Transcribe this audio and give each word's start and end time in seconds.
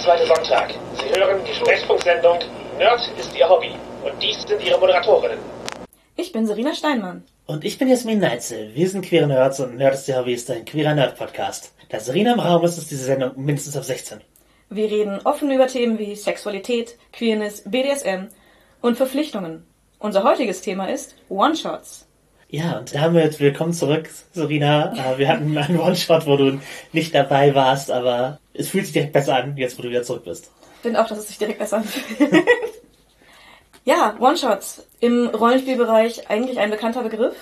zweite 0.00 0.26
Sonntag. 0.26 0.74
Sie 0.94 1.20
hören 1.20 1.40
die 1.46 1.54
Sprechfunksendung 1.54 2.38
Nerd 2.78 3.00
ist 3.18 3.36
Ihr 3.36 3.46
Hobby. 3.48 3.72
Und 4.02 4.22
dies 4.22 4.40
sind 4.42 4.62
Ihre 4.64 4.80
Moderatorinnen. 4.80 5.38
Ich 6.16 6.32
bin 6.32 6.46
Serena 6.46 6.74
Steinmann. 6.74 7.24
Und 7.46 7.64
ich 7.64 7.76
bin 7.76 7.88
Jasmin 7.88 8.18
Neitzel. 8.18 8.74
Wir 8.74 8.88
sind 8.88 9.04
queere 9.04 9.26
Nerds 9.26 9.60
und 9.60 9.76
Nerd 9.76 9.94
ist 9.94 10.08
Ihr 10.08 10.16
Hobby 10.16 10.32
ist 10.32 10.50
ein 10.50 10.64
queerer 10.64 10.94
Nerd-Podcast. 10.94 11.74
Da 11.90 12.00
Serena 12.00 12.32
im 12.32 12.40
Raum 12.40 12.64
ist, 12.64 12.78
ist 12.78 12.90
diese 12.90 13.04
Sendung 13.04 13.32
mindestens 13.36 13.76
ab 13.76 13.84
16. 13.84 14.22
Wir 14.70 14.90
reden 14.90 15.20
offen 15.24 15.50
über 15.50 15.66
Themen 15.66 15.98
wie 15.98 16.14
Sexualität, 16.14 16.96
Queerness, 17.12 17.64
BDSM 17.66 18.28
und 18.80 18.96
Verpflichtungen. 18.96 19.66
Unser 19.98 20.22
heutiges 20.22 20.62
Thema 20.62 20.86
ist 20.86 21.16
One-Shots. 21.28 22.06
Ja, 22.52 22.78
und 22.78 22.92
damit 22.92 23.38
willkommen 23.38 23.72
zurück, 23.72 24.10
Serena. 24.32 24.92
Äh, 24.92 25.18
Wir 25.18 25.28
hatten 25.28 25.56
einen 25.56 25.78
One-Shot, 25.78 26.26
wo 26.26 26.36
du 26.36 26.58
nicht 26.92 27.14
dabei 27.14 27.54
warst, 27.54 27.92
aber 27.92 28.40
es 28.54 28.70
fühlt 28.70 28.86
sich 28.86 28.92
direkt 28.92 29.12
besser 29.12 29.36
an, 29.36 29.56
jetzt 29.56 29.78
wo 29.78 29.82
du 29.82 29.88
wieder 29.90 30.02
zurück 30.02 30.24
bist. 30.24 30.50
Ich 30.76 30.82
finde 30.82 31.00
auch, 31.00 31.06
dass 31.06 31.18
es 31.18 31.28
sich 31.28 31.38
direkt 31.38 31.60
besser 31.60 31.76
anfühlt. 31.76 32.32
ja, 33.84 34.16
One-Shots. 34.18 34.84
Im 34.98 35.28
Rollenspielbereich 35.28 36.28
eigentlich 36.28 36.58
ein 36.58 36.70
bekannter 36.70 37.04
Begriff. 37.04 37.36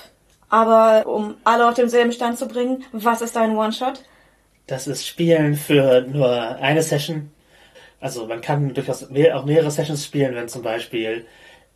Aber 0.50 1.06
um 1.06 1.36
alle 1.42 1.66
auf 1.68 1.74
denselben 1.74 2.12
Stand 2.12 2.38
zu 2.38 2.46
bringen, 2.46 2.84
was 2.92 3.22
ist 3.22 3.36
ein 3.38 3.56
One-Shot? 3.56 4.02
Das 4.66 4.86
ist 4.86 5.06
Spielen 5.06 5.54
für 5.54 6.02
nur 6.02 6.30
eine 6.56 6.82
Session. 6.82 7.30
Also 8.00 8.26
man 8.26 8.42
kann 8.42 8.74
durchaus 8.74 9.04
auch 9.04 9.44
mehrere 9.46 9.70
Sessions 9.70 10.04
spielen, 10.04 10.34
wenn 10.34 10.48
zum 10.48 10.62
Beispiel, 10.62 11.24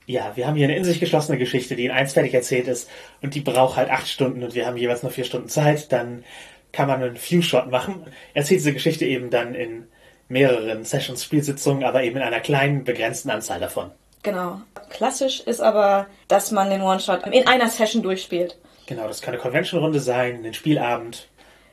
ja, 0.07 0.33
wir 0.35 0.47
haben 0.47 0.57
hier 0.57 0.65
eine 0.65 0.77
in 0.77 0.85
sich 0.85 1.01
geschlossene 1.01 1.39
Geschichte, 1.39 1.77
die 1.77 1.85
in 1.85 1.91
eins 1.91 2.13
fertig 2.13 2.35
erzählt 2.35 2.69
ist 2.69 2.89
und 3.21 3.35
die 3.35 3.41
braucht 3.41 3.77
halt 3.77 3.91
acht 3.91 4.09
Stunden 4.09 4.43
und 4.43 4.55
wir 4.55 4.67
haben 4.67 4.77
jeweils 4.77 5.03
nur 5.03 5.13
vier 5.13 5.25
Stunden 5.25 5.49
Zeit, 5.49 5.93
dann 5.93 6.25
kann 6.73 6.89
man 6.89 7.03
einen 7.03 7.17
Few-Shot 7.17 7.71
machen. 7.71 8.07
Erzählt 8.35 8.61
diese 8.61 8.73
Geschichte 8.73 9.05
eben 9.05 9.31
dann 9.31 9.55
in 9.55 9.87
mehreren 10.29 10.85
Sessions, 10.85 11.23
Spielsitzungen, 11.23 11.85
aber 11.85 12.03
eben 12.03 12.17
in 12.17 12.23
einer 12.23 12.41
kleinen, 12.41 12.85
begrenzten 12.85 13.31
Anzahl 13.31 13.61
davon. 13.61 13.91
Genau. 14.23 14.61
Klassisch 14.89 15.41
ist 15.41 15.61
aber, 15.61 16.07
dass 16.29 16.51
man 16.51 16.71
den 16.71 16.81
One-Shot 16.81 17.27
in 17.27 17.47
einer 17.47 17.69
Session 17.69 18.03
durchspielt. 18.03 18.57
Genau, 18.87 19.07
das 19.07 19.21
kann 19.21 19.35
eine 19.35 19.43
Convention-Runde 19.43 20.01
sein, 20.01 20.45
ein 20.45 20.55
Spielabend. 20.55 21.29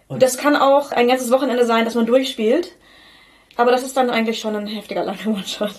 Und 0.07 0.23
Das 0.23 0.38
kann 0.38 0.55
auch 0.55 0.91
ein 0.91 1.07
ganzes 1.07 1.31
Wochenende 1.31 1.66
sein, 1.66 1.85
dass 1.85 1.95
man 1.95 2.05
durchspielt. 2.05 2.75
Aber 3.59 3.71
das 3.71 3.83
ist 3.83 3.97
dann 3.97 4.09
eigentlich 4.09 4.39
schon 4.39 4.55
ein 4.55 4.67
heftiger 4.67 5.03
langer 5.03 5.27
One-Shot. 5.27 5.73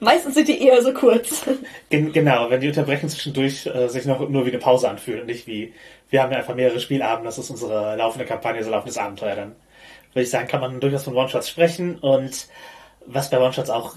Meistens 0.00 0.34
sind 0.34 0.48
die 0.48 0.62
eher 0.66 0.82
so 0.82 0.92
kurz. 0.92 1.46
Gen 1.88 2.12
genau, 2.12 2.50
wenn 2.50 2.60
die 2.60 2.68
Unterbrechungen 2.68 3.08
zwischendurch 3.08 3.64
äh, 3.64 3.88
sich 3.88 4.04
noch 4.04 4.28
nur 4.28 4.44
wie 4.44 4.50
eine 4.50 4.58
Pause 4.58 4.90
anfühlen 4.90 5.22
und 5.22 5.28
nicht 5.28 5.46
wie, 5.46 5.72
wir 6.10 6.22
haben 6.22 6.30
ja 6.30 6.36
einfach 6.36 6.54
mehrere 6.54 6.78
Spielabende, 6.78 7.24
das 7.24 7.38
ist 7.38 7.48
unsere 7.48 7.96
laufende 7.96 8.26
Kampagne, 8.26 8.62
so 8.62 8.70
laufendes 8.70 8.98
Abenteuer, 8.98 9.34
dann 9.34 9.56
würde 10.12 10.24
ich 10.24 10.28
sagen, 10.28 10.46
kann 10.46 10.60
man 10.60 10.78
durchaus 10.78 11.04
von 11.04 11.16
One-Shots 11.16 11.48
sprechen 11.48 11.98
und 12.00 12.48
was 13.06 13.30
bei 13.30 13.40
One-Shots 13.40 13.70
auch 13.70 13.96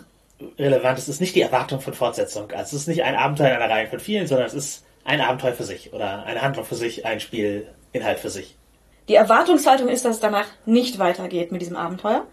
relevant 0.57 0.97
ist, 0.97 1.09
ist 1.09 1.19
nicht 1.19 1.35
die 1.35 1.41
Erwartung 1.41 1.81
von 1.81 1.93
Fortsetzung. 1.93 2.51
Also 2.51 2.77
es 2.77 2.83
ist 2.83 2.87
nicht 2.87 3.03
ein 3.03 3.15
Abenteuer 3.15 3.49
in 3.49 3.61
einer 3.61 3.69
Reihe 3.69 3.87
von 3.87 3.99
vielen, 3.99 4.27
sondern 4.27 4.47
es 4.47 4.53
ist 4.53 4.85
ein 5.03 5.19
Abenteuer 5.19 5.51
für 5.51 5.65
sich 5.65 5.91
oder 5.91 6.23
eine 6.23 6.41
Handlung 6.41 6.63
für 6.63 6.75
sich, 6.75 7.05
ein 7.05 7.19
Spielinhalt 7.19 8.19
für 8.19 8.29
sich. 8.29 8.55
Die 9.09 9.15
Erwartungshaltung 9.15 9.89
ist, 9.89 10.05
dass 10.05 10.15
es 10.15 10.21
danach 10.21 10.47
nicht 10.65 10.99
weitergeht 10.99 11.51
mit 11.51 11.59
diesem 11.59 11.75
Abenteuer. 11.75 12.25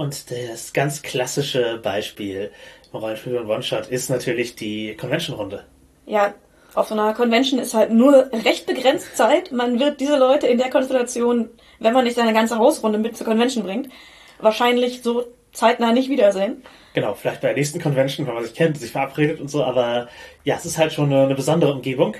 Und 0.00 0.30
das 0.30 0.72
ganz 0.72 1.02
klassische 1.02 1.76
Beispiel 1.76 2.50
im 2.90 2.98
Rollenspiel 2.98 3.36
und 3.36 3.50
One-Shot 3.50 3.88
ist 3.88 4.08
natürlich 4.08 4.56
die 4.56 4.96
Convention-Runde. 4.96 5.66
Ja, 6.06 6.32
auf 6.74 6.88
so 6.88 6.94
einer 6.94 7.12
Convention 7.12 7.60
ist 7.60 7.74
halt 7.74 7.92
nur 7.92 8.30
recht 8.32 8.64
begrenzt 8.64 9.14
Zeit. 9.14 9.52
Man 9.52 9.78
wird 9.78 10.00
diese 10.00 10.16
Leute 10.16 10.46
in 10.46 10.56
der 10.56 10.70
Konstellation, 10.70 11.50
wenn 11.80 11.92
man 11.92 12.04
nicht 12.04 12.16
seine 12.16 12.32
ganze 12.32 12.56
Hausrunde 12.56 12.98
mit 12.98 13.14
zur 13.14 13.26
Convention 13.26 13.62
bringt, 13.62 13.90
wahrscheinlich 14.38 15.02
so 15.02 15.26
zeitnah 15.52 15.92
nicht 15.92 16.08
wiedersehen. 16.08 16.62
Genau, 16.94 17.12
vielleicht 17.12 17.42
bei 17.42 17.48
der 17.48 17.58
nächsten 17.58 17.78
Convention, 17.78 18.26
wenn 18.26 18.32
man 18.32 18.44
sich 18.44 18.54
kennt, 18.54 18.78
sich 18.78 18.92
verabredet 18.92 19.38
und 19.38 19.48
so, 19.48 19.62
aber 19.62 20.08
ja, 20.44 20.56
es 20.56 20.64
ist 20.64 20.78
halt 20.78 20.94
schon 20.94 21.12
eine, 21.12 21.24
eine 21.24 21.34
besondere 21.34 21.74
Umgebung. 21.74 22.14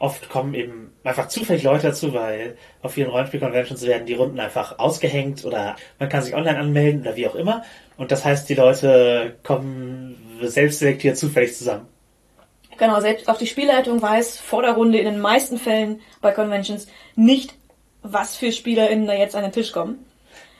Oft 0.00 0.30
kommen 0.30 0.54
eben 0.54 0.92
einfach 1.04 1.28
zufällig 1.28 1.62
Leute 1.62 1.88
dazu, 1.88 2.14
weil 2.14 2.56
auf 2.82 2.94
vielen 2.94 3.10
Rollenspiel-Conventions 3.10 3.86
werden 3.86 4.06
die 4.06 4.14
Runden 4.14 4.40
einfach 4.40 4.78
ausgehängt 4.78 5.44
oder 5.44 5.76
man 5.98 6.08
kann 6.08 6.22
sich 6.22 6.34
online 6.34 6.58
anmelden 6.58 7.02
oder 7.02 7.16
wie 7.16 7.28
auch 7.28 7.34
immer. 7.34 7.62
Und 7.98 8.10
das 8.10 8.24
heißt, 8.24 8.48
die 8.48 8.54
Leute 8.54 9.36
kommen 9.42 10.38
selbst 10.40 10.78
selektiert 10.78 11.18
zufällig 11.18 11.54
zusammen. 11.54 11.86
Genau, 12.78 12.98
selbst 13.00 13.28
auch 13.28 13.36
die 13.36 13.46
Spielleitung 13.46 14.00
weiß 14.00 14.38
vor 14.38 14.62
der 14.62 14.72
Runde 14.72 14.98
in 14.98 15.04
den 15.04 15.20
meisten 15.20 15.58
Fällen 15.58 16.00
bei 16.22 16.32
Conventions 16.32 16.86
nicht, 17.14 17.54
was 18.02 18.36
für 18.36 18.52
SpielerInnen 18.52 19.06
da 19.06 19.12
jetzt 19.12 19.36
an 19.36 19.42
den 19.42 19.52
Tisch 19.52 19.70
kommen. 19.70 19.98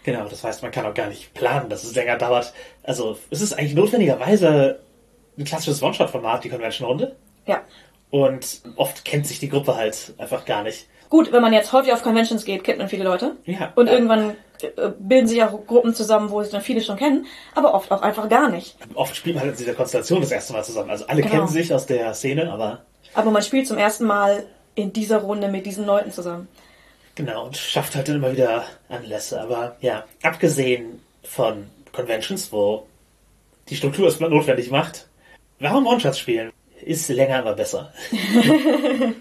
Genau, 0.05 0.29
das 0.29 0.45
heißt, 0.45 0.63
man 0.63 0.71
kann 0.71 0.85
auch 0.85 0.93
gar 0.93 1.09
nicht 1.09 1.33
planen, 1.33 1.71
dass 1.71 1.83
es 1.83 1.95
länger 1.95 2.19
dauert. 2.19 2.53
Also 2.83 3.17
es 3.31 3.41
ist 3.41 3.55
eigentlich 3.55 3.75
notwendigerweise 3.75 4.81
ein 5.39 5.45
klassisches 5.45 5.83
One-Shot-Format, 5.83 6.45
die 6.45 6.51
Convention-Runde. 6.51 7.17
Ja. 7.47 7.63
Und 8.11 8.63
oft 8.77 9.05
kennt 9.05 9.27
sich 9.27 9.39
die 9.39 9.49
Gruppe 9.49 9.77
halt 9.77 10.15
einfach 10.19 10.45
gar 10.45 10.63
nicht. 10.63 10.87
Gut, 11.09 11.33
wenn 11.33 11.43
man 11.43 11.53
jetzt 11.53 11.73
häufig 11.73 11.93
auf 11.93 12.03
Conventions 12.03 12.45
geht, 12.45 12.63
kennt 12.65 12.79
man 12.79 12.89
viele 12.89 13.05
Leute. 13.05 13.37
Ja. 13.45 13.73
Und 13.75 13.89
irgendwann 13.89 14.37
äh, 14.63 14.91
bilden 14.99 15.27
sich 15.27 15.43
auch 15.43 15.67
Gruppen 15.67 15.95
zusammen, 15.95 16.31
wo 16.31 16.43
sich 16.43 16.53
dann 16.53 16.61
viele 16.63 16.81
schon 16.83 16.97
kennen, 16.97 17.27
aber 17.55 17.75
oft 17.75 17.91
auch 17.91 18.03
einfach 18.03 18.29
gar 18.29 18.49
nicht. 18.49 18.77
Oft 18.95 19.15
spielt 19.17 19.37
man 19.37 19.45
halt 19.45 19.53
in 19.55 19.59
dieser 19.59 19.75
Konstellation 19.75 20.21
das 20.21 20.31
erste 20.31 20.53
Mal 20.53 20.65
zusammen. 20.65 20.91
Also 20.91 21.07
alle 21.07 21.23
Genau. 21.23 21.35
kennen 21.35 21.49
sich 21.49 21.73
aus 21.75 21.87
der 21.87 22.15
Szene, 22.15 22.53
aber 22.53 22.85
Aber 23.15 23.31
man 23.33 23.43
spielt 23.43 23.67
zum 23.67 23.79
ersten 23.79 24.05
Mal 24.05 24.45
in 24.77 24.93
dieser 24.93 25.19
Runde 25.19 25.49
mit 25.49 25.67
diesen 25.67 25.85
Leuten 25.85 26.13
zusammen. 26.13 26.47
genau, 27.17 27.47
und 27.47 27.57
schafft 27.57 27.97
halt 27.97 28.09
dann 28.09 28.17
immer 28.17 28.33
wieder 28.33 28.65
Anlässe. 28.89 29.41
Aber 29.41 29.77
ja, 29.81 30.05
abgesehen 30.23 31.01
von 31.25 31.67
Conventions, 31.93 32.53
wo 32.53 32.87
die 33.69 33.77
Struktur 33.77 34.07
es 34.09 34.21
notwendig 34.21 34.71
macht, 34.71 35.09
warum 35.59 35.87
One-Shots 35.87 36.19
spielen? 36.21 36.50
Ist 36.85 37.09
länger 37.09 37.39
aber 37.39 37.55
besser. 37.55 37.93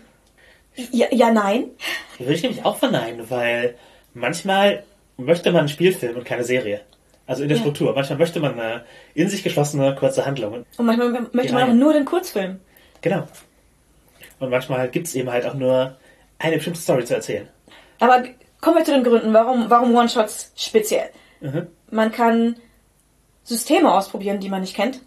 Ja, 0.92 1.08
ja 1.12 1.32
nein. 1.32 1.72
Würde 2.18 2.34
ich 2.34 2.42
nämlich 2.42 2.64
auch 2.64 2.78
verneinen, 2.78 3.30
weil 3.30 3.76
manchmal 4.14 4.84
möchte 5.18 5.52
man 5.52 5.62
einen 5.62 5.70
Spielfilm 5.70 6.16
und 6.16 6.24
keine 6.24 6.44
Serie. 6.46 6.82
Also 7.28 7.44
in 7.44 7.50
der 7.50 7.58
Ja. 7.58 7.64
Struktur. 7.64 7.94
Manchmal 7.94 8.18
möchte 8.18 8.40
man 8.40 8.60
eine 8.60 8.86
in 9.14 9.28
sich 9.28 9.44
geschlossene 9.44 9.94
kurze 9.96 10.26
Handlung. 10.26 10.66
Und 10.78 10.86
manchmal 10.86 11.28
möchte 11.34 11.54
man 11.54 11.70
auch 11.70 11.74
nur 11.74 11.94
den 11.94 12.06
Kurzfilm. 12.06 12.60
Genau. 13.02 13.28
Und 14.40 14.50
manchmal 14.50 14.88
gibt 14.90 15.08
es 15.08 15.16
eben 15.16 15.30
halt 15.30 15.46
auch 15.46 15.54
nur 15.54 15.98
eine 16.38 16.56
bestimmte 16.56 16.80
Story 16.80 17.04
zu 17.04 17.14
erzählen. 17.16 17.48
Aber 18.00 18.24
kommen 18.62 18.78
wir 18.78 18.86
zu 18.86 18.92
den 18.94 19.04
Gründen, 19.04 19.34
warum, 19.34 19.70
warum 19.70 19.94
One-Shots 19.94 20.54
speziell. 20.56 21.10
Mhm. 21.42 21.68
Man 21.92 22.12
kann 22.12 22.56
Systeme 23.44 23.94
ausprobieren, 23.94 24.40
die 24.40 24.50
man 24.50 24.62
nicht 24.62 24.76
kennt. 24.76 25.02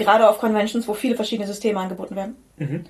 Gerade 0.00 0.28
auf 0.28 0.38
Conventions, 0.38 0.88
wo 0.88 0.94
viele 0.94 1.14
verschiedene 1.14 1.46
Systeme 1.46 1.78
angeboten 1.78 2.16
werden. 2.16 2.36
Mhm. 2.56 2.84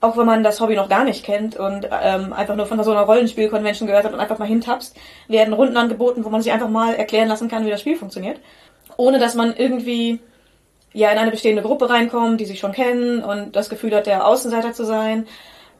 Auch 0.00 0.16
wenn 0.16 0.26
man 0.26 0.42
das 0.42 0.60
Hobby 0.60 0.74
noch 0.74 0.88
gar 0.88 1.04
nicht 1.04 1.24
kennt 1.24 1.56
und 1.56 1.88
ähm, 2.02 2.32
einfach 2.32 2.56
nur 2.56 2.66
von 2.66 2.82
so 2.82 2.90
einer 2.90 3.02
Rollenspiel-Convention 3.02 3.86
gehört 3.86 4.04
hat 4.04 4.12
und 4.12 4.18
einfach 4.18 4.38
mal 4.38 4.48
hintappst, 4.48 4.96
werden 5.28 5.54
Runden 5.54 5.76
angeboten, 5.76 6.24
wo 6.24 6.28
man 6.28 6.42
sich 6.42 6.52
einfach 6.52 6.68
mal 6.68 6.94
erklären 6.94 7.28
lassen 7.28 7.48
kann, 7.48 7.64
wie 7.64 7.70
das 7.70 7.80
Spiel 7.80 7.96
funktioniert. 7.96 8.40
Ohne 8.96 9.18
dass 9.20 9.34
man 9.34 9.54
irgendwie 9.54 10.18
ja 10.92 11.10
in 11.10 11.18
eine 11.18 11.30
bestehende 11.30 11.62
Gruppe 11.62 11.88
reinkommt, 11.88 12.40
die 12.40 12.46
sich 12.46 12.58
schon 12.58 12.72
kennen 12.72 13.22
und 13.22 13.54
das 13.54 13.68
Gefühl 13.70 13.94
hat, 13.94 14.06
der 14.06 14.26
Außenseiter 14.26 14.72
zu 14.72 14.84
sein. 14.84 15.26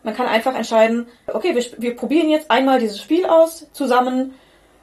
Man 0.04 0.14
kann 0.14 0.26
einfach 0.26 0.54
entscheiden, 0.54 1.06
okay, 1.26 1.54
wir, 1.54 1.64
wir 1.78 1.96
probieren 1.96 2.30
jetzt 2.30 2.50
einmal 2.50 2.78
dieses 2.78 3.00
Spiel 3.00 3.26
aus 3.26 3.66
zusammen 3.72 4.34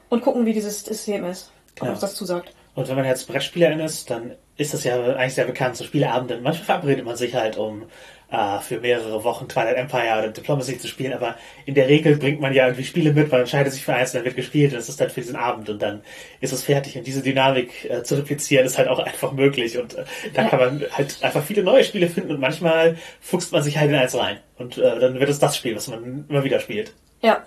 und 0.08 0.22
gucken, 0.22 0.44
wie 0.46 0.52
dieses 0.52 0.84
System 0.84 1.24
ist. 1.24 1.50
Ob 1.72 1.80
Genau. 1.80 1.90
uns 1.92 2.00
das 2.00 2.14
zusagt. 2.14 2.52
Und 2.74 2.88
wenn 2.88 2.96
man 2.96 3.04
jetzt 3.06 3.26
Brettspielerin 3.26 3.80
ist, 3.80 4.10
dann 4.10 4.34
ist 4.60 4.74
das 4.74 4.84
ja 4.84 4.94
eigentlich 5.16 5.34
sehr 5.34 5.46
bekannt, 5.46 5.76
so 5.76 5.84
Spieleabende. 5.84 6.38
Manchmal 6.42 6.64
verabredet 6.66 7.04
man 7.04 7.16
sich 7.16 7.34
halt, 7.34 7.56
um 7.56 7.84
äh, 8.30 8.60
für 8.60 8.78
mehrere 8.78 9.24
Wochen 9.24 9.48
Twilight 9.48 9.76
Empire 9.76 10.18
oder 10.18 10.28
Diplomacy 10.28 10.78
zu 10.78 10.86
spielen, 10.86 11.12
aber 11.12 11.34
in 11.66 11.74
der 11.74 11.88
Regel 11.88 12.16
bringt 12.16 12.40
man 12.40 12.52
ja 12.52 12.66
irgendwie 12.66 12.84
Spiele 12.84 13.12
mit, 13.12 13.30
man 13.32 13.40
entscheidet 13.40 13.72
sich 13.72 13.82
für 13.84 13.94
eins, 13.94 14.12
dann 14.12 14.24
wird 14.24 14.36
gespielt 14.36 14.72
und 14.72 14.78
es 14.78 14.88
ist 14.88 15.00
dann 15.00 15.10
für 15.10 15.20
diesen 15.22 15.34
Abend 15.34 15.68
und 15.68 15.80
dann 15.82 16.02
ist 16.40 16.52
es 16.52 16.62
fertig. 16.62 16.96
Und 16.96 17.06
diese 17.06 17.22
Dynamik 17.22 17.90
äh, 17.90 18.02
zu 18.04 18.14
replizieren 18.16 18.66
ist 18.66 18.78
halt 18.78 18.88
auch 18.88 18.98
einfach 19.00 19.32
möglich 19.32 19.78
und 19.78 19.94
äh, 19.94 20.04
da 20.34 20.42
Ja. 20.42 20.48
kann 20.48 20.60
man 20.60 20.84
halt 20.92 21.16
einfach 21.22 21.42
viele 21.42 21.62
neue 21.64 21.82
Spiele 21.82 22.08
finden 22.08 22.30
und 22.30 22.40
manchmal 22.40 22.96
fuchst 23.20 23.50
man 23.52 23.62
sich 23.62 23.78
halt 23.78 23.90
in 23.90 23.96
eins 23.96 24.16
rein 24.16 24.36
und 24.58 24.78
äh, 24.78 24.98
dann 25.00 25.18
wird 25.18 25.30
es 25.30 25.38
das 25.40 25.56
Spiel, 25.56 25.74
was 25.74 25.88
man 25.88 26.26
immer 26.28 26.44
wieder 26.44 26.60
spielt. 26.60 26.92
Ja. 27.22 27.44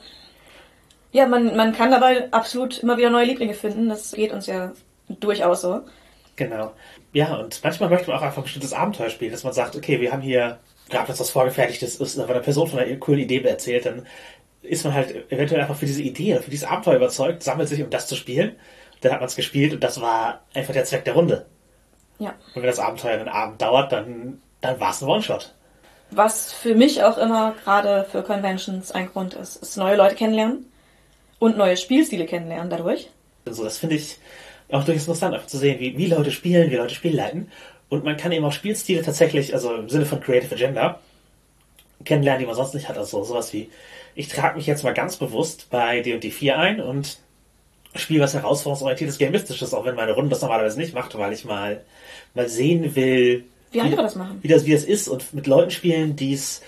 Ja, 1.12 1.28
man, 1.28 1.56
man 1.56 1.74
kann 1.74 1.92
dabei 1.92 2.32
absolut 2.32 2.80
immer 2.82 2.98
wieder 2.98 3.12
neue 3.12 3.26
Lieblinge 3.26 3.54
finden. 3.54 3.88
Das 3.88 4.14
geht 4.14 4.32
uns 4.34 4.48
ja 4.48 4.74
durchaus 5.08 5.62
so. 5.62 5.82
Genau. 6.36 6.74
Ja, 7.14 7.36
und 7.36 7.60
manchmal 7.64 7.90
möchte 7.90 8.10
man 8.10 8.20
auch 8.20 8.24
einfach 8.24 8.40
ein 8.40 8.44
bestimmtes 8.44 8.74
Abenteuer 8.74 9.10
spielen, 9.10 9.32
dass 9.32 9.44
man 9.44 9.54
sagt, 9.54 9.76
okay, 9.76 10.02
wir 10.02 10.12
haben 10.12 10.22
hier, 10.22 10.60
gerade 10.90 11.08
wenn 11.08 11.14
es 11.14 11.20
was 11.20 11.30
Vorgefertigtes 11.30 11.96
ist, 11.96 12.18
wenn 12.18 12.26
eine 12.26 12.40
Person 12.42 12.68
von 12.68 12.80
einer 12.80 12.96
coolen 12.98 13.20
Idee 13.20 13.42
erzählt, 13.44 13.86
dann 13.86 14.08
ist 14.64 14.84
man 14.84 14.94
halt 14.94 15.32
eventuell 15.32 15.62
einfach 15.62 15.76
für 15.76 15.86
diese 15.86 16.02
Idee 16.02 16.40
für 16.40 16.50
dieses 16.50 16.68
Abenteuer 16.68 16.96
überzeugt, 16.96 17.44
sammelt 17.44 17.70
sich, 17.70 17.84
um 17.84 17.90
das 17.90 18.08
zu 18.08 18.16
spielen. 18.16 18.56
Dann 19.02 19.12
hat 19.12 19.20
man 19.20 19.28
es 19.28 19.36
gespielt 19.36 19.74
und 19.74 19.84
das 19.84 20.02
war 20.02 20.42
einfach 20.54 20.74
der 20.74 20.86
Zweck 20.86 21.06
der 21.06 21.14
Runde. 21.14 21.46
Ja. 22.20 22.34
Und 22.56 22.62
wenn 22.62 22.70
das 22.70 22.80
Abenteuer 22.80 23.20
einen 23.20 23.28
Abend 23.28 23.62
dauert, 23.62 23.92
dann, 23.92 24.42
dann 24.62 24.80
war 24.80 24.92
es 24.92 25.02
ein 25.02 25.10
One-Shot. 25.10 25.54
Was 26.12 26.54
für 26.54 26.76
mich 26.76 27.04
auch 27.04 27.18
immer 27.18 27.54
gerade 27.64 28.06
für 28.10 28.24
Conventions 28.24 28.92
ein 28.92 29.12
Grund 29.12 29.34
ist, 29.34 29.58
ist 29.58 29.78
neue 29.78 29.98
Leute 29.98 30.16
kennenlernen 30.16 30.72
und 31.40 31.58
neue 31.58 31.76
Spielstile 31.76 32.26
kennenlernen 32.26 32.70
dadurch. 32.70 33.10
Also 33.46 33.64
das 33.64 33.78
finde 33.78 33.96
ich 33.96 34.18
auch 34.74 34.84
durchaus 34.84 35.04
interessant, 35.04 35.34
einfach 35.34 35.48
zu 35.48 35.58
sehen, 35.58 35.80
wie, 35.80 35.98
wie 35.98 36.08
Leute 36.08 36.32
spielen, 36.32 36.72
wie 36.72 36.76
Leute 36.76 36.96
Spiel 36.96 37.16
leiten. 37.16 37.52
Und 37.90 38.04
man 38.04 38.18
kann 38.18 38.32
eben 38.32 38.46
auch 38.46 38.52
Spielstile 38.52 39.02
tatsächlich, 39.02 39.54
also 39.54 39.76
im 39.76 39.90
Sinne 39.90 40.06
von 40.06 40.20
Creative 40.20 40.54
Agenda, 40.56 41.00
kennenlernen, 42.06 42.42
die 42.42 42.46
man 42.48 42.56
sonst 42.56 42.74
nicht 42.74 42.90
hat. 42.90 42.98
Also 42.98 43.24
sowas 43.24 43.54
wie, 43.54 43.70
ich 44.16 44.28
trage 44.28 44.58
mich 44.58 44.66
jetzt 44.66 44.84
mal 44.84 44.94
ganz 44.94 45.18
bewusst 45.18 45.68
bei 45.70 46.02
D&D 46.02 46.32
4 46.32 46.58
ein 46.58 46.82
und 46.82 47.18
spiele 47.96 48.24
was 48.24 48.34
herausforderungsorientiertes, 48.34 49.20
gamistisches, 49.20 49.74
auch 49.74 49.86
wenn 49.86 49.96
meine 49.96 50.14
Runde 50.14 50.32
das 50.32 50.42
normalerweise 50.42 50.80
nicht 50.80 50.94
macht, 50.94 51.16
weil 51.18 51.34
ich 51.34 51.46
mal, 51.46 51.82
mal 52.34 52.50
sehen 52.50 52.96
will, 52.96 53.46
Wie 53.72 53.82
andere 53.82 54.02
das 54.02 54.16
machen. 54.16 54.40
wie 54.42 54.48
das, 54.48 54.66
wie 54.66 54.72
das 54.72 54.84
ist 54.84 55.08
und 55.08 55.34
mit 55.34 55.46
Leuten 55.46 55.70
spielen, 55.72 56.16
die 56.16 56.34
es 56.34 56.62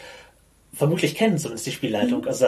vermutlich 0.74 1.16
kennen, 1.16 1.38
zumindest 1.38 1.66
die 1.66 1.72
Spielleitung. 1.72 2.22
Mhm. 2.22 2.28
Also 2.28 2.46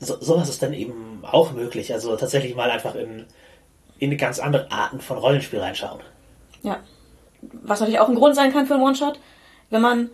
so, 0.00 0.20
sowas 0.20 0.48
ist 0.48 0.62
dann 0.62 0.72
eben 0.72 1.20
auch 1.22 1.52
möglich. 1.52 1.92
Also 1.92 2.16
tatsächlich 2.16 2.56
mal 2.56 2.70
einfach 2.70 2.94
in, 2.96 3.26
in 4.00 4.16
ganz 4.16 4.40
andere 4.40 4.70
Arten 4.72 5.00
von 5.00 5.18
Rollenspiel 5.18 5.60
reinschauen. 5.60 6.00
Ja. 6.62 6.78
Was 7.42 7.80
natürlich 7.80 8.00
auch 8.00 8.08
ein 8.08 8.16
Grund 8.16 8.34
sein 8.34 8.52
kann 8.52 8.66
für 8.66 8.74
einen 8.74 8.82
One-Shot, 8.82 9.18
wenn 9.70 9.80
man 9.80 10.10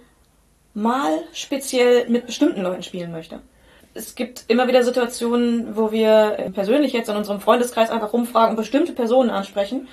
mal 0.75 1.21
speziell 1.33 2.09
mit 2.09 2.27
bestimmten 2.27 2.63
Leuten 2.63 2.83
spielen 2.83 3.11
möchte. 3.11 3.41
Es 3.95 4.15
gibt 4.15 4.45
immer 4.49 4.69
wieder 4.69 4.83
Situationen, 4.83 5.75
wo 5.75 5.91
wir 5.91 6.51
persönlich 6.55 6.93
jetzt 6.93 7.09
in 7.09 7.17
unserem 7.17 7.41
Freundeskreis 7.41 7.89
einfach 7.91 8.13
rumfragen 8.13 8.51
und 8.51 8.57
bestimmte 8.57 8.93
Personen 8.93 9.31
ansprechen, 9.31 9.89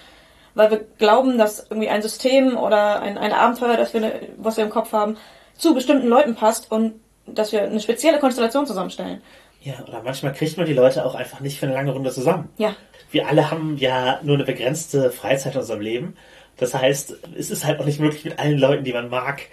weil 0.55 0.71
wir 0.71 0.85
glauben, 0.97 1.37
dass 1.37 1.67
irgendwie 1.69 1.87
ein 1.87 2.01
System 2.01 2.57
oder 2.57 3.01
ein, 3.01 3.17
ein 3.17 3.31
Abenteuer, 3.31 3.77
das 3.77 3.93
wir, 3.93 4.11
was 4.37 4.57
wir 4.57 4.65
im 4.65 4.69
Kopf 4.69 4.91
haben, 4.91 5.15
zu 5.57 5.73
bestimmten 5.73 6.07
Leuten 6.07 6.35
passt 6.35 6.69
und 6.69 6.95
dass 7.25 7.53
wir 7.53 7.63
eine 7.63 7.79
spezielle 7.79 8.19
Konstellation 8.19 8.67
zusammenstellen. 8.67 9.21
Ja, 9.61 9.75
oder 9.87 10.03
manchmal 10.03 10.33
kriegt 10.33 10.57
man 10.57 10.65
die 10.65 10.73
Leute 10.73 11.05
auch 11.05 11.15
einfach 11.15 11.39
nicht 11.39 11.57
für 11.57 11.65
eine 11.67 11.75
lange 11.75 11.91
Runde 11.91 12.11
zusammen. 12.11 12.49
Ja, 12.57 12.75
Wir 13.13 13.27
alle 13.27 13.51
haben 13.51 13.77
ja 13.77 14.19
nur 14.23 14.35
eine 14.35 14.43
begrenzte 14.43 15.11
Freizeit 15.11 15.53
in 15.53 15.61
unserem 15.61 15.81
Leben. 15.81 16.17
Das 16.57 16.73
heißt, 16.73 17.15
es 17.37 17.51
ist 17.51 17.63
halt 17.63 17.79
auch 17.79 17.85
nicht 17.85 17.99
möglich, 17.99 18.25
mit 18.25 18.39
allen 18.39 18.57
Leuten, 18.57 18.83
die 18.83 18.91
man 18.91 19.09
mag, 19.09 19.43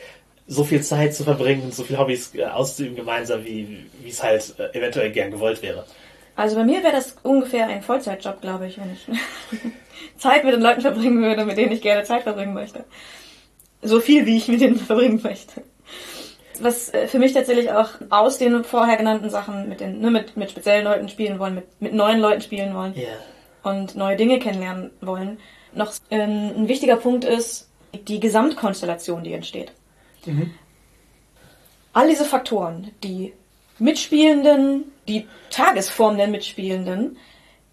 so 0.47 0.65
viel 0.65 0.83
Zeit 0.83 1.15
zu 1.15 1.25
verbringen, 1.25 1.71
so 1.71 1.85
viele 1.85 1.99
Hobbys 1.99 2.35
äh, 2.35 2.45
auszuüben 2.45 2.97
gemeinsam, 2.97 3.45
wie, 3.45 3.87
wie 4.03 4.09
es 4.09 4.23
halt 4.23 4.55
äh, 4.59 4.77
eventuell 4.77 5.11
gern 5.11 5.31
gewollt 5.31 5.63
wäre. 5.63 5.85
Also 6.37 6.57
bei 6.57 6.65
mir 6.65 6.83
wäre 6.83 6.95
das 6.95 7.17
ungefähr 7.23 7.67
ein 7.67 7.83
Vollzeitjob, 7.83 8.41
glaube 8.41 8.67
ich, 8.67 8.79
wenn 8.79 8.93
ich 8.93 9.07
Zeit 10.17 10.45
mit 10.45 10.55
den 10.55 10.63
Leuten 10.63 10.81
verbringen 10.81 11.23
würde, 11.23 11.45
mit 11.45 11.59
denen 11.59 11.73
ich 11.73 11.83
gerne 11.83 12.03
Zeit 12.05 12.23
verbringen 12.23 12.55
möchte. 12.55 12.85
So 13.83 14.01
viel, 14.01 14.25
wie 14.25 14.39
ich 14.39 14.49
mit 14.49 14.63
denen 14.63 14.77
verbringen 14.77 15.21
möchte. 15.23 15.63
Was 16.61 16.95
äh, 16.95 17.09
für 17.09 17.19
mich 17.19 17.35
tatsächlich 17.35 17.71
auch 17.71 17.91
aus 18.09 18.39
den 18.39 18.65
vorher 18.65 18.97
genannten 18.97 19.29
Sachen 19.29 19.69
mit 19.69 19.81
den, 19.81 20.01
ne, 20.01 20.11
mit, 20.11 20.37
mit 20.39 20.51
speziellen 20.51 20.85
Leuten 20.85 21.11
spielen 21.11 21.39
wollen, 21.39 21.57
mit, 21.57 21.67
mit 21.81 21.93
neuen 21.93 22.21
Leuten 22.21 22.41
spielen 22.41 22.75
wollen 22.75 22.95
Ja. 22.97 23.09
Und 23.63 23.97
neue 23.97 24.17
Dinge 24.17 24.39
kennenlernen 24.39 24.91
wollen, 25.01 25.39
noch 25.75 25.93
ähm, 26.11 26.53
ein 26.57 26.69
wichtiger 26.69 26.97
Punkt 26.97 27.25
ist 27.25 27.69
die 28.09 28.21
Gesamtkonstellation, 28.21 29.25
die 29.25 29.33
entsteht. 29.33 29.73
All 31.93 32.09
diese 32.09 32.25
Faktoren, 32.25 32.93
die 33.03 33.33
Mitspielenden, 33.79 34.93
die 35.09 35.27
Tagesform 35.51 36.17
der 36.17 36.29
Mitspielenden, 36.29 37.17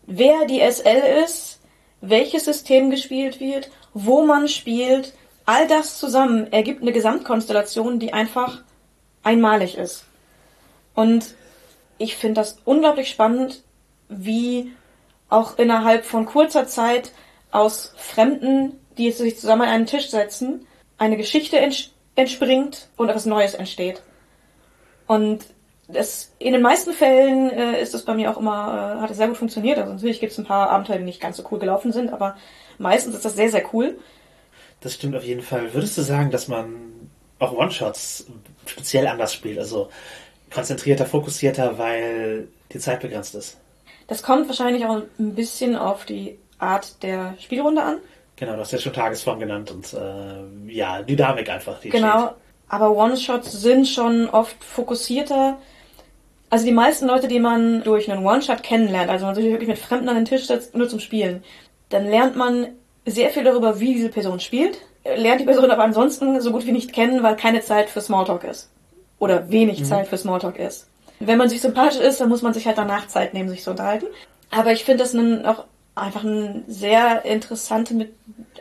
wer 0.06 0.46
die 0.46 0.60
SL 0.60 1.24
ist, 1.24 1.60
welches 2.02 2.46
System 2.46 2.90
gespielt 2.90 3.40
wird, 3.40 3.70
wo 3.94 4.26
man 4.26 4.48
spielt, 4.48 5.14
all 5.46 5.68
das 5.68 6.00
zusammen 6.00 6.52
ergibt 6.52 6.82
eine 6.82 6.92
Gesamtkonstellation, 6.92 8.00
die 8.00 8.14
einfach 8.14 8.64
einmalig 9.24 9.78
ist. 9.78 10.06
Und 10.94 11.36
ich 11.98 12.16
finde 12.16 12.42
das 12.42 12.58
unglaublich 12.66 13.10
spannend, 13.10 13.64
wie 14.10 14.72
auch 15.30 15.58
innerhalb 15.58 16.06
von 16.06 16.26
kurzer 16.26 16.68
Zeit 16.68 17.12
aus 17.52 17.94
Fremden, 17.98 18.80
die 18.98 19.12
sich 19.12 19.40
zusammen 19.40 19.64
an 19.64 19.70
einen 19.70 19.86
Tisch 19.86 20.10
setzen, 20.10 20.66
eine 20.98 21.18
Geschichte 21.18 21.58
ents 21.58 21.92
entspringt 22.16 22.90
und 22.98 23.10
etwas 23.10 23.28
Neues 23.28 23.54
entsteht. 23.54 24.02
Und 25.06 25.46
das, 25.88 26.34
in 26.40 26.54
den 26.54 26.62
meisten 26.62 26.92
Fällen 26.92 27.52
äh, 27.52 27.82
ist 27.82 27.94
es 27.94 28.04
bei 28.04 28.14
mir 28.14 28.32
auch 28.32 28.38
immer, 28.38 28.98
äh, 28.98 29.02
hat 29.02 29.12
es 29.12 29.18
sehr 29.18 29.28
gut 29.28 29.38
funktioniert. 29.38 29.78
Also 29.78 29.94
natürlich 29.94 30.20
gibt 30.20 30.32
es 30.32 30.38
ein 30.38 30.46
paar 30.46 30.70
Abenteuer, 30.70 30.98
die 30.98 31.04
nicht 31.04 31.22
ganz 31.22 31.38
so 31.38 31.44
cool 31.52 31.60
gelaufen 31.60 31.92
sind, 31.92 32.12
aber 32.12 32.36
meistens 32.80 33.16
ist 33.16 33.24
das 33.24 33.36
sehr, 33.36 33.50
sehr 33.50 33.64
cool. 33.74 33.98
Das 34.82 34.96
stimmt 34.96 35.16
auf 35.16 35.24
jeden 35.24 35.44
Fall. 35.44 35.74
Würdest 35.74 35.98
du 35.98 36.02
sagen, 36.02 36.32
dass 36.32 36.48
man 36.48 37.10
auch 37.40 37.54
One-Shots 37.54 38.26
speziell 38.66 39.08
anders 39.08 39.34
spielt? 39.34 39.60
Also 39.60 39.90
konzentrierter, 40.52 41.06
fokussierter, 41.06 41.78
weil 41.78 42.48
die 42.74 42.80
Zeit 42.80 43.02
begrenzt 43.02 43.36
ist? 43.36 43.58
Das 44.08 44.24
kommt 44.24 44.48
wahrscheinlich 44.48 44.86
auch 44.86 45.02
ein 45.20 45.36
bisschen 45.36 45.76
auf 45.76 46.06
die 46.06 46.40
Art 46.60 47.04
der 47.04 47.36
Spielrunde 47.40 47.84
an. 47.84 47.98
Genau, 48.38 48.54
du 48.54 48.60
hast 48.60 48.72
ja 48.72 48.78
schon 48.78 48.94
Tagesform 48.94 49.40
genannt 49.40 49.72
und 49.72 49.94
äh, 49.94 50.72
ja, 50.72 51.02
Dynamik 51.02 51.50
einfach. 51.50 51.80
Die 51.82 51.90
Genau, 51.90 52.34
aber 52.70 52.92
One-Shots 52.96 53.52
sind 53.52 53.88
schon 53.88 54.30
oft 54.30 54.64
fokussierter. 54.64 55.58
Also 56.50 56.66
die 56.66 56.72
meisten 56.72 57.08
Leute, 57.08 57.28
die 57.28 57.40
man 57.40 57.84
durch 57.84 58.10
einen 58.10 58.26
One-Shot 58.26 58.64
kennenlernt, 58.64 59.10
also 59.10 59.26
man 59.26 59.36
sich 59.36 59.46
wirklich 59.46 59.68
mit 59.68 59.80
Fremden 59.80 60.08
an 60.08 60.16
den 60.16 60.26
Tisch 60.26 60.46
setzt, 60.46 60.76
nur 60.76 60.88
zum 60.88 61.00
Spielen, 61.00 61.44
dann 61.90 62.06
lernt 62.06 62.36
man 62.36 62.68
sehr 63.06 63.30
viel 63.32 63.44
darüber, 63.44 63.80
wie 63.80 63.94
diese 63.94 64.10
Person 64.10 64.40
spielt, 64.40 64.80
lernt 65.04 65.42
die 65.42 65.46
Person 65.46 65.72
aber 65.72 65.84
ansonsten 65.84 66.40
so 66.40 66.52
gut 66.52 66.66
wie 66.66 66.72
nicht 66.72 66.94
kennen, 66.94 67.24
weil 67.24 67.36
keine 67.36 67.62
Zeit 67.62 67.90
für 67.90 68.02
Smalltalk 68.02 68.44
ist. 68.44 68.70
Oder 69.20 69.50
wenig 69.50 69.84
Zeit 69.84 70.08
für 70.08 70.18
Smalltalk 70.18 70.60
ist. 70.60 70.88
Wenn 71.20 71.38
man 71.38 71.50
sich 71.50 71.62
sympathisch 71.62 72.00
ist, 72.00 72.22
dann 72.22 72.30
muss 72.30 72.42
man 72.42 72.54
sich 72.54 72.68
halt 72.68 72.78
danach 72.78 73.08
Zeit 73.08 73.34
nehmen, 73.34 73.50
sich 73.50 73.64
zu 73.64 73.72
unterhalten. 73.72 74.08
Aber 74.52 74.72
ich 74.72 74.84
finde 74.84 75.04
das 75.04 75.14
einen, 75.14 75.46
auch 75.46 75.66
einfach 75.96 76.24
eine 76.24 76.64
sehr 76.68 77.26
interessante 77.26 78.10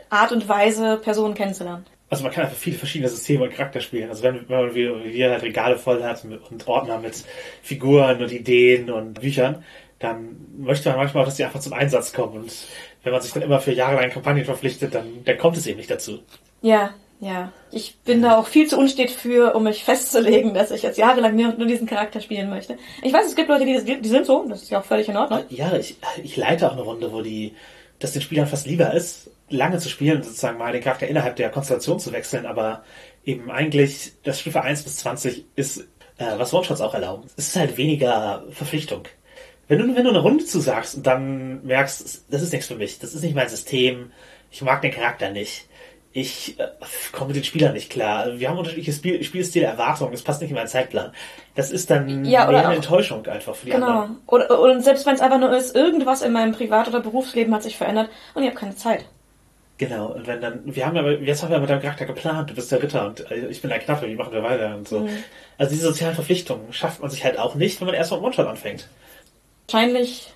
Art 0.09 0.31
und 0.31 0.49
Weise, 0.49 0.97
Personen 0.97 1.33
kennenzulernen. 1.33 1.85
Also 2.09 2.23
man 2.23 2.31
kann 2.31 2.45
einfach 2.45 2.57
viele 2.57 2.77
verschiedene 2.77 3.09
Systeme 3.09 3.43
und 3.43 3.53
Charakter 3.53 3.81
spielen. 3.81 4.09
Also 4.09 4.23
wenn, 4.23 4.47
wenn 4.47 4.61
man 4.61 4.75
wie, 4.75 4.89
wir 5.13 5.29
halt 5.29 5.43
Regale 5.43 5.77
voll 5.77 6.01
hat 6.03 6.23
und 6.23 6.67
Ordner 6.67 6.99
mit 6.99 7.25
Figuren 7.61 8.21
und 8.21 8.31
Ideen 8.31 8.89
und 8.89 9.19
Büchern, 9.19 9.63
dann 9.99 10.37
möchte 10.57 10.89
man 10.89 10.99
manchmal 10.99 11.23
auch, 11.23 11.27
dass 11.27 11.35
die 11.35 11.43
einfach 11.43 11.59
zum 11.59 11.73
Einsatz 11.73 12.13
kommen. 12.13 12.43
Und 12.43 12.53
wenn 13.03 13.11
man 13.11 13.21
sich 13.21 13.33
dann 13.33 13.43
immer 13.43 13.59
für 13.59 13.73
jahrelang 13.73 14.09
Kampagnen 14.09 14.45
verpflichtet, 14.45 14.95
dann, 14.95 15.25
dann 15.25 15.37
kommt 15.37 15.57
es 15.57 15.67
eben 15.67 15.77
nicht 15.77 15.91
dazu. 15.91 16.19
Ja, 16.61 16.93
ja. 17.19 17.51
Ich 17.71 17.97
bin 17.99 18.21
da 18.21 18.37
auch 18.37 18.47
viel 18.47 18.67
zu 18.67 18.77
unstet 18.77 19.11
für, 19.11 19.55
um 19.55 19.63
mich 19.63 19.83
festzulegen, 19.83 20.53
dass 20.53 20.71
ich 20.71 20.83
jetzt 20.83 20.97
jahrelang 20.97 21.35
nur, 21.35 21.53
nur 21.53 21.67
diesen 21.67 21.87
Charakter 21.87 22.21
spielen 22.21 22.49
möchte. 22.49 22.77
Ich 23.01 23.11
weiß, 23.11 23.25
es 23.25 23.35
gibt 23.35 23.49
Leute, 23.49 23.65
die, 23.65 24.01
die 24.01 24.09
sind 24.09 24.25
so, 24.25 24.45
das 24.47 24.63
ist 24.63 24.71
ja 24.71 24.79
auch 24.79 24.85
völlig 24.85 25.09
in 25.09 25.17
Ordnung. 25.17 25.43
Ja, 25.49 25.75
ich, 25.75 25.97
ich 26.23 26.37
leite 26.37 26.67
auch 26.67 26.73
eine 26.73 26.81
Runde, 26.81 27.11
wo 27.11 27.21
die, 27.21 27.55
dass 27.99 28.13
den 28.13 28.21
Spielern 28.21 28.47
fast 28.47 28.67
lieber 28.67 28.93
ist, 28.93 29.31
lange 29.49 29.79
zu 29.79 29.89
spielen, 29.89 30.23
sozusagen 30.23 30.57
mal 30.57 30.71
den 30.71 30.83
Charakter 30.83 31.07
innerhalb 31.07 31.35
der 31.35 31.49
Konstellation 31.49 31.99
zu 31.99 32.11
wechseln, 32.11 32.45
aber 32.45 32.83
eben 33.25 33.49
eigentlich 33.49 34.13
das 34.23 34.39
Spiel 34.39 34.51
für 34.51 34.61
1 34.61 34.83
bis 34.83 34.97
20 34.97 35.45
ist, 35.55 35.79
äh, 36.17 36.37
was 36.37 36.53
One-Shots 36.53 36.81
auch 36.81 36.93
erlauben. 36.93 37.23
Es 37.35 37.49
ist 37.49 37.55
halt 37.55 37.77
weniger 37.77 38.43
Verpflichtung. 38.51 39.03
Wenn 39.67 39.79
du, 39.79 39.95
wenn 39.95 40.03
du 40.03 40.11
eine 40.11 40.19
Runde 40.19 40.45
zusagst 40.45 40.95
und 40.95 41.07
dann 41.07 41.65
merkst, 41.65 42.25
das 42.29 42.41
ist 42.41 42.53
nichts 42.53 42.67
für 42.67 42.75
mich, 42.75 42.99
das 42.99 43.13
ist 43.13 43.23
nicht 43.23 43.35
mein 43.35 43.49
System, 43.49 44.11
ich 44.49 44.61
mag 44.61 44.81
den 44.81 44.91
Charakter 44.91 45.29
nicht, 45.29 45.66
ich 46.19 46.59
äh, 46.59 46.67
komme 47.11 47.27
mit 47.27 47.35
den 47.35 47.43
Spielern 47.43 47.73
nicht 47.73 47.91
klar, 47.91 48.39
wir 48.39 48.49
haben 48.49 48.57
unterschiedliche 48.57 48.91
Spiel 48.91 49.23
Spielstile, 49.23 49.67
Erwartungen, 49.67 50.13
es 50.15 50.23
passt 50.23 50.41
nicht 50.41 50.49
in 50.49 50.55
meinen 50.55 50.67
Zeitplan. 50.67 51.11
Das 51.53 51.69
ist 51.69 51.91
dann 51.91 52.25
Ja, 52.25 52.47
eine 52.47 52.73
Enttäuschung 52.75 53.23
einfach 53.27 53.53
für 53.53 53.67
die 53.67 53.71
Genau. 53.73 53.85
anderen. 53.87 54.17
Oder, 54.25 54.59
und 54.59 54.83
selbst 54.83 55.05
wenn 55.05 55.13
es 55.13 55.21
einfach 55.21 55.39
nur 55.39 55.55
ist, 55.55 55.75
irgendwas 55.75 56.23
in 56.23 56.31
meinem 56.33 56.53
Privat- 56.53 56.87
oder 56.87 57.01
Berufsleben 57.01 57.53
hat 57.53 57.61
sich 57.61 57.77
verändert 57.77 58.09
und 58.33 58.41
ich 58.41 58.49
habe 58.49 58.59
keine 58.59 58.75
Zeit. 58.75 59.05
Genau, 59.77 60.07
und 60.07 60.25
wenn 60.25 60.41
dann, 60.41 60.61
wir 60.65 60.87
haben 60.87 60.97
aber, 60.97 61.19
jetzt 61.19 61.43
haben 61.43 61.51
wir 61.51 61.59
mit 61.59 61.69
deinem 61.69 61.83
Charakter 61.83 62.05
geplant, 62.05 62.49
du 62.49 62.55
bist 62.55 62.71
der 62.71 62.81
Ritter 62.81 63.05
und 63.05 63.29
äh, 63.29 63.45
ich 63.49 63.61
bin 63.61 63.69
der 63.69 63.77
Knappe, 63.77 64.07
wie 64.07 64.15
machen 64.15 64.33
wir 64.33 64.41
weiter 64.41 64.75
und 64.75 64.87
so. 64.87 65.07
Also 65.59 65.71
diese 65.71 65.85
sozialen 65.85 66.15
Verpflichtungen 66.15 66.73
schafft 66.73 66.99
man 66.99 67.11
sich 67.11 67.23
halt 67.23 67.37
auch 67.37 67.53
nicht, 67.53 67.79
wenn 67.79 67.85
man 67.85 67.95
erst 67.95 68.09
mal 68.09 68.19
One-Shot 68.19 68.47
anfängt. 68.47 68.87
Wahrscheinlich 69.67 70.33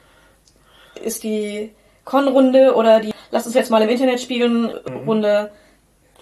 ist 1.04 1.24
die 1.24 1.72
Con-Runde 2.06 2.76
oder 2.76 3.00
die 3.00 3.12
Lass 3.32 3.46
uns 3.46 3.56
jetzt 3.56 3.72
mal 3.72 3.82
im 3.82 3.90
Internet 3.90 4.20
spielen 4.20 4.66
Runde 5.08 5.52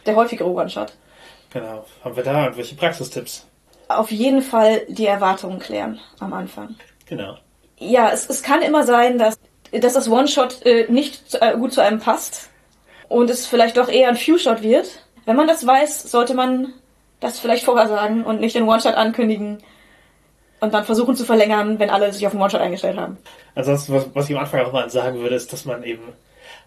der 0.10 0.16
häufigere 0.16 0.50
One-Shot. 0.50 0.94
Genau. 1.52 1.86
Haben 2.04 2.16
wir 2.16 2.24
da 2.24 2.44
irgendwelche 2.44 2.76
Praxistipps? 2.76 3.48
Auf 3.88 4.12
jeden 4.12 4.42
Fall 4.42 4.82
die 4.88 5.08
Erwartungen 5.08 5.60
klären 5.60 6.00
am 6.20 6.34
Anfang. 6.34 6.76
Genau. 7.06 7.38
Ja, 7.78 8.10
es, 8.12 8.30
es 8.30 8.44
kann 8.44 8.62
immer 8.62 8.84
sein, 8.84 9.18
dass, 9.18 9.40
dass 9.72 9.94
das 9.94 10.10
One-Shot 10.10 10.66
äh, 10.66 10.86
nicht 10.90 11.32
zu, 11.32 11.42
äh, 11.42 11.56
gut 11.58 11.74
zu 11.74 11.82
einem 11.82 12.00
passt 12.00 12.50
und 13.08 13.30
es 13.30 13.48
vielleicht 13.48 13.78
doch 13.78 13.90
eher 13.90 14.10
ein 14.10 14.18
Few-Shot 14.18 14.62
wird. 14.62 15.04
Wenn 15.26 15.36
man 15.36 15.48
das 15.48 15.66
weiß, 15.66 16.04
sollte 16.04 16.34
man 16.34 16.74
das 17.20 17.40
vielleicht 17.40 17.66
vorher 17.66 17.88
sagen 17.88 18.24
und 18.24 18.42
nicht 18.42 18.56
den 18.56 18.68
One-Shot 18.68 18.96
ankündigen 18.96 19.60
und 20.60 20.74
dann 20.74 20.86
versuchen 20.86 21.16
zu 21.16 21.26
verlängern, 21.26 21.80
wenn 21.80 21.90
alle 21.90 22.12
sich 22.14 22.26
auf 22.26 22.34
den 22.34 22.42
One-Shot 22.42 22.62
eingestellt 22.62 22.98
haben. 22.98 23.18
Ansonsten, 23.56 23.94
was, 23.94 24.08
was 24.14 24.30
ich 24.30 24.36
am 24.36 24.42
Anfang 24.42 24.66
auch 24.66 24.72
mal 24.72 24.90
sagen 24.90 25.20
würde, 25.20 25.36
ist, 25.36 25.52
dass 25.52 25.66
man 25.66 25.84
eben 25.84 26.14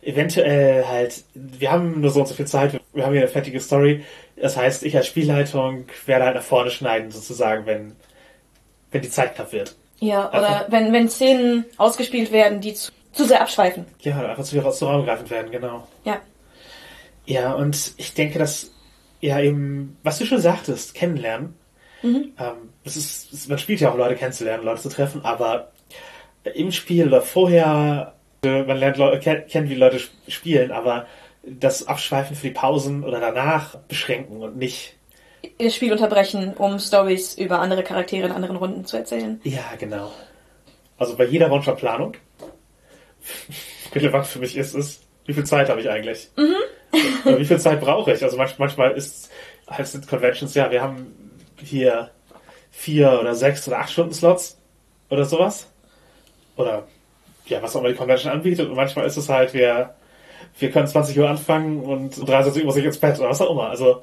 eventuell 0.02 0.85
halt, 0.87 1.25
wir 1.35 1.71
haben 1.71 2.00
nur 2.00 2.11
so 2.11 2.21
und 2.21 2.28
so 2.28 2.35
viel 2.35 2.47
Zeit, 2.47 2.78
wir 2.92 3.04
haben 3.04 3.12
hier 3.12 3.23
eine 3.23 3.30
fertige 3.30 3.61
Story. 3.61 4.04
Das 4.37 4.56
heißt, 4.56 4.82
ich 4.82 4.97
als 4.97 5.06
Spielleitung 5.06 5.87
werde 6.06 6.25
halt 6.26 6.35
nach 6.37 6.42
vorne 6.42 6.71
schneiden, 6.71 7.11
sozusagen, 7.11 7.64
wenn, 7.66 7.94
wenn 8.90 9.02
die 9.02 9.11
Zeit 9.11 9.35
knapp 9.37 9.52
wird. 9.52 9.76
Ja, 10.00 10.28
oder 10.30 10.49
Einfach- 10.49 10.66
wenn, 10.73 10.92
wenn 10.92 11.09
Szenen 11.09 11.64
ausgespielt 11.76 12.32
werden, 12.32 12.61
die 12.61 12.75
zu 12.75 12.90
zu 13.12 13.26
sehr 13.26 13.42
abschweifen. 13.42 13.85
Ja, 14.00 14.26
einfach 14.26 14.42
zu 14.42 14.52
viel 14.54 14.64
aus 14.64 14.78
dem 14.78 14.88
Raum 14.88 15.04
greifend 15.04 15.28
werden, 15.28 15.50
genau. 15.50 15.87
Ja. 16.02 16.18
Ja, 17.26 17.52
und 17.52 17.92
ich 17.99 18.14
denke, 18.14 18.38
dass 18.38 18.73
ja 19.21 19.38
eben, 19.38 19.99
was 20.02 20.18
du 20.18 20.25
schon 20.25 20.40
sagtest, 20.40 20.94
kennenlernen. 20.94 21.54
Ähm, 22.02 22.30
es 22.85 22.97
ist, 22.97 23.49
man 23.50 23.59
spielt 23.59 23.80
ja 23.80 23.90
auch 23.92 23.99
Leute 23.99 24.16
kennenzulernen, 24.16 24.64
Leute 24.64 24.80
zu 24.80 24.88
treffen, 24.88 25.25
aber 25.26 25.73
im 26.54 26.73
Spiel 26.73 27.06
oder 27.06 27.21
vorher, 27.21 28.14
man 28.44 28.76
lernt 28.76 28.96
Leute, 28.96 29.20
kennt, 29.49 29.70
wie 29.70 29.75
Leute 29.75 29.96
sp- 30.02 30.14
spielen, 30.28 30.72
aber 30.72 31.06
das 31.44 31.87
Abschweifen 31.87 32.34
für 32.34 32.49
die 32.49 32.52
Pausen 32.54 33.04
oder 33.04 33.20
danach 33.20 33.76
beschränken 33.76 34.42
und 34.42 34.56
nicht. 34.56 34.94
Ihr 35.58 35.70
Spiel 35.70 35.92
unterbrechen, 35.92 36.54
um 36.54 36.78
Stories 36.78 37.34
über 37.34 37.61
andere 37.61 37.82
Charaktere 37.84 38.26
in 38.26 38.32
anderen 38.32 38.56
Runden 38.56 38.84
zu 38.84 38.96
erzählen. 38.96 39.40
Ja, 39.44 39.62
genau. 39.78 40.12
Also 40.99 41.16
bei 41.16 41.25
jeder 41.25 41.50
One-Shot-Planung, 41.50 42.14
relevant 43.94 44.26
für 44.26 44.38
mich 44.40 44.56
ist 44.56 44.75
es, 44.75 45.00
wie 45.26 45.34
viel 45.34 45.44
Zeit 45.44 45.68
habe 45.68 45.80
ich 45.80 45.88
eigentlich? 45.88 46.28
Oder 47.25 47.38
wie 47.38 47.44
viel 47.44 47.61
Zeit 47.61 47.80
brauche 47.80 48.12
ich? 48.12 48.22
Also 48.22 48.37
manch, 48.37 48.58
manchmal 48.58 48.92
ist 48.92 49.30
halt 49.68 49.87
sind 49.87 50.08
Conventions, 50.08 50.54
ja, 50.54 50.70
wir 50.70 50.82
haben 50.82 51.14
hier 51.62 52.11
vier 52.72 53.18
oder 53.20 53.34
sechs 53.37 53.66
oder 53.68 53.78
acht 53.78 53.90
Stunden 53.92 54.14
Slots 54.14 54.58
oder 55.11 55.25
sowas. 55.25 55.68
Oder 56.56 56.87
ja, 57.52 57.62
was 57.62 57.76
auch 57.76 57.80
immer 57.80 57.90
die 57.90 57.97
Convention 57.97 58.32
anbietet. 58.32 58.68
Und 58.68 58.76
manchmal 58.76 59.06
ist 59.06 59.16
es 59.16 59.28
halt, 59.28 59.54
wir, 59.54 59.94
wir 60.59 60.71
können 60.71 60.87
20 60.87 61.18
Uhr 61.18 61.28
anfangen 61.28 61.80
und 61.80 62.18
um 62.18 62.26
23 62.26 62.62
Uhr 62.62 62.66
muss 62.66 62.76
ich 62.76 62.85
ins 62.85 62.99
Bett 62.99 63.18
oder 63.18 63.30
was 63.30 63.40
auch 63.40 63.50
immer. 63.50 63.68
Also 63.68 64.00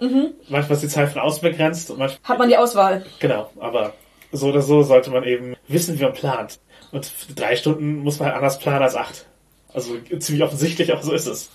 manchmal 0.48 0.75
ist 0.75 0.84
die 0.84 0.88
Zeit 0.88 1.10
von 1.10 1.22
außen 1.22 1.41
begrenzt 1.41 1.91
und 1.91 2.00
manchmal 2.00 2.29
Hat 2.29 2.39
man 2.39 2.50
die 2.50 2.58
Auswahl? 2.58 3.06
Genau, 3.20 3.50
aber 3.60 3.94
so 4.32 4.48
oder 4.48 4.62
so 4.62 4.84
sollte 4.84 5.10
man 5.10 5.24
eben 5.24 5.56
wissen, 5.68 6.00
wie 6.00 6.03
man 6.03 6.13
plant. 6.13 6.60
Und 6.91 7.12
drei 7.36 7.56
Stunden 7.56 8.00
muss 8.00 8.20
man 8.20 8.27
halt 8.27 8.38
anders 8.38 8.60
planen 8.60 8.84
als 8.84 8.96
acht. 8.96 9.25
Also 9.74 9.98
ziemlich 10.20 10.44
offensichtlich, 10.44 10.91
aber 10.91 11.03
so 11.03 11.13
ist 11.13 11.27
es. 11.27 11.51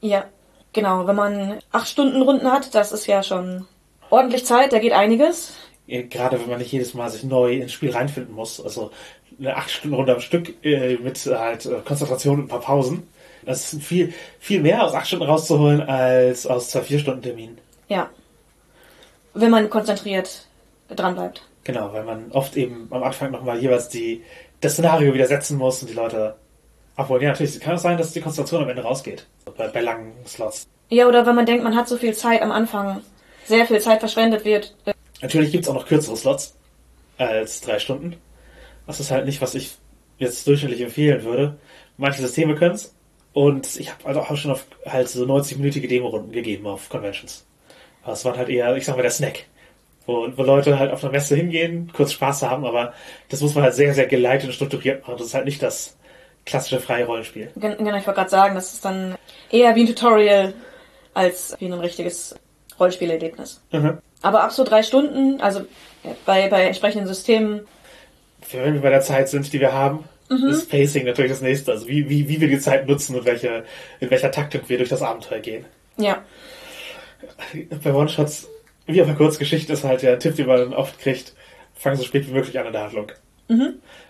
Ja, 0.00 0.24
genau. 0.72 1.06
Wenn 1.06 1.16
man 1.16 1.58
acht 1.70 1.88
Stunden 1.88 2.22
Runden 2.22 2.50
hat, 2.50 2.74
das 2.74 2.92
ist 2.92 3.06
ja 3.06 3.22
schon 3.22 3.66
ordentlich 4.10 4.44
Zeit, 4.44 4.72
da 4.72 4.78
geht 4.78 4.92
einiges. 4.92 5.54
Eh, 5.86 6.04
Gerade 6.04 6.40
wenn 6.40 6.48
man 6.48 6.58
nicht 6.58 6.72
jedes 6.72 6.94
Mal 6.94 7.10
sich 7.10 7.24
neu 7.24 7.54
ins 7.54 7.72
Spiel 7.72 7.90
reinfinden 7.90 8.34
muss. 8.34 8.60
Also 8.60 8.90
eine 9.38 9.56
acht 9.56 9.70
Stunden 9.70 9.96
Runde 9.96 10.14
am 10.14 10.20
Stück 10.20 10.64
äh, 10.64 10.96
mit 10.96 11.18
halt 11.26 11.66
äh, 11.66 11.80
Konzentration 11.84 12.38
und 12.38 12.44
ein 12.44 12.48
paar 12.48 12.60
Pausen. 12.60 13.06
Das 13.44 13.72
ist 13.72 13.82
viel, 13.82 14.12
viel 14.38 14.60
mehr 14.60 14.84
aus 14.84 14.94
acht 14.94 15.08
Stunden 15.08 15.24
rauszuholen 15.24 15.82
als 15.82 16.46
aus 16.46 16.70
zwei, 16.70 16.82
vier 16.82 16.98
Stunden 16.98 17.22
Terminen. 17.22 17.58
Ja. 17.88 18.08
Wenn 19.34 19.50
man 19.50 19.68
konzentriert 19.68 20.46
dran 20.88 21.14
bleibt. 21.14 21.42
Genau, 21.64 21.92
weil 21.92 22.04
man 22.04 22.30
oft 22.32 22.56
eben 22.56 22.88
am 22.90 23.02
Anfang 23.02 23.30
nochmal 23.30 23.58
jeweils 23.58 23.88
die, 23.88 24.22
das 24.60 24.74
Szenario 24.74 25.14
wieder 25.14 25.26
setzen 25.26 25.58
muss 25.58 25.82
und 25.82 25.88
die 25.88 25.94
Leute 25.94 26.36
abholen. 26.96 27.22
Ja, 27.22 27.30
natürlich, 27.30 27.54
es 27.54 27.60
kann 27.60 27.74
auch 27.74 27.80
sein, 27.80 27.98
dass 27.98 28.12
die 28.12 28.20
Konzentration 28.20 28.62
am 28.62 28.68
Ende 28.68 28.82
rausgeht. 28.82 29.26
Bei, 29.56 29.68
bei 29.68 29.80
langen 29.80 30.12
Slots. 30.26 30.66
Ja, 30.88 31.06
oder 31.08 31.26
wenn 31.26 31.34
man 31.34 31.46
denkt, 31.46 31.64
man 31.64 31.74
hat 31.74 31.88
so 31.88 31.96
viel 31.96 32.14
Zeit 32.14 32.42
am 32.42 32.52
Anfang, 32.52 33.00
sehr 33.44 33.66
viel 33.66 33.80
Zeit 33.80 34.00
verschwendet 34.00 34.44
wird. 34.44 34.74
Natürlich 35.22 35.52
gibt's 35.52 35.68
auch 35.68 35.74
noch 35.74 35.86
kürzere 35.86 36.16
Slots 36.16 36.54
als 37.18 37.60
drei 37.60 37.78
Stunden. 37.78 38.16
Das 38.86 39.00
ist 39.00 39.10
halt 39.10 39.24
nicht, 39.26 39.40
was 39.40 39.54
ich 39.54 39.76
jetzt 40.18 40.46
durchschnittlich 40.46 40.80
empfehlen 40.82 41.22
würde. 41.24 41.56
Manche 41.96 42.20
Systeme 42.20 42.54
können's. 42.54 42.94
Und 43.32 43.78
ich 43.80 43.90
habe 43.90 44.04
also 44.06 44.20
auch 44.20 44.36
schon 44.36 44.50
auf 44.50 44.66
halt 44.84 45.08
so 45.08 45.24
90-minütige 45.24 45.88
Demo-Runden 45.88 46.32
gegeben 46.32 46.66
auf 46.66 46.88
Conventions. 46.90 47.46
Es 48.06 48.24
waren 48.24 48.36
halt 48.36 48.48
eher, 48.48 48.76
ich 48.76 48.84
sag 48.84 48.96
mal, 48.96 49.02
der 49.02 49.10
Snack. 49.10 49.44
Wo, 50.04 50.26
wo 50.36 50.42
Leute 50.42 50.78
halt 50.80 50.90
auf 50.92 51.04
einer 51.04 51.12
Messe 51.12 51.36
hingehen, 51.36 51.90
kurz 51.94 52.12
Spaß 52.12 52.42
haben, 52.42 52.64
aber 52.66 52.92
das 53.28 53.40
muss 53.40 53.54
man 53.54 53.62
halt 53.62 53.74
sehr, 53.74 53.94
sehr 53.94 54.06
geleitet 54.06 54.48
und 54.48 54.52
strukturiert 54.52 55.02
machen. 55.02 55.16
Das 55.18 55.28
ist 55.28 55.34
halt 55.34 55.44
nicht 55.44 55.62
das 55.62 55.96
klassische 56.44 56.80
freie 56.80 57.06
Rollenspiel. 57.06 57.50
Gen- 57.54 57.76
Genau, 57.78 57.96
ich 57.96 58.04
wollte 58.06 58.18
gerade 58.18 58.30
sagen, 58.30 58.56
das 58.56 58.72
ist 58.72 58.84
dann 58.84 59.14
eher 59.52 59.76
wie 59.76 59.82
ein 59.82 59.86
Tutorial 59.86 60.54
als 61.14 61.54
wie 61.60 61.66
ein 61.66 61.72
richtiges 61.74 62.34
Rollenspielerlebnis. 62.82 63.62
Mhm. 63.72 63.98
Aber 64.20 64.44
ab 64.44 64.52
so 64.52 64.64
drei 64.64 64.82
Stunden, 64.82 65.40
also 65.40 65.60
ja, 66.04 66.14
bei, 66.26 66.48
bei 66.48 66.64
entsprechenden 66.64 67.06
Systemen, 67.06 67.62
Wenn 68.50 68.74
wir 68.74 68.80
bei 68.80 68.90
der 68.90 69.00
Zeit 69.00 69.28
sind, 69.28 69.52
die 69.52 69.60
wir 69.60 69.72
haben, 69.72 70.04
ist 70.28 70.70
Pacing 70.70 71.04
natürlich 71.04 71.30
das 71.30 71.42
nächste. 71.42 71.72
Also 71.72 71.88
wie, 71.88 72.08
wie, 72.08 72.28
wie 72.28 72.40
wir 72.40 72.48
die 72.48 72.58
Zeit 72.58 72.88
nutzen 72.88 73.16
und 73.16 73.24
welche, 73.24 73.64
in 74.00 74.10
welcher 74.10 74.30
Taktik 74.30 74.68
wir 74.68 74.78
durch 74.78 74.88
das 74.88 75.02
Abenteuer 75.02 75.40
gehen. 75.40 75.64
ja, 77.52 77.76
bei 77.82 77.92
One-Shots, 77.92 78.48
wie 78.86 79.02
auf 79.02 79.08
einer 79.08 79.16
Kurzgeschichte, 79.16 79.72
ist 79.72 79.84
halt 79.84 80.02
der 80.02 80.18
Tipp, 80.18 80.36
den 80.36 80.46
man 80.46 80.74
oft 80.74 80.98
kriegt, 80.98 81.34
fang 81.74 81.96
so 81.96 82.04
spät 82.04 82.26
wie 82.28 82.32
möglich 82.32 82.58
an 82.58 82.66
in 82.66 82.72
der 82.72 82.82
Handlung. 82.82 83.12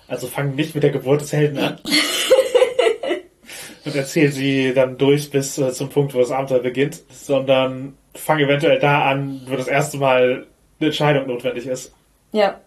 Also 0.08 0.26
fang 0.26 0.54
nicht 0.54 0.74
mit 0.74 0.84
der 0.84 0.90
Geburt 0.90 1.22
des 1.22 1.32
Helden 1.32 1.58
an. 1.58 1.78
und 3.84 3.96
erzähl 3.96 4.30
sie 4.30 4.74
dann 4.74 4.98
durch 4.98 5.30
bis 5.30 5.58
äh, 5.58 5.72
zum 5.72 5.88
Punkt, 5.88 6.14
wo 6.14 6.20
das 6.20 6.30
Abenteuer 6.30 6.60
beginnt, 6.60 7.02
sondern 7.10 7.94
fang 8.14 8.38
eventuell 8.38 8.78
da 8.78 9.10
an, 9.10 9.42
wo 9.46 9.56
das 9.56 9.68
erste 9.68 9.98
Mal 9.98 10.46
eine 10.78 10.88
Entscheidung 10.88 11.26
notwendig 11.26 11.66
ist. 11.66 11.94
ja, 12.32 12.60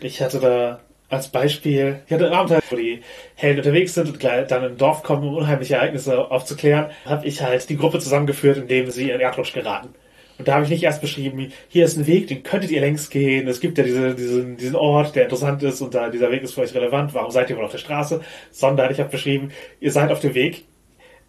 Ich 0.00 0.20
hatte 0.20 0.40
da 0.40 0.80
als 1.08 1.28
Beispiel, 1.28 2.00
ich 2.06 2.12
hatte 2.12 2.26
ein 2.26 2.32
Abenteuer, 2.32 2.62
wo 2.70 2.76
die 2.76 3.02
Helden 3.34 3.58
unterwegs 3.58 3.94
sind 3.94 4.08
und 4.08 4.24
dann 4.24 4.64
in 4.64 4.70
ein 4.70 4.76
Dorf 4.78 5.02
kommen, 5.02 5.28
um 5.28 5.36
unheimliche 5.36 5.74
Ereignisse 5.74 6.30
aufzuklären, 6.30 6.86
habe 7.04 7.26
ich 7.26 7.42
halt 7.42 7.68
die 7.68 7.76
Gruppe 7.76 7.98
zusammengeführt, 7.98 8.56
indem 8.56 8.90
sie 8.90 9.10
in 9.10 9.20
Erdrutsch 9.20 9.52
geraten. 9.52 9.90
Und 10.38 10.48
da 10.48 10.54
habe 10.54 10.64
ich 10.64 10.70
nicht 10.70 10.82
erst 10.82 11.02
beschrieben, 11.02 11.52
hier 11.68 11.84
ist 11.84 11.98
ein 11.98 12.06
Weg, 12.06 12.28
den 12.28 12.42
könntet 12.42 12.70
ihr 12.70 12.80
längs 12.80 13.10
gehen, 13.10 13.46
es 13.46 13.60
gibt 13.60 13.76
ja 13.76 13.84
diese, 13.84 14.14
diesen, 14.14 14.56
diesen 14.56 14.74
Ort, 14.74 15.14
der 15.14 15.24
interessant 15.24 15.62
ist 15.62 15.82
und 15.82 15.94
da 15.94 16.08
dieser 16.08 16.30
Weg 16.30 16.42
ist 16.42 16.54
für 16.54 16.62
euch 16.62 16.74
relevant, 16.74 17.12
warum 17.12 17.30
seid 17.30 17.50
ihr 17.50 17.56
wohl 17.56 17.64
auf 17.64 17.70
der 17.70 17.78
Straße? 17.78 18.22
Sondern 18.50 18.90
ich 18.90 18.98
habe 18.98 19.10
beschrieben, 19.10 19.52
ihr 19.80 19.92
seid 19.92 20.10
auf 20.10 20.20
dem 20.20 20.34
Weg 20.34 20.64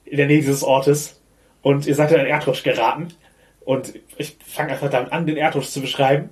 in 0.05 0.17
der 0.17 0.27
Nähe 0.27 0.37
dieses 0.37 0.63
Ortes 0.63 1.21
und 1.61 1.85
ihr 1.85 1.95
seid 1.95 2.11
in 2.11 2.19
einen 2.19 2.29
Erdrutsch 2.29 2.63
geraten. 2.63 3.09
Und 3.65 3.93
ich 4.17 4.37
fange 4.45 4.73
einfach 4.73 4.89
damit 4.89 5.11
an, 5.11 5.25
den 5.25 5.37
Erdrutsch 5.37 5.69
zu 5.69 5.81
beschreiben 5.81 6.29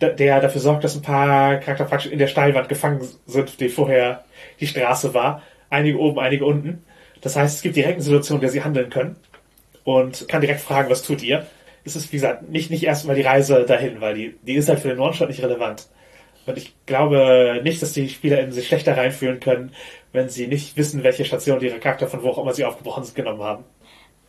der 0.00 0.40
dafür 0.40 0.60
sorgt, 0.60 0.84
dass 0.84 0.96
ein 0.96 1.02
paar 1.02 1.56
Charakter 1.58 1.84
praktisch 1.84 2.10
in 2.10 2.18
der 2.18 2.26
Steilwand 2.26 2.68
gefangen 2.68 3.06
sind, 3.26 3.60
die 3.60 3.68
vorher 3.68 4.24
die 4.60 4.66
Straße 4.66 5.14
war. 5.14 5.42
Einige 5.70 5.98
oben, 5.98 6.18
einige 6.18 6.44
unten. 6.44 6.84
Das 7.20 7.36
heißt, 7.36 7.56
es 7.56 7.62
gibt 7.62 7.76
direkt 7.76 7.94
eine 7.94 8.02
Situation, 8.02 8.38
in 8.38 8.42
der 8.42 8.50
sie 8.50 8.62
handeln 8.62 8.90
können 8.90 9.16
und 9.84 10.28
kann 10.28 10.40
direkt 10.40 10.60
fragen, 10.60 10.90
was 10.90 11.02
tut 11.02 11.22
ihr? 11.22 11.46
Es 11.84 11.96
ist, 11.96 12.12
wie 12.12 12.16
gesagt, 12.16 12.48
nicht, 12.48 12.70
nicht 12.70 12.84
erstmal 12.84 13.16
die 13.16 13.22
Reise 13.22 13.64
dahin, 13.64 14.00
weil 14.00 14.14
die, 14.14 14.34
die 14.42 14.54
ist 14.54 14.68
halt 14.68 14.80
für 14.80 14.88
den 14.88 14.98
One-Shot 14.98 15.28
nicht 15.28 15.42
relevant. 15.42 15.86
Und 16.46 16.58
ich 16.58 16.74
glaube 16.86 17.60
nicht, 17.62 17.80
dass 17.80 17.92
die 17.92 18.08
SpielerInnen 18.08 18.52
sich 18.52 18.66
schlechter 18.66 18.96
reinfühlen 18.96 19.40
können, 19.40 19.72
wenn 20.12 20.28
sie 20.28 20.46
nicht 20.46 20.76
wissen, 20.76 21.02
welche 21.02 21.24
Station 21.24 21.60
ihre 21.60 21.78
Charakter 21.78 22.06
von 22.06 22.22
wo 22.22 22.30
auch 22.30 22.38
immer 22.38 22.52
sie 22.52 22.64
aufgebrochen 22.64 23.04
sind, 23.04 23.14
genommen 23.14 23.42
haben. 23.42 23.64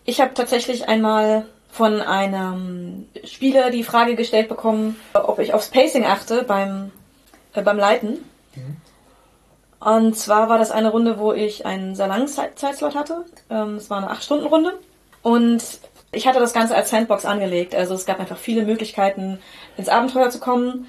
Ich 0.05 0.21
habe 0.21 0.33
tatsächlich 0.33 0.87
einmal 0.87 1.45
von 1.75 1.99
einem 1.99 3.05
Spieler 3.25 3.69
die 3.69 3.83
Frage 3.83 4.15
gestellt 4.15 4.47
bekommen, 4.47 4.95
ob 5.13 5.39
ich 5.39 5.53
aufs 5.53 5.67
Pacing 5.67 6.05
achte 6.05 6.43
beim, 6.43 6.91
äh, 7.53 7.61
beim 7.61 7.77
Leiten. 7.77 8.19
Und 9.81 10.17
zwar 10.17 10.47
war 10.47 10.57
das 10.57 10.71
eine 10.71 10.89
Runde, 10.89 11.19
wo 11.19 11.33
ich 11.33 11.65
einen 11.65 11.93
sehr 11.93 12.07
langen 12.07 12.29
Zeit 12.29 12.57
Zeitslot 12.57 12.95
hatte. 12.95 13.25
Ähm, 13.49 13.75
es 13.75 13.89
war 13.89 13.97
eine 13.97 14.09
8-Stunden-Runde. 14.09 14.79
Und 15.21 15.63
ich 16.13 16.25
hatte 16.25 16.39
das 16.39 16.53
Ganze 16.53 16.75
als 16.75 16.91
Sandbox 16.91 17.25
angelegt. 17.25 17.75
Also 17.75 17.93
es 17.93 18.05
gab 18.05 18.21
einfach 18.21 18.37
viele 18.37 18.63
Möglichkeiten, 18.63 19.39
ins 19.75 19.89
Abenteuer 19.89 20.29
zu 20.29 20.39
kommen. 20.39 20.87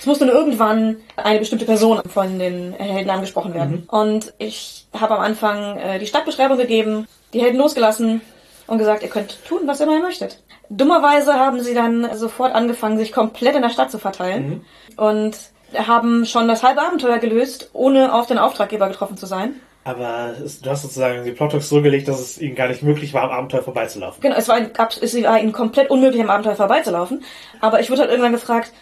Es 0.00 0.06
musste 0.06 0.26
nur 0.26 0.34
irgendwann 0.34 0.96
eine 1.14 1.38
bestimmte 1.38 1.66
Person 1.66 2.02
von 2.12 2.40
den 2.40 2.72
Helden 2.72 3.10
angesprochen 3.10 3.54
werden. 3.54 3.84
Und 3.88 4.34
ich 4.38 4.86
habe 4.92 5.14
am 5.14 5.20
Anfang 5.20 5.78
äh, 5.78 6.00
die 6.00 6.06
Stadtbeschreibung 6.06 6.58
gegeben, 6.58 7.06
die 7.32 7.40
Helden 7.40 7.58
losgelassen 7.58 8.22
und 8.66 8.78
gesagt, 8.78 9.02
ihr 9.02 9.08
könnt 9.08 9.44
tun, 9.46 9.60
was 9.66 9.80
immer 9.80 9.94
ihr 9.94 10.02
möchtet. 10.02 10.42
Dummerweise 10.68 11.34
haben 11.34 11.60
sie 11.60 11.74
dann 11.74 12.16
sofort 12.16 12.54
angefangen, 12.54 12.98
sich 12.98 13.12
komplett 13.12 13.54
in 13.54 13.62
der 13.62 13.70
Stadt 13.70 13.90
zu 13.90 13.98
verteilen 13.98 14.64
und 14.96 15.36
haben 15.76 16.24
schon 16.26 16.48
das 16.48 16.62
halbe 16.62 16.80
Abenteuer 16.82 17.18
gelöst, 17.18 17.70
ohne 17.72 18.12
auf 18.14 18.26
den 18.26 18.38
Auftraggeber 18.38 18.88
getroffen 18.88 19.16
zu 19.16 19.26
sein. 19.26 19.60
Aber 19.84 20.34
du 20.62 20.70
hast 20.70 20.82
sozusagen 20.82 21.24
die 21.24 21.30
Plottext 21.30 21.68
so 21.68 21.80
gelegt, 21.80 22.08
dass 22.08 22.18
es 22.18 22.40
ihnen 22.40 22.56
gar 22.56 22.66
nicht 22.66 22.82
möglich 22.82 23.14
war, 23.14 23.22
am 23.22 23.30
Abenteuer 23.30 23.62
vorbeizulaufen. 23.62 24.20
Genau, 24.20 24.34
es 24.36 24.48
war, 24.48 24.58
abs- 24.78 24.98
es 25.00 25.14
war 25.22 25.38
ihnen 25.38 25.52
komplett 25.52 25.90
unmöglich, 25.90 26.20
am 26.22 26.30
Abenteuer 26.30 26.56
vorbeizulaufen. 26.56 27.22
Aber 27.60 27.78
ich 27.78 27.88
wurde 27.90 28.00
halt 28.00 28.10
irgendwann 28.10 28.32
gefragt, 28.32 28.72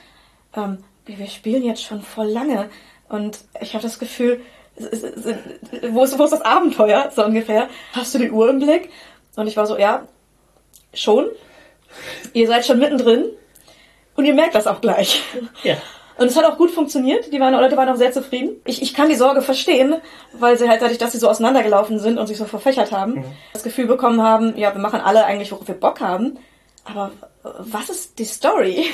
ähm, 0.56 0.78
wir 1.04 1.26
spielen 1.26 1.62
jetzt 1.62 1.82
schon 1.82 2.00
voll 2.00 2.28
lange 2.28 2.70
und 3.10 3.40
ich 3.60 3.74
habe 3.74 3.82
das 3.82 3.98
Gefühl, 3.98 4.40
wo 5.90 6.02
ist, 6.04 6.18
wo 6.18 6.24
ist 6.24 6.32
das 6.32 6.40
Abenteuer, 6.42 7.10
so 7.14 7.24
ungefähr? 7.24 7.68
Hast 7.92 8.14
du 8.14 8.18
die 8.18 8.30
Uhr 8.30 8.48
im 8.48 8.58
Blick? 8.58 8.88
Und 9.36 9.46
ich 9.46 9.56
war 9.56 9.66
so, 9.66 9.78
ja, 9.78 10.06
schon. 10.92 11.28
Ihr 12.32 12.46
seid 12.46 12.66
schon 12.66 12.78
mittendrin 12.78 13.26
und 14.16 14.24
ihr 14.24 14.34
merkt 14.34 14.54
das 14.54 14.66
auch 14.66 14.80
gleich. 14.80 15.22
Ja. 15.62 15.76
Und 16.16 16.26
es 16.26 16.36
hat 16.36 16.44
auch 16.44 16.56
gut 16.56 16.70
funktioniert. 16.70 17.32
Die 17.32 17.40
waren, 17.40 17.52
Leute 17.54 17.76
waren 17.76 17.88
auch 17.88 17.96
sehr 17.96 18.12
zufrieden. 18.12 18.56
Ich, 18.64 18.80
ich 18.82 18.94
kann 18.94 19.08
die 19.08 19.16
Sorge 19.16 19.42
verstehen, 19.42 19.96
weil 20.32 20.56
sie 20.56 20.68
halt 20.68 20.80
dadurch, 20.80 20.98
dass 20.98 21.12
sie 21.12 21.18
so 21.18 21.28
auseinandergelaufen 21.28 21.98
sind 21.98 22.18
und 22.18 22.28
sich 22.28 22.36
so 22.36 22.44
verfächert 22.44 22.92
haben, 22.92 23.24
das 23.52 23.64
Gefühl 23.64 23.86
bekommen 23.86 24.22
haben, 24.22 24.56
ja, 24.56 24.72
wir 24.72 24.80
machen 24.80 25.00
alle 25.00 25.24
eigentlich, 25.24 25.50
worauf 25.50 25.66
wir 25.66 25.74
Bock 25.74 26.00
haben. 26.00 26.38
Aber 26.84 27.10
was 27.42 27.88
ist 27.88 28.18
die 28.18 28.24
Story? 28.24 28.84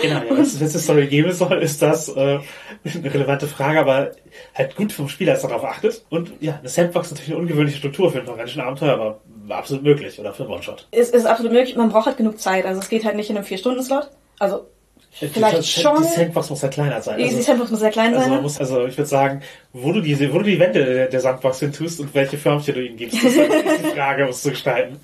Genau, 0.00 0.20
ja, 0.20 0.22
wenn 0.30 0.40
es 0.40 0.60
eine 0.60 0.68
Story 0.70 1.06
geben 1.08 1.32
soll, 1.32 1.62
ist 1.62 1.82
das 1.82 2.08
äh, 2.08 2.38
eine 2.84 3.14
relevante 3.14 3.46
Frage, 3.46 3.80
aber 3.80 4.12
halt 4.54 4.76
gut 4.76 4.92
vom 4.92 5.08
Spieler, 5.08 5.34
dass 5.34 5.42
er 5.42 5.50
darauf 5.50 5.64
achtet. 5.64 6.04
Und 6.10 6.32
ja, 6.40 6.58
eine 6.58 6.68
Sandbox 6.68 7.08
ist 7.08 7.12
natürlich 7.12 7.32
eine 7.32 7.40
ungewöhnliche 7.40 7.78
Struktur 7.78 8.10
für 8.10 8.20
ein 8.20 8.28
organischen 8.28 8.62
Abenteuer, 8.62 8.94
aber 8.94 9.20
absolut 9.58 9.82
möglich 9.84 10.18
oder 10.18 10.32
für 10.32 10.44
einen 10.44 10.52
One-Shot. 10.52 10.86
Es 10.90 11.10
ist 11.10 11.26
absolut 11.26 11.52
möglich, 11.52 11.76
man 11.76 11.90
braucht 11.90 12.06
halt 12.06 12.16
genug 12.16 12.38
Zeit. 12.40 12.64
Also 12.66 12.80
es 12.80 12.88
geht 12.88 13.04
halt 13.04 13.16
nicht 13.16 13.30
in 13.30 13.36
einem 13.36 13.46
4-Stunden-Slot. 13.46 14.10
Also 14.38 14.66
vielleicht 15.10 15.58
die, 15.58 15.80
schon. 15.82 15.96
Die 16.02 16.08
Sandbox 16.08 16.50
muss 16.50 16.62
halt 16.62 16.72
kleiner 16.74 17.00
sein. 17.02 17.18
Die 17.18 17.24
Also, 17.24 17.40
Sandbox 17.40 17.70
muss 17.70 17.80
sehr 17.80 17.90
klein 17.90 18.08
also, 18.14 18.20
sein. 18.20 18.28
man 18.30 18.38
ne? 18.38 18.42
muss, 18.42 18.58
also 18.58 18.86
ich 18.86 18.96
würde 18.96 19.08
sagen, 19.08 19.42
wo 19.72 19.92
du, 19.92 20.00
diese, 20.00 20.32
wo 20.32 20.38
du 20.38 20.44
die 20.44 20.58
Wände 20.58 20.84
der, 20.84 21.08
der 21.08 21.20
Sandbox 21.20 21.60
hin 21.60 21.72
tust 21.72 22.00
und 22.00 22.14
welche 22.14 22.38
Förmchen 22.38 22.74
du 22.74 22.84
ihnen 22.84 22.96
gibst, 22.96 23.16
das 23.24 23.32
ist 23.32 23.38
halt 23.38 23.52
die 23.84 23.88
Frage, 23.96 24.24
um 24.24 24.30
es 24.30 24.42
zu 24.42 24.50
gestalten. 24.50 25.00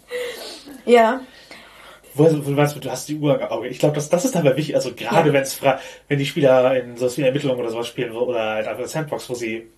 ja. 0.85 1.21
Wo, 2.19 2.25
wo 2.25 2.29
du 2.31 2.51
meinst, 2.53 2.83
du 2.83 2.91
hast 2.91 3.07
die 3.11 3.17
Uhr 3.19 3.39
im 3.39 3.47
Auge. 3.49 3.69
Ich 3.69 3.79
glaube, 3.79 3.95
das, 3.95 4.09
das 4.09 4.25
ist 4.25 4.35
dabei 4.35 4.57
wichtig. 4.57 4.75
Also 4.75 4.95
gerade 4.95 5.29
Ja. 5.29 5.35
wenn's 5.35 5.53
fra 5.53 5.79
wenn 6.09 6.19
die 6.19 6.25
Spieler 6.25 6.75
in 6.83 6.97
so 6.97 7.15
wie 7.15 7.21
Ermittlungen 7.21 7.61
oder 7.61 7.69
sowas 7.69 7.89
spielen 7.89 8.13
oder 8.13 8.41
halt 8.41 8.67
einfach 8.67 8.79
eine 8.79 8.89
Sandbox, 8.89 9.29
wo 9.29 9.35
sie, 9.35 9.69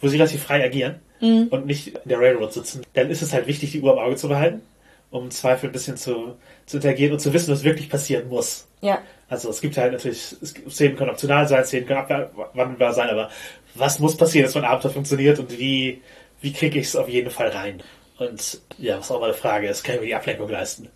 wo 0.00 0.08
sie 0.08 0.16
relativ 0.16 0.42
frei 0.42 0.64
agieren 0.64 1.00
Mhm. 1.20 1.48
und 1.50 1.64
nicht 1.66 1.88
in 1.88 2.08
der 2.10 2.18
Railroad 2.18 2.52
sitzen, 2.52 2.82
dann 2.92 3.10
ist 3.10 3.22
es 3.22 3.32
halt 3.32 3.46
wichtig, 3.46 3.72
die 3.72 3.80
Uhr 3.80 3.92
im 3.92 3.98
Auge 3.98 4.16
zu 4.16 4.28
behalten, 4.28 4.60
um 5.10 5.24
im 5.24 5.30
Zweifel 5.30 5.70
ein 5.70 5.72
bisschen 5.72 5.96
zu, 5.96 6.36
zu 6.66 6.76
interagieren 6.76 7.14
und 7.14 7.20
zu 7.20 7.32
wissen, 7.32 7.52
was 7.52 7.64
wirklich 7.64 7.88
passieren 7.88 8.28
muss. 8.28 8.68
Ja. 8.82 8.98
Also 9.28 9.48
es 9.48 9.60
gibt 9.62 9.78
halt 9.78 9.92
natürlich, 9.92 10.36
es 10.42 10.52
gibt, 10.52 10.70
Szenen 10.70 10.96
können 10.96 11.10
optional 11.10 11.48
sein, 11.48 11.64
Szenen 11.64 11.86
können 11.86 12.00
abwandelbar 12.00 12.92
sein, 12.92 13.08
aber 13.08 13.30
was 13.74 13.98
muss 13.98 14.16
passieren, 14.16 14.44
dass 14.44 14.54
mein 14.54 14.64
Abenteuer 14.64 14.92
funktioniert 14.92 15.38
und 15.38 15.58
wie, 15.58 16.02
wie 16.42 16.52
kriege 16.52 16.78
ich 16.78 16.86
es 16.88 16.96
auf 16.96 17.08
jeden 17.08 17.30
Fall 17.30 17.48
rein? 17.48 17.82
Und 18.18 18.60
ja, 18.78 18.98
was 18.98 19.10
auch 19.10 19.20
mal 19.20 19.26
eine 19.26 19.34
Frage 19.34 19.68
ist, 19.68 19.84
kann 19.84 19.94
ich 19.94 20.00
mir 20.02 20.06
die 20.08 20.14
Ablenkung 20.14 20.48
leisten? 20.50 20.90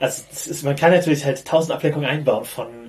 Also 0.00 0.22
ist, 0.30 0.62
man 0.62 0.76
kann 0.76 0.90
natürlich 0.90 1.24
halt 1.24 1.44
tausend 1.44 1.72
Ablenkungen 1.72 2.06
einbauen 2.08 2.44
von 2.44 2.85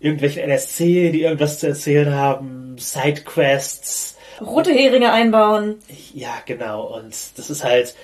irgendwelchen 0.00 0.42
NSC, 0.42 1.10
die 1.10 1.22
irgendwas 1.22 1.58
zu 1.60 1.68
erzählen 1.68 2.12
haben, 2.12 2.76
Sidequests. 2.78 4.16
Rote 4.40 4.72
Heringe 4.72 5.12
einbauen. 5.12 5.76
Ja, 6.14 6.42
genau. 6.46 6.96
Und 6.96 7.14
das 7.36 7.50
ist 7.50 7.62
halt, 7.62 7.94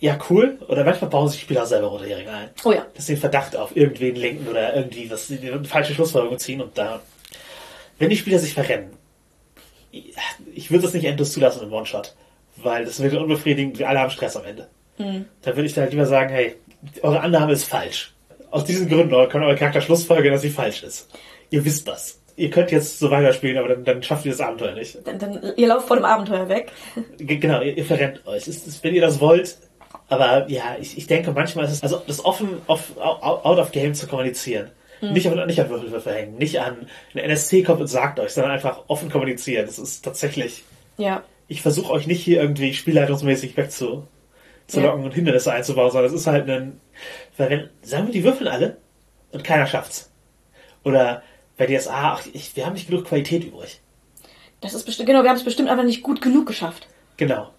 ja, 0.00 0.18
cool. 0.30 0.58
Oder 0.68 0.84
manchmal 0.84 1.10
bauen 1.10 1.28
sich 1.28 1.40
Spieler 1.40 1.66
selber 1.66 1.88
rote 1.88 2.06
Heringe 2.06 2.30
ein. 2.30 2.50
Oh 2.64 2.72
ja. 2.72 2.86
Dass 2.94 3.06
sie 3.06 3.14
den 3.14 3.20
Verdacht 3.20 3.56
auf 3.56 3.76
irgendwen 3.76 4.14
lenken 4.14 4.48
oder 4.48 4.74
irgendwie 4.74 5.10
was, 5.10 5.30
eine 5.30 5.64
falsche 5.64 5.94
Schlussfolgerung 5.94 6.38
ziehen 6.38 6.60
und 6.60 6.78
da, 6.78 7.02
wenn 7.98 8.10
die 8.10 8.16
Spieler 8.16 8.38
sich 8.38 8.54
verrennen, 8.54 8.90
ich 9.90 10.70
würde 10.70 10.82
das 10.82 10.94
nicht 10.94 11.04
endlos 11.04 11.32
zulassen 11.32 11.62
im 11.62 11.72
One-Shot, 11.72 12.14
weil 12.56 12.84
das 12.84 13.00
wird 13.00 13.14
unbefriedigend, 13.14 13.78
wir 13.78 13.88
alle 13.88 14.00
haben 14.00 14.10
Stress 14.10 14.36
am 14.36 14.44
Ende. 14.44 14.68
Mhm. 14.98 15.26
Da 15.42 15.54
würde 15.54 15.66
ich 15.66 15.74
dann 15.74 15.90
lieber 15.90 16.06
sagen, 16.06 16.30
hey, 16.32 16.56
eure 17.02 17.20
Annahme 17.20 17.52
ist 17.52 17.64
falsch. 17.64 18.13
Aus 18.54 18.64
diesen 18.64 18.88
Gründen 18.88 19.28
können 19.30 19.42
eure 19.42 19.56
Charakter 19.56 19.80
Schlussfolgern, 19.80 20.32
dass 20.32 20.42
sie 20.42 20.48
falsch 20.50 20.84
ist. 20.84 21.08
Ihr 21.50 21.64
wisst 21.64 21.88
das. 21.88 22.20
Ihr 22.36 22.50
könnt 22.50 22.70
jetzt 22.70 23.00
so 23.00 23.10
weiterspielen, 23.10 23.58
aber 23.58 23.66
dann, 23.68 23.84
dann 23.84 24.00
schafft 24.04 24.24
ihr 24.26 24.30
das 24.30 24.40
Abenteuer 24.40 24.74
nicht. 24.74 24.96
Dann, 25.04 25.18
dann, 25.18 25.40
ihr 25.56 25.66
lauft 25.66 25.88
vor 25.88 25.96
dem 25.96 26.04
Abenteuer 26.04 26.48
weg. 26.48 26.70
Genau, 27.18 27.60
ihr, 27.62 27.76
ihr 27.76 27.84
verrennt 27.84 28.24
euch. 28.28 28.46
Es 28.46 28.64
ist, 28.64 28.84
wenn 28.84 28.94
ihr 28.94 29.00
das 29.00 29.18
wollt, 29.20 29.58
aber 30.08 30.48
ja, 30.48 30.76
ich, 30.80 30.96
ich 30.96 31.08
denke, 31.08 31.32
manchmal 31.32 31.64
ist 31.64 31.72
es, 31.72 31.82
also 31.82 32.00
das 32.06 32.24
offen 32.24 32.58
off, 32.68 32.96
out 32.96 33.58
of 33.58 33.72
game 33.72 33.92
zu 33.92 34.06
kommunizieren. 34.06 34.70
Nicht, 35.00 35.26
an, 35.28 35.46
nicht 35.48 35.60
an 35.60 35.68
Würfelwürfe 35.68 36.12
hängen, 36.14 36.38
nicht 36.38 36.60
an 36.60 36.86
ein 37.12 37.18
NSC 37.18 37.64
kommt 37.64 37.80
und 37.80 37.88
sagt 37.88 38.20
euch, 38.20 38.30
sondern 38.30 38.52
einfach 38.52 38.84
offen 38.86 39.10
kommunizieren. 39.10 39.66
Das 39.66 39.80
ist 39.80 40.04
tatsächlich, 40.04 40.62
Ja. 40.96 41.24
ich 41.48 41.60
versuche 41.60 41.92
euch 41.92 42.06
nicht 42.06 42.22
hier 42.22 42.40
irgendwie 42.40 42.72
spielleitungsmäßig 42.72 43.56
wegzu 43.56 44.06
zu 44.66 44.80
Ja. 44.80 44.86
locken 44.86 45.04
und 45.04 45.14
Hindernisse 45.14 45.52
einzubauen, 45.52 45.90
sondern 45.90 46.12
es 46.12 46.18
ist 46.20 46.26
halt 46.26 46.48
ein, 46.48 46.80
weil 47.36 47.50
wenn, 47.50 47.70
sagen 47.82 48.06
wir, 48.06 48.12
die 48.12 48.24
würfeln 48.24 48.48
alle 48.48 48.76
und 49.32 49.44
keiner 49.44 49.66
schafft's. 49.66 50.10
Oder 50.84 51.22
bei 51.56 51.66
DSA, 51.66 52.14
ach, 52.14 52.22
ich, 52.32 52.54
wir 52.56 52.66
haben 52.66 52.74
nicht 52.74 52.88
genug 52.88 53.04
Qualität 53.06 53.44
übrig. 53.44 53.80
Das 54.60 54.74
ist 54.74 54.84
bestimmt, 54.86 55.06
genau, 55.08 55.22
wir 55.22 55.30
haben 55.30 55.36
es 55.36 55.44
bestimmt 55.44 55.68
einfach 55.68 55.84
nicht 55.84 56.02
gut 56.02 56.20
genug 56.20 56.46
geschafft. 56.46 56.86
Genau. 57.16 57.50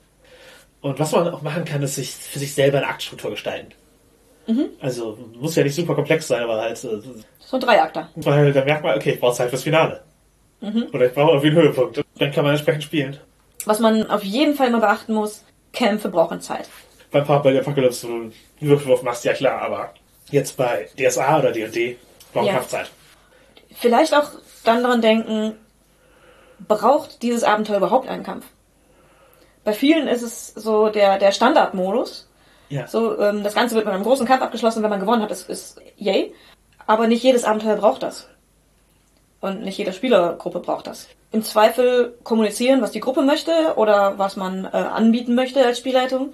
Und 0.82 1.00
was 1.00 1.12
man 1.12 1.28
auch 1.30 1.42
machen 1.42 1.66
kann, 1.66 1.82
ist 1.82 1.96
sich 1.96 2.12
für 2.12 2.40
sich 2.40 2.54
selber 2.54 2.78
eine 2.80 2.88
Aktstruktur 2.88 3.32
gestalten. 3.32 3.72
Also 4.80 5.18
muss 5.40 5.56
ja 5.56 5.64
nicht 5.64 5.74
super 5.74 5.96
komplex 5.96 6.28
sein, 6.28 6.44
aber 6.44 6.62
halt, 6.62 6.74
äh, 6.84 7.00
So 7.40 7.58
ein 7.58 7.60
Dreiakter. 7.62 8.10
weil 8.16 8.54
dann 8.54 8.66
merkt 8.66 8.84
man, 8.84 8.96
okay, 8.96 9.14
ich 9.14 9.20
brauche 9.20 9.34
Zeit 9.36 9.50
fürs 9.50 9.64
Finale. 9.64 10.04
Oder 10.62 11.08
ich 11.08 11.14
brauche 11.14 11.32
irgendwie 11.32 11.48
einen 11.48 11.58
Höhepunkt. 11.58 12.04
Dann 12.20 12.32
kann 12.32 12.44
man 12.44 12.54
entsprechend 12.54 12.84
spielen. 12.84 13.18
Was 13.66 13.80
man 13.80 14.08
auf 14.10 14.24
jeden 14.24 14.54
Fall 14.56 14.68
immer 14.68 14.80
beachten 14.80 15.14
muss, 15.16 15.44
Kämpfe 15.74 16.10
brauchen 16.10 16.42
Zeit. 16.42 16.68
Beim 17.12 17.26
Part 17.26 17.44
bei 17.44 17.52
der 17.52 17.62
Apocalypse, 17.62 18.08
du 18.08 18.14
einen 18.14 18.34
Würfelwurf 18.60 19.04
machst, 19.04 19.24
ja 19.26 19.34
klar, 19.34 19.62
aber 19.62 19.94
jetzt 20.32 20.58
bei 20.58 20.90
DSA 20.98 21.40
oder 21.40 21.52
D&D 21.52 21.98
braucht 22.34 22.48
Ja. 22.48 22.54
Kampfzeit. 22.54 22.90
Vielleicht 23.76 24.14
auch 24.14 24.30
dann 24.64 24.84
daran 24.84 25.02
denken, 25.02 25.54
braucht 26.68 27.22
dieses 27.22 27.44
Abenteuer 27.44 27.78
überhaupt 27.78 28.08
einen 28.08 28.24
Kampf? 28.24 28.46
Bei 29.64 29.74
vielen 29.74 30.08
ist 30.08 30.22
es 30.22 30.48
so 30.48 30.90
der, 30.90 31.18
der 31.18 31.32
Standardmodus. 31.32 32.30
Ja. 32.70 32.88
So, 32.88 33.20
ähm, 33.20 33.44
das 33.44 33.56
Ganze 33.56 33.76
wird 33.76 33.86
mit 33.86 33.94
einem 33.94 34.04
großen 34.04 34.26
Kampf 34.26 34.42
abgeschlossen, 34.42 34.84
wenn 34.84 34.90
man 34.90 35.00
gewonnen 35.00 35.22
hat, 35.22 35.32
ist, 35.32 35.50
ist 35.50 35.82
yay. 35.98 36.34
Aber 36.88 37.08
nicht 37.08 37.24
jedes 37.24 37.44
Abenteuer 37.44 37.76
braucht 37.76 38.04
das. 38.04 38.28
Und 39.42 39.62
nicht 39.62 39.78
jede 39.78 39.94
Spielergruppe 39.94 40.60
braucht 40.60 40.88
das. 40.88 41.08
Im 41.32 41.44
Zweifel 41.44 42.18
kommunizieren, 42.24 42.82
was 42.82 42.92
die 42.92 43.00
Gruppe 43.00 43.22
möchte 43.22 43.74
oder 43.76 44.18
was 44.18 44.36
man 44.36 44.66
äh, 44.66 44.70
anbieten 44.70 45.36
möchte 45.36 45.64
als 45.66 45.80
Spielleitung. 45.80 46.34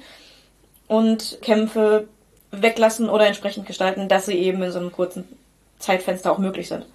Und 0.92 1.38
Kämpfe 1.42 2.10
weglassen 2.52 3.10
oder 3.10 3.26
entsprechend 3.26 3.66
gestalten, 3.66 4.10
dass 4.10 4.26
sie 4.26 4.38
eben 4.38 4.62
in 4.62 4.72
so 4.74 4.80
einem 4.80 4.92
kurzen 4.92 5.24
Zeitfenster 5.80 6.30
auch 6.34 6.38
möglich 6.38 6.68
sind. 6.68 6.86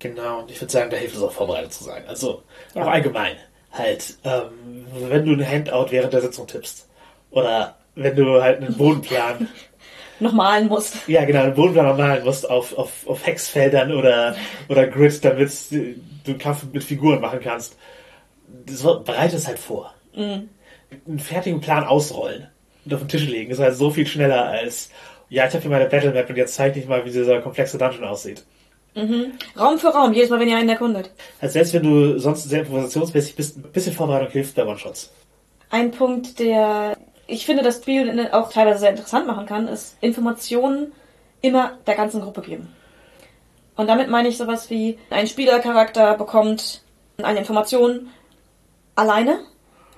Genau, 0.00 0.40
und 0.40 0.50
ich 0.50 0.60
würde 0.60 0.70
sagen, 0.70 0.90
da 0.90 0.98
hilft 0.98 1.16
es 1.16 1.22
auch 1.22 1.32
vorbereitet 1.32 1.72
zu 1.72 1.82
sein. 1.82 2.02
Also, 2.06 2.42
Ja. 2.74 2.82
auch 2.82 2.88
allgemein. 2.88 3.36
Halt, 3.72 4.18
ähm, 4.24 4.86
wenn 5.08 5.24
du 5.24 5.32
ein 5.32 5.48
Handout 5.48 5.90
während 5.90 6.12
der 6.12 6.20
Sitzung 6.20 6.46
tippst. 6.46 6.86
Oder 7.30 7.76
wenn 7.94 8.16
du 8.16 8.42
halt 8.42 8.60
einen 8.62 8.76
Bodenplan 8.76 9.48
Noch 10.20 10.32
malen 10.32 10.68
musst. 10.68 11.08
Ja, 11.08 11.24
genau, 11.24 11.44
einen 11.44 11.54
Bodenplan 11.54 11.96
malen 11.96 12.24
musst 12.24 12.50
auf, 12.50 12.76
auf, 12.76 13.06
auf 13.06 13.26
Hexfeldern 13.26 13.92
oder, 13.94 14.36
oder 14.68 14.86
Grid, 14.88 15.24
damit 15.24 15.50
du 15.70 15.94
einen 16.26 16.38
Kampf 16.38 16.64
mit 16.70 16.84
Figuren 16.84 17.20
machen 17.22 17.40
kannst. 17.42 17.76
Das 18.66 18.82
bereite 18.82 19.36
es 19.36 19.46
halt 19.46 19.58
vor. 19.58 19.94
Einen 20.14 20.50
fertigen 21.18 21.60
Plan 21.62 21.84
ausrollen 21.84 22.48
und 22.88 22.94
auf 22.94 23.00
den 23.00 23.08
Tisch 23.08 23.26
legen 23.26 23.50
ist 23.50 23.58
halt 23.58 23.76
so 23.76 23.90
viel 23.90 24.06
schneller 24.06 24.46
als, 24.46 24.90
ja, 25.28 25.46
ich 25.46 25.52
habe 25.52 25.62
hier 25.62 25.70
meine 25.70 25.86
Battlemap 25.86 26.28
und 26.28 26.36
jetzt 26.36 26.54
zeige 26.54 26.80
ich 26.80 26.88
mal, 26.88 27.04
wie 27.04 27.10
dieser 27.10 27.40
komplexe 27.40 27.78
Dungeon 27.78 28.04
aussieht. 28.04 28.44
Raum 29.58 29.78
für 29.78 29.88
Raum, 29.88 30.12
jedes 30.12 30.30
Mal, 30.30 30.40
wenn 30.40 30.48
ihr 30.48 30.56
einen 30.56 30.70
erkundet. 30.70 31.10
Also 31.40 31.52
selbst 31.52 31.74
wenn 31.74 31.82
du 31.82 32.18
sonst 32.18 32.48
sehr 32.48 32.60
improvisationsmäßig 32.60 33.36
bist, 33.36 33.58
ein 33.58 33.62
bisschen 33.70 33.92
Vorbereitung 33.92 34.30
hilft 34.30 34.56
bei 34.56 34.66
One-Shots. 34.66 35.12
Ein 35.70 35.90
Punkt, 35.90 36.38
der 36.38 36.96
ich 37.26 37.44
finde, 37.44 37.62
das 37.62 37.76
Spiel 37.76 38.28
auch 38.32 38.50
teilweise 38.50 38.80
sehr 38.80 38.90
interessant 38.90 39.26
machen 39.26 39.46
kann, 39.46 39.68
ist 39.68 39.96
Informationen 40.00 40.92
immer 41.42 41.78
der 41.86 41.94
ganzen 41.94 42.22
Gruppe 42.22 42.40
geben. 42.40 42.74
Und 43.76 43.86
damit 43.86 44.08
meine 44.08 44.28
ich 44.28 44.38
sowas 44.38 44.70
wie, 44.70 44.98
ein 45.10 45.26
Spielercharakter 45.26 46.16
bekommt 46.16 46.82
eine 47.22 47.38
Information 47.38 48.08
alleine 48.96 49.40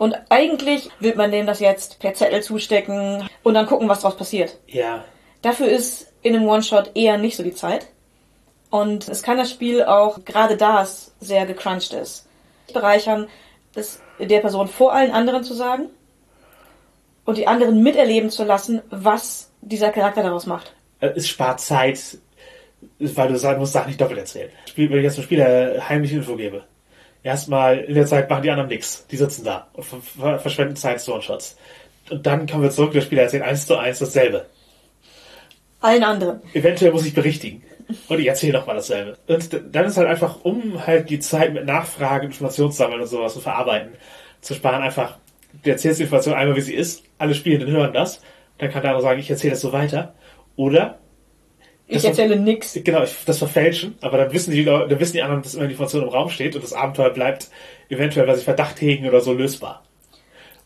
und 0.01 0.17
eigentlich 0.31 0.89
will 0.99 1.15
man 1.15 1.31
dem 1.31 1.47
das 1.47 1.61
jetzt 1.61 1.99
per 1.99 2.15
Zettel 2.15 2.43
zustecken 2.43 3.29
und 3.43 3.55
dann 3.55 3.67
gucken, 3.67 3.87
was 3.87 4.01
daraus 4.01 4.17
passiert. 4.17 4.59
Ja, 4.67 5.05
Dafür 5.43 5.69
ist 5.69 6.13
in 6.23 6.35
einem 6.35 6.49
One-Shot 6.49 6.93
eher 6.95 7.19
nicht 7.19 7.37
so 7.37 7.43
die 7.43 7.55
Zeit. 7.55 7.87
Und 8.71 9.09
es 9.09 9.23
kann 9.23 9.37
das 9.37 9.51
Spiel 9.51 9.83
auch, 9.83 10.25
gerade 10.25 10.57
da 10.57 10.83
es 10.83 11.13
sehr 11.21 11.45
gecrunched 11.45 11.93
ist, 11.93 12.27
bereichern, 12.73 13.29
es 13.75 14.01
der 14.19 14.41
Person 14.41 14.69
vor 14.69 14.95
allen 14.95 15.11
anderen 15.11 15.45
zu 15.45 15.53
sagen 15.53 15.91
und 17.27 17.37
die 17.37 17.47
anderen 17.47 17.83
miterleben 17.83 18.31
zu 18.31 18.45
lassen, 18.45 18.81
was 18.89 19.51
dieser 19.61 19.91
Charakter 19.91 20.23
daraus 20.23 20.47
macht. 20.47 20.75
Äh, 21.01 21.11
es 21.17 21.29
spart 21.29 21.61
Zeit, 21.61 22.19
weil 22.99 23.29
du 23.29 23.39
sagen 23.39 23.61
musst, 23.61 23.75
Sachen 23.75 23.89
nicht 23.89 24.01
doppelt 24.01 24.21
erzählen. 24.21 24.51
Wenn 24.77 24.93
ich 24.97 25.03
jetzt 25.03 25.19
einem 25.19 25.25
Spieler 25.25 25.89
heimlich 25.89 26.13
Info 26.13 26.37
gebe, 26.37 26.65
erstmal 27.23 27.79
in 27.79 27.95
der 27.95 28.07
Zeit 28.07 28.29
machen 28.31 28.43
die 28.43 28.51
anderen 28.51 28.69
nichts. 28.69 29.07
Die 29.11 29.17
sitzen 29.17 29.45
da 29.45 29.69
und 29.73 29.85
ver 29.85 29.99
ver 30.01 30.39
verschwenden 30.39 30.77
Zeit 30.77 31.01
zu 31.01 31.13
One-Shots. 31.15 31.57
Und 32.11 32.27
dann 32.27 32.47
kommen 32.47 32.63
wir 32.63 32.71
zurück, 32.71 32.93
der 32.93 33.03
Spieler 33.03 33.23
erzählt 33.23 33.43
eins 33.43 33.67
zu 33.67 33.77
eins 33.77 33.99
dasselbe. 33.99 34.47
Allen 35.81 36.05
anderen. 36.05 36.41
Eventuell 36.53 36.93
muss 36.93 37.07
ich 37.07 37.15
berichtigen. 37.15 37.63
Und 38.09 38.21
ich 38.21 38.27
erzähle 38.27 38.59
nochmal 38.59 38.77
dasselbe. 38.77 39.17
Und 39.27 39.61
dann 39.73 39.87
ist 39.87 39.97
halt 39.97 40.09
einfach, 40.09 40.45
um 40.45 40.87
halt 40.87 41.11
die 41.11 41.19
Zeit 41.19 41.53
mit 41.53 41.65
Nachfragen, 41.65 42.27
Informationssammeln 42.27 43.01
und 43.01 43.07
sowas 43.07 43.35
zu 43.35 43.41
verarbeiten, 43.41 43.95
zu 44.41 44.55
sparen, 44.55 44.83
einfach, 44.83 45.17
du 45.63 45.71
erzählst 45.71 45.99
die 45.99 46.05
Information 46.05 46.35
einmal, 46.35 46.57
wie 46.57 46.61
sie 46.61 46.75
ist, 46.75 47.03
alle 47.19 47.35
Spielenden 47.35 47.71
hören 47.71 47.93
das, 47.93 48.21
dann 48.59 48.71
kann 48.71 48.83
der 48.83 48.93
andere 48.93 49.03
sagen, 49.03 49.21
ich 49.21 49.31
erzähle 49.31 49.53
das 49.53 49.61
so 49.61 49.73
weiter. 49.73 50.15
Oder 50.57 50.99
Ich 51.91 52.05
erzähle 52.05 52.37
nix. 52.37 52.79
Genau, 52.85 53.03
ich, 53.03 53.17
das 53.27 53.39
verfälschen, 53.39 53.99
aber 54.01 54.19
dann 54.19 54.33
wissen 54.33 54.53
die 54.53 54.63
Leute, 54.63 54.89
dann 54.89 55.01
wissen 55.01 55.15
die 55.15 55.23
anderen, 55.23 55.43
dass 55.43 55.55
immer 55.55 55.67
die 55.67 55.73
Information 55.73 56.03
im 56.03 56.09
Raum 56.09 56.31
steht 56.31 56.55
und 56.55 56.63
das 56.63 56.73
Abenteuer 56.73 57.11
bleibt 57.11 57.49
eventuell, 57.89 58.27
weil 58.27 58.37
sie 58.37 58.45
Verdacht 58.45 58.81
hegen 58.81 59.09
oder 59.09 59.21
so 59.21 59.33
lösbar. 59.33 59.83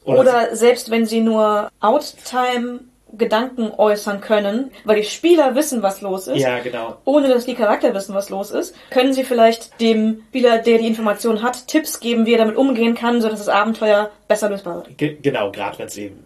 Oder 0.04 0.54
selbst 0.54 0.90
wenn 0.90 1.06
sie 1.06 1.20
nur 1.20 1.70
Outtime 1.80 2.80
Gedanken 3.16 3.70
äußern 3.76 4.20
können, 4.20 4.70
weil 4.84 4.96
die 5.00 5.06
Spieler 5.06 5.54
wissen, 5.54 5.82
was 5.82 6.00
los 6.00 6.26
ist. 6.26 6.40
Ja, 6.40 6.58
genau. 6.58 6.96
Ohne 7.04 7.28
dass 7.28 7.44
die 7.44 7.54
Charakter 7.54 7.94
wissen, 7.94 8.14
was 8.14 8.28
los 8.28 8.50
ist, 8.50 8.74
können 8.90 9.12
sie 9.12 9.24
vielleicht 9.24 9.80
dem 9.80 10.22
Spieler, 10.28 10.58
der 10.58 10.78
die 10.78 10.86
Information 10.86 11.42
hat, 11.42 11.68
Tipps 11.68 12.00
geben, 12.00 12.26
wie 12.26 12.32
er 12.32 12.38
damit 12.38 12.56
umgehen 12.56 12.94
kann, 12.94 13.20
sodass 13.22 13.38
das 13.38 13.48
Abenteuer 13.48 14.10
besser 14.28 14.50
lösbar 14.50 14.76
wird. 14.76 14.98
Ge 14.98 15.16
genau, 15.22 15.52
gerade 15.52 15.78
wenn 15.78 15.86
es 15.86 15.96
eben 15.96 16.24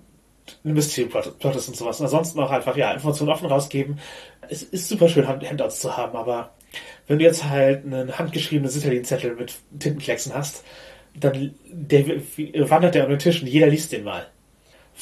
ein 0.65 0.75
Mystery-Plot 0.75 1.57
ist 1.57 1.69
und 1.69 1.77
sowas. 1.77 2.01
Und 2.01 2.07
ansonsten 2.07 2.41
auch 2.41 2.51
einfach, 2.51 2.77
ja, 2.77 2.93
Informationen 2.93 3.31
offen 3.31 3.47
rausgeben. 3.47 3.99
Es 4.49 4.63
ist 4.63 4.89
super 4.89 5.09
schön, 5.09 5.27
Handouts 5.27 5.81
zu 5.81 5.97
haben, 5.97 6.17
aber 6.17 6.55
wenn 7.07 7.19
du 7.19 7.25
jetzt 7.25 7.45
halt 7.45 7.85
einen 7.85 8.19
handgeschriebenen 8.19 8.71
Citadin-Zettel 8.71 9.35
mit 9.35 9.55
Tintenklecksen 9.79 10.35
hast, 10.35 10.65
dann 11.15 11.55
der, 11.67 12.07
wandert 12.71 12.95
der 12.95 13.05
um 13.05 13.11
den 13.11 13.19
Tisch 13.19 13.41
und 13.41 13.49
jeder 13.49 13.67
liest 13.67 13.93
den 13.93 14.05
mal. 14.05 14.27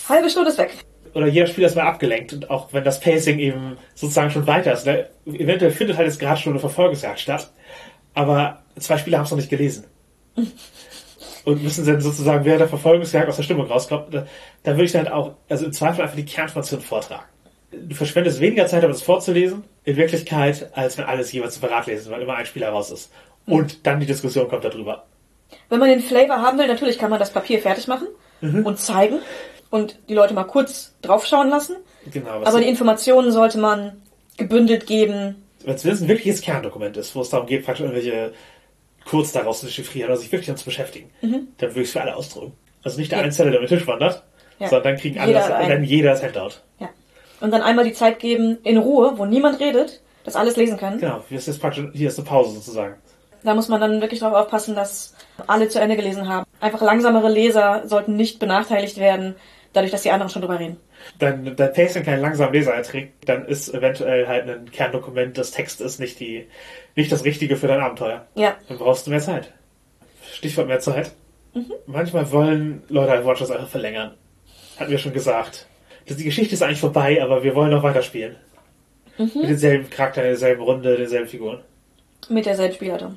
Halbe 0.09 0.31
Stunde 0.31 0.51
ist 0.51 0.59
weg. 0.59 0.73
Oder 1.15 1.27
jeder 1.29 1.47
Spieler 1.47 1.67
ist 1.67 1.77
mal 1.77 1.87
abgelenkt 1.87 2.35
und 2.35 2.51
auch 2.51 2.73
wenn 2.73 2.85
das 2.85 3.01
Pacing 3.01 3.39
eben 3.39 3.79
sozusagen 3.95 4.31
schon 4.31 4.47
weiter 4.47 4.73
ist. 4.73 4.85
Ne? 4.85 5.09
Eventuell 5.27 5.71
findet 5.71 5.97
halt 5.97 6.09
jetzt 6.09 6.21
gerade 6.21 6.39
schon 6.39 6.53
eine 6.53 6.61
Verfolgungsjagd 6.61 7.19
statt, 7.19 7.51
aber 8.13 8.63
zwei 8.79 8.99
Spieler 8.99 9.19
haben 9.19 9.25
es 9.25 9.31
noch 9.31 9.39
nicht 9.39 9.51
gelesen. 9.51 9.85
und 11.47 11.63
müssen 11.63 11.87
dann 11.87 12.01
sozusagen 12.01 12.45
während 12.45 12.61
der 12.61 12.69
Verfolgungsjagd 12.69 13.29
aus 13.29 13.37
der 13.37 13.45
Stimmung 13.45 13.67
rauskommen. 13.67 14.11
Da, 14.11 14.27
da 14.65 14.73
würde 14.73 14.85
ich 14.85 14.93
dann 14.93 15.09
auch, 15.09 15.33
also 15.49 15.65
im 15.65 15.73
Zweifel 15.73 16.03
einfach 16.03 16.17
die 16.17 16.25
Kernformation 16.25 16.81
vortragen. 16.81 17.25
Du 17.71 17.95
verschwendest 17.95 18.41
weniger 18.41 18.67
Zeit, 18.67 18.85
um 18.85 18.91
das 18.91 19.03
vorzulesen, 19.03 19.65
in 19.85 19.97
Wirklichkeit, 19.97 20.71
als 20.75 20.99
wenn 20.99 21.05
alles 21.05 21.33
jeweils 21.33 21.55
separat 21.55 21.87
lesen, 21.87 22.11
weil 22.13 22.21
immer 22.23 22.35
ein 22.35 22.47
Spieler 22.47 22.71
raus 22.71 22.91
ist. 22.91 23.13
Und 23.47 23.87
dann 23.87 24.01
die 24.01 24.07
Diskussion 24.07 24.49
kommt 24.49 24.65
darüber. 24.65 25.07
Wenn 25.69 25.79
man 25.79 25.89
den 25.89 26.01
Flavor 26.01 26.43
haben 26.43 26.59
will, 26.59 26.67
natürlich 26.67 26.99
kann 26.99 27.11
man 27.11 27.19
das 27.21 27.31
Papier 27.33 27.61
fertig 27.61 27.87
machen 27.89 28.09
Mhm. 28.43 28.67
und 28.67 28.79
zeigen 28.79 29.21
und 29.71 29.99
die 30.11 30.15
Leute 30.15 30.35
mal 30.35 30.45
kurz 30.45 30.95
draufschauen 31.01 31.49
lassen. 31.49 31.77
Genau. 32.13 32.41
was 32.41 32.49
Aber 32.49 32.61
die 32.61 32.69
Informationen 32.69 33.33
sollte 33.33 33.57
man 33.59 34.03
gebündelt 34.37 34.87
geben. 34.87 35.45
wenn 35.65 35.75
es 35.75 35.85
ein 35.85 36.09
wirkliches 36.09 36.43
Kerndokument 36.43 36.97
ist, 36.99 37.15
wo 37.17 37.23
es 37.23 37.31
darum 37.31 37.47
geht, 37.47 37.65
praktisch 37.65 37.85
irgendwelche 37.85 38.33
kurz 39.09 39.33
daraus 39.33 39.61
zu 39.61 39.67
dechiffrieren 39.67 40.11
oder 40.11 40.19
sich 40.19 40.31
wirklich 40.33 40.47
damit 40.47 40.59
zu 40.59 40.65
beschäftigen, 40.65 41.11
dann 41.23 41.47
würde 41.61 41.81
ich 41.81 41.87
es 41.87 41.93
für 41.93 42.01
alle 42.03 42.17
ausdrucken. 42.17 42.53
Also 42.83 42.99
nicht 42.99 43.11
der 43.13 43.19
Mhm. 43.19 43.23
Ja. 43.23 43.27
Einzelne, 43.27 43.51
der 43.53 43.61
mit 43.61 43.69
Tisch 43.69 43.87
wandert, 43.87 44.23
Ja. 44.59 44.69
sondern 44.69 44.93
dann 44.95 45.01
kriegen 45.01 45.19
alle 45.19 45.29
Jeder 45.33 45.41
das, 45.49 45.69
dann 45.69 45.85
jeder 45.85 46.11
das 46.11 46.23
Handout. 46.23 46.51
Ja. 46.79 46.89
Und 47.41 47.51
dann 47.51 47.63
einmal 47.63 47.85
die 47.85 47.93
Zeit 47.93 48.19
geben, 48.19 48.59
in 48.65 48.79
Ruhe, 48.79 49.13
wo 49.17 49.25
niemand 49.25 49.61
redet, 49.61 50.01
dass 50.25 50.37
alles 50.37 50.57
lesen 50.57 50.77
können. 50.79 50.99
Genau, 50.99 51.23
hier 51.29 51.39
ist 51.39 51.47
jetzt 51.47 51.61
praktisch, 51.61 51.87
hier 51.95 52.09
ist 52.09 52.19
eine 52.19 52.27
Pause 52.27 52.53
sozusagen. 52.55 52.95
Da 53.43 53.55
muss 53.55 53.69
man 53.69 53.81
dann 53.81 54.01
wirklich 54.01 54.21
darauf 54.21 54.37
aufpassen, 54.37 54.75
dass 54.75 55.15
alle 55.47 55.69
zu 55.69 55.79
Ende 55.81 55.95
gelesen 55.97 56.29
haben. 56.29 56.47
Einfach 56.61 56.81
langsamere 56.83 57.29
Leser 57.29 57.83
sollten 57.87 58.17
nicht 58.17 58.39
benachteiligt 58.41 58.99
werden, 58.99 59.37
dadurch, 59.73 59.93
dass 59.93 60.03
die 60.03 60.11
anderen 60.11 60.31
schon 60.31 60.43
drüber 60.43 60.59
reden. 60.59 60.79
Wenn 61.19 61.57
dein 61.57 61.73
Pacing 61.73 62.05
keinen 62.05 62.21
langsamen 62.21 62.53
Leser 62.53 62.75
erträgt, 62.75 63.29
dann 63.29 63.47
ist 63.47 63.73
eventuell 63.73 64.27
halt 64.27 64.49
ein 64.49 64.71
Kerndokument 64.71 65.37
des 65.37 65.51
Textes 65.51 65.99
nicht 65.99 66.21
die, 66.21 66.47
nicht 66.95 67.11
das 67.13 67.25
Richtige 67.25 67.57
für 67.57 67.67
dein 67.69 67.81
Abenteuer. 67.81 68.27
Ja, 68.35 68.57
Dann 68.69 68.79
brauchst 68.79 69.07
du 69.07 69.11
mehr 69.11 69.21
Zeit. 69.21 69.53
Stichwort 70.33 70.67
mehr 70.69 70.81
Zeit. 70.81 71.13
Mhm. 71.55 71.73
Manchmal 71.87 72.31
wollen 72.33 72.83
Leute 72.89 73.13
halt 73.13 73.25
Watchers 73.25 73.51
einfach 73.51 73.69
verlängern. 73.69 74.15
Hatten 74.79 74.91
wir 74.91 74.99
schon 74.99 75.13
gesagt. 75.13 75.67
Das- 76.07 76.17
Die 76.17 76.25
Geschichte 76.25 76.55
ist 76.55 76.63
eigentlich 76.63 76.81
vorbei, 76.81 77.23
aber 77.23 77.43
wir 77.43 77.55
wollen 77.55 77.71
noch 77.71 77.83
weiterspielen. 77.83 78.37
Mhm. 79.19 79.31
Mit 79.35 79.49
denselben 79.51 79.89
Charakteren, 79.89 80.29
derselben 80.29 80.63
Runde, 80.63 80.97
denselben 80.97 81.29
Figuren. 81.29 81.63
mit 82.29 82.45
derselben 82.45 82.75
Spielleitung. 82.75 83.17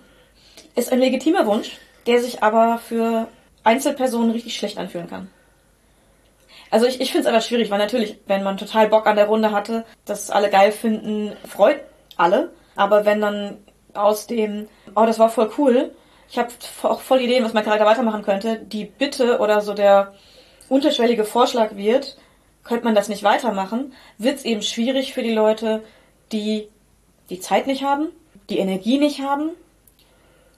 Ist 0.76 0.92
ein 0.92 1.00
legitimer 1.00 1.46
Wunsch, 1.48 1.78
der 2.08 2.22
sich 2.22 2.42
aber 2.44 2.78
für 2.78 3.28
Einzelpersonen 3.64 4.32
richtig 4.32 4.56
schlecht 4.56 4.78
anfühlen 4.78 5.10
kann. 5.10 5.30
Also 6.72 6.86
ich, 6.86 7.02
ich 7.02 7.12
finde 7.12 7.28
es 7.28 7.34
aber 7.34 7.42
schwierig, 7.42 7.72
weil 7.72 7.80
natürlich, 7.80 8.20
wenn 8.28 8.44
man 8.44 8.58
total 8.58 8.90
Bock 8.90 9.08
an 9.08 9.16
der 9.16 9.28
Runde 9.28 9.52
hatte, 9.52 9.86
das 10.06 10.30
alle 10.30 10.50
geil 10.50 10.72
finden, 10.72 11.36
freut 11.48 11.82
alle. 12.16 12.52
Aber 12.76 13.06
wenn 13.06 13.22
dann 13.22 13.58
aus 13.94 14.28
dem, 14.28 14.68
oh, 14.96 15.06
das 15.06 15.20
war 15.20 15.30
voll 15.30 15.52
cool, 15.58 15.92
ich 16.30 16.38
habe 16.38 16.50
auch 16.84 17.02
voll 17.02 17.22
Ideen, 17.22 17.44
was 17.44 17.54
mein 17.54 17.64
Charakter 17.64 17.86
weitermachen 17.86 18.22
könnte, 18.22 18.60
die 18.60 18.86
Bitte 18.86 19.40
oder 19.40 19.62
so 19.62 19.74
der 19.74 20.14
unterschwellige 20.70 21.24
Vorschlag 21.24 21.76
wird, 21.76 22.18
könnte 22.64 22.86
man 22.86 22.94
das 22.94 23.10
nicht 23.10 23.24
weitermachen, 23.24 23.94
wird 24.20 24.38
es 24.38 24.46
eben 24.46 24.62
schwierig 24.62 25.14
für 25.14 25.24
die 25.24 25.34
Leute, 25.34 25.84
die 26.32 26.70
die 27.32 27.40
Zeit 27.40 27.66
nicht 27.66 27.84
haben, 27.84 28.10
die 28.50 28.60
Energie 28.60 29.00
nicht 29.00 29.22
haben, 29.22 29.52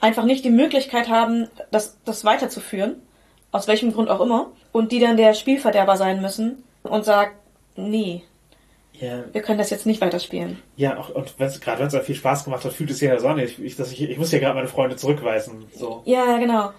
einfach 0.01 0.25
nicht 0.25 0.43
die 0.43 0.49
Möglichkeit 0.49 1.07
haben, 1.07 1.47
das, 1.69 1.97
das 2.03 2.25
weiterzuführen, 2.25 3.01
aus 3.51 3.67
welchem 3.67 3.93
Grund 3.93 4.09
auch 4.09 4.21
immer, 4.21 4.47
und 4.71 4.91
die 4.91 4.99
dann 4.99 5.17
der 5.17 5.33
Spielverderber 5.33 5.97
sein 5.97 6.21
müssen 6.21 6.63
und 6.83 7.05
sagt, 7.05 7.33
nee, 7.75 8.23
Ja, 8.99 9.23
wir 9.31 9.41
können 9.41 9.57
das 9.57 9.69
jetzt 9.69 9.85
nicht 9.85 10.01
weiterspielen. 10.01 10.61
ja 10.77 10.97
auch, 10.97 11.09
und 11.09 11.33
wenn's, 11.39 11.59
gerade 11.59 11.79
wenn 11.79 11.87
es 11.87 12.05
viel 12.05 12.15
Spaß 12.15 12.43
gemacht 12.45 12.63
hat, 12.65 12.73
fühlt 12.73 12.91
es 12.91 13.01
jeder 13.01 13.19
so 13.19 13.27
an. 13.27 13.39
Ich, 13.39 13.59
ich, 13.59 13.75
dass 13.75 13.91
ich, 13.91 14.01
ich 14.01 14.17
muss 14.17 14.31
ja 14.31 14.39
gerade 14.39 14.55
meine 14.55 14.67
Freunde 14.67 14.95
zurückweisen. 14.95 15.65
So. 15.75 16.01
Ja, 16.05 16.25
ja, 16.25 16.37
genau. 16.37 16.71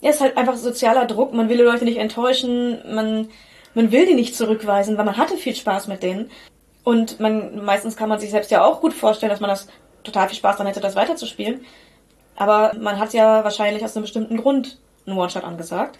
Ja, 0.00 0.10
ist 0.10 0.20
halt 0.20 0.36
einfach 0.36 0.56
sozialer 0.56 1.06
Druck, 1.06 1.32
man 1.32 1.48
will 1.48 1.56
die 1.56 1.62
Leute 1.64 1.84
nicht 1.84 1.98
enttäuschen, 1.98 2.78
man, 2.94 3.28
man 3.74 3.90
will 3.90 4.06
die 4.06 4.14
nicht 4.14 4.36
zurückweisen, 4.36 4.96
weil 4.96 5.04
man 5.04 5.16
hatte 5.16 5.36
viel 5.36 5.56
Spaß 5.56 5.88
mit 5.88 6.02
denen. 6.02 6.30
Und 6.84 7.18
man, 7.20 7.64
meistens 7.64 7.96
kann 7.96 8.08
man 8.08 8.20
sich 8.20 8.30
selbst 8.30 8.50
ja 8.50 8.64
auch 8.64 8.80
gut 8.80 8.94
vorstellen, 8.94 9.30
dass 9.30 9.40
man 9.40 9.50
das 9.50 9.66
total 10.04 10.28
viel 10.28 10.38
Spaß 10.38 10.56
daran 10.56 10.68
hätte, 10.68 10.80
das 10.80 10.94
weiterzuspielen. 10.96 11.64
Aber 12.36 12.72
man 12.80 12.98
hat 13.00 13.12
ja 13.12 13.42
wahrscheinlich 13.42 13.84
aus 13.84 13.96
einem 13.96 14.04
bestimmten 14.04 14.36
Grund 14.36 14.78
einen 15.08 15.18
One-Shot 15.18 15.44
angesagt. 15.44 15.98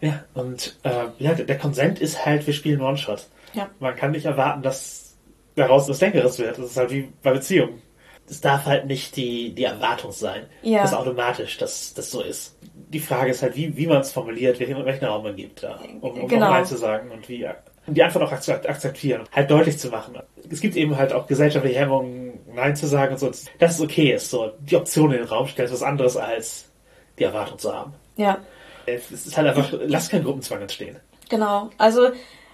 Ja, 0.00 0.24
und 0.34 0.76
äh, 0.82 1.06
ja, 1.18 1.34
der, 1.34 1.58
Konsent 1.58 2.00
ist 2.00 2.24
halt, 2.24 2.46
wir 2.46 2.54
spielen 2.54 2.80
One-Shot. 2.80 3.26
Ja. 3.52 3.68
Man 3.80 3.96
kann 3.96 4.12
nicht 4.12 4.24
erwarten, 4.24 4.62
dass 4.62 5.16
daraus 5.56 5.88
was 5.88 6.00
Längeres 6.00 6.38
wird. 6.38 6.56
Das 6.58 6.66
ist 6.66 6.76
halt 6.76 6.90
wie 6.90 7.12
bei 7.22 7.32
Beziehungen. 7.32 7.82
Es 8.28 8.40
darf 8.40 8.64
halt 8.64 8.86
nicht 8.86 9.16
die, 9.16 9.52
die 9.54 9.64
Erwartung 9.64 10.12
sein, 10.12 10.46
Ja. 10.62 10.82
dass 10.82 10.94
automatisch 10.94 11.58
das, 11.58 11.92
das 11.94 12.10
so 12.12 12.22
ist. 12.22 12.56
Die 12.62 13.00
Frage 13.00 13.32
ist 13.32 13.42
halt, 13.42 13.56
wie, 13.56 13.76
wie 13.76 13.86
man 13.88 13.98
es 13.98 14.12
formuliert, 14.12 14.60
welchen, 14.60 14.84
welchen 14.84 15.04
Raum 15.04 15.24
man 15.24 15.34
gibt, 15.36 15.62
da, 15.64 15.80
um, 16.00 16.20
um 16.20 16.28
Genau. 16.28 16.48
Nein 16.50 16.64
zu 16.64 16.76
sagen 16.76 17.10
und 17.10 17.28
wie 17.28 17.46
die 17.88 18.02
Antwort 18.04 18.24
auch 18.24 18.32
ak- 18.32 18.68
akzeptieren, 18.68 19.24
halt 19.32 19.50
deutlich 19.50 19.78
zu 19.78 19.88
machen. 19.88 20.16
Es 20.48 20.60
gibt 20.60 20.76
eben 20.76 20.96
halt 20.96 21.12
auch 21.12 21.26
gesellschaftliche 21.26 21.78
Hemmungen, 21.80 22.38
Nein 22.54 22.76
zu 22.76 22.86
sagen 22.86 23.12
und 23.14 23.18
so, 23.18 23.30
dass 23.58 23.74
es 23.74 23.80
okay 23.80 24.12
ist, 24.12 24.30
so 24.30 24.52
die 24.60 24.76
Option 24.76 25.10
in 25.10 25.18
den 25.18 25.26
Raum 25.26 25.48
stellen, 25.48 25.66
ist 25.66 25.74
was 25.74 25.82
anderes 25.82 26.16
als 26.16 26.70
die 27.18 27.24
Erwartung 27.24 27.58
zu 27.58 27.74
haben. 27.74 27.94
Ja, 28.20 28.38
Es 28.86 29.10
ist 29.10 29.36
halt 29.36 29.48
einfach, 29.48 29.72
lass 29.86 30.08
keinen 30.08 30.24
Gruppenzwang 30.24 30.60
entstehen. 30.62 30.96
genau. 31.28 31.70
Also 31.78 32.10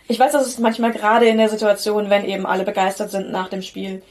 ich 0.08 0.18
weiß, 0.18 0.32
dass 0.32 0.46
es 0.46 0.58
manchmal 0.58 0.92
gerade 0.92 1.26
in 1.26 1.38
der 1.38 1.48
Situation, 1.48 2.10
wenn 2.10 2.24
eben 2.24 2.46
alle 2.46 2.64
begeistert 2.64 3.10
sind 3.10 3.30
nach 3.32 3.48
dem 3.48 3.62
Spiel, 3.62 4.02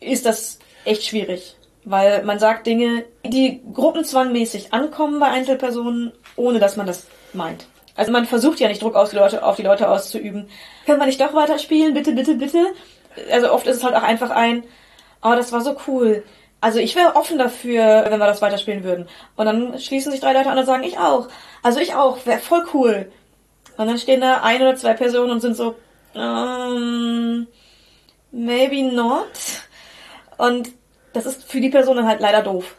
ist 0.00 0.24
das 0.24 0.58
echt 0.84 1.04
schwierig. 1.04 1.56
Weil 1.84 2.24
man 2.24 2.38
sagt 2.38 2.66
Dinge, 2.66 3.04
die 3.26 3.60
gruppenzwangmäßig 3.74 4.72
ankommen 4.72 5.20
bei 5.20 5.26
Einzelpersonen, 5.26 6.12
ohne 6.36 6.58
dass 6.58 6.76
man 6.76 6.86
das 6.86 7.06
meint. 7.34 7.66
Also 7.94 8.10
man 8.10 8.24
versucht 8.24 8.58
ja 8.58 8.68
nicht 8.68 8.82
Druck 8.82 8.94
auf 8.96 9.10
die 9.10 9.16
Leute, 9.16 9.44
auf 9.44 9.56
die 9.56 9.62
Leute 9.62 9.88
auszuüben. 9.90 10.48
Können 10.86 10.98
wir 10.98 11.06
nicht 11.06 11.20
doch 11.20 11.34
weiterspielen? 11.34 11.92
Bitte, 11.92 12.12
bitte, 12.12 12.34
bitte. 12.36 12.66
Also 13.30 13.52
oft 13.52 13.66
ist 13.66 13.76
es 13.76 13.84
halt 13.84 13.94
auch 13.94 14.02
einfach 14.02 14.30
ein, 14.30 14.64
oh, 15.22 15.34
das 15.36 15.52
war 15.52 15.60
so 15.60 15.76
cool. 15.86 16.24
Also 16.64 16.78
ich 16.78 16.96
wäre 16.96 17.14
offen 17.14 17.36
dafür, 17.36 18.06
wenn 18.08 18.18
wir 18.18 18.26
das 18.26 18.40
weiterspielen 18.40 18.84
würden. 18.84 19.06
Und 19.36 19.44
dann 19.44 19.78
schließen 19.78 20.10
sich 20.10 20.22
drei 20.22 20.32
Leute 20.32 20.48
an 20.48 20.56
und 20.56 20.64
sagen, 20.64 20.82
ich 20.82 20.96
auch. 20.96 21.28
Also 21.62 21.78
ich 21.78 21.92
auch, 21.92 22.24
wäre 22.24 22.38
voll 22.38 22.64
cool. 22.72 23.12
Und 23.76 23.86
dann 23.86 23.98
stehen 23.98 24.22
da 24.22 24.40
ein 24.40 24.62
oder 24.62 24.74
zwei 24.74 24.94
Personen 24.94 25.30
und 25.30 25.40
sind 25.40 25.58
so, 25.58 25.74
ähm, 26.14 27.46
maybe 28.32 28.82
not. 28.82 29.26
Und 30.38 30.70
das 31.12 31.26
ist 31.26 31.44
für 31.44 31.60
die 31.60 31.68
Person 31.68 31.98
dann 31.98 32.08
halt 32.08 32.20
leider 32.20 32.40
doof. 32.40 32.76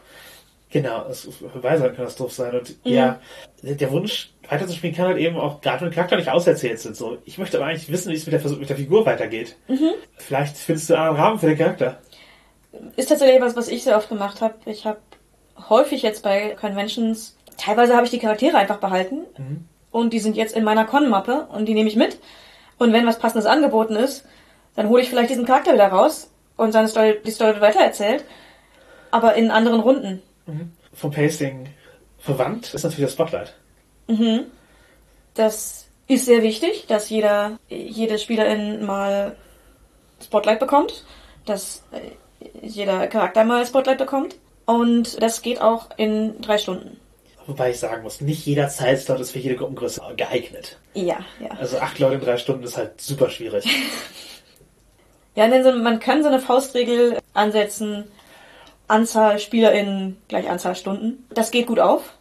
Genau, 0.70 1.06
es 1.08 1.20
für 1.20 1.60
beide 1.60 1.92
kann 1.92 2.06
das 2.06 2.16
doof 2.16 2.32
sein. 2.32 2.58
Und 2.58 2.74
ja, 2.82 3.20
der 3.62 3.90
Wunsch 3.92 4.32
weiterzuspielen 4.48 4.96
kann 4.96 5.06
halt 5.06 5.18
eben 5.18 5.36
auch, 5.36 5.60
gerade 5.60 5.84
wenn 5.84 5.92
Charakter 5.92 6.16
nicht 6.16 6.28
auserzählt 6.28 6.80
sind, 6.80 6.96
so. 6.96 7.18
Ich 7.24 7.38
möchte 7.38 7.56
aber 7.56 7.66
eigentlich 7.66 7.88
wissen, 7.88 8.10
wie 8.10 8.16
es 8.16 8.26
mit 8.26 8.32
der, 8.32 8.50
mit 8.50 8.68
der 8.68 8.76
Figur 8.76 9.06
weitergeht. 9.06 9.56
Vielleicht 10.16 10.56
findest 10.56 10.90
du 10.90 10.94
einen 10.94 11.02
anderen 11.04 11.22
Rahmen 11.22 11.38
für 11.38 11.46
den 11.46 11.58
Charakter. 11.58 12.00
Ist 12.96 13.08
tatsächlich 13.08 13.40
was, 13.40 13.56
was 13.56 13.68
ich 13.68 13.84
sehr 13.84 13.96
oft 13.96 14.08
gemacht 14.08 14.40
habe. 14.40 14.54
Ich 14.66 14.86
habe 14.86 14.98
häufig 15.68 16.02
jetzt 16.02 16.22
bei 16.22 16.56
Conventions, 16.60 17.36
teilweise 17.56 17.94
habe 17.94 18.04
ich 18.04 18.10
die 18.10 18.18
Charaktere 18.18 18.56
einfach 18.56 18.78
behalten 18.78 19.22
und 19.90 20.12
die 20.12 20.18
sind 20.18 20.36
jetzt 20.36 20.54
in 20.54 20.64
meiner 20.64 20.84
Con-Mappe 20.84 21.46
und 21.52 21.66
die 21.66 21.74
nehme 21.74 21.88
ich 21.88 21.96
mit. 21.96 22.18
Und 22.78 22.92
wenn 22.92 23.06
was 23.06 23.18
passendes 23.18 23.46
angeboten 23.46 23.96
ist, 23.96 24.26
dann 24.74 24.88
hole 24.88 25.02
ich 25.02 25.08
vielleicht 25.08 25.30
diesen 25.30 25.46
Charakter 25.46 25.72
wieder 25.72 25.88
raus 25.88 26.30
und 26.56 26.72
seine 26.72 26.88
Story, 26.88 27.20
die 27.24 27.30
Story 27.30 27.52
wird 27.52 27.62
weitererzählt, 27.62 28.24
aber 29.10 29.34
in 29.34 29.50
anderen 29.50 29.80
Runden. 29.80 30.22
Vom 30.92 31.10
Pacing 31.10 31.68
verwandt 32.18 32.74
ist 32.74 32.82
natürlich 32.82 33.06
das 33.06 33.12
Spotlight. 33.12 33.54
Das 35.34 35.86
ist 36.06 36.26
sehr 36.26 36.42
wichtig, 36.42 36.86
dass 36.86 37.08
jeder, 37.08 37.58
jede 37.68 38.18
Spielerin 38.18 38.84
mal 38.84 39.36
Spotlight 40.22 40.60
bekommt, 40.60 41.04
dass 41.46 41.82
äh, 41.92 42.00
jeder 42.62 43.06
Charakter 43.06 43.44
mal 43.44 43.66
Spotlight 43.66 43.98
bekommt. 43.98 44.36
Und 44.64 45.22
das 45.22 45.42
geht 45.42 45.60
auch 45.60 45.90
in 45.96 46.40
drei 46.40 46.58
Stunden. 46.58 46.98
Wobei 47.46 47.70
ich 47.70 47.78
sagen 47.78 48.02
muss, 48.02 48.20
nicht 48.20 48.44
jeder 48.44 48.68
Zeitslot 48.68 49.20
ist 49.20 49.30
für 49.30 49.38
jede 49.38 49.54
Gruppengröße 49.54 50.02
geeignet. 50.16 50.78
Ja, 50.94 51.18
ja. 51.40 51.50
Also 51.60 51.78
acht 51.78 51.98
Leute 52.00 52.16
in 52.16 52.20
drei 52.20 52.36
Stunden 52.36 52.64
ist 52.64 52.76
halt 52.76 53.00
super 53.00 53.30
schwierig. 53.30 53.64
Ja, 55.36 55.46
denn 55.48 55.62
so, 55.62 55.70
man 55.70 56.00
kann 56.00 56.22
so 56.22 56.30
eine 56.30 56.40
Faustregel 56.40 57.18
ansetzen, 57.34 58.04
Anzahl 58.88 59.38
SpielerInnen 59.38 60.16
gleich 60.28 60.48
Anzahl 60.48 60.74
Stunden. 60.74 61.26
Das 61.28 61.50
geht 61.50 61.66
gut 61.66 61.78
auf. 61.78 62.14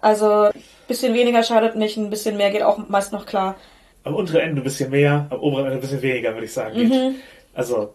Also 0.00 0.44
ein 0.44 0.52
bisschen 0.86 1.12
weniger 1.12 1.42
schadet 1.42 1.74
nicht, 1.74 1.96
ein 1.96 2.10
bisschen 2.10 2.36
mehr 2.36 2.50
geht 2.52 2.62
auch 2.62 2.78
meist 2.88 3.12
noch 3.12 3.26
klar. 3.26 3.56
Am 4.04 4.14
unteren 4.14 4.40
Ende 4.40 4.60
ein 4.60 4.64
bisschen 4.64 4.90
mehr, 4.90 5.26
am 5.30 5.40
oberen 5.40 5.64
Ende 5.66 5.78
ein 5.78 5.80
bisschen 5.80 6.00
weniger, 6.00 6.32
würde 6.32 6.46
ich 6.46 6.52
sagen. 6.52 6.74
Geht. 6.76 7.14
Also 7.54 7.92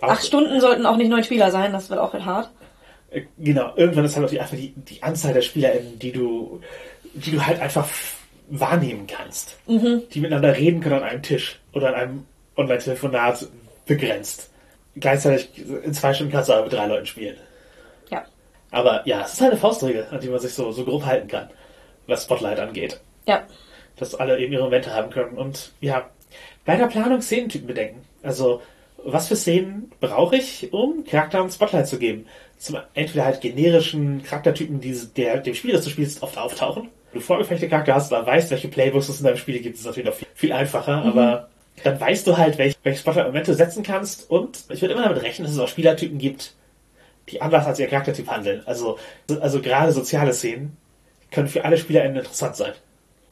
Acht 0.00 0.24
Stunden 0.24 0.60
sollten 0.60 0.86
auch 0.86 0.96
nicht 0.96 1.10
neun 1.10 1.24
Spieler 1.24 1.50
sein, 1.50 1.72
das 1.72 1.90
wird 1.90 2.00
auch 2.00 2.14
hart. 2.14 2.50
Äh, 3.10 3.22
Genau, 3.38 3.72
irgendwann 3.76 4.04
ist 4.04 4.16
halt 4.16 4.26
auch 4.26 4.30
die, 4.30 4.40
einfach 4.40 4.56
die, 4.56 4.72
die 4.74 5.02
Anzahl 5.02 5.34
der 5.34 5.42
SpielerInnen, 5.42 5.98
die 5.98 6.12
du, 6.12 6.60
die 7.14 7.32
du 7.32 7.44
halt 7.44 7.60
einfach 7.60 7.88
wahrnehmen 8.48 9.06
kannst. 9.06 9.58
Die 9.66 10.20
miteinander 10.20 10.56
reden 10.56 10.80
können 10.80 10.96
an 10.96 11.02
einem 11.04 11.22
Tisch 11.22 11.60
oder 11.72 11.88
an 11.88 11.94
einem 11.94 12.26
Online-Telefonat 12.56 13.46
begrenzt. 13.86 14.50
Gleichzeitig 14.96 15.50
in 15.84 15.94
zwei 15.94 16.14
Stunden 16.14 16.32
kannst 16.32 16.48
du 16.48 16.54
aber 16.54 16.64
mit 16.64 16.72
drei 16.72 16.86
Leuten 16.86 17.06
spielen. 17.06 17.36
Ja. 18.10 18.24
Aber 18.70 19.02
ja, 19.06 19.22
es 19.22 19.34
ist 19.34 19.40
halt 19.40 19.52
eine 19.52 19.60
Faustregel, 19.60 20.06
an 20.10 20.20
die 20.20 20.28
man 20.28 20.40
sich 20.40 20.52
so, 20.52 20.72
so 20.72 20.84
grob 20.84 21.04
halten 21.06 21.28
kann, 21.28 21.48
was 22.06 22.24
Spotlight 22.24 22.58
angeht. 22.58 23.00
Ja. 23.26 23.44
Dass 23.96 24.14
alle 24.14 24.38
eben 24.38 24.52
ihre 24.52 24.64
Momente 24.64 24.92
haben 24.92 25.10
können. 25.10 25.38
Und 25.38 25.72
ja, 25.80 26.08
bei 26.64 26.76
der 26.76 26.86
Planung 26.86 27.22
Szenentypen 27.22 27.68
bedenken. 27.68 28.04
Also, 28.22 28.62
was 29.04 29.28
für 29.28 29.36
Szenen 29.36 29.90
brauche 30.00 30.36
ich, 30.36 30.72
um 30.72 31.04
Charakteren 31.04 31.50
Spotlight 31.50 31.88
zu 31.88 31.98
geben? 31.98 32.26
Zum 32.58 32.78
entweder 32.94 33.24
halt 33.24 33.40
generischen 33.40 34.22
Charaktertypen, 34.22 34.80
die 34.80 34.98
der, 35.16 35.38
dem 35.38 35.54
Spiel, 35.54 35.72
das 35.72 35.84
du 35.84 35.90
spielst, 35.90 36.22
oft 36.22 36.36
auftauchen. 36.36 36.88
Wenn 37.12 37.20
du 37.20 37.26
vorgefechte 37.26 37.68
Charakter 37.68 37.94
hast, 37.94 38.12
oder 38.12 38.26
weißt, 38.26 38.50
welche 38.50 38.68
Playbooks 38.68 39.08
es 39.08 39.20
in 39.20 39.26
deinem 39.26 39.36
Spiel 39.36 39.60
gibt, 39.60 39.76
ist 39.76 39.86
natürlich 39.86 40.08
noch 40.08 40.14
viel, 40.14 40.28
viel 40.34 40.52
einfacher, 40.52 41.02
aber 41.04 41.48
dann 41.82 42.00
weißt 42.00 42.26
du 42.26 42.36
halt, 42.36 42.58
welche, 42.58 42.76
welche 42.82 43.00
Spotlight-Momente 43.00 43.52
du 43.52 43.56
setzen 43.56 43.82
kannst 43.82 44.30
und 44.30 44.64
ich 44.68 44.80
würde 44.82 44.94
immer 44.94 45.04
damit 45.04 45.22
rechnen, 45.22 45.46
dass 45.46 45.54
es 45.54 45.60
auch 45.60 45.68
Spielertypen 45.68 46.18
gibt, 46.18 46.54
die 47.30 47.40
anders 47.40 47.66
als 47.66 47.78
ihr 47.78 47.86
Charaktertyp 47.86 48.28
handeln. 48.28 48.62
Also, 48.66 48.98
also 49.40 49.60
gerade 49.60 49.92
soziale 49.92 50.32
Szenen 50.32 50.76
können 51.30 51.48
für 51.48 51.64
alle 51.64 51.78
SpielerInnen 51.78 52.18
interessant 52.18 52.56
sein. 52.56 52.72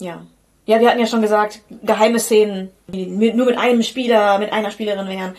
Ja. 0.00 0.26
Ja, 0.68 0.81
wir 0.81 0.90
hatten 0.90 1.00
ja 1.00 1.07
schon 1.07 1.22
gesagt, 1.22 1.61
geheime 1.83 2.20
Szenen, 2.20 2.70
die 2.88 3.07
nur 3.07 3.46
mit 3.46 3.57
einem 3.57 3.83
Spieler, 3.83 4.38
mit 4.38 4.52
einer 4.52 4.70
Spielerin 4.70 5.09
wären. 5.09 5.35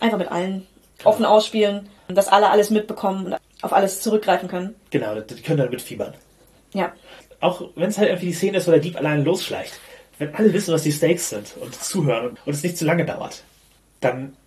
Einfach 0.00 0.16
mit 0.16 0.32
allen 0.32 0.66
offen 1.04 1.26
ausspielen, 1.26 1.90
dass 2.08 2.28
alle 2.28 2.48
alles 2.48 2.70
mitbekommen 2.70 3.26
und 3.26 3.36
auf 3.60 3.74
alles 3.74 4.00
zurückgreifen 4.00 4.48
können. 4.48 4.74
Genau, 4.88 5.20
die 5.20 5.42
können 5.42 5.58
dann 5.58 5.68
mitfiebern. 5.68 6.14
Ja. 6.72 6.94
Auch 7.40 7.68
wenn 7.74 7.90
es 7.90 7.98
halt 7.98 8.08
irgendwie 8.08 8.28
die 8.28 8.32
Szene 8.32 8.56
ist, 8.56 8.66
wo 8.66 8.70
der 8.70 8.80
Dieb 8.80 8.96
alleine 8.96 9.24
losschleicht. 9.24 9.78
Wenn 10.16 10.34
alle 10.34 10.50
wissen, 10.54 10.72
was 10.72 10.84
die 10.84 10.92
Stakes 10.92 11.28
sind 11.28 11.54
und 11.60 11.74
zuhören 11.74 12.28
und, 12.28 12.38
und 12.46 12.54
es 12.54 12.62
nicht 12.62 12.78
zu 12.78 12.86
lange 12.86 13.04
dauert, 13.04 13.42
dann 14.00 14.38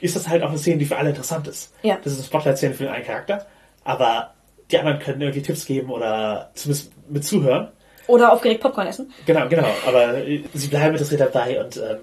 ist 0.00 0.14
das 0.14 0.28
halt 0.28 0.44
auch 0.44 0.50
eine 0.50 0.58
Szene, 0.58 0.78
die 0.78 0.86
für 0.86 0.98
alle 0.98 1.08
interessant 1.08 1.48
ist. 1.48 1.74
Ja. 1.82 1.98
Das 2.04 2.12
ist 2.12 2.20
eine 2.20 2.26
Spotlight-Szene 2.26 2.74
für 2.74 2.92
einen 2.92 3.04
Charakter, 3.04 3.46
aber 3.82 4.34
die 4.70 4.78
anderen 4.78 5.00
können 5.00 5.20
irgendwie 5.20 5.42
Tipps 5.42 5.66
geben 5.66 5.90
oder 5.90 6.52
zumindest 6.54 6.92
mit 7.08 7.24
zuhören. 7.24 7.72
Oder 8.08 8.32
aufgeregt 8.32 8.60
Popcorn 8.60 8.88
essen. 8.88 9.12
Genau, 9.26 9.48
genau. 9.48 9.68
Aber 9.86 10.16
äh, 10.26 10.42
sie 10.54 10.66
bleiben 10.66 10.94
interessiert 10.94 11.20
dabei 11.20 11.62
und 11.62 11.76
ähm, 11.76 11.98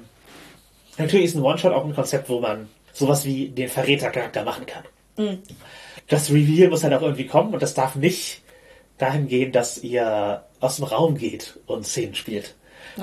natürlich 0.97 1.25
ist 1.25 1.35
ein 1.35 1.43
One-Shot 1.43 1.73
auch 1.73 1.83
ein 1.83 1.93
Konzept, 1.93 2.29
wo 2.29 2.39
man 2.39 2.69
sowas 2.93 3.25
wie 3.25 3.49
den 3.49 3.67
Verrätercharakter 3.67 4.43
machen 4.43 4.65
kann. 4.65 4.83
Das 6.07 6.29
Reveal 6.31 6.69
muss 6.69 6.83
halt 6.83 6.93
auch 6.93 7.01
irgendwie 7.01 7.25
kommen 7.25 7.53
und 7.53 7.61
das 7.61 7.73
darf 7.73 7.95
nicht 7.95 8.41
dahin 8.97 9.27
gehen, 9.27 9.51
dass 9.51 9.83
ihr 9.83 10.43
aus 10.59 10.77
dem 10.77 10.85
Raum 10.85 11.17
geht 11.17 11.59
und 11.65 11.85
Szenen 11.85 12.15
spielt. 12.15 12.55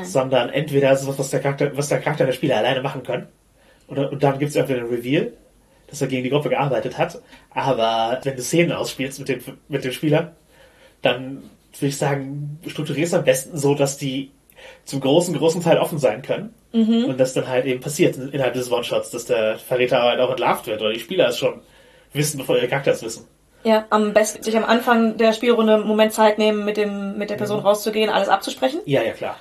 Sondern 0.02 0.48
entweder 0.48 0.92
ist 0.92 1.02
es 1.02 1.08
was, 1.08 1.18
was 1.18 1.30
der 1.30 1.40
Charakter, 1.40 1.76
was 1.76 1.88
der 1.88 2.00
Charakter 2.00 2.24
der 2.24 2.32
Spieler 2.32 2.56
alleine 2.56 2.80
machen 2.80 3.02
können. 3.02 3.26
Oder, 3.88 4.10
und 4.10 4.22
dann 4.22 4.38
gibt 4.38 4.50
es 4.50 4.56
irgendwie 4.56 4.80
ein 4.80 4.86
Reveal, 4.86 5.32
dass 5.88 6.00
er 6.00 6.06
gegen 6.06 6.22
die 6.22 6.30
Gruppe 6.30 6.48
gearbeitet 6.48 6.96
hat. 6.96 7.20
Aber 7.50 8.18
wenn 8.22 8.36
du 8.36 8.42
Szenen 8.42 8.72
ausspielst 8.72 9.18
mit 9.18 9.28
dem, 9.28 9.40
mit 9.68 9.84
dem 9.84 9.92
Spieler, 9.92 10.34
dann 11.02 11.42
würde 11.80 11.88
ich 11.88 11.96
sagen, 11.96 12.58
strukturierst 12.66 13.12
du 13.12 13.18
am 13.18 13.24
besten 13.24 13.56
so, 13.56 13.74
dass 13.74 13.98
die 13.98 14.30
zum 14.84 15.00
großen, 15.00 15.36
großen 15.36 15.62
Teil 15.62 15.78
offen 15.78 15.98
sein 15.98 16.22
können. 16.22 16.54
Und 16.72 17.18
das 17.18 17.34
dann 17.34 17.48
halt 17.48 17.66
eben 17.66 17.80
passiert 17.80 18.16
innerhalb 18.16 18.54
des 18.54 18.70
One-Shots, 18.70 19.10
dass 19.10 19.26
der 19.26 19.58
Verräter 19.58 20.02
halt 20.02 20.20
auch 20.20 20.30
entlarvt 20.30 20.66
wird 20.66 20.80
oder 20.80 20.92
die 20.92 21.00
Spieler 21.00 21.28
es 21.28 21.38
schon 21.38 21.60
wissen, 22.12 22.38
bevor 22.38 22.56
ihre 22.56 22.68
Charakter 22.68 22.92
es 22.92 23.02
wissen. 23.02 23.26
Ja, 23.64 23.86
am 23.90 24.12
besten 24.12 24.42
sich 24.42 24.56
am 24.56 24.64
Anfang 24.64 25.16
der 25.18 25.32
Spielrunde 25.32 25.74
einen 25.74 25.86
Moment 25.86 26.12
Zeit 26.12 26.38
nehmen, 26.38 26.64
mit 26.64 26.76
dem, 26.76 27.18
mit 27.18 27.30
der 27.30 27.36
Person 27.36 27.60
rauszugehen, 27.60 28.10
alles 28.10 28.28
abzusprechen. 28.28 28.80
Ja, 28.86 29.02
ja, 29.02 29.12
klar. 29.12 29.36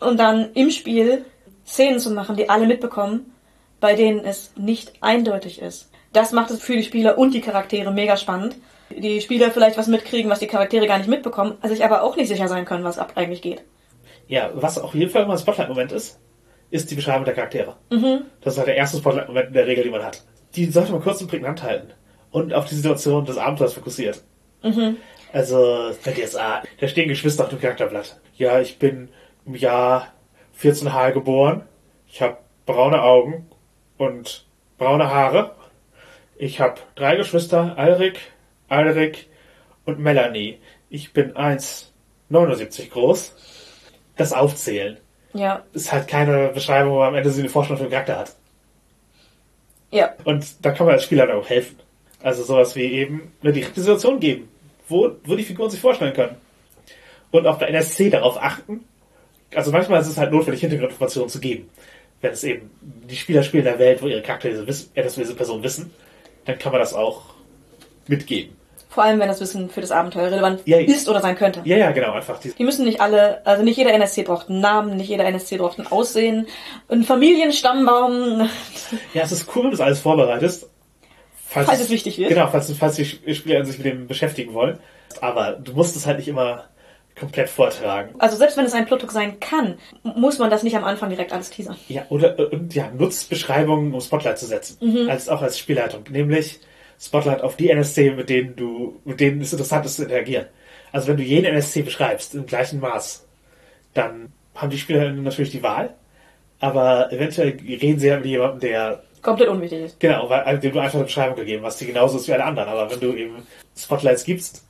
Und 0.00 0.18
dann 0.18 0.50
im 0.54 0.70
Spiel 0.70 1.24
Szenen 1.64 2.00
zu 2.00 2.10
machen, 2.10 2.36
die 2.36 2.50
alle 2.50 2.66
mitbekommen, 2.66 3.32
bei 3.80 3.94
denen 3.94 4.24
es 4.24 4.52
nicht 4.56 4.92
eindeutig 5.00 5.62
ist. 5.62 5.90
Das 6.12 6.32
macht 6.32 6.50
es 6.50 6.60
für 6.60 6.76
die 6.76 6.82
Spieler 6.82 7.16
und 7.16 7.32
die 7.32 7.40
Charaktere 7.40 7.90
mega 7.92 8.16
spannend. 8.16 8.56
Die 8.98 9.20
Spieler 9.20 9.50
vielleicht 9.50 9.78
was 9.78 9.86
mitkriegen, 9.86 10.30
was 10.30 10.38
die 10.38 10.46
Charaktere 10.46 10.86
gar 10.86 10.98
nicht 10.98 11.08
mitbekommen, 11.08 11.58
sich 11.64 11.84
aber 11.84 12.02
auch 12.02 12.16
nicht 12.16 12.28
sicher 12.28 12.48
sein 12.48 12.64
können, 12.64 12.84
was 12.84 12.98
ab 12.98 13.12
eigentlich 13.16 13.42
geht. 13.42 13.62
Ja, 14.26 14.50
was 14.54 14.78
auf 14.78 14.94
jeden 14.94 15.10
Fall 15.10 15.24
immer 15.24 15.32
ein 15.32 15.38
Spotlight-Moment 15.38 15.92
ist, 15.92 16.20
ist 16.70 16.90
die 16.90 16.94
Beschreibung 16.94 17.24
der 17.24 17.34
Charaktere. 17.34 17.76
Das 18.40 18.54
ist 18.54 18.58
halt 18.58 18.68
der 18.68 18.76
erste 18.76 18.98
Spotlight-Moment 18.98 19.48
in 19.48 19.54
der 19.54 19.66
Regel, 19.66 19.84
den 19.84 19.92
man 19.92 20.04
hat. 20.04 20.24
Die 20.54 20.66
sollte 20.66 20.92
man 20.92 21.02
kurz 21.02 21.20
und 21.20 21.28
prägnant 21.28 21.62
halten 21.62 21.92
und 22.30 22.54
auf 22.54 22.66
die 22.66 22.74
Situation 22.74 23.24
des 23.24 23.36
Abenteuers 23.36 23.74
fokussiert. 23.74 24.22
Also, 25.32 25.90
wenn 26.04 26.16
jetzt, 26.16 26.38
ah, 26.38 26.62
da 26.78 26.88
stehen 26.88 27.08
Geschwister 27.08 27.44
auf 27.44 27.50
dem 27.50 27.60
Charakterblatt. 27.60 28.20
Ja, 28.36 28.60
ich 28.60 28.78
bin 28.78 29.08
im 29.44 29.54
Jahr 29.54 30.08
14H 30.60 31.12
geboren. 31.12 31.62
Ich 32.06 32.22
habe 32.22 32.38
braune 32.66 33.02
Augen 33.02 33.48
und 33.98 34.46
braune 34.78 35.10
Haare. 35.10 35.54
Ich 36.36 36.60
habe 36.60 36.80
drei 36.94 37.16
Geschwister, 37.16 37.76
Alrik, 37.76 38.18
Alrik 38.72 39.28
und 39.84 39.98
Melanie. 39.98 40.58
Ich 40.90 41.12
bin 41.12 41.32
1,79 41.34 42.90
groß. 42.90 43.34
Das 44.16 44.32
Aufzählen 44.32 44.98
Ja, 45.32 45.62
ist 45.72 45.92
halt 45.92 46.08
keine 46.08 46.48
Beschreibung, 46.48 46.92
wo 46.94 46.98
man 46.98 47.08
am 47.08 47.14
Ende 47.14 47.30
so 47.30 47.40
eine 47.40 47.48
Vorstellung 47.48 47.78
für 47.78 47.84
den 47.86 47.92
Charakter 47.92 48.18
hat. 48.18 48.34
ja, 49.90 50.14
Und 50.24 50.64
da 50.64 50.70
kann 50.72 50.86
man 50.86 50.94
als 50.94 51.04
Spieler 51.04 51.26
dann 51.26 51.38
auch 51.38 51.48
helfen. 51.48 51.76
Also 52.22 52.42
sowas 52.44 52.76
wie 52.76 52.84
eben 52.84 53.32
eine 53.42 53.52
direkte 53.52 53.80
Situation 53.80 54.20
geben, 54.20 54.48
wo, 54.88 55.12
wo 55.24 55.34
die 55.34 55.42
Figuren 55.42 55.70
sich 55.70 55.80
vorstellen 55.80 56.12
können. 56.14 56.36
Und 57.30 57.46
auch 57.46 57.58
bei 57.58 57.66
NSC 57.66 58.10
darauf 58.10 58.36
achten. 58.40 58.84
Also 59.54 59.72
manchmal 59.72 60.00
ist 60.00 60.08
es 60.08 60.18
halt 60.18 60.30
notwendig, 60.30 60.60
Hintergrundinformationen 60.60 61.28
zu 61.30 61.40
geben. 61.40 61.68
Wenn 62.20 62.32
es 62.32 62.44
eben 62.44 62.70
die 62.82 63.16
Spieler 63.16 63.42
spielen 63.42 63.66
in 63.66 63.72
der 63.72 63.78
Welt, 63.78 64.02
wo 64.02 64.06
ihre 64.06 64.22
Charaktere 64.22 64.66
wissen, 64.66 64.90
etwas 64.94 65.14
über 65.16 65.24
diese 65.24 65.34
Person 65.34 65.62
wissen, 65.62 65.90
dann 66.44 66.58
kann 66.58 66.72
man 66.72 66.80
das 66.80 66.94
auch 66.94 67.34
mitgeben. 68.06 68.56
Vor 68.92 69.04
allem 69.04 69.18
wenn 69.20 69.28
das 69.28 69.40
Wissen 69.40 69.70
für 69.70 69.80
das 69.80 69.90
Abenteuer 69.90 70.30
relevant 70.30 70.60
Ja, 70.66 70.78
ist 70.78 71.08
oder 71.08 71.20
sein 71.20 71.34
könnte. 71.34 71.62
Ja, 71.64 71.78
ja, 71.78 71.92
genau, 71.92 72.12
einfach 72.12 72.38
die, 72.38 72.52
Die 72.52 72.64
müssen 72.64 72.84
nicht 72.84 73.00
alle, 73.00 73.44
also 73.46 73.62
nicht 73.62 73.78
jeder 73.78 73.92
NSC 73.94 74.22
braucht 74.22 74.50
einen 74.50 74.60
Namen, 74.60 74.96
nicht 74.96 75.08
jeder 75.08 75.24
NSC 75.24 75.56
braucht 75.56 75.78
ein 75.78 75.86
Aussehen, 75.86 76.46
einen 76.88 77.04
Familienstammbaum. 77.04 78.48
Ja, 79.14 79.22
es 79.22 79.32
ist 79.32 79.48
cool, 79.48 79.64
wenn 79.64 79.70
du 79.70 79.76
das 79.76 79.80
alles 79.80 80.00
vorbereitest. 80.00 80.68
Falls 81.46 81.80
es 81.80 81.90
wichtig 81.90 82.18
wird. 82.18 82.28
Genau, 82.30 82.48
falls, 82.48 82.72
falls 82.78 82.96
die 82.96 83.04
Spieler 83.04 83.64
sich 83.64 83.78
mit 83.78 83.86
dem 83.86 84.06
beschäftigen 84.06 84.54
wollen. 84.54 84.78
Aber 85.20 85.52
du 85.52 85.72
musst 85.72 85.96
es 85.96 86.06
halt 86.06 86.18
nicht 86.18 86.28
immer 86.28 86.64
komplett 87.18 87.48
vortragen. 87.48 88.14
Also 88.18 88.36
selbst 88.36 88.56
wenn 88.56 88.64
es 88.64 88.72
ein 88.72 88.86
Plothook 88.86 89.12
sein 89.12 89.38
kann, 89.40 89.78
muss 90.02 90.38
man 90.38 90.50
das 90.50 90.62
nicht 90.62 90.76
am 90.76 90.84
Anfang 90.84 91.10
direkt 91.10 91.32
alles 91.32 91.50
teasern. 91.50 91.76
Ja, 91.88 92.06
oder 92.08 92.38
äh, 92.38 92.44
und 92.44 92.74
ja, 92.74 92.90
nutzt 92.96 93.28
Beschreibungen, 93.28 93.92
um 93.92 94.00
Spotlight 94.00 94.38
zu 94.38 94.46
setzen. 94.46 94.78
Mhm. 94.80 95.10
Als, 95.10 95.28
auch 95.28 95.42
als 95.42 95.58
Spielleitung. 95.58 96.04
Nämlich 96.10 96.60
Spotlight 97.02 97.40
auf 97.40 97.56
die 97.56 97.68
NSC, 97.68 98.12
mit 98.12 98.28
denen 98.28 98.54
du, 98.54 99.00
mit 99.04 99.18
denen 99.18 99.40
es 99.40 99.52
interessant 99.52 99.84
ist 99.84 99.96
zu 99.96 100.04
interagieren. 100.04 100.46
Also 100.92 101.08
wenn 101.08 101.16
du 101.16 101.24
jeden 101.24 101.46
NSC 101.46 101.82
beschreibst, 101.82 102.34
im 102.34 102.46
gleichen 102.46 102.78
Maß, 102.78 103.26
dann 103.92 104.32
haben 104.54 104.70
die 104.70 104.78
Spieler 104.78 105.10
natürlich 105.10 105.50
die 105.50 105.62
Wahl. 105.62 105.94
Aber 106.60 107.10
eventuell 107.10 107.58
reden 107.60 107.98
sie 107.98 108.06
ja 108.06 108.16
mit 108.16 108.26
jemandem, 108.26 108.60
der 108.60 109.02
Komplett 109.20 109.48
unwichtig 109.48 109.84
ist. 109.84 110.00
Genau, 110.00 110.28
weil 110.28 110.40
also, 110.40 110.60
dem 110.60 110.72
du 110.72 110.80
einfach 110.80 110.96
eine 110.96 111.04
Beschreibung 111.04 111.36
gegeben 111.36 111.64
hast, 111.64 111.80
die 111.80 111.86
genauso 111.86 112.18
ist 112.18 112.26
wie 112.26 112.32
alle 112.32 112.44
anderen. 112.44 112.68
Aber 112.68 112.90
wenn 112.90 113.00
du 113.00 113.14
eben 113.14 113.46
Spotlights 113.76 114.24
gibst, 114.24 114.64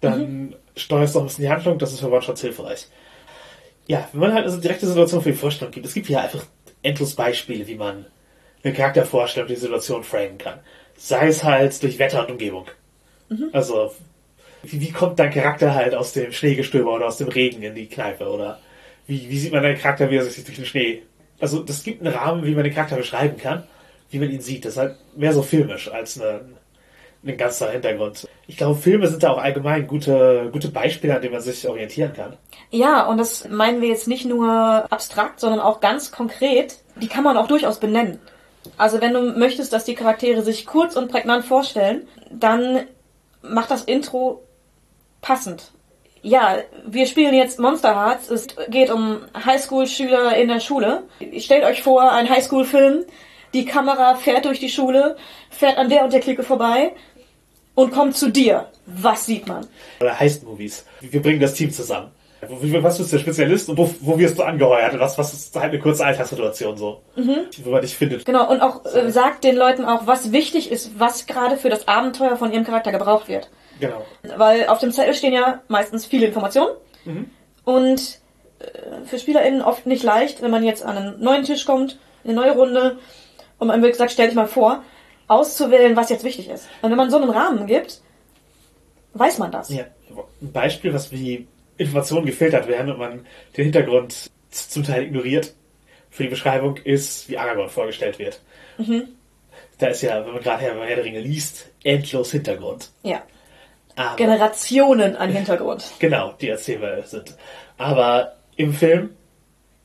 dann 0.00 0.56
steuerst 0.76 1.14
du 1.14 1.18
auch 1.18 1.22
ein 1.22 1.26
bisschen 1.26 1.44
die 1.44 1.50
Handlung, 1.50 1.78
das 1.78 1.92
ist 1.92 2.00
für 2.00 2.10
One-Shots 2.10 2.40
hilfreich. 2.40 2.88
Ja, 3.86 4.08
wenn 4.12 4.20
man 4.20 4.34
halt 4.34 4.46
eine 4.46 4.58
direkte 4.58 4.86
Situation 4.86 5.22
für 5.22 5.30
die 5.30 5.38
Vorstellung 5.38 5.72
gibt, 5.72 5.86
es 5.86 5.94
gibt 5.94 6.08
ja 6.08 6.20
einfach 6.20 6.44
endlos 6.82 7.14
Beispiele, 7.14 7.66
wie 7.66 7.76
man 7.76 8.06
einen 8.64 8.74
Charakter 8.74 9.04
vorstellt 9.04 9.48
und 9.48 9.54
die 9.54 9.60
Situation 9.60 10.02
framen 10.02 10.38
kann. 10.38 10.60
Sei 10.96 11.26
es 11.28 11.42
halt 11.42 11.82
durch 11.82 11.98
Wetter 11.98 12.20
und 12.20 12.32
Umgebung. 12.32 12.66
Also, 13.52 13.92
wie, 14.62 14.80
wie 14.80 14.92
kommt 14.92 15.18
dein 15.18 15.32
Charakter 15.32 15.74
halt 15.74 15.94
aus 15.94 16.12
dem 16.12 16.32
Schneegestöber 16.32 16.92
oder 16.92 17.06
aus 17.06 17.16
dem 17.16 17.28
Regen 17.28 17.62
in 17.62 17.74
die 17.74 17.88
Kneipe? 17.88 18.28
Oder 18.28 18.60
wie, 19.06 19.28
wie 19.30 19.38
sieht 19.38 19.52
man 19.52 19.62
deinen 19.62 19.78
Charakter, 19.78 20.10
wie 20.10 20.16
er 20.16 20.24
sich 20.24 20.44
durch 20.44 20.56
den 20.56 20.66
Schnee... 20.66 21.02
Also, 21.40 21.62
das 21.62 21.82
gibt 21.82 22.02
einen 22.02 22.14
Rahmen, 22.14 22.44
wie 22.44 22.54
man 22.54 22.62
den 22.62 22.74
Charakter 22.74 22.96
beschreiben 22.96 23.36
kann, 23.36 23.64
wie 24.10 24.18
man 24.18 24.30
ihn 24.30 24.42
sieht. 24.42 24.64
Das 24.64 24.74
ist 24.74 24.78
halt 24.78 24.96
mehr 25.16 25.32
so 25.32 25.42
filmisch 25.42 25.90
als 25.90 26.20
eine, 26.20 26.42
ein 27.24 27.36
ganzer 27.36 27.70
Hintergrund. 27.70 28.28
Ich 28.46 28.56
glaube, 28.58 28.78
Filme 28.78 29.08
sind 29.08 29.22
da 29.22 29.30
auch 29.30 29.38
allgemein 29.38 29.86
gute, 29.86 30.50
gute 30.52 30.68
Beispiele, 30.68 31.16
an 31.16 31.22
denen 31.22 31.32
man 31.32 31.42
sich 31.42 31.66
orientieren 31.66 32.12
kann. 32.12 32.36
Ja, 32.70 33.06
und 33.06 33.18
das 33.18 33.48
meinen 33.48 33.80
wir 33.80 33.88
jetzt 33.88 34.06
nicht 34.06 34.26
nur 34.26 34.46
abstrakt, 34.92 35.40
sondern 35.40 35.60
auch 35.60 35.80
ganz 35.80 36.12
konkret. 36.12 36.76
Die 37.00 37.08
kann 37.08 37.24
man 37.24 37.36
auch 37.36 37.48
durchaus 37.48 37.80
benennen. 37.80 38.20
Also 38.76 39.00
wenn 39.00 39.12
du 39.12 39.20
möchtest, 39.38 39.72
dass 39.72 39.84
die 39.84 39.94
Charaktere 39.94 40.42
sich 40.42 40.66
kurz 40.66 40.96
und 40.96 41.10
prägnant 41.10 41.44
vorstellen, 41.44 42.06
dann 42.30 42.86
mach 43.42 43.66
das 43.66 43.84
Intro 43.84 44.42
passend. 45.20 45.72
Ja, 46.22 46.58
wir 46.86 47.06
spielen 47.06 47.34
jetzt 47.34 47.58
Monster 47.58 47.96
Hearts. 47.96 48.30
Es 48.30 48.46
geht 48.68 48.90
um 48.90 49.18
Highschool-Schüler 49.34 50.36
in 50.36 50.48
der 50.48 50.60
Schule. 50.60 51.02
Stellt 51.38 51.64
euch 51.64 51.82
vor, 51.82 52.12
ein 52.12 52.30
Highschool-Film. 52.30 53.04
Die 53.54 53.64
Kamera 53.64 54.14
fährt 54.14 54.44
durch 54.44 54.60
die 54.60 54.70
Schule, 54.70 55.16
fährt 55.50 55.78
an 55.78 55.90
der 55.90 56.04
und 56.04 56.12
der 56.12 56.20
Clique 56.20 56.42
vorbei 56.42 56.94
und 57.74 57.92
kommt 57.92 58.16
zu 58.16 58.30
dir. 58.30 58.68
Was 58.86 59.26
sieht 59.26 59.46
man? 59.46 59.66
Oder 60.00 60.18
Heist-Movies. 60.18 60.84
Wir 61.00 61.20
bringen 61.20 61.40
das 61.40 61.54
Team 61.54 61.70
zusammen. 61.70 62.10
Was 62.48 62.98
ist 62.98 63.12
der 63.12 63.18
Spezialist 63.20 63.68
und 63.68 63.78
wo, 63.78 63.88
wo 64.00 64.18
wirst 64.18 64.36
du 64.36 64.42
angeheuert? 64.42 64.98
Was, 64.98 65.16
was 65.16 65.32
ist 65.32 65.54
halt 65.54 65.72
eine 65.72 65.78
kurze 65.78 66.04
Alltagssituation 66.04 66.76
so, 66.76 67.00
mhm. 67.14 67.46
wo 67.62 67.70
man 67.70 67.82
dich 67.82 67.96
findet. 67.96 68.24
Genau, 68.24 68.50
und 68.50 68.60
auch 68.60 68.84
äh, 68.84 69.10
sagt 69.12 69.44
den 69.44 69.54
Leuten 69.54 69.84
auch, 69.84 70.08
was 70.08 70.32
wichtig 70.32 70.72
ist, 70.72 70.98
was 70.98 71.26
gerade 71.26 71.56
für 71.56 71.68
das 71.68 71.86
Abenteuer 71.86 72.36
von 72.36 72.52
ihrem 72.52 72.64
Charakter 72.64 72.90
gebraucht 72.90 73.28
wird. 73.28 73.48
Genau. 73.78 74.04
Weil 74.36 74.66
auf 74.66 74.80
dem 74.80 74.90
Zettel 74.90 75.14
stehen 75.14 75.32
ja 75.32 75.62
meistens 75.68 76.04
viele 76.04 76.26
Informationen 76.26 76.74
mhm. 77.04 77.30
und 77.64 78.18
äh, 78.58 79.04
für 79.06 79.20
SpielerInnen 79.20 79.62
oft 79.62 79.86
nicht 79.86 80.02
leicht, 80.02 80.42
wenn 80.42 80.50
man 80.50 80.64
jetzt 80.64 80.84
an 80.84 80.96
einen 80.96 81.22
neuen 81.22 81.44
Tisch 81.44 81.64
kommt, 81.64 82.00
eine 82.24 82.34
neue 82.34 82.52
Runde 82.52 82.98
und 83.58 83.68
man 83.68 83.82
wird 83.82 83.92
gesagt, 83.92 84.10
stell 84.10 84.26
dich 84.26 84.34
mal 84.34 84.48
vor, 84.48 84.82
auszuwählen, 85.28 85.94
was 85.94 86.10
jetzt 86.10 86.24
wichtig 86.24 86.48
ist. 86.48 86.66
Und 86.82 86.90
wenn 86.90 86.98
man 86.98 87.10
so 87.10 87.18
einen 87.18 87.30
Rahmen 87.30 87.66
gibt, 87.66 88.00
weiß 89.14 89.38
man 89.38 89.52
das. 89.52 89.68
Ja. 89.68 89.84
Ein 90.40 90.52
Beispiel, 90.52 90.92
was 90.92 91.12
wie 91.12 91.46
Informationen 91.76 92.26
gefiltert 92.26 92.68
werden 92.68 92.92
und 92.92 92.98
man 92.98 93.26
den 93.56 93.64
Hintergrund 93.64 94.30
zum 94.50 94.84
Teil 94.84 95.04
ignoriert 95.04 95.54
für 96.10 96.24
die 96.24 96.28
Beschreibung, 96.28 96.76
ist, 96.76 97.28
wie 97.28 97.38
Aragorn 97.38 97.70
vorgestellt 97.70 98.18
wird. 98.18 98.40
Mhm. 98.78 99.08
Da 99.78 99.88
ist 99.88 100.02
ja, 100.02 100.24
wenn 100.24 100.34
man 100.34 100.42
gerade 100.42 100.62
Herr, 100.62 100.78
Herr 100.84 100.96
der 100.96 101.04
Ringe 101.04 101.20
liest, 101.20 101.70
endlos 101.82 102.32
Hintergrund. 102.32 102.90
Ja. 103.02 103.22
Aber, 103.96 104.16
Generationen 104.16 105.16
an 105.16 105.30
Hintergrund. 105.30 105.90
Genau, 105.98 106.34
die 106.40 106.48
erzählbar 106.48 107.02
sind. 107.02 107.36
Aber 107.78 108.36
im 108.56 108.72
Film 108.72 109.10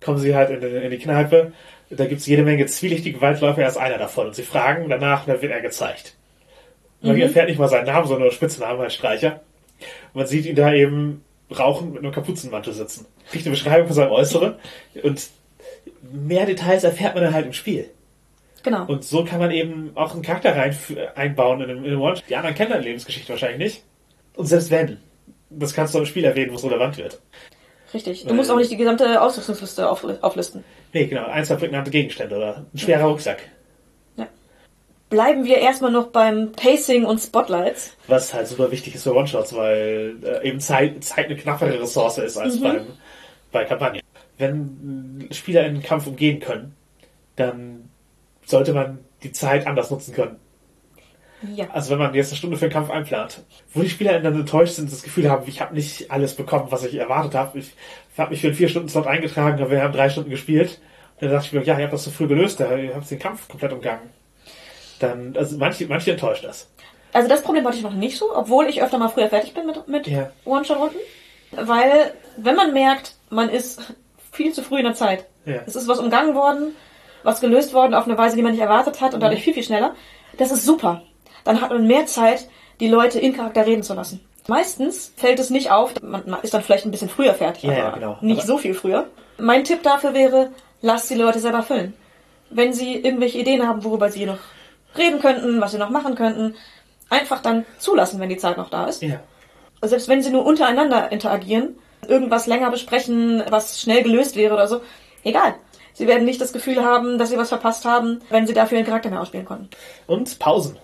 kommen 0.02 0.20
sie 0.20 0.36
halt 0.36 0.50
in, 0.50 0.62
in 0.62 0.92
die 0.92 1.00
Kneipe, 1.00 1.54
da 1.90 2.06
gibt 2.06 2.20
es 2.20 2.28
jede 2.28 2.44
Menge 2.44 2.66
zwielichtige 2.66 3.22
Waldläufer, 3.22 3.62
er 3.62 3.70
ist 3.70 3.78
einer 3.78 3.98
davon. 3.98 4.28
Und 4.28 4.36
sie 4.36 4.44
fragen 4.44 4.90
danach, 4.90 5.26
dann 5.26 5.42
wird 5.42 5.52
er 5.52 5.62
gezeigt. 5.62 6.16
Man 7.02 7.16
mhm. 7.16 7.22
erfährt 7.22 7.48
nicht 7.48 7.60
mal 7.60 7.70
seinen 7.70 7.86
Namen, 7.86 8.08
sondern 8.08 8.24
nur 8.24 8.32
Spitznamen 8.32 8.82
als 8.82 8.94
Streicher. 8.94 9.42
Man 10.14 10.28
sieht 10.28 10.46
ihn 10.46 10.56
da 10.56 10.74
eben 10.74 11.24
rauchen 11.52 11.94
mit 11.94 12.04
einem 12.04 12.12
Kapuzenmantel 12.12 12.74
sitzen. 12.74 13.06
Kriegt 13.30 13.46
eine 13.46 13.56
Beschreibung 13.56 13.88
von 13.88 13.96
seinem 13.96 14.12
Äußeren 14.12 14.56
und 15.04 15.30
mehr 16.12 16.46
Details 16.46 16.84
erfährt 16.84 17.16
man 17.16 17.24
dann 17.24 17.34
halt 17.34 17.46
im 17.46 17.54
Spiel. 17.54 17.90
Genau. 18.64 18.86
Und 18.86 19.04
so 19.04 19.24
kann 19.24 19.40
man 19.40 19.52
eben 19.52 19.92
auch 19.96 20.14
einen 20.14 20.24
Charakter 20.24 20.56
rein, 20.56 20.76
einbauen 21.16 21.62
in 21.62 21.70
einem 21.70 22.02
One. 22.02 22.20
Die 22.28 22.36
anderen 22.36 22.56
kennen 22.56 22.72
deine 22.72 22.84
Lebensgeschichte 22.84 23.30
wahrscheinlich 23.30 23.60
nicht. 23.60 23.84
Und 24.36 24.46
selbst 24.46 24.72
wenn, 24.72 24.98
das 25.50 25.74
kannst 25.74 25.94
du 25.94 26.00
im 26.00 26.06
Spiel 26.06 26.26
erwähnen, 26.26 26.52
wo 26.52 26.56
es 26.56 26.64
relevant 26.64 26.98
wird. 26.98 27.20
Richtig. 27.94 28.26
Du 28.26 28.34
musst 28.34 28.52
auch 28.52 28.58
nicht 28.58 28.70
die 28.70 28.78
gesamte 28.78 29.22
Ausrüstungsliste 29.22 29.90
auf, 29.90 30.06
auflisten. 30.22 30.64
Nee, 30.92 31.06
genau. 31.06 31.26
Ein, 31.28 31.46
zwei 31.46 31.56
prägnante 31.56 31.92
Gegenstände 31.92 32.36
oder 32.36 32.66
ein 32.74 32.78
schwerer 32.78 33.06
Rucksack. 33.06 33.40
Bleiben 35.10 35.46
wir 35.46 35.58
erstmal 35.60 35.92
noch 35.92 36.08
beim 36.08 36.52
Pacing 36.52 37.06
und 37.06 37.20
Spotlights. 37.20 37.96
Was 38.08 38.34
halt 38.34 38.48
super 38.48 38.72
wichtig 38.72 38.96
ist 38.96 39.04
für 39.04 39.16
One-Shots, 39.16 39.56
weil 39.56 40.18
äh, 40.22 40.48
eben 40.48 40.60
Zeit, 40.60 41.02
Zeit 41.04 41.28
eine 41.28 41.38
knappere 41.38 41.82
Ressource 41.82 42.18
ist 42.18 42.38
als 42.38 42.60
mhm. 42.60 42.64
beim, 42.64 42.88
bei 43.54 43.64
Kampagnen. 43.64 44.02
Wenn 44.38 45.30
Spieler 45.32 45.62
einen 45.64 45.82
Kampf 45.82 46.08
umgehen 46.08 46.42
können, 46.42 46.76
dann 47.38 47.90
sollte 48.46 48.74
man 48.74 49.00
die 49.24 49.32
Zeit 49.32 49.66
anders 49.66 49.90
nutzen 49.92 50.14
können. 50.14 50.36
Ja. 51.56 51.70
Also 51.72 51.92
wenn 51.92 52.00
man 52.00 52.14
jetzt 52.14 52.32
eine 52.32 52.38
Stunde 52.38 52.58
für 52.58 52.66
einen 52.66 52.74
Kampf 52.74 52.90
einplant, 52.90 53.44
wo 53.74 53.82
die 53.82 53.90
Spieler 53.90 54.20
dann 54.20 54.36
enttäuscht 54.36 54.74
sind, 54.74 54.92
das 54.92 55.04
Gefühl 55.04 55.30
haben, 55.30 55.48
ich 55.48 55.62
habe 55.62 55.74
nicht 55.74 56.12
alles 56.12 56.36
bekommen, 56.36 56.68
was 56.70 56.84
ich 56.84 56.96
erwartet 56.96 57.34
habe. 57.36 57.60
Ich 57.60 57.72
habe 58.18 58.32
mich 58.32 58.42
für 58.42 58.48
einen 58.48 58.56
vier 58.56 58.68
Stunden 58.68 58.90
Slot 58.90 59.08
eingetragen, 59.08 59.62
aber 59.62 59.72
wir 59.72 59.82
haben 59.82 59.94
drei 59.94 60.10
Stunden 60.10 60.32
gespielt. 60.32 60.82
Und 61.16 61.24
dann 61.24 61.32
dachte 61.32 61.48
ich 61.48 61.54
mir, 61.54 61.64
ja, 61.64 61.78
ihr 61.78 61.84
habt 61.84 61.94
das 61.94 62.04
so 62.04 62.12
früh 62.12 62.28
gelöst, 62.28 62.60
ihr 62.60 62.92
habt 62.94 63.10
den 63.10 63.20
Kampf 63.20 63.48
komplett 63.48 63.72
umgangen 63.72 64.10
dann, 65.00 65.36
also 65.38 65.58
manche, 65.58 65.88
manche 65.88 66.12
enttäuscht 66.12 66.44
das. 66.44 66.70
Also 67.14 67.30
das 67.30 67.42
Problem 67.42 67.66
hatte 67.66 67.78
ich 67.78 67.84
noch 67.84 67.94
nicht 67.94 68.18
so, 68.18 68.36
obwohl 68.36 68.68
ich 68.68 68.82
öfter 68.82 68.98
mal 68.98 69.08
früher 69.08 69.30
fertig 69.30 69.54
bin 69.54 69.66
mit, 69.66 69.88
mit 69.88 70.08
ja. 70.08 70.30
One-Shot-Runden. 70.46 70.98
Weil, 71.52 72.14
wenn 72.38 72.56
man 72.56 72.74
merkt, 72.74 73.16
man 73.30 73.50
ist 73.50 73.82
viel 74.32 74.54
zu 74.54 74.62
früh 74.62 74.80
in 74.80 74.86
der 74.86 74.94
Zeit. 74.94 75.26
Ja. 75.46 75.62
Es 75.66 75.76
ist 75.76 75.88
was 75.88 76.00
umgangen 76.00 76.36
worden, 76.36 76.76
was 77.24 77.42
gelöst 77.42 77.74
worden 77.74 77.94
auf 77.94 78.06
eine 78.06 78.18
Weise, 78.18 78.36
die 78.36 78.42
man 78.42 78.52
nicht 78.52 78.62
erwartet 78.62 79.02
hat 79.02 79.14
und 79.14 79.22
dadurch 79.22 79.40
mhm. 79.40 79.44
viel, 79.44 79.54
viel 79.54 79.64
schneller. 79.64 79.96
Das 80.38 80.52
ist 80.52 80.66
super. 80.66 81.02
Dann 81.44 81.62
hat 81.62 81.70
man 81.70 81.88
mehr 81.88 82.06
Zeit, 82.06 82.48
die 82.80 82.88
Leute 82.88 83.20
in 83.20 83.34
Charakter 83.34 83.66
reden 83.66 83.84
zu 83.84 83.94
lassen. 83.94 84.20
Meistens 84.48 85.14
fällt 85.18 85.40
es 85.40 85.50
nicht 85.50 85.72
auf, 85.72 85.94
man 86.02 86.24
ist 86.42 86.54
dann 86.54 86.62
vielleicht 86.62 86.86
ein 86.86 86.92
bisschen 86.92 87.10
früher 87.10 87.34
fertig, 87.34 87.64
ja, 87.64 87.72
aber 87.72 87.80
ja, 87.80 87.90
genau. 87.92 88.18
nicht 88.22 88.40
aber 88.40 88.48
so 88.48 88.58
viel 88.58 88.74
früher. 88.74 89.08
Mein 89.38 89.64
Tipp 89.66 89.84
dafür 89.84 90.14
wäre, 90.14 90.52
lasst 90.82 91.10
die 91.10 91.16
Leute 91.16 91.40
selber 91.40 91.64
füllen. 91.64 91.94
Wenn 92.50 92.72
sie 92.72 92.96
irgendwelche 92.96 93.40
Ideen 93.40 93.68
haben, 93.68 93.84
worüber 93.84 94.10
sie 94.10 94.26
noch 94.26 94.38
reden 94.98 95.20
könnten, 95.20 95.62
was 95.62 95.72
sie 95.72 95.78
noch 95.78 95.90
machen 95.90 96.16
könnten, 96.16 96.56
einfach 97.10 97.42
dann 97.42 97.66
zulassen, 97.80 98.20
wenn 98.20 98.30
die 98.30 98.38
Zeit 98.38 98.58
noch 98.58 98.70
da 98.70 98.86
ist. 98.86 99.02
Ja. 99.02 99.20
Selbst 99.82 100.08
wenn 100.08 100.22
sie 100.22 100.32
nur 100.32 100.46
untereinander 100.46 101.12
interagieren, 101.12 101.78
irgendwas 102.08 102.48
länger 102.48 102.72
besprechen, 102.72 103.44
was 103.50 103.82
schnell 103.82 104.04
gelöst 104.04 104.36
wäre 104.36 104.54
oder 104.54 104.68
so, 104.68 104.82
egal. 105.24 105.56
Sie 105.94 106.08
werden 106.08 106.26
nicht 106.26 106.40
das 106.40 106.54
Gefühl 106.54 106.84
haben, 106.84 107.18
dass 107.18 107.30
sie 107.30 107.38
was 107.38 107.50
verpasst 107.50 107.86
haben, 107.86 108.22
wenn 108.30 108.46
sie 108.46 108.54
dafür 108.54 108.78
ihren 108.78 108.86
Charakter 108.86 109.10
mehr 109.10 109.22
ausspielen 109.22 109.46
konnten. 109.46 109.70
Und 110.06 110.38
Pausen. 110.40 110.78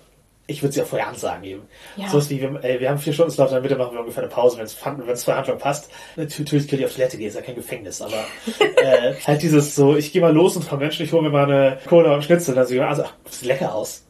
Ich 0.46 0.62
würde 0.62 0.74
sie 0.74 0.82
auch 0.82 0.88
vorher 0.88 1.08
ansagen 1.08 1.44
eben. 1.46 1.62
Ja. 1.96 2.10
So 2.10 2.18
ist 2.18 2.30
wie, 2.30 2.42
wir, 2.42 2.60
ey, 2.64 2.80
wir 2.80 2.90
haben 2.90 2.98
vier 2.98 3.14
Stunden 3.14 3.32
Slot, 3.32 3.52
der 3.52 3.62
Mitte 3.62 3.78
machen 3.78 3.94
wir 3.94 4.02
ungefähr 4.02 4.24
eine 4.24 4.32
Pause, 4.32 4.58
wenn 4.58 4.66
es 4.66 5.24
zur 5.24 5.36
Handlung 5.36 5.58
passt. 5.58 5.90
Natürlich 6.18 6.68
könnte 6.68 6.84
ich 6.84 6.86
auf 6.86 6.96
Toilette 6.96 7.18
gehen, 7.18 7.28
ist 7.28 7.36
ja 7.36 7.42
kein 7.42 7.56
Gefängnis, 7.56 8.02
aber 8.02 8.26
äh, 8.76 9.14
halt 9.26 9.42
dieses 9.42 9.74
so, 9.74 9.96
ich 9.96 10.12
gehe 10.12 10.22
mal 10.22 10.34
los 10.34 10.58
und 10.58 10.68
komme 10.68 10.82
Menschen, 10.82 11.06
ich 11.06 11.14
hole 11.14 11.22
mir 11.22 11.30
mal 11.30 11.46
eine 11.46 11.80
Cola 11.88 12.14
und 12.14 12.26
Schnitzel, 12.26 12.56
dann 12.56 12.68
so, 12.68 12.82
also, 12.82 13.04
ach, 13.06 13.14
sieht 13.30 13.48
lecker 13.48 13.74
aus 13.74 14.03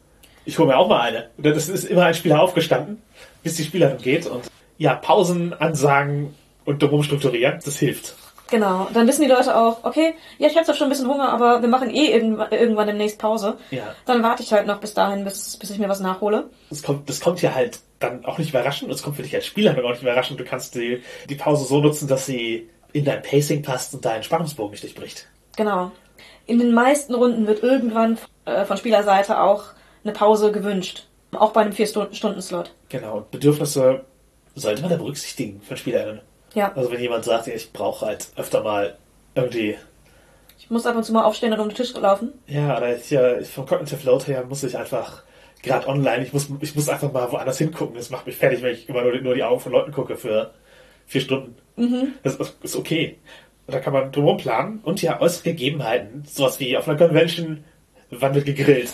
ich 0.44 0.58
hole 0.58 0.68
mir 0.68 0.76
auch 0.76 0.88
mal 0.88 1.00
eine. 1.00 1.30
Und 1.36 1.46
dann 1.46 1.54
ist 1.54 1.68
immer 1.84 2.04
ein 2.04 2.14
Spieler 2.14 2.40
aufgestanden, 2.40 3.02
bis 3.42 3.56
die 3.56 3.64
Spielerin 3.64 3.98
geht. 3.98 4.26
Und 4.26 4.44
ja, 4.78 4.94
Pausen, 4.94 5.52
Ansagen 5.54 6.34
und 6.64 6.82
drum 6.82 7.02
strukturieren, 7.02 7.60
das 7.64 7.78
hilft. 7.78 8.14
Genau, 8.50 8.88
dann 8.92 9.06
wissen 9.06 9.22
die 9.22 9.28
Leute 9.28 9.56
auch, 9.56 9.84
okay, 9.84 10.14
ja, 10.38 10.48
ich 10.48 10.54
habe 10.54 10.66
zwar 10.66 10.74
schon 10.74 10.86
ein 10.86 10.90
bisschen 10.90 11.08
Hunger, 11.08 11.30
aber 11.30 11.62
wir 11.62 11.68
machen 11.68 11.90
eh 11.90 12.12
irgendwann, 12.12 12.52
irgendwann 12.52 12.86
demnächst 12.86 13.18
Pause. 13.18 13.56
Ja. 13.70 13.94
Dann 14.04 14.22
warte 14.22 14.42
ich 14.42 14.52
halt 14.52 14.66
noch 14.66 14.80
bis 14.80 14.92
dahin, 14.92 15.24
bis, 15.24 15.56
bis 15.56 15.70
ich 15.70 15.78
mir 15.78 15.88
was 15.88 16.00
nachhole. 16.00 16.50
Das 16.68 16.82
kommt, 16.82 17.08
das 17.08 17.20
kommt 17.20 17.40
ja 17.40 17.54
halt 17.54 17.80
dann 18.00 18.24
auch 18.24 18.38
nicht 18.38 18.50
überraschend 18.50 18.90
und 18.90 18.94
es 18.94 19.02
kommt 19.02 19.16
für 19.16 19.22
dich 19.22 19.34
als 19.34 19.46
Spieler 19.46 19.72
auch 19.82 19.90
nicht 19.90 20.02
überraschend. 20.02 20.38
Du 20.38 20.44
kannst 20.44 20.74
die, 20.74 21.02
die 21.28 21.34
Pause 21.36 21.64
so 21.64 21.80
nutzen, 21.80 22.06
dass 22.06 22.26
sie 22.26 22.68
in 22.92 23.04
dein 23.04 23.22
Pacing 23.22 23.62
passt 23.62 23.94
und 23.94 24.04
deinen 24.04 24.22
Spannungsbogen 24.22 24.72
nicht 24.72 24.84
durchbricht. 24.84 25.26
Genau. 25.56 25.90
In 26.46 26.58
den 26.58 26.74
meisten 26.74 27.14
Runden 27.14 27.46
wird 27.46 27.62
irgendwann 27.62 28.18
äh, 28.44 28.64
von 28.66 28.76
Spielerseite 28.76 29.40
auch 29.40 29.64
eine 30.04 30.12
Pause 30.12 30.52
gewünscht. 30.52 31.06
Auch 31.32 31.52
bei 31.52 31.62
einem 31.62 31.72
Vier-Stunden-Slot. 31.72 32.74
Genau, 32.88 33.18
und 33.18 33.30
Bedürfnisse 33.30 34.04
sollte 34.54 34.82
man 34.82 34.90
da 34.90 34.96
berücksichtigen 34.96 35.60
von 35.62 35.76
SpielerInnen. 35.76 36.20
Ja. 36.54 36.72
Also 36.74 36.90
wenn 36.92 37.00
jemand 37.00 37.24
sagt, 37.24 37.48
ich 37.48 37.72
brauche 37.72 38.06
halt 38.06 38.28
öfter 38.36 38.62
mal 38.62 38.96
irgendwie. 39.34 39.76
Ich 40.58 40.70
muss 40.70 40.86
ab 40.86 40.96
und 40.96 41.04
zu 41.04 41.12
mal 41.12 41.24
aufstehen 41.24 41.52
und 41.52 41.58
um 41.60 41.68
den 41.68 41.74
Tisch 41.74 41.92
laufen. 41.94 42.32
Ja, 42.46 42.76
aber 42.76 42.96
ich, 42.96 43.10
ja, 43.10 43.42
vom 43.42 43.66
Cognitive 43.66 44.06
Load 44.06 44.26
her 44.26 44.44
muss 44.48 44.62
ich 44.62 44.78
einfach 44.78 45.24
gerade 45.62 45.88
online, 45.88 46.22
ich 46.22 46.32
muss, 46.32 46.48
ich 46.60 46.74
muss 46.74 46.88
einfach 46.88 47.10
mal 47.10 47.30
woanders 47.32 47.58
hingucken. 47.58 47.96
Das 47.96 48.10
macht 48.10 48.26
mich 48.26 48.36
fertig, 48.36 48.62
wenn 48.62 48.72
ich 48.72 48.88
immer 48.88 49.02
nur, 49.02 49.20
nur 49.20 49.34
die 49.34 49.42
Augen 49.42 49.60
von 49.60 49.72
Leuten 49.72 49.92
gucke 49.92 50.16
für 50.16 50.52
vier 51.06 51.20
Stunden. 51.20 51.56
Mhm. 51.76 52.12
Das 52.22 52.36
ist 52.36 52.76
okay. 52.76 53.18
Und 53.66 53.74
da 53.74 53.80
kann 53.80 53.92
man 53.92 54.12
drumherum 54.12 54.36
planen 54.36 54.80
und 54.84 55.02
ja, 55.02 55.20
äußere 55.20 55.50
Gegebenheiten. 55.50 56.24
Sowas 56.26 56.60
wie 56.60 56.76
auf 56.76 56.86
einer 56.86 56.98
Convention, 56.98 57.64
wann 58.10 58.34
wird 58.34 58.44
gegrillt? 58.44 58.92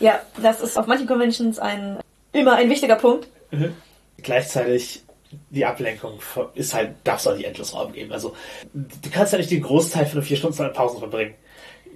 Ja, 0.00 0.20
das 0.42 0.60
ist 0.60 0.78
auf 0.78 0.86
manchen 0.86 1.06
Conventions 1.06 1.58
ein, 1.58 1.98
immer 2.32 2.54
ein 2.54 2.70
wichtiger 2.70 2.96
Punkt. 2.96 3.28
Mhm. 3.50 3.74
Gleichzeitig 4.22 5.02
die 5.50 5.64
Ablenkung 5.64 6.18
ist 6.54 6.74
halt, 6.74 6.94
darf 7.04 7.20
es 7.20 7.26
auch 7.26 7.36
nicht 7.36 7.46
endlos 7.46 7.74
Raum 7.74 7.92
geben. 7.92 8.12
Also 8.12 8.34
du 8.72 9.10
kannst 9.10 9.32
ja 9.32 9.38
nicht 9.38 9.50
den 9.50 9.62
Großteil 9.62 10.06
von 10.06 10.18
einer 10.18 10.26
vier 10.26 10.36
Stunden 10.36 10.62
an 10.62 10.72
Pausen 10.72 10.98
verbringen. 10.98 11.34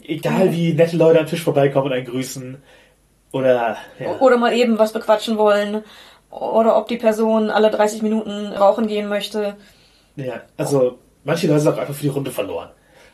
Egal 0.03 0.47
mhm. 0.47 0.53
wie 0.53 0.73
nette 0.73 0.97
Leute 0.97 1.21
am 1.21 1.27
Tisch 1.27 1.43
vorbeikommen 1.43 1.87
und 1.87 1.93
einen 1.93 2.07
grüßen 2.07 2.63
oder 3.33 3.77
ja. 3.99 4.19
oder 4.19 4.37
mal 4.39 4.53
eben 4.53 4.79
was 4.79 4.93
bequatschen 4.93 5.39
wollen 5.39 5.85
oder 6.31 6.77
ob 6.77 6.89
die 6.89 6.97
Person 6.97 7.51
alle 7.51 7.71
30 7.71 8.03
Minuten 8.03 8.53
rauchen 8.53 8.87
gehen 8.87 9.09
möchte. 9.09 9.57
Ja, 10.17 10.43
also 10.57 10.99
manche 11.25 11.47
Leute 11.47 11.61
sind 11.61 11.75
auch 11.75 11.79
einfach 11.79 11.95
für 11.95 12.03
die 12.03 12.09
Runde 12.09 12.31
verloren. 12.31 12.71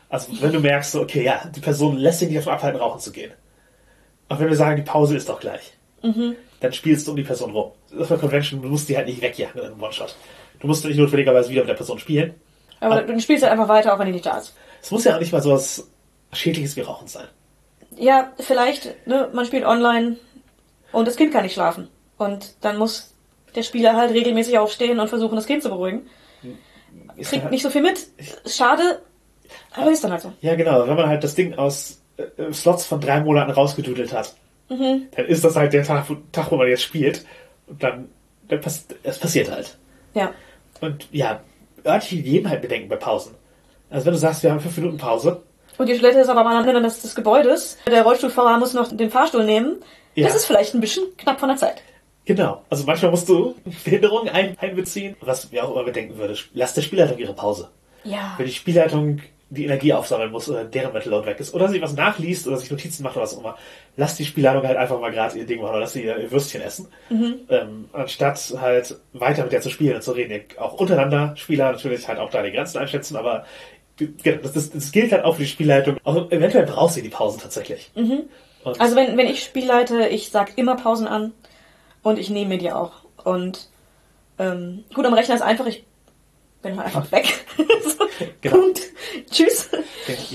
Also 0.09 0.31
wenn 0.39 0.53
du 0.53 0.59
merkst, 0.59 0.95
okay, 0.95 1.23
ja, 1.23 1.41
die 1.53 1.59
Person 1.59 1.97
lässt 1.97 2.19
sich 2.19 2.29
nicht 2.29 2.39
davon 2.39 2.53
abhalten, 2.53 2.79
rauchen 2.79 2.99
zu 2.99 3.11
gehen. 3.11 3.31
Auch 4.29 4.39
wenn 4.39 4.49
wir 4.49 4.55
sagen, 4.55 4.75
die 4.77 4.81
Pause 4.83 5.15
ist 5.15 5.29
doch 5.29 5.39
gleich. 5.39 5.73
dann 6.01 6.73
spielst 6.73 7.07
du 7.07 7.11
um 7.11 7.17
die 7.17 7.23
Person 7.23 7.51
rum. 7.51 7.71
Auf 7.99 8.11
einer 8.11 8.19
Convention 8.19 8.61
du 8.61 8.67
musst 8.69 8.89
die 8.89 8.97
halt 8.97 9.07
nicht 9.07 9.21
wegjagen 9.21 9.59
in 9.61 9.67
einem 9.67 9.81
One-Shot. 9.81 10.15
Du 10.59 10.67
musst 10.67 10.83
nicht 10.85 10.97
notwendigerweise 10.97 11.49
wieder 11.49 11.61
mit 11.61 11.69
der 11.69 11.75
Person 11.75 11.99
spielen. 11.99 12.33
Aber 12.79 13.01
du 13.01 13.19
spielst 13.19 13.43
halt 13.43 13.51
einfach 13.53 13.67
weiter, 13.69 13.93
auch 13.93 13.99
wenn 13.99 14.07
die 14.07 14.11
nicht 14.13 14.25
da 14.25 14.37
ist. 14.37 14.53
Es 14.81 14.91
muss 14.91 15.03
ja 15.03 15.15
auch 15.15 15.19
nicht 15.19 15.31
mal 15.31 15.41
so 15.41 15.51
was 15.51 15.89
Schädliches 16.33 16.75
wie 16.75 16.81
Rauchen 16.81 17.07
sein. 17.07 17.27
Ja, 17.95 18.31
vielleicht, 18.39 19.07
ne, 19.07 19.29
man 19.33 19.45
spielt 19.45 19.65
online 19.65 20.17
und 20.91 21.07
das 21.07 21.15
Kind 21.15 21.31
kann 21.33 21.43
nicht 21.43 21.53
schlafen. 21.53 21.87
Und 22.17 22.55
dann 22.61 22.77
muss 22.77 23.13
der 23.55 23.63
Spieler 23.63 23.95
halt 23.95 24.11
regelmäßig 24.11 24.57
aufstehen 24.59 24.99
und 24.99 25.07
versuchen, 25.07 25.35
das 25.35 25.47
Kind 25.47 25.63
zu 25.63 25.69
beruhigen. 25.69 26.07
Ist 27.15 27.29
Kriegt 27.29 27.43
halt- 27.43 27.51
nicht 27.51 27.63
so 27.63 27.69
viel 27.71 27.81
mit. 27.81 28.07
Schade, 28.45 29.01
aber 29.75 29.91
ist 29.91 30.03
dann 30.03 30.11
halt 30.11 30.21
so. 30.21 30.33
Ja, 30.41 30.55
genau. 30.55 30.87
Wenn 30.87 30.95
man 30.95 31.07
halt 31.07 31.23
das 31.23 31.33
Ding 31.33 31.53
aus 31.55 32.01
äh, 32.17 32.51
Slots 32.53 32.85
von 32.85 32.99
drei 33.01 33.21
Monaten 33.21 33.51
rausgedudelt 33.51 34.13
hat, 34.13 34.33
Mhm. 34.69 35.07
dann 35.15 35.25
ist 35.27 35.43
das 35.45 35.55
halt 35.55 35.71
der 35.71 35.83
Tag, 35.85 36.09
wo, 36.09 36.15
Tag, 36.33 36.51
wo 36.51 36.57
man 36.57 36.67
jetzt 36.67 36.83
spielt. 36.83 37.25
Und 37.67 37.81
dann, 37.81 38.09
dann 38.49 38.59
pass, 38.59 38.85
es 39.03 39.17
passiert 39.17 39.49
halt. 39.49 39.77
Ja. 40.13 40.31
Und 40.81 41.07
ja, 41.11 41.39
örtliche 41.85 42.17
Gegebenheit 42.23 42.61
bedenken 42.61 42.89
bei 42.89 42.97
Pausen. 42.97 43.33
Also 43.89 44.05
wenn 44.07 44.13
du 44.13 44.19
sagst, 44.19 44.43
wir 44.43 44.51
haben 44.51 44.59
fünf 44.59 44.75
Minuten 44.77 44.97
Pause, 44.97 45.41
Und 45.77 45.87
die 45.87 45.97
Toilette 45.97 46.19
ist 46.19 46.27
aber 46.29 46.41
am 46.41 46.47
anderen 46.47 46.67
Ende 46.75 46.81
des, 46.81 47.01
des 47.01 47.15
Gebäudes. 47.15 47.77
Der 47.87 48.03
Rollstuhlfahrer 48.03 48.57
muss 48.59 48.73
noch 48.73 48.91
den 48.91 49.09
Fahrstuhl 49.09 49.45
nehmen. 49.45 49.77
Ja. 50.15 50.27
Das 50.27 50.35
ist 50.35 50.45
vielleicht 50.45 50.73
ein 50.73 50.81
bisschen 50.81 51.05
knapp 51.17 51.39
von 51.39 51.47
der 51.49 51.57
Zeit. 51.57 51.81
genau. 52.25 52.63
Also 52.69 52.83
manchmal 52.85 53.11
musst 53.11 53.29
du 53.29 53.55
Behinderungen 53.85 54.27
ein, 54.29 54.57
einbeziehen. 54.59 55.15
Was 55.21 55.49
wir 55.51 55.63
auch 55.63 55.71
immer 55.71 55.83
bedenken 55.83 56.17
würde, 56.17 56.35
lass 56.53 56.73
der 56.73 56.81
Spielleitung 56.81 57.17
ihre 57.19 57.33
Pause. 57.33 57.69
Ja. 58.03 58.33
Wenn 58.37 58.47
die 58.47 58.51
Spielleitung 58.53 59.21
die 59.49 59.65
Energie 59.65 59.93
aufsammeln 59.93 60.31
muss 60.31 60.49
oder 60.49 60.65
deren 60.65 60.91
Mental 60.91 61.11
Load 61.11 61.25
weg 61.25 61.39
ist 61.39 61.53
oder 61.53 61.69
sie 61.69 61.81
was 61.81 61.93
nachliest 61.93 62.47
oder 62.47 62.57
sich 62.57 62.69
Notizen 62.69 63.03
macht 63.03 63.15
oder 63.15 63.23
was 63.23 63.35
auch 63.35 63.39
immer, 63.39 63.57
lass 63.95 64.15
die 64.15 64.25
Spielleitung 64.25 64.67
halt 64.67 64.77
einfach 64.77 64.99
mal 64.99 65.11
gerade 65.11 65.37
ihr 65.37 65.45
Ding 65.45 65.61
machen 65.61 65.71
oder 65.71 65.79
lass 65.79 65.93
sie 65.93 66.03
ihr, 66.03 66.31
Würstchen 66.31 66.61
essen. 66.61 66.87
Ähm, 67.49 67.89
anstatt 67.93 68.53
halt 68.59 68.97
weiter 69.13 69.43
mit 69.43 69.53
der 69.53 69.61
zu 69.61 69.69
spielen 69.69 69.95
und 69.95 70.01
zu 70.01 70.11
reden. 70.11 70.41
Auch 70.57 70.73
untereinander 70.73 71.33
Spieler 71.37 71.71
natürlich 71.71 72.07
halt 72.07 72.19
auch 72.19 72.29
da 72.29 72.43
die 72.43 72.51
Grenzen 72.51 72.77
einschätzen, 72.77 73.15
aber 73.15 73.45
genau, 73.97 74.41
das, 74.43 74.51
das, 74.51 74.69
das 74.71 74.91
gilt 74.91 75.11
halt 75.11 75.23
auch 75.23 75.35
für 75.35 75.43
die 75.43 75.47
Spielleitung. 75.47 75.97
Auch 76.03 76.29
eventuell 76.29 76.65
braucht 76.65 76.93
sie 76.93 77.01
die 77.01 77.09
Pausen 77.09 77.39
tatsächlich. 77.39 77.89
Und 78.63 78.81
Also 78.81 78.95
wenn, 78.95 79.17
wenn 79.17 79.27
ich 79.27 79.43
spielleite, 79.43 80.07
ich 80.09 80.29
sag 80.29 80.57
immer 80.57 80.75
Pausen 80.75 81.07
an 81.07 81.31
und 82.03 82.19
ich 82.19 82.29
nehme 82.29 82.49
mir 82.49 82.57
die 82.57 82.71
auch. 82.71 83.05
Und 83.23 83.69
ähm, 84.39 84.83
gut, 84.93 85.05
am 85.05 85.13
Rechner 85.13 85.35
ist 85.35 85.41
einfach, 85.41 85.65
ich 85.65 85.85
bin 86.61 86.77
halt 86.77 86.87
einfach 86.87 87.11
weg. 87.11 87.33
so, 87.57 88.05
Genau. 88.41 88.55
Punkt. 88.57 88.81
Tschüss. 89.31 89.69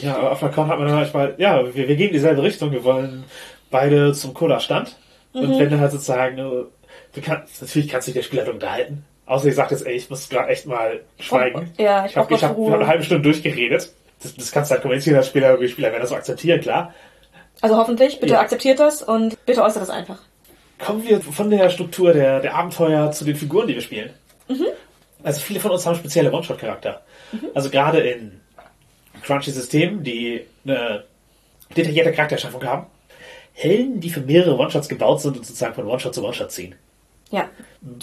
Ja, 0.01 0.17
aber 0.17 0.33
auf 0.33 0.43
einer 0.43 0.53
Con 0.53 0.69
hat 0.69 0.79
man 0.79 0.89
dann 0.89 0.97
manchmal, 0.97 1.35
ja, 1.39 1.65
wir, 1.75 1.89
wir 1.89 1.97
gehen 1.97 2.09
in 2.09 2.13
dieselbe 2.15 2.43
Richtung, 2.43 2.73
wir 2.73 2.85
wollen 2.85 3.25
beide 3.71 4.13
zum 4.13 4.35
Cola-Stand. 4.35 4.97
Und 5.33 5.59
wenn 5.59 5.71
dann 5.71 5.81
halt 5.81 5.93
sozusagen, 5.93 6.39
äh, 6.39 6.43
du 7.15 7.21
kannst, 7.23 7.63
natürlich 7.63 7.89
kannst 7.89 8.07
du 8.07 8.11
dich 8.13 8.21
der 8.21 8.25
Spielleitung 8.27 8.55
unterhalten. 8.55 9.05
Außer 9.25 9.47
ich 9.49 9.55
sag 9.55 9.71
jetzt, 9.71 9.87
ey, 9.87 9.95
ich 9.95 10.11
muss 10.11 10.29
gerade 10.29 10.49
echt 10.51 10.67
mal 10.67 11.01
schweigen. 11.19 11.73
Oh, 11.79 11.83
ja, 11.83 12.05
ich 12.05 12.11
ich 12.13 12.17
habe 12.17 12.37
hab 12.37 12.59
eine 12.59 12.87
halbe 12.87 13.03
Stunde 13.03 13.23
durchgeredet. 13.23 13.91
Das, 14.23 14.35
das 14.37 14.53
kannst 14.53 14.71
du 14.71 14.75
halt 14.75 14.83
kommunizieren 14.83 15.17
als 15.17 15.29
Spieler, 15.29 15.57
die 15.57 15.69
Spieler 15.69 15.91
werden 15.91 16.03
das 16.03 16.11
so 16.11 16.17
akzeptieren, 16.17 16.61
klar. 16.61 16.93
Also 17.61 17.77
hoffentlich, 17.77 18.21
bitte 18.21 18.35
Ja. 18.35 18.41
akzeptiert 18.41 18.79
das 18.79 19.03
und 19.03 19.45
bitte 19.47 19.63
äußert 19.63 19.83
das 19.83 19.91
einfach. 19.91 20.19
Kommen 20.79 21.05
wir 21.07 21.21
von 21.21 21.49
der 21.51 21.71
Struktur 21.71 22.13
der, 22.13 22.41
der 22.41 22.55
Abenteuer 22.57 23.11
zu 23.13 23.25
den 23.25 23.37
Figuren, 23.37 23.69
die 23.69 23.75
wir 23.75 23.83
spielen. 23.83 24.11
Mhm. 24.49 24.67
Also 25.23 25.41
viele 25.41 25.61
von 25.61 25.71
uns 25.71 25.87
haben 25.87 25.97
spezielle 25.97 26.33
One-Shot-Charakter. 26.33 27.03
Also 27.55 27.71
gerade 27.71 28.01
in 28.01 28.41
Crunchy-Systemen, 29.23 30.03
die 30.03 30.45
eine 30.65 31.05
detaillierte 31.77 32.13
Charakterschaffung 32.13 32.65
haben. 32.65 32.87
Helden, 33.55 34.01
die 34.01 34.11
für 34.11 34.21
mehrere 34.21 34.57
One-Shots 34.57 34.89
gebaut 34.89 35.21
sind 35.21 35.37
und 35.37 35.47
sozusagen 35.47 35.75
von 35.75 35.87
One-Shot 35.87 36.15
zu 36.15 36.25
One-Shot 36.25 36.51
ziehen. 36.51 36.75
Ja. 37.31 37.49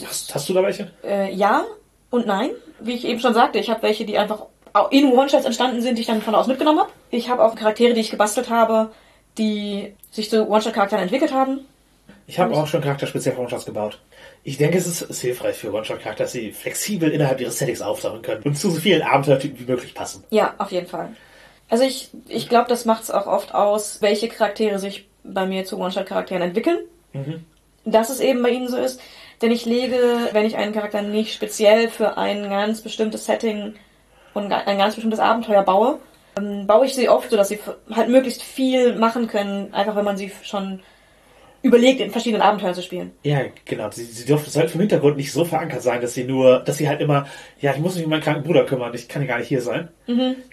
Hast, 0.06 0.34
hast 0.34 0.50
du 0.50 0.54
da 0.54 0.64
welche? 0.64 0.92
Äh, 1.04 1.34
ja 1.34 1.66
und 2.10 2.28
nein. 2.28 2.52
Wie 2.80 2.94
ich 2.94 3.06
eben 3.06 3.20
schon 3.20 3.34
sagte, 3.34 3.60
ich 3.60 3.70
habe 3.70 3.84
welche, 3.84 4.06
die 4.06 4.18
einfach 4.18 4.46
in 4.92 5.12
One-Shots 5.12 5.46
entstanden 5.46 5.82
sind, 5.82 5.98
die 5.98 6.02
ich 6.02 6.08
dann 6.08 6.22
von 6.22 6.36
aus 6.36 6.48
mitgenommen 6.48 6.80
habe. 6.80 6.92
Ich 7.10 7.30
habe 7.30 7.44
auch 7.44 7.56
Charaktere, 7.56 7.94
die 7.94 8.02
ich 8.02 8.12
gebastelt 8.12 8.50
habe, 8.50 8.92
die 9.38 9.94
sich 10.12 10.30
zu 10.30 10.48
One-Shot-Charakteren 10.48 11.04
entwickelt 11.04 11.34
haben. 11.34 11.62
Ich 12.28 12.40
habe 12.40 12.54
auch 12.54 12.68
schon 12.68 12.82
Charakter 12.82 13.08
speziell 13.08 13.36
für 13.36 13.42
One-Shots 13.42 13.66
gebaut. 13.66 14.00
Ich 14.44 14.58
denke, 14.58 14.78
es 14.78 14.88
ist, 14.88 15.02
ist 15.02 15.22
hilfreich 15.22 15.58
für 15.58 15.74
One-Shot-Charakter, 15.74 16.24
dass 16.24 16.32
sie 16.32 16.52
flexibel 16.52 17.10
innerhalb 17.12 17.42
ihres 17.42 17.58
Settings 17.58 17.82
auftauchen 17.82 18.22
können 18.22 18.42
und 18.44 18.56
zu 18.56 18.70
so 18.70 18.80
vielen 18.80 19.02
Abenteuertypen 19.02 19.60
wie 19.60 19.70
möglich 19.72 19.94
passen. 19.94 20.24
Ja, 20.30 20.54
auf 20.58 20.72
jeden 20.72 20.88
Fall. 20.88 21.10
Also 21.70 21.84
ich, 21.84 22.10
ich 22.28 22.50
glaube, 22.50 22.68
das 22.70 22.86
macht 22.86 23.04
es 23.04 23.12
auch 23.12 23.28
oft 23.28 23.54
aus, 23.54 24.02
welche 24.02 24.28
Charaktere 24.28 24.80
sich 24.80 25.08
bei 25.24 25.46
mir 25.46 25.66
zu 25.66 25.78
One-Shot-Charakteren 25.78 26.42
entwickeln. 26.42 26.80
Dass 27.86 28.10
es 28.10 28.20
eben 28.20 28.42
bei 28.42 28.50
ihnen 28.50 28.68
so 28.68 28.78
ist. 28.78 29.02
Denn 29.42 29.52
ich 29.52 29.66
lege, 29.66 30.30
wenn 30.32 30.46
ich 30.46 30.58
einen 30.58 30.74
Charakter 30.74 31.02
nicht 31.02 31.34
speziell 31.34 31.90
für 31.90 32.18
ein 32.18 32.50
ganz 32.50 32.82
bestimmtes 32.82 33.26
Setting 33.26 33.76
und 34.34 34.52
ein 34.52 34.78
ganz 34.78 34.96
bestimmtes 34.96 35.20
Abenteuer 35.20 35.64
baue, 35.64 36.00
ähm, 36.38 36.68
baue 36.68 36.86
ich 36.86 36.96
sie 36.96 37.10
oft 37.10 37.30
so, 37.30 37.38
dass 37.38 37.50
sie 37.50 37.60
halt 37.92 38.10
möglichst 38.10 38.44
viel 38.44 38.96
machen 38.96 39.28
können, 39.28 39.74
einfach 39.74 39.96
wenn 39.96 40.06
man 40.06 40.18
sie 40.18 40.32
schon 40.44 40.82
überlegt, 41.62 42.00
in 42.00 42.12
verschiedenen 42.12 42.42
Abenteuern 42.42 42.74
zu 42.74 42.82
spielen. 42.82 43.12
Ja, 43.24 43.42
genau. 43.66 43.90
Sie, 43.92 44.04
sie 44.04 44.26
dürfen, 44.26 44.50
sollten 44.50 44.70
vom 44.70 44.82
Hintergrund 44.82 45.18
nicht 45.18 45.32
so 45.32 45.46
verankert 45.46 45.82
sein, 45.82 46.02
dass 46.02 46.14
sie 46.14 46.24
nur, 46.24 46.60
dass 46.60 46.78
sie 46.78 46.88
halt 46.88 47.02
immer, 47.02 47.28
ja, 47.60 47.74
ich 47.74 47.80
muss 47.80 47.96
mich 47.96 48.06
um 48.06 48.10
meinen 48.10 48.22
kranken 48.22 48.44
Bruder 48.44 48.66
kümmern, 48.66 48.94
ich 48.94 49.08
kann 49.08 49.22
ja 49.22 49.28
gar 49.28 49.40
nicht 49.40 49.48
hier 49.48 49.62
sein. 49.62 49.90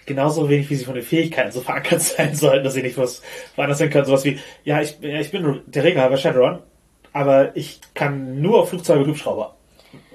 Genauso 0.07 0.49
wenig, 0.49 0.69
wie 0.71 0.75
sie 0.75 0.85
von 0.85 0.95
den 0.95 1.05
Fähigkeiten 1.05 1.53
so 1.53 1.61
verankert 1.61 2.01
sein 2.03 2.35
sollten, 2.35 2.65
dass 2.65 2.75
sie 2.75 2.83
nicht 2.83 2.99
was 2.99 3.23
woanders 3.55 3.79
hin 3.79 3.91
können. 3.91 4.07
Sowas 4.07 4.25
wie, 4.25 4.39
ja, 4.65 4.81
ich, 4.81 4.99
ja, 5.01 5.21
ich 5.21 5.31
bin 5.31 5.63
der 5.67 5.85
Regelhalber 5.85 6.17
Shadowrun, 6.17 6.59
aber 7.13 7.57
ich 7.57 7.81
kann 7.95 8.41
nur 8.41 8.61
auf 8.61 8.71
Flugzeuge 8.71 9.05
und 9.05 9.11
Hubschrauber. 9.11 9.57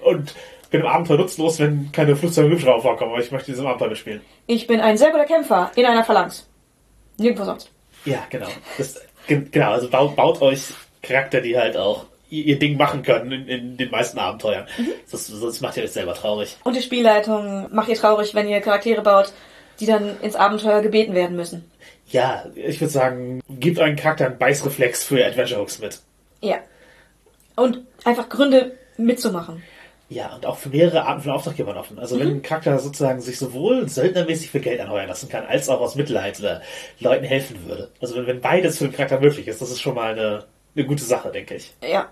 Und 0.04 0.36
bin 0.72 0.82
im 0.82 0.88
Abenteuer 0.88 1.18
nutzlos, 1.18 1.60
wenn 1.60 1.92
keine 1.92 2.16
Flugzeuge 2.16 2.48
und 2.48 2.54
Hubschrauber 2.54 2.82
vorkommen, 2.82 3.12
aber 3.12 3.22
ich 3.22 3.32
möchte 3.32 3.52
diesem 3.52 3.68
Abenteuer 3.68 3.90
mitspielen. 3.90 4.22
Ich 4.48 4.68
bin 4.68 4.80
ein 4.80 4.98
sehr 4.98 5.12
guter 5.12 5.26
Kämpfer 5.26 5.72
in 5.76 5.86
einer 5.86 6.04
Phalanx. 6.04 6.48
Nirgendwo 7.18 7.46
sonst. 7.46 7.72
Ja, 8.06 8.26
genau. 8.30 8.48
Das, 8.78 9.00
genau, 9.52 9.72
also 9.72 9.90
baut, 9.90 10.16
baut 10.16 10.42
euch 10.42 10.68
Charakter, 11.02 11.42
die 11.42 11.58
halt 11.58 11.78
auch 11.78 12.06
ihr, 12.30 12.58
Ding 12.58 12.78
machen 12.78 13.04
können 13.04 13.32
in, 13.32 13.48
in 13.48 13.78
den 13.78 13.92
meisten 13.92 14.18
Abenteuern. 14.18 14.66
Das, 15.12 15.28
sonst 15.28 15.62
macht 15.62 15.78
ihr 15.78 15.84
euch 15.84 15.92
selber 15.92 16.14
traurig. 16.14 16.58
Und 16.64 16.76
die 16.76 16.82
Spielleitung 16.82 17.68
macht 17.74 17.90
ihr 17.90 17.96
traurig, 17.96 18.34
wenn 18.34 18.48
ihr 18.48 18.62
Charaktere 18.62 19.02
baut, 19.02 19.34
die 19.80 19.86
dann 19.86 20.20
ins 20.22 20.36
Abenteuer 20.36 20.82
gebeten 20.82 21.14
werden 21.14 21.36
müssen. 21.36 21.70
Ja, 22.08 22.46
ich 22.56 22.80
würde 22.80 22.92
sagen, 22.92 23.42
gebt 23.50 23.80
euren 23.80 23.96
Charakter 23.96 24.26
einen 24.26 24.38
Beißreflex 24.38 25.04
für 25.04 25.26
Adventure 25.26 25.62
Hooks 25.62 25.80
mit. 25.80 26.00
Ja. 26.42 26.58
Und 27.56 27.80
einfach 28.04 28.30
Gründe 28.30 28.78
mitzumachen. 28.98 29.64
Ja, 30.12 30.36
und 30.36 30.46
auch 30.46 30.58
für 30.58 30.68
mehrere 30.68 31.06
Arten 31.06 31.22
von 31.22 31.32
Auftraggebern 31.32 31.78
offen. 31.78 31.98
Also 31.98 32.20
wenn 32.20 32.28
ein 32.28 32.42
Charakter 32.42 32.78
sozusagen 32.80 33.22
sich 33.22 33.40
sowohl 33.40 33.88
söldnermäßig 33.88 34.52
für 34.52 34.60
Geld 34.60 34.82
anheuern 34.82 35.08
lassen 35.08 35.30
kann, 35.30 35.46
als 35.46 35.70
auch 35.70 35.80
aus 35.80 35.96
Mitleid 35.96 36.38
oder 36.42 36.62
Leuten 37.00 37.24
helfen 37.24 37.66
würde. 37.66 37.90
Also 38.02 38.18
wenn, 38.18 38.28
wenn 38.28 38.42
beides 38.42 38.78
für 38.78 38.84
den 38.84 38.94
Charakter 38.94 39.22
möglich 39.22 39.48
ist, 39.48 39.62
das 39.62 39.72
ist 39.72 39.80
schon 39.80 39.96
mal 39.96 40.12
eine, 40.12 40.44
eine 40.76 40.86
gute 40.86 41.02
Sache, 41.02 41.32
denke 41.32 41.56
ich. 41.56 41.74
Ja. 41.82 42.10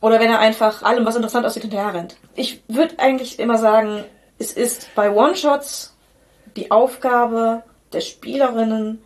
Oder 0.00 0.18
wenn 0.18 0.30
er 0.30 0.38
einfach 0.38 0.82
allem, 0.82 1.04
was 1.04 1.14
interessant 1.14 1.44
aussieht, 1.44 1.64
hinterher 1.64 1.92
rennt. 1.92 2.16
Ich 2.36 2.62
würde 2.68 2.98
eigentlich 2.98 3.38
immer 3.38 3.58
sagen, 3.58 4.02
es 4.38 4.54
ist 4.54 4.88
bei 4.94 5.10
One-Shots 5.10 5.94
die 6.56 6.70
Aufgabe 6.70 7.64
der 7.92 8.00
Spielerinnen, 8.00 9.02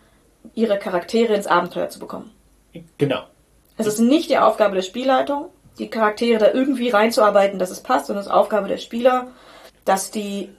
ihre 0.54 0.78
Charaktere 0.78 1.34
ins 1.34 1.48
Abenteuer 1.48 1.88
zu 1.88 1.98
bekommen. 1.98 2.30
Genau. 2.96 3.24
Es 3.76 3.88
ist 3.88 3.98
nicht 3.98 4.30
die 4.30 4.38
Aufgabe 4.38 4.76
der 4.76 4.82
Spielleitung, 4.82 5.46
die 5.78 5.88
Charaktere 5.88 6.38
da 6.38 6.52
irgendwie 6.52 6.88
reinzuarbeiten, 6.90 7.58
dass 7.58 7.70
es 7.70 7.80
passt, 7.80 8.06
sondern 8.06 8.20
es 8.20 8.26
ist 8.26 8.32
Aufgabe 8.32 8.68
der 8.68 8.78
Spieler, 8.78 9.28
dass 9.84 10.10
die 10.10 10.50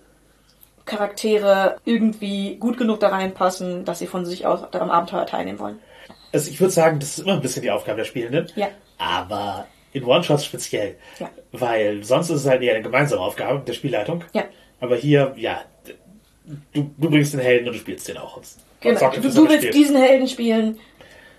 Charaktere 0.86 1.78
irgendwie 1.86 2.55
gut 2.57 2.78
genug 2.78 2.99
da 2.99 3.09
reinpassen, 3.09 3.84
dass 3.84 3.99
sie 3.99 4.07
von 4.07 4.26
sich 4.26 4.45
aus 4.45 4.63
am 4.74 4.89
Abenteuer 4.89 5.26
teilnehmen 5.26 5.59
wollen. 5.59 5.80
Also 6.32 6.49
ich 6.49 6.59
würde 6.59 6.72
sagen, 6.72 6.99
das 6.99 7.18
ist 7.18 7.20
immer 7.20 7.34
ein 7.34 7.41
bisschen 7.41 7.61
die 7.61 7.72
Aufgabe 7.72 7.97
der 7.97 8.05
Spielenden. 8.05 8.47
Ja. 8.55 8.70
Aber 8.97 9.68
in 9.91 10.03
One-Shots 10.03 10.45
speziell. 10.45 10.95
Ja. 11.20 11.30
Weil 11.51 12.03
sonst 12.03 12.30
ist 12.30 12.41
es 12.41 12.47
halt 12.47 12.61
eher 12.61 12.76
eine 12.76 12.84
gemeinsame 12.84 13.22
Aufgabe 13.22 13.59
der 13.65 13.74
Spielleitung. 13.74 14.24
Ja. 14.34 14.45
Aber 14.80 14.95
hier, 14.95 15.34
ja, 15.36 15.61
du, 16.74 16.91
du 16.97 17.09
bringst 17.09 17.34
den 17.34 17.39
Helden 17.39 17.68
und 17.68 17.74
du 17.74 17.80
spielst 17.80 18.07
den 18.07 18.18
auch. 18.18 18.38
Und 18.38 18.45
Genau. 18.82 18.99
Du, 18.99 19.05
dafür, 19.05 19.32
du 19.32 19.45
er 19.45 19.49
willst 19.49 19.74
diesen 19.74 19.95
Helden 19.95 20.28
spielen, 20.28 20.80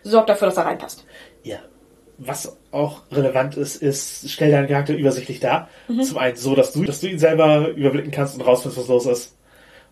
sorg 0.02 0.26
dafür, 0.26 0.48
dass 0.48 0.56
er 0.56 0.66
reinpasst. 0.66 1.04
Ja. 1.44 1.58
Was 2.18 2.56
auch 2.72 3.02
relevant 3.12 3.56
ist, 3.56 3.76
ist, 3.76 4.30
stell 4.30 4.50
deinen 4.50 4.68
Charakter 4.68 4.94
übersichtlich 4.94 5.40
dar. 5.40 5.68
Mhm. 5.86 6.02
Zum 6.02 6.18
einen 6.18 6.36
so, 6.36 6.54
dass 6.54 6.72
du, 6.72 6.84
dass 6.84 7.00
du 7.00 7.06
ihn 7.06 7.18
selber 7.18 7.68
überblicken 7.68 8.10
kannst 8.10 8.34
und 8.34 8.42
rausfindest, 8.42 8.80
was 8.80 8.88
los 8.88 9.06
ist. 9.06 9.36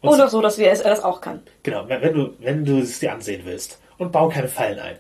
Und 0.00 0.20
auch 0.20 0.28
so, 0.28 0.42
dass 0.42 0.58
wir 0.58 0.70
es, 0.70 0.80
er 0.80 0.90
das 0.90 1.02
auch 1.02 1.20
kann. 1.20 1.40
Genau, 1.62 1.88
wenn 1.88 2.14
du, 2.14 2.34
wenn 2.40 2.64
du 2.64 2.78
es 2.78 2.98
dir 2.98 3.12
ansehen 3.12 3.42
willst. 3.44 3.80
Und 3.98 4.12
bau 4.12 4.28
keine 4.28 4.48
Fallen 4.48 4.78
ein. 4.78 4.96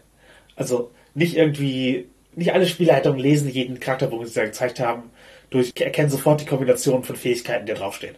Also 0.54 0.90
nicht 1.14 1.36
irgendwie, 1.36 2.08
nicht 2.34 2.52
alle 2.52 2.66
Spielleitungen 2.66 3.20
lesen 3.20 3.48
jeden 3.48 3.78
Charakterbogen, 3.78 4.26
den 4.26 4.32
sie 4.32 4.40
da 4.40 4.46
gezeigt 4.46 4.80
haben, 4.80 5.10
durch, 5.50 5.72
erkennen 5.78 6.10
sofort 6.10 6.40
die 6.40 6.46
Kombination 6.46 7.04
von 7.04 7.16
Fähigkeiten, 7.16 7.66
die 7.66 7.72
da 7.72 7.78
draufstehen. 7.78 8.16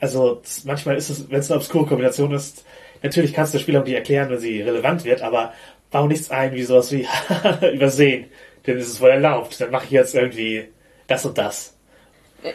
Also 0.00 0.36
das, 0.36 0.64
manchmal 0.64 0.96
ist 0.96 1.10
es, 1.10 1.30
wenn 1.30 1.40
es 1.40 1.50
eine 1.50 1.58
obskure 1.58 1.86
Kombination 1.86 2.32
ist, 2.32 2.64
natürlich 3.02 3.32
kannst 3.32 3.52
du 3.52 3.58
der 3.58 3.62
Spielerin 3.62 3.86
die 3.86 3.94
erklären, 3.94 4.30
wenn 4.30 4.38
sie 4.38 4.62
relevant 4.62 5.04
wird, 5.04 5.22
aber 5.22 5.52
bau 5.90 6.06
nichts 6.06 6.30
ein 6.30 6.52
wie 6.52 6.62
sowas 6.62 6.92
wie 6.92 7.06
übersehen. 7.72 8.26
ist 8.64 8.88
es 8.88 9.00
wohl 9.00 9.10
erlaubt. 9.10 9.60
Dann 9.60 9.70
mache 9.70 9.84
ich 9.86 9.90
jetzt 9.90 10.14
irgendwie 10.14 10.68
das 11.06 11.24
und 11.24 11.38
das. 11.38 11.74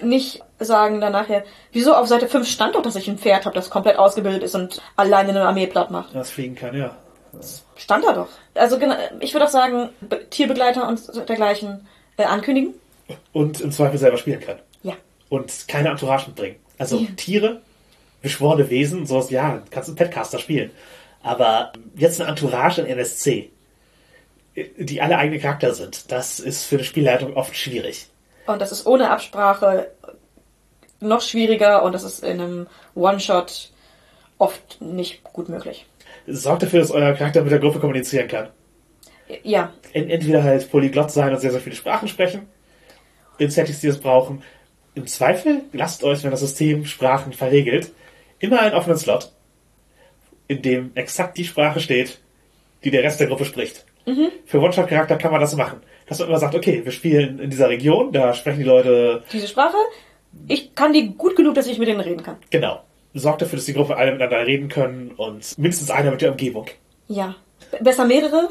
Nicht 0.01 0.41
sagen 0.59 1.01
dann 1.01 1.11
nachher, 1.11 1.43
wieso 1.73 1.93
auf 1.93 2.07
Seite 2.07 2.27
5 2.27 2.47
stand 2.47 2.75
doch, 2.75 2.81
dass 2.81 2.95
ich 2.95 3.07
ein 3.09 3.17
Pferd 3.17 3.45
habe, 3.45 3.55
das 3.55 3.69
komplett 3.69 3.97
ausgebildet 3.97 4.41
ist 4.43 4.55
und 4.55 4.81
alleine 4.95 5.29
eine 5.31 5.41
Armee 5.45 5.67
platt 5.67 5.91
macht. 5.91 6.15
Das 6.15 6.31
fliegen 6.31 6.55
kann, 6.55 6.75
ja. 6.77 6.95
Stand 7.75 8.05
da 8.05 8.13
doch. 8.13 8.27
Also 8.53 8.77
genau, 8.79 8.95
ich 9.19 9.33
würde 9.33 9.45
auch 9.47 9.49
sagen, 9.51 9.89
Be- 10.01 10.29
Tierbegleiter 10.29 10.87
und 10.87 11.01
dergleichen 11.27 11.85
äh, 12.17 12.23
ankündigen. 12.23 12.75
Und 13.33 13.59
im 13.59 13.71
Zweifel 13.71 13.97
selber 13.97 14.17
spielen 14.17 14.39
kann. 14.39 14.59
Ja. 14.83 14.93
Und 15.29 15.67
keine 15.67 15.89
Entourage 15.89 16.27
mitbringen. 16.27 16.55
Also 16.77 16.97
Ja. 16.99 17.07
Tiere, 17.17 17.61
beschworene 18.21 18.69
Wesen, 18.69 19.05
sowas, 19.05 19.31
ja, 19.31 19.61
kannst 19.71 19.89
du 19.89 19.91
einen 19.91 19.97
Petcaster 19.97 20.39
spielen. 20.39 20.71
Aber 21.23 21.71
jetzt 21.95 22.19
eine 22.21 22.29
Entourage 22.29 22.81
in 22.81 22.87
NSC, 22.87 23.49
die 24.77 25.01
alle 25.01 25.17
eigene 25.17 25.39
Charakter 25.39 25.73
sind, 25.73 26.11
das 26.11 26.39
ist 26.39 26.65
für 26.65 26.75
eine 26.75 26.83
Spielleitung 26.83 27.35
oft 27.35 27.55
schwierig. 27.55 28.07
Und 28.45 28.61
das 28.61 28.71
ist 28.71 28.85
ohne 28.85 29.09
Absprache 29.09 29.87
noch 30.99 31.21
schwieriger 31.21 31.83
und 31.83 31.93
das 31.93 32.03
ist 32.03 32.23
in 32.23 32.39
einem 32.39 32.67
One-Shot 32.95 33.71
oft 34.37 34.79
nicht 34.81 35.23
gut 35.23 35.49
möglich. 35.49 35.85
Sorgt 36.27 36.63
dafür, 36.63 36.79
dass 36.81 36.91
euer 36.91 37.13
Charakter 37.13 37.41
mit 37.41 37.51
der 37.51 37.59
Gruppe 37.59 37.79
kommunizieren 37.79 38.27
kann. 38.27 38.49
Ja, 39.43 39.71
En- 39.93 40.09
Entweder 40.09 40.43
halt 40.43 40.69
polyglott 40.69 41.11
sein 41.11 41.33
und 41.33 41.39
sehr, 41.39 41.51
sehr 41.51 41.59
viele 41.61 41.75
Sprachen 41.75 42.07
sprechen, 42.07 42.47
in 43.37 43.49
Settings, 43.49 43.79
die 43.79 43.87
es 43.87 43.99
brauchen. 43.99 44.43
Im 44.95 45.07
Zweifel 45.07 45.61
lasst 45.71 46.03
euch, 46.03 46.23
wenn 46.23 46.31
das 46.31 46.41
System 46.41 46.85
Sprachen 46.85 47.33
verregelt, 47.33 47.91
immer 48.39 48.59
einen 48.61 48.75
offenen 48.75 48.97
Slot, 48.97 49.31
in 50.47 50.61
dem 50.61 50.91
exakt 50.95 51.37
die 51.37 51.45
Sprache 51.45 51.79
steht, 51.79 52.19
die 52.83 52.91
der 52.91 53.03
Rest 53.03 53.19
der 53.19 53.27
Gruppe 53.27 53.45
spricht. 53.45 53.85
Für 54.45 54.59
One-Shot-Charakter 54.59 55.15
kann 55.15 55.31
man 55.31 55.39
das 55.39 55.55
machen. 55.55 55.79
Dass 56.07 56.19
man 56.19 56.27
immer 56.27 56.39
sagt, 56.39 56.55
okay, 56.55 56.81
wir 56.83 56.91
spielen 56.91 57.39
in 57.39 57.49
dieser 57.49 57.69
Region, 57.69 58.11
da 58.11 58.33
sprechen 58.33 58.59
die 58.59 58.65
Leute, 58.65 59.23
diese 59.31 59.47
Sprache, 59.47 59.77
ich 60.47 60.75
kann 60.75 60.91
die 60.91 61.13
gut 61.15 61.37
genug, 61.37 61.55
dass 61.55 61.67
ich 61.67 61.79
mit 61.79 61.87
denen 61.87 62.01
reden 62.01 62.23
kann. 62.23 62.37
genau. 62.49 62.81
Sorgt 63.15 63.43
dafür, 63.43 63.57
dass 63.57 63.65
die 63.65 63.73
Gruppe 63.73 63.95
alle 63.95 64.11
miteinander 64.11 64.45
reden 64.47 64.69
können 64.69 65.11
und 65.11 65.55
mindestens 65.59 65.91
einer 65.91 66.09
mit 66.09 66.21
der 66.21 66.31
Umgebung. 66.31 66.65
Ja. 67.07 67.35
Besser 67.79 68.05
mehrere? 68.05 68.49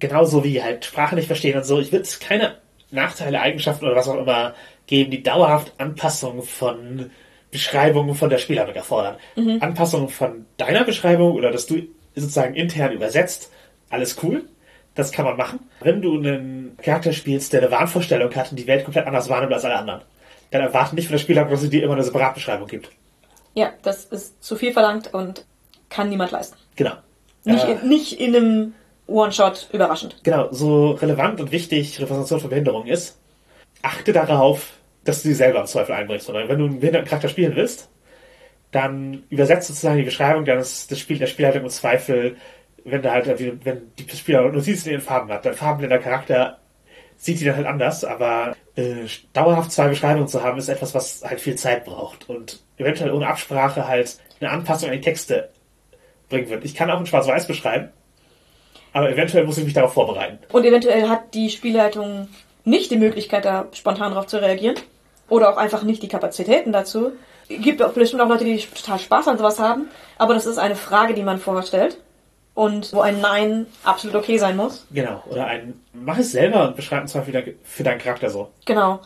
genauso 0.00 0.42
wie 0.42 0.62
halt 0.62 0.84
Sprache 0.84 1.14
nicht 1.14 1.26
verstehen 1.26 1.56
und 1.56 1.64
so. 1.64 1.78
Ich 1.78 1.92
würde 1.92 2.08
keine 2.20 2.56
Nachteile, 2.90 3.40
Eigenschaften 3.40 3.84
oder 3.84 3.94
was 3.94 4.08
auch 4.08 4.18
immer 4.18 4.54
geben, 4.86 5.12
die 5.12 5.22
dauerhaft 5.22 5.74
Anpassungen 5.78 6.42
von 6.42 7.10
Beschreibungen 7.50 8.14
von 8.14 8.30
der 8.30 8.38
Spielleitung 8.38 8.74
erfordern. 8.74 9.16
Anpassungen 9.60 10.08
von 10.08 10.46
deiner 10.56 10.84
Beschreibung 10.84 11.32
oder 11.32 11.50
dass 11.50 11.66
du 11.66 11.82
sozusagen 12.14 12.54
intern 12.54 12.92
übersetzt, 12.92 13.50
alles 13.88 14.16
cool. 14.22 14.44
Das 14.94 15.12
kann 15.12 15.24
man 15.24 15.36
machen. 15.36 15.60
Wenn 15.80 16.02
du 16.02 16.16
einen 16.16 16.76
Charakter 16.82 17.12
spielst, 17.12 17.52
der 17.52 17.62
eine 17.62 17.70
Wahnvorstellung 17.70 18.34
hat 18.34 18.50
und 18.50 18.58
die 18.58 18.66
Welt 18.66 18.84
komplett 18.84 19.06
anders 19.06 19.28
wahrnimmt 19.28 19.52
als 19.52 19.64
alle 19.64 19.76
anderen, 19.76 20.02
dann 20.50 20.62
erwarte 20.62 20.94
nicht 20.94 21.06
von 21.06 21.12
der 21.12 21.18
Spielleitung, 21.20 21.50
dass 21.52 21.60
sie 21.60 21.70
dir 21.70 21.82
immer 21.84 21.94
eine 21.94 22.02
Separatbeschreibung 22.04 22.66
gibt. 22.66 22.90
Ja, 23.54 23.72
das 23.82 24.04
ist 24.06 24.42
zu 24.42 24.56
viel 24.56 24.72
verlangt 24.72 25.12
und 25.14 25.44
kann 25.88 26.08
niemand 26.08 26.30
leisten. 26.32 26.56
Genau. 26.76 26.92
Nicht, 27.44 27.64
Äh, 27.64 27.72
in, 27.72 27.88
nicht 27.88 28.20
in 28.20 28.36
einem 28.36 28.74
One-Shot 29.06 29.68
überraschend. 29.72 30.16
genau, 30.22 30.48
so 30.52 30.90
relevant 30.92 31.40
und 31.40 31.50
wichtig 31.52 31.98
Repräsentation 32.00 32.40
von 32.40 32.50
Behinderung 32.50 32.86
ist, 32.86 33.18
achte 33.82 34.12
darauf, 34.12 34.72
dass 35.04 35.22
du 35.22 35.28
sie 35.28 35.34
selber 35.34 35.60
im 35.60 35.66
Zweifel 35.66 35.94
einbringst. 35.94 36.26
Sondern 36.26 36.48
wenn 36.48 36.58
du 36.58 36.66
einen 36.66 36.80
behinderten 36.80 37.08
Charakter 37.08 37.28
spielen 37.28 37.56
willst, 37.56 37.90
dann 38.70 39.24
übersetzt 39.30 39.68
sozusagen 39.68 39.98
die 39.98 40.04
Beschreibung 40.04 40.44
deines, 40.44 40.86
des 40.86 40.98
Spiel, 41.00 41.18
der 41.18 41.26
Spielleitung 41.26 41.62
im 41.64 41.70
Zweifel, 41.70 42.36
wenn 42.84 43.02
da 43.02 43.12
halt, 43.12 43.26
wenn 43.64 43.92
die 43.98 44.16
Spieler 44.16 44.50
Notizen 44.50 44.88
in 44.88 44.96
den 44.96 45.00
Farben 45.00 45.30
hat, 45.30 45.44
dein 45.44 45.54
farbenblinder 45.54 45.98
Charakter 45.98 46.60
sieht 47.20 47.38
die 47.38 47.44
dann 47.44 47.56
halt 47.56 47.66
anders, 47.66 48.02
aber 48.02 48.56
äh, 48.76 49.06
dauerhaft 49.34 49.72
zwei 49.72 49.88
Beschreibungen 49.88 50.26
zu 50.26 50.42
haben, 50.42 50.58
ist 50.58 50.68
etwas, 50.68 50.94
was 50.94 51.22
halt 51.22 51.40
viel 51.40 51.54
Zeit 51.54 51.84
braucht 51.84 52.30
und 52.30 52.60
eventuell 52.78 53.12
ohne 53.12 53.26
Absprache 53.26 53.86
halt 53.86 54.16
eine 54.40 54.50
Anpassung 54.50 54.88
an 54.88 54.94
die 54.94 55.02
Texte 55.02 55.50
bringen 56.30 56.48
wird. 56.48 56.64
Ich 56.64 56.74
kann 56.74 56.90
auch 56.90 56.98
in 56.98 57.04
Schwarz-Weiß 57.04 57.46
beschreiben, 57.46 57.90
aber 58.94 59.10
eventuell 59.10 59.44
muss 59.44 59.58
ich 59.58 59.64
mich 59.64 59.74
darauf 59.74 59.92
vorbereiten. 59.92 60.38
Und 60.50 60.64
eventuell 60.64 61.10
hat 61.10 61.34
die 61.34 61.50
Spielleitung 61.50 62.28
nicht 62.64 62.90
die 62.90 62.96
Möglichkeit, 62.96 63.44
da 63.44 63.68
spontan 63.74 64.12
darauf 64.12 64.26
zu 64.26 64.40
reagieren. 64.40 64.76
Oder 65.30 65.50
auch 65.50 65.56
einfach 65.56 65.82
nicht 65.82 66.02
die 66.02 66.08
Kapazitäten 66.08 66.72
dazu. 66.72 67.12
Gibt 67.48 67.82
auch 67.82 67.92
bestimmt 67.92 68.20
auch 68.22 68.28
Leute, 68.28 68.44
die 68.44 68.58
total 68.58 68.98
Spaß 68.98 69.28
an 69.28 69.38
sowas 69.38 69.58
haben. 69.58 69.88
Aber 70.18 70.34
das 70.34 70.44
ist 70.44 70.58
eine 70.58 70.76
Frage, 70.76 71.14
die 71.14 71.22
man 71.22 71.38
vorher 71.38 71.62
stellt. 71.62 71.98
Und 72.54 72.92
wo 72.92 73.00
ein 73.00 73.20
Nein 73.20 73.66
absolut 73.84 74.16
okay 74.16 74.36
sein 74.36 74.56
muss. 74.56 74.86
Genau, 74.90 75.22
oder 75.30 75.46
ein, 75.46 75.80
mach 75.92 76.18
es 76.18 76.32
selber 76.32 76.68
und 76.68 76.76
beschreib 76.76 77.04
es 77.04 77.14
mal 77.14 77.22
für, 77.22 77.32
dein, 77.32 77.54
für 77.62 77.84
deinen 77.84 77.98
Charakter 77.98 78.28
so. 78.28 78.50
Genau. 78.66 79.00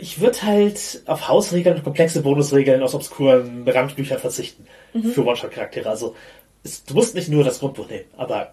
Ich 0.00 0.20
würde 0.20 0.42
halt 0.42 1.02
auf 1.06 1.26
Hausregeln 1.26 1.78
und 1.78 1.82
komplexe 1.82 2.22
Bonusregeln 2.22 2.82
aus 2.82 2.94
obskuren 2.94 3.66
Randbüchern 3.66 4.18
verzichten. 4.18 4.66
Für 4.92 5.26
One-Shot-Charaktere. 5.26 5.88
Also, 5.88 6.14
es, 6.62 6.84
du 6.84 6.94
musst 6.94 7.14
nicht 7.14 7.28
nur 7.28 7.42
das 7.42 7.58
Grundbuch 7.58 7.88
nehmen, 7.88 8.04
aber 8.16 8.52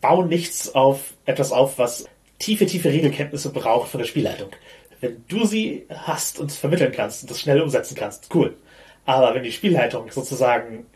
bau 0.00 0.22
nichts 0.22 0.74
auf 0.74 1.14
etwas 1.26 1.52
auf, 1.52 1.78
was 1.78 2.06
tiefe, 2.38 2.66
tiefe 2.66 2.90
Regelkenntnisse 2.90 3.50
braucht 3.50 3.90
von 3.90 3.98
der 3.98 4.06
Spielleitung. 4.06 4.50
Wenn 5.00 5.24
du 5.28 5.44
sie 5.44 5.86
hast 5.90 6.38
und 6.38 6.52
vermitteln 6.52 6.92
kannst 6.92 7.22
und 7.22 7.30
das 7.30 7.40
schnell 7.40 7.60
umsetzen 7.60 7.94
kannst, 7.96 8.34
cool. 8.34 8.56
Aber 9.06 9.34
wenn 9.34 9.42
die 9.42 9.52
Spielleitung 9.52 10.10
sozusagen 10.10 10.86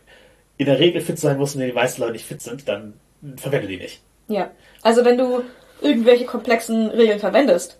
in 0.57 0.65
der 0.65 0.79
Regel 0.79 1.01
fit 1.01 1.19
sein 1.19 1.37
muss 1.37 1.55
und 1.55 1.61
die 1.61 1.71
meisten 1.71 2.01
Leute 2.01 2.13
nicht 2.13 2.25
fit 2.25 2.41
sind, 2.41 2.67
dann 2.67 2.93
verwende 3.37 3.67
die 3.67 3.77
nicht. 3.77 4.01
Ja. 4.27 4.51
Also 4.81 5.05
wenn 5.05 5.17
du 5.17 5.43
irgendwelche 5.81 6.25
komplexen 6.25 6.89
Regeln 6.89 7.19
verwendest, 7.19 7.77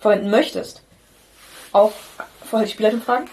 verwenden 0.00 0.30
möchtest, 0.30 0.82
auch 1.72 1.92
vorher 2.44 2.66
die 2.66 2.72
Spielleitung 2.72 3.02
fragen, 3.02 3.26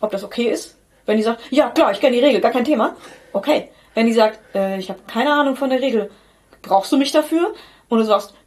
ob 0.00 0.10
das 0.10 0.24
okay 0.24 0.48
ist. 0.48 0.76
Wenn 1.06 1.16
die 1.16 1.22
sagt, 1.22 1.40
ja 1.50 1.70
klar, 1.70 1.92
ich 1.92 2.00
kenne 2.00 2.16
die 2.16 2.24
Regel, 2.24 2.40
gar 2.40 2.50
kein 2.52 2.64
Thema. 2.64 2.96
Okay. 3.32 3.70
Wenn 3.94 4.06
die 4.06 4.12
sagt, 4.12 4.38
äh, 4.54 4.78
ich 4.78 4.88
habe 4.90 5.00
keine 5.06 5.32
Ahnung 5.32 5.56
von 5.56 5.70
der 5.70 5.80
Regel, 5.80 6.10
brauchst 6.62 6.92
du 6.92 6.96
mich 6.96 7.10
dafür? 7.12 7.54
Und 7.88 7.98
du 7.98 8.04
sagst, 8.04 8.32
"N- 8.32 8.37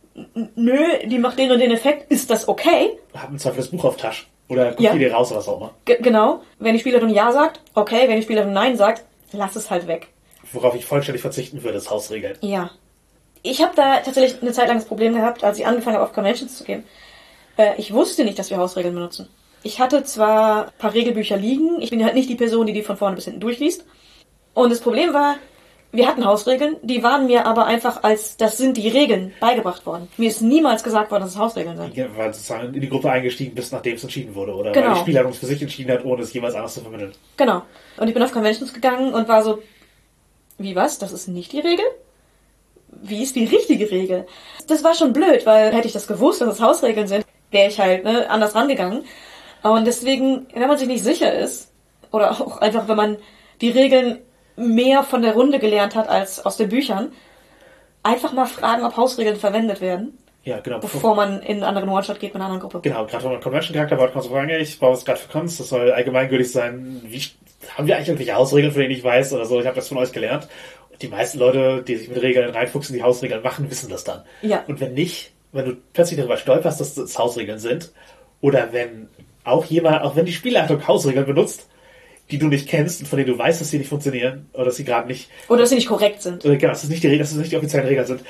nö, 0.56 0.78
die 1.06 1.20
macht 1.20 1.40
den 1.40 1.52
und 1.52 1.60
den 1.60 1.72
Effekt, 1.72 2.12
ist 2.12 2.30
das 2.30 2.48
okay? 2.48 2.98
Hab 3.14 3.30
im 3.30 3.38
Zweifel 3.40 3.58
das 3.58 3.70
Buch 3.70 3.86
auf 3.86 3.98
Tasch. 3.98 4.28
Oder 4.50 4.72
guck 4.72 4.82
Ja. 4.82 4.94
dir 4.94 5.14
raus 5.14 5.32
oder 5.32 5.40
was 5.40 5.48
auch 5.48 5.58
immer. 5.58 5.74
Ge 5.86 5.98
genau. 6.02 6.42
Wenn 6.60 6.74
die 6.74 6.80
Spielleitung 6.80 7.10
ja 7.10 7.32
sagt, 7.32 7.62
okay. 7.74 8.08
Wenn 8.10 8.18
die 8.18 8.24
Spielleitung 8.24 8.52
nein 8.52 8.76
sagt, 8.76 9.04
lass 9.32 9.56
es 9.56 9.70
halt 9.70 9.88
weg. 9.88 10.08
Worauf 10.52 10.76
ich 10.76 10.86
vollständig 10.86 11.22
verzichten 11.22 11.64
würde, 11.64 11.78
ist 11.78 11.90
Hausregeln. 11.90 12.38
Ja. 12.42 12.72
Ich 13.44 13.62
habe 13.62 13.72
da 13.76 13.98
tatsächlich 14.02 14.42
eine 14.42 14.52
Zeit 14.52 14.68
lang 14.68 14.78
das 14.78 14.86
Problem 14.86 15.14
gehabt, 15.16 15.44
als 15.44 15.58
ich 15.58 15.66
angefangen 15.66 15.96
habe, 15.96 16.06
auf 16.06 16.14
Conventions 16.14 16.58
zu 16.58 16.64
gehen. 16.66 16.84
Äh, 17.58 17.72
ich 17.78 17.94
wusste 17.94 18.26
nicht, 18.26 18.38
dass 18.38 18.50
wir 18.50 18.58
Hausregeln 18.58 18.94
benutzen. 18.94 19.30
Ich 19.64 19.80
hatte 19.80 20.04
zwar 20.04 20.66
ein 20.66 20.72
paar 20.78 20.94
Regelbücher 20.94 21.38
liegen, 21.38 21.82
ich 21.82 21.90
bin 21.92 22.04
halt 22.04 22.16
nicht 22.16 22.30
die 22.30 22.36
Person, 22.36 22.66
die 22.68 22.74
die 22.74 22.82
von 22.82 22.98
vorne 22.98 23.16
bis 23.16 23.26
hinten 23.26 23.40
durchliest. 23.40 23.86
Und 24.54 24.70
das 24.70 24.82
Problem 24.82 25.14
war, 25.14 25.36
wir 25.94 26.08
hatten 26.08 26.24
Hausregeln, 26.26 26.78
die 26.84 27.04
waren 27.04 27.28
mir 27.28 27.46
aber 27.46 27.66
einfach 27.66 28.04
als, 28.04 28.38
das 28.38 28.58
sind 28.58 28.78
die 28.78 28.88
Regeln, 28.88 29.34
beigebracht 29.42 29.86
worden. 29.86 30.08
Mir 30.18 30.30
ist 30.30 30.42
niemals 30.42 30.84
gesagt 30.84 31.12
worden, 31.12 31.24
dass 31.24 31.32
es 31.32 31.38
Hausregeln 31.38 31.76
sind. 31.78 31.96
Ja, 31.96 32.06
weil 32.16 32.34
sozusagen 32.34 32.74
in 32.74 32.80
die 32.80 32.88
Gruppe 32.88 33.12
eingestiegen 33.12 33.54
bist, 33.54 33.74
nachdem 33.74 33.96
es 33.96 34.04
entschieden 34.04 34.34
wurde. 34.34 34.54
Oder 34.56 34.72
Genau. 34.72 34.88
weil 34.88 34.94
die 34.96 35.00
Spielleitung 35.02 35.32
es 35.32 35.40
für 35.40 35.48
sich 35.48 35.62
entschieden 35.62 35.92
hat, 35.92 36.06
ohne 36.06 36.22
es 36.24 36.32
jemals 36.34 36.56
anders 36.56 36.74
zu 36.74 36.82
vermitteln. 36.82 37.12
Genau. 37.36 37.64
Und 37.98 38.08
ich 38.08 38.14
bin 38.14 38.24
auf 38.24 38.32
Conventions 38.32 38.74
gegangen 38.74 39.14
und 39.14 39.28
war 39.28 39.44
so, 39.44 39.60
wie 40.58 40.76
was? 40.76 40.98
Das 40.98 41.12
ist 41.12 41.28
nicht 41.28 41.52
die 41.52 41.60
Regel? 41.60 41.86
Wie 42.88 43.24
ist 43.24 43.36
die 43.36 43.46
richtige 43.46 43.90
Regel? 43.92 44.28
Das 44.68 44.84
war 44.84 44.94
schon 44.96 45.12
blöd, 45.12 45.46
weil 45.46 45.74
hätte 45.74 45.88
ich 45.88 45.94
das 45.94 46.08
gewusst, 46.08 46.42
dass 46.42 46.54
es 46.56 46.62
Hausregeln 46.62 47.08
sind, 47.08 47.26
wäre 47.50 47.68
ich 47.70 47.80
halt 47.80 48.04
ne, 48.06 48.30
anders 48.30 48.56
rangegangen. 48.56 49.04
Und 49.64 49.86
deswegen, 49.86 50.48
wenn 50.54 50.68
man 50.68 50.78
sich 50.78 50.88
nicht 50.88 51.04
sicher 51.04 51.34
ist, 51.38 51.72
oder 52.12 52.32
auch 52.32 52.58
einfach, 52.58 52.88
wenn 52.88 52.98
man 52.98 53.18
die 53.62 53.70
Regeln 53.70 54.20
mehr 54.62 55.04
von 55.04 55.22
der 55.22 55.34
Runde 55.34 55.60
gelernt 55.60 55.96
hat 55.96 56.08
als 56.10 56.46
aus 56.46 56.58
den 56.58 56.70
Büchern, 56.70 57.12
einfach 58.04 58.34
mal 58.34 58.46
fragen, 58.46 58.84
ob 58.84 58.98
Hausregeln 58.98 59.36
verwendet 59.36 59.82
werden, 59.82 60.18
Ja, 60.44 60.60
genau. 60.60 60.80
bevor 60.80 61.16
man 61.16 61.42
in 61.42 61.56
einen 61.56 61.64
anderen 61.64 61.90
One-Shot 61.90 62.20
geht 62.20 62.34
mit 62.34 62.36
einer 62.36 62.46
anderen 62.46 62.62
Gruppe. 62.62 62.82
Genau, 62.82 63.06
gerade 63.06 63.24
wenn 63.24 63.32
man 63.34 63.42
Convention-Charakter 63.42 63.96
baut, 63.96 64.08
kann 64.08 64.16
man 64.16 64.24
so 64.24 64.30
fragen, 64.30 64.50
ich 64.50 64.80
baue 64.80 64.94
es 64.94 65.06
gerade 65.06 65.20
für 65.20 65.32
Cons, 65.32 65.58
das 65.58 65.70
soll 65.70 65.92
allgemeingültig 65.92 66.52
sein. 66.52 67.02
Wie, 67.04 67.22
haben 67.78 67.88
wir 67.88 67.96
eigentlich 67.96 68.08
irgendwelche 68.10 68.36
Hausregeln, 68.36 68.72
von 68.72 68.82
denen 68.82 68.94
ich 68.94 69.04
weiß 69.04 69.34
oder 69.34 69.46
so? 69.46 69.60
Ich 69.60 69.66
habe 69.66 69.76
das 69.76 69.88
von 69.88 69.98
euch 69.98 70.12
gelernt. 70.12 70.48
Und 70.92 71.02
die 71.02 71.08
meisten 71.08 71.38
Leute, 71.40 71.84
die 71.84 71.96
sich 71.96 72.10
mit 72.10 72.22
Regeln 72.22 72.50
reinfuchsen, 72.50 72.96
die 72.96 73.04
Hausregeln 73.04 73.44
machen, 73.44 73.70
wissen 73.70 73.90
das 73.90 74.04
dann. 74.04 74.24
Ja. 74.42 74.64
Und 74.68 74.80
wenn 74.80 74.94
nicht, 74.94 75.32
wenn 75.52 75.66
du 75.66 75.78
plötzlich 75.94 76.18
darüber 76.18 76.38
stolperst, 76.38 76.80
dass 76.82 76.96
das 76.96 77.18
Hausregeln 77.20 77.60
sind, 77.60 77.92
oder 78.42 78.74
wenn 78.74 79.10
auch 79.44 79.66
jemand, 79.66 80.02
auch 80.04 80.16
wenn 80.16 80.26
die 80.26 80.32
Spielleitung 80.34 80.88
Hausregeln 80.88 81.26
benutzt, 81.26 81.68
die 82.32 82.38
du 82.38 82.48
nicht 82.48 82.68
kennst 82.68 83.02
und 83.02 83.08
von 83.08 83.18
denen 83.18 83.30
du 83.32 83.38
weißt, 83.38 83.62
dass 83.62 83.70
sie 83.70 83.78
nicht 83.78 83.90
funktionieren, 83.90 84.50
oder 84.54 84.66
dass 84.66 84.78
sie 84.78 84.86
gerade 84.86 85.08
nicht 85.08 85.30
Oder 85.50 85.60
dass 85.62 85.70
sie 85.70 85.76
nicht 85.76 85.88
korrekt 85.88 86.22
sind. 86.22 86.44
oder 86.46 86.56
genau, 86.56 86.72
dass 86.72 86.84
es 86.84 86.90
nicht 86.90 87.04
die 87.04 87.08
Regeln, 87.08 87.22
dass 87.24 87.32
es 87.32 87.38
nicht 87.38 87.52
die 87.52 87.58
offiziellen 87.58 87.88
Regeln 87.88 88.08
sind. 88.08 88.22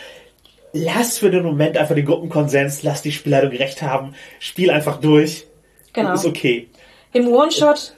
Lass 0.73 1.17
für 1.17 1.29
den 1.29 1.43
Moment 1.43 1.77
einfach 1.77 1.95
den 1.95 2.05
Gruppenkonsens, 2.05 2.83
lass 2.83 3.01
die 3.01 3.11
Spielleitung 3.11 3.51
recht 3.51 3.81
haben, 3.81 4.15
spiel 4.39 4.71
einfach 4.71 4.99
durch. 4.99 5.45
Genau. 5.93 6.13
Ist 6.13 6.25
okay. 6.25 6.69
Im 7.13 7.27
One-Shot 7.27 7.93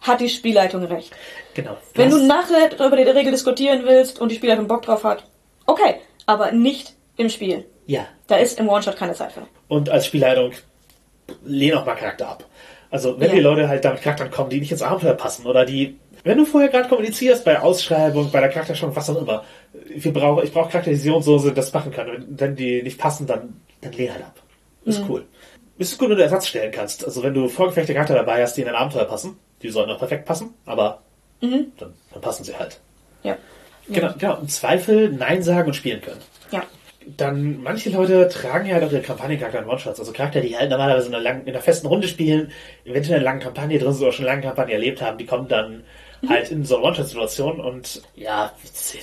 hat 0.00 0.20
die 0.20 0.28
Spielleitung 0.28 0.84
recht. 0.84 1.12
Genau. 1.54 1.76
Wenn 1.94 2.10
du 2.10 2.24
nachher 2.24 2.72
über 2.72 2.96
die 2.96 3.02
Regel 3.02 3.32
diskutieren 3.32 3.82
willst 3.84 4.20
und 4.20 4.30
die 4.30 4.36
Spielleitung 4.36 4.68
Bock 4.68 4.82
drauf 4.82 5.02
hat, 5.02 5.24
okay, 5.66 5.96
aber 6.26 6.52
nicht 6.52 6.94
im 7.16 7.28
Spiel. 7.28 7.64
Ja. 7.86 8.06
Da 8.28 8.36
ist 8.36 8.58
im 8.58 8.68
One-Shot 8.68 8.96
keine 8.96 9.14
Zeit 9.14 9.32
für. 9.32 9.46
Und 9.68 9.90
als 9.90 10.06
Spielleitung 10.06 10.52
lehn 11.44 11.74
auch 11.74 11.84
mal 11.84 11.96
Charakter 11.96 12.28
ab. 12.28 12.44
Also 12.94 13.18
wenn 13.18 13.30
Ja. 13.30 13.34
die 13.34 13.40
Leute 13.40 13.68
halt 13.68 13.84
da 13.84 13.90
mit 13.90 14.02
Charakteren 14.02 14.30
kommen, 14.30 14.50
die 14.50 14.60
nicht 14.60 14.70
ins 14.70 14.80
Abenteuer 14.80 15.14
passen 15.14 15.46
oder 15.46 15.64
die, 15.64 15.98
wenn 16.22 16.38
du 16.38 16.44
vorher 16.44 16.70
gerade 16.70 16.88
kommunizierst 16.88 17.44
bei 17.44 17.58
Ausschreibung, 17.60 18.30
bei 18.30 18.38
der 18.38 18.50
Charakterstellung, 18.50 18.94
was 18.94 19.10
auch 19.10 19.20
immer, 19.20 19.42
wir 19.88 20.12
brauchen, 20.12 20.44
ich 20.44 20.52
brauche 20.52 20.70
Charakter, 20.70 20.92
die 20.92 20.96
so 20.96 21.38
sind, 21.38 21.58
das 21.58 21.72
machen 21.72 21.90
können. 21.90 22.24
Wenn, 22.38 22.54
die 22.54 22.84
nicht 22.84 22.96
passen, 22.96 23.26
dann, 23.26 23.60
dann 23.80 23.92
lehn 23.94 24.12
halt 24.12 24.22
ab. 24.22 24.36
Ist 24.84 25.02
cool. 25.08 25.24
Ist 25.76 25.98
gut, 25.98 26.08
wenn 26.08 26.18
du 26.18 26.22
Ersatz 26.22 26.46
stellen 26.46 26.70
kannst. 26.70 27.04
Also 27.04 27.24
wenn 27.24 27.34
du 27.34 27.48
vorgefertigte 27.48 27.94
Charakter 27.94 28.14
dabei 28.14 28.40
hast, 28.44 28.56
die 28.56 28.62
in 28.62 28.68
ein 28.68 28.76
Abenteuer 28.76 29.06
passen, 29.06 29.38
die 29.60 29.70
sollen 29.70 29.90
auch 29.90 29.98
perfekt 29.98 30.24
passen, 30.24 30.54
aber 30.64 31.02
dann, 31.40 31.72
dann 32.12 32.20
passen 32.22 32.44
sie 32.44 32.56
halt. 32.56 32.78
Ja. 33.24 33.36
Genau, 33.88 34.12
genau. 34.16 34.36
Im 34.36 34.46
Zweifel 34.48 35.10
Nein 35.10 35.42
sagen 35.42 35.66
und 35.66 35.74
spielen 35.74 36.00
können. 36.00 36.20
Ja. 36.52 36.62
Dann, 37.06 37.62
manche 37.62 37.90
Leute 37.90 38.28
tragen 38.28 38.66
ja 38.66 38.74
halt 38.74 38.84
auch 38.84 38.92
ihre 38.92 39.02
Kampagnencharakter 39.02 39.60
in 39.60 39.68
One-Shots. 39.68 40.00
Also 40.00 40.12
Charakter, 40.12 40.40
die 40.40 40.56
halt 40.56 40.70
normalerweise 40.70 41.08
in 41.08 41.14
einer, 41.14 41.22
langen, 41.22 41.42
in 41.42 41.48
einer 41.54 41.60
festen 41.62 41.86
Runde 41.86 42.08
spielen, 42.08 42.50
eventuell 42.84 43.16
in 43.16 43.22
einer 43.22 43.24
langen 43.24 43.40
Kampagne 43.40 43.78
drin 43.78 43.92
sind 43.92 44.02
oder 44.02 44.12
schon 44.12 44.24
eine 44.26 44.34
lange 44.34 44.46
Kampagne 44.46 44.74
erlebt 44.74 45.02
haben, 45.02 45.18
die 45.18 45.26
kommen 45.26 45.48
dann 45.48 45.84
halt 46.28 46.50
in 46.50 46.64
so 46.64 46.76
eine 46.76 46.86
One-Shot-Situation 46.86 47.60
und 47.60 48.00
ja, 48.14 48.52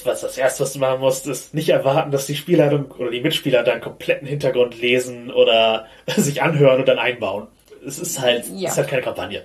was 0.06 0.22
das 0.22 0.38
erste, 0.39 0.64
was 0.64 0.74
du 0.74 0.80
machen 0.80 1.02
musst, 1.02 1.28
ist 1.28 1.54
nicht 1.54 1.70
erwarten, 1.70 2.10
dass 2.10 2.26
die 2.26 2.36
Spieler 2.36 2.86
oder 2.97 3.12
die 3.12 3.22
Mitspieler 3.22 3.62
dann 3.62 3.80
kompletten 3.80 4.28
Hintergrund 4.28 4.82
lesen 4.82 5.30
oder 5.32 5.86
sich 6.16 6.41
anhören 6.41 6.80
und 6.80 6.88
dann 6.88 6.97
einbauen. 6.97 7.47
Es 7.86 7.99
ist 7.99 8.20
halt, 8.20 8.45
Ja. 8.56 8.66
es 8.68 8.72
ist 8.72 8.78
halt 8.78 8.88
keine 8.88 9.02
Kampagne. 9.04 9.43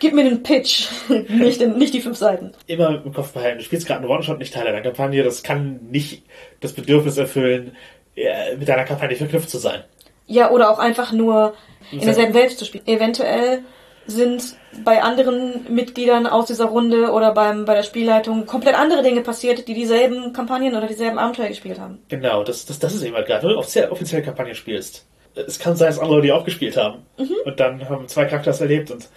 Gib 0.00 0.14
mir 0.14 0.24
den 0.24 0.42
Pitch, 0.42 0.88
nicht, 1.28 1.60
den, 1.60 1.76
nicht 1.78 1.94
die 1.94 2.00
fünf 2.00 2.16
Seiten. 2.16 2.52
immer 2.66 3.02
im 3.04 3.12
Kopf 3.12 3.32
behalten, 3.32 3.58
du 3.58 3.64
spielst 3.64 3.86
gerade 3.86 4.00
einen 4.00 4.10
One-Shot, 4.10 4.38
nicht 4.38 4.54
Teil 4.54 4.66
einer 4.66 4.80
Kampagne, 4.80 5.22
das 5.22 5.42
kann 5.42 5.80
nicht 5.90 6.22
das 6.60 6.72
Bedürfnis 6.72 7.16
erfüllen, 7.16 7.76
äh, 8.14 8.56
mit 8.56 8.68
deiner 8.68 8.84
Kampagne 8.84 9.16
verknüpft 9.16 9.50
zu 9.50 9.58
sein. 9.58 9.84
Ja, 10.26 10.50
oder 10.50 10.70
auch 10.70 10.78
einfach 10.78 11.12
nur 11.12 11.54
in 11.90 12.00
derselben 12.00 12.34
Welt 12.34 12.52
zu 12.52 12.64
spielen. 12.64 12.86
Eventuell 12.86 13.62
sind 14.06 14.56
bei 14.84 15.02
anderen 15.02 15.66
Mitgliedern 15.72 16.26
aus 16.26 16.46
dieser 16.46 16.66
Runde 16.66 17.12
oder 17.12 17.32
beim, 17.32 17.64
bei 17.64 17.74
der 17.74 17.82
Spielleitung 17.82 18.46
komplett 18.46 18.74
andere 18.74 19.02
Dinge 19.02 19.20
passiert, 19.20 19.68
die 19.68 19.74
dieselben 19.74 20.32
Kampagnen 20.32 20.74
oder 20.74 20.86
dieselben 20.86 21.18
Abenteuer 21.18 21.48
gespielt 21.48 21.78
haben. 21.78 21.98
Genau, 22.08 22.42
das, 22.42 22.64
das, 22.66 22.78
das 22.78 22.94
ist 22.94 23.02
eben 23.02 23.14
halt 23.14 23.26
gerade, 23.26 23.44
wenn 23.44 23.50
du 23.50 23.58
offiziell, 23.58 23.90
offizielle 23.90 24.22
Kampagne 24.22 24.54
spielst. 24.54 25.06
Es 25.34 25.58
kann 25.58 25.76
sein, 25.76 25.88
dass 25.88 25.98
andere 25.98 26.22
die 26.22 26.32
auch 26.32 26.44
gespielt 26.44 26.76
haben. 26.76 27.02
Und 27.44 27.60
dann 27.60 27.88
haben 27.88 28.08
zwei 28.08 28.24
Charakter 28.24 28.50
das 28.50 28.60
erlebt 28.60 28.90
und 28.90 29.08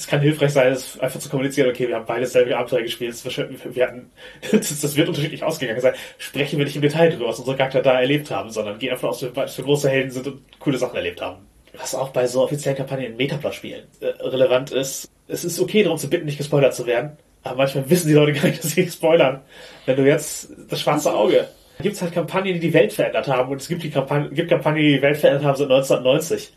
es 0.00 0.06
kann 0.06 0.20
hilfreich 0.20 0.52
sein, 0.52 0.76
einfach 1.00 1.20
zu 1.20 1.28
kommunizieren, 1.28 1.68
okay, 1.68 1.86
wir 1.88 1.96
haben 1.96 2.06
beide 2.06 2.26
selbe 2.26 2.56
Abenteuer 2.56 2.82
gespielt, 2.82 3.12
es 3.12 3.24
wird- 3.24 3.74
wir 3.74 3.86
hatten, 3.86 4.10
das, 4.50 4.80
das 4.80 4.96
wird 4.96 5.08
unterschiedlich 5.08 5.42
ausgegangen 5.42 5.80
sein. 5.80 5.94
Sprechen 6.18 6.58
wir 6.58 6.64
nicht 6.64 6.76
im 6.76 6.82
Detail 6.82 7.10
darüber, 7.10 7.28
was 7.28 7.38
unsere 7.38 7.56
Charakter 7.56 7.82
da 7.82 8.00
erlebt 8.00 8.30
haben, 8.30 8.50
sondern 8.50 8.78
gehen 8.78 8.92
einfach 8.92 9.10
aus, 9.10 9.20
dass 9.20 9.58
wir 9.58 9.64
große 9.64 9.90
Helden 9.90 10.10
sind 10.10 10.26
und 10.26 10.42
coole 10.58 10.78
Sachen 10.78 10.96
erlebt 10.96 11.20
haben. 11.20 11.46
Was 11.78 11.94
auch 11.94 12.08
bei 12.08 12.26
so 12.26 12.42
offiziellen 12.42 12.76
Kampagnen 12.78 13.06
in 13.12 13.16
Metaplot-Spielen 13.16 13.84
äh, 14.00 14.06
relevant 14.26 14.70
ist, 14.70 15.08
es 15.28 15.44
ist 15.44 15.60
okay, 15.60 15.82
darum 15.82 15.98
zu 15.98 16.08
bitten, 16.10 16.24
nicht 16.24 16.38
gespoilert 16.38 16.74
zu 16.74 16.86
werden, 16.86 17.12
aber 17.42 17.56
manchmal 17.56 17.88
wissen 17.88 18.08
die 18.08 18.14
Leute 18.14 18.32
gar 18.32 18.48
nicht, 18.48 18.64
dass 18.64 18.70
sie 18.72 18.88
spoilern. 18.90 19.42
Wenn 19.86 19.96
du 19.96 20.06
jetzt 20.06 20.48
das 20.68 20.80
schwarze 20.80 21.12
Auge. 21.14 21.46
Gibt 21.82 21.94
es 21.94 22.02
halt 22.02 22.12
Kampagnen, 22.12 22.54
die 22.54 22.60
die 22.60 22.74
Welt 22.74 22.92
verändert 22.92 23.26
haben 23.28 23.50
und 23.52 23.60
es 23.60 23.68
gibt, 23.68 23.82
die 23.82 23.90
Kampagnen, 23.90 24.34
gibt 24.34 24.50
Kampagnen, 24.50 24.82
die 24.82 24.94
die 24.96 25.02
Welt 25.02 25.16
verändert 25.16 25.44
haben 25.44 25.56
seit 25.56 25.70
1990. 25.70 26.52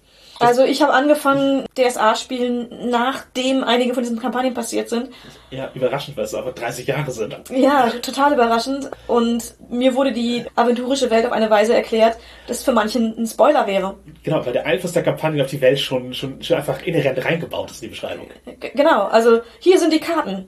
Also 0.46 0.64
ich 0.64 0.82
habe 0.82 0.94
angefangen, 0.94 1.66
DSA 1.78 2.16
spielen, 2.16 2.90
nachdem 2.90 3.64
einige 3.64 3.94
von 3.94 4.04
diesen 4.04 4.20
Kampagnen 4.20 4.54
passiert 4.54 4.90
sind. 4.90 5.10
Ja, 5.50 5.70
überraschend, 5.74 6.18
weil 6.18 6.26
es 6.26 6.34
aber 6.34 6.52
30 6.52 6.88
Jahre 6.88 7.12
sind. 7.12 7.36
Ja, 7.50 7.90
total 8.02 8.34
überraschend. 8.34 8.90
Und 9.08 9.56
mir 9.70 9.96
wurde 9.96 10.12
die 10.12 10.46
aventurische 10.56 11.10
Welt 11.10 11.26
auf 11.26 11.32
eine 11.32 11.50
Weise 11.50 11.74
erklärt, 11.74 12.18
dass 12.48 12.64
für 12.64 12.72
manchen 12.72 13.18
ein 13.18 13.28
Spoiler 13.28 13.68
wäre. 13.68 13.96
Genau, 14.24 14.46
weil 14.46 14.54
der 14.54 14.66
Einfluss 14.66 14.94
der 14.94 15.04
Kampagne 15.04 15.44
auf 15.44 15.50
die 15.50 15.62
Welt 15.62 15.80
schon, 15.80 16.14
schon, 16.14 16.42
schon 16.42 16.58
einfach 16.58 16.82
inhärent 16.84 17.24
reingebaut 17.24 17.72
ist 17.72 17.82
die 17.82 17.88
Beschreibung. 17.88 18.28
G 18.60 18.70
genau, 18.74 19.04
also 19.06 19.42
hier 19.60 19.80
sind 19.80 19.94
die 19.94 20.00
Karten. 20.00 20.48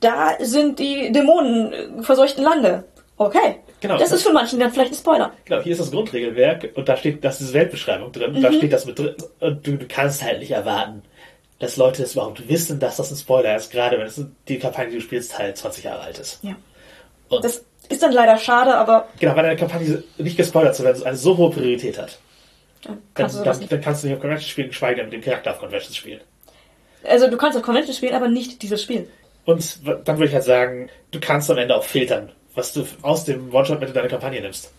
Da 0.00 0.36
sind 0.40 0.78
die 0.78 1.12
Dämonen 1.12 1.72
äh, 1.72 2.02
verseuchten 2.02 2.42
Lande. 2.42 2.84
Okay. 3.20 3.56
Genau. 3.82 3.98
Das 3.98 4.12
ist 4.12 4.22
für 4.22 4.32
manchen 4.32 4.58
dann 4.58 4.72
vielleicht 4.72 4.92
ein 4.92 4.96
Spoiler. 4.96 5.30
Genau, 5.44 5.60
hier 5.62 5.72
ist 5.72 5.80
das 5.80 5.90
Grundregelwerk 5.90 6.70
und 6.74 6.88
da 6.88 6.96
steht, 6.96 7.22
das 7.22 7.42
ist 7.42 7.52
Weltbeschreibung 7.52 8.12
drin, 8.12 8.40
da 8.40 8.50
steht 8.50 8.72
das 8.72 8.86
mit 8.86 8.98
drin 8.98 9.14
und 9.40 9.66
du, 9.66 9.76
du 9.76 9.86
kannst 9.86 10.22
halt 10.24 10.40
nicht 10.40 10.52
erwarten, 10.52 11.02
dass 11.58 11.76
Leute 11.76 12.02
es 12.02 12.14
überhaupt 12.14 12.48
wissen, 12.48 12.80
dass 12.80 12.96
das 12.96 13.10
ein 13.10 13.16
Spoiler 13.18 13.54
ist, 13.56 13.70
gerade 13.70 13.98
wenn 13.98 14.06
es 14.06 14.24
die 14.48 14.58
Kampagne, 14.58 14.90
die 14.92 14.96
du 14.96 15.02
spielst, 15.02 15.38
halt 15.38 15.54
20 15.58 15.84
Jahre 15.84 16.00
alt 16.00 16.18
ist. 16.18 16.42
Ja. 16.42 16.56
Und 17.28 17.44
Das 17.44 17.62
ist 17.90 18.02
dann 18.02 18.12
leider 18.12 18.38
schade, 18.38 18.74
aber 18.74 19.06
genau, 19.18 19.36
weil 19.36 19.42
deine 19.42 19.56
Kampagne 19.56 20.02
nicht 20.16 20.38
gespoilert 20.38 20.74
zu 20.74 20.82
werden, 20.82 21.02
eine 21.02 21.16
so 21.16 21.36
hohe 21.36 21.50
Priorität 21.50 21.98
hat. 21.98 22.18
dann 22.82 22.94
Dann, 22.94 23.02
kannst 23.14 23.38
du 23.38 23.44
das 23.44 23.56
dann, 23.58 23.60
nicht. 23.60 23.72
dann 23.72 23.80
kannst 23.82 24.02
du 24.02 24.06
nicht 24.06 24.16
auf 24.16 24.22
Convention 24.22 24.48
spielen, 24.48 24.68
geschweige 24.68 24.96
denn 24.96 25.06
mit 25.06 25.12
dem 25.12 25.20
Charakter 25.22 25.50
auf 25.50 25.58
Conventions 25.58 25.94
spielen. 25.94 26.20
Also 27.04 27.28
du 27.28 27.36
kannst 27.36 27.58
auf 27.58 27.64
Convention 27.64 27.94
spielen, 27.94 28.14
aber 28.14 28.28
nicht 28.28 28.62
dieses 28.62 28.82
Spiel. 28.82 29.10
Und 29.44 29.78
dann 29.84 30.16
würde 30.16 30.26
ich 30.28 30.34
halt 30.34 30.44
sagen, 30.44 30.88
du 31.10 31.20
kannst 31.20 31.50
am 31.50 31.58
Ende 31.58 31.74
auch 31.76 31.84
filtern, 31.84 32.32
was 32.54 32.72
du 32.72 32.84
aus 33.02 33.24
dem 33.24 33.52
One-Shot 33.54 33.80
mit 33.80 33.88
in 33.90 33.94
deine 33.94 34.08
Kampagne 34.08 34.40
nimmst. 34.40 34.70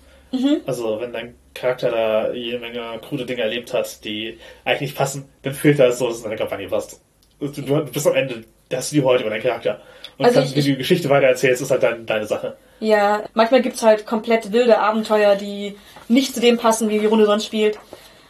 Also 0.65 1.01
wenn 1.01 1.11
dein 1.11 1.35
Charakter 1.53 1.91
da 1.91 2.31
jede 2.31 2.57
Menge 2.59 2.81
krude 3.01 3.25
Dinge 3.25 3.41
erlebt 3.41 3.73
hat, 3.73 4.03
die 4.05 4.39
eigentlich 4.63 4.81
nicht 4.91 4.95
passen, 4.97 5.27
dann 5.43 5.53
filter 5.53 5.87
es 5.89 5.99
so, 5.99 6.07
dass 6.07 6.15
es 6.17 6.23
in 6.23 6.29
deine 6.29 6.37
Kampagne 6.37 6.69
passt. 6.69 7.01
Und 7.39 7.57
Du, 7.57 7.61
du 7.63 7.85
bist 7.85 8.07
am 8.07 8.15
Ende, 8.15 8.45
das 8.69 8.79
hast 8.79 8.91
du 8.91 8.95
die 8.95 9.03
heute 9.03 9.23
über 9.23 9.29
deinen 9.31 9.41
Charakter. 9.43 9.81
Und 10.17 10.25
Also 10.25 10.39
kannst, 10.39 10.51
ich- 10.55 10.57
wie 10.63 10.69
du 10.69 10.73
die 10.73 10.77
Geschichte 10.77 11.09
weitererzählst, 11.09 11.61
ist 11.61 11.69
halt 11.71 11.83
dann 11.83 12.05
deine 12.05 12.25
Sache. 12.27 12.55
Ja, 12.79 13.23
manchmal 13.33 13.61
gibt's 13.61 13.83
halt 13.83 14.05
komplett 14.05 14.53
wilde 14.53 14.77
Abenteuer, 14.79 15.35
die 15.35 15.75
nicht 16.07 16.33
zu 16.33 16.39
dem 16.39 16.57
passen, 16.57 16.87
wie 16.89 16.99
die 16.99 17.05
Runde 17.07 17.25
sonst 17.25 17.45
spielt. 17.45 17.77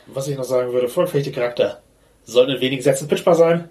Was 0.08 0.28
ich 0.28 0.36
noch 0.38 0.44
sagen 0.44 0.74
würde, 0.74 0.88
vorgefertigte 0.90 1.40
Charakter 1.40 1.82
sollten 2.24 2.54
in 2.54 2.62
wenigen 2.62 2.82
Sätzen 2.82 3.08
pitchbar 3.08 3.36
sein. 3.36 3.70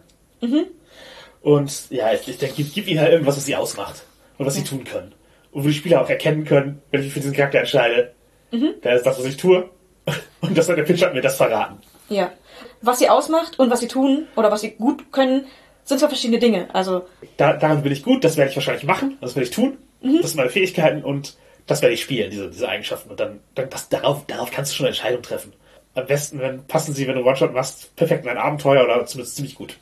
Und 1.42 1.90
ja, 1.90 2.12
ich, 2.12 2.28
ich 2.28 2.38
denke, 2.38 2.56
gib, 2.58 2.74
gib 2.74 2.86
ihnen 2.88 3.00
halt 3.00 3.12
irgendwas, 3.12 3.36
was 3.36 3.44
sie 3.46 3.56
ausmacht. 3.56 4.02
Und 4.38 4.46
was 4.46 4.54
sie 4.54 4.64
tun 4.64 4.84
können. 4.84 5.12
Und 5.52 5.64
wo 5.64 5.68
die 5.68 5.74
Spieler 5.74 6.02
auch 6.02 6.08
erkennen 6.08 6.44
können, 6.44 6.80
wenn 6.90 7.00
ich 7.00 7.06
mich 7.06 7.14
für 7.14 7.20
diesen 7.20 7.34
Charakter 7.34 7.60
entscheide, 7.60 8.12
da 8.82 8.92
ist 8.92 9.04
das, 9.06 9.18
was 9.18 9.24
ich 9.24 9.36
tue. 9.36 9.68
Und 10.40 10.56
das 10.56 10.68
hat 10.68 10.76
der 10.76 10.82
Pitch 10.84 11.02
hat 11.02 11.14
mir 11.14 11.20
das 11.20 11.36
verraten. 11.36 11.78
Ja. 12.08 12.32
Was 12.82 12.98
sie 12.98 13.08
ausmacht 13.08 13.58
und 13.58 13.70
was 13.70 13.80
sie 13.80 13.88
tun 13.88 14.26
oder 14.36 14.50
was 14.50 14.62
sie 14.62 14.70
gut 14.70 15.12
können, 15.12 15.44
sind 15.84 15.98
zwar 15.98 16.08
verschiedene 16.08 16.38
Dinge. 16.38 16.68
Also, 16.74 17.04
Da, 17.36 17.52
daran 17.52 17.82
bin 17.82 17.92
ich 17.92 18.02
gut, 18.02 18.24
das 18.24 18.36
werde 18.36 18.50
ich 18.50 18.56
wahrscheinlich 18.56 18.84
machen, 18.84 19.18
das 19.20 19.36
werde 19.36 19.48
ich 19.48 19.54
tun. 19.54 19.78
Das 20.02 20.30
sind 20.30 20.36
meine 20.36 20.50
Fähigkeiten 20.50 21.04
und 21.04 21.36
das 21.66 21.82
werde 21.82 21.94
ich 21.94 22.02
spielen, 22.02 22.30
diese, 22.30 22.50
diese 22.50 22.68
Eigenschaften. 22.68 23.10
Und 23.10 23.20
dann, 23.20 23.40
dann 23.54 23.68
das, 23.70 23.88
darauf, 23.90 24.26
darauf 24.26 24.50
kannst 24.50 24.72
du 24.72 24.76
schon 24.76 24.86
eine 24.86 24.94
Entscheidung 24.94 25.22
treffen. 25.22 25.52
Am 25.94 26.06
besten, 26.06 26.40
wenn 26.40 26.66
passen 26.66 26.94
sie, 26.94 27.06
wenn 27.06 27.16
du 27.16 27.24
One-Shot 27.24 27.52
machst, 27.52 27.94
perfekt 27.96 28.24
in 28.24 28.30
ein 28.30 28.38
Abenteuer 28.38 28.84
oder 28.84 29.04
zumindest 29.06 29.36
ziemlich 29.36 29.54
gut. 29.54 29.76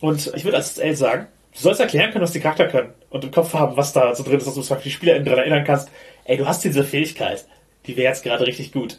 Und 0.00 0.32
ich 0.34 0.44
würde 0.44 0.56
als 0.58 0.78
L 0.78 0.94
sagen, 0.96 1.28
du 1.54 1.58
sollst 1.58 1.80
erklären 1.80 2.10
können, 2.12 2.24
was 2.24 2.32
die 2.32 2.40
Charakter 2.40 2.66
können 2.68 2.92
und 3.10 3.24
im 3.24 3.30
Kopf 3.30 3.52
haben, 3.54 3.76
was 3.76 3.92
da 3.92 4.14
so 4.14 4.22
drin 4.22 4.38
ist, 4.38 4.46
dass 4.46 4.54
du 4.54 4.60
es 4.60 4.68
für 4.68 4.76
die 4.76 4.90
SpielerInnen 4.90 5.24
daran 5.24 5.40
erinnern 5.40 5.64
kannst, 5.64 5.90
ey, 6.24 6.36
du 6.36 6.46
hast 6.46 6.64
diese 6.64 6.84
Fähigkeit, 6.84 7.44
die 7.86 7.96
wäre 7.96 8.08
jetzt 8.08 8.22
gerade 8.22 8.46
richtig 8.46 8.72
gut. 8.72 8.98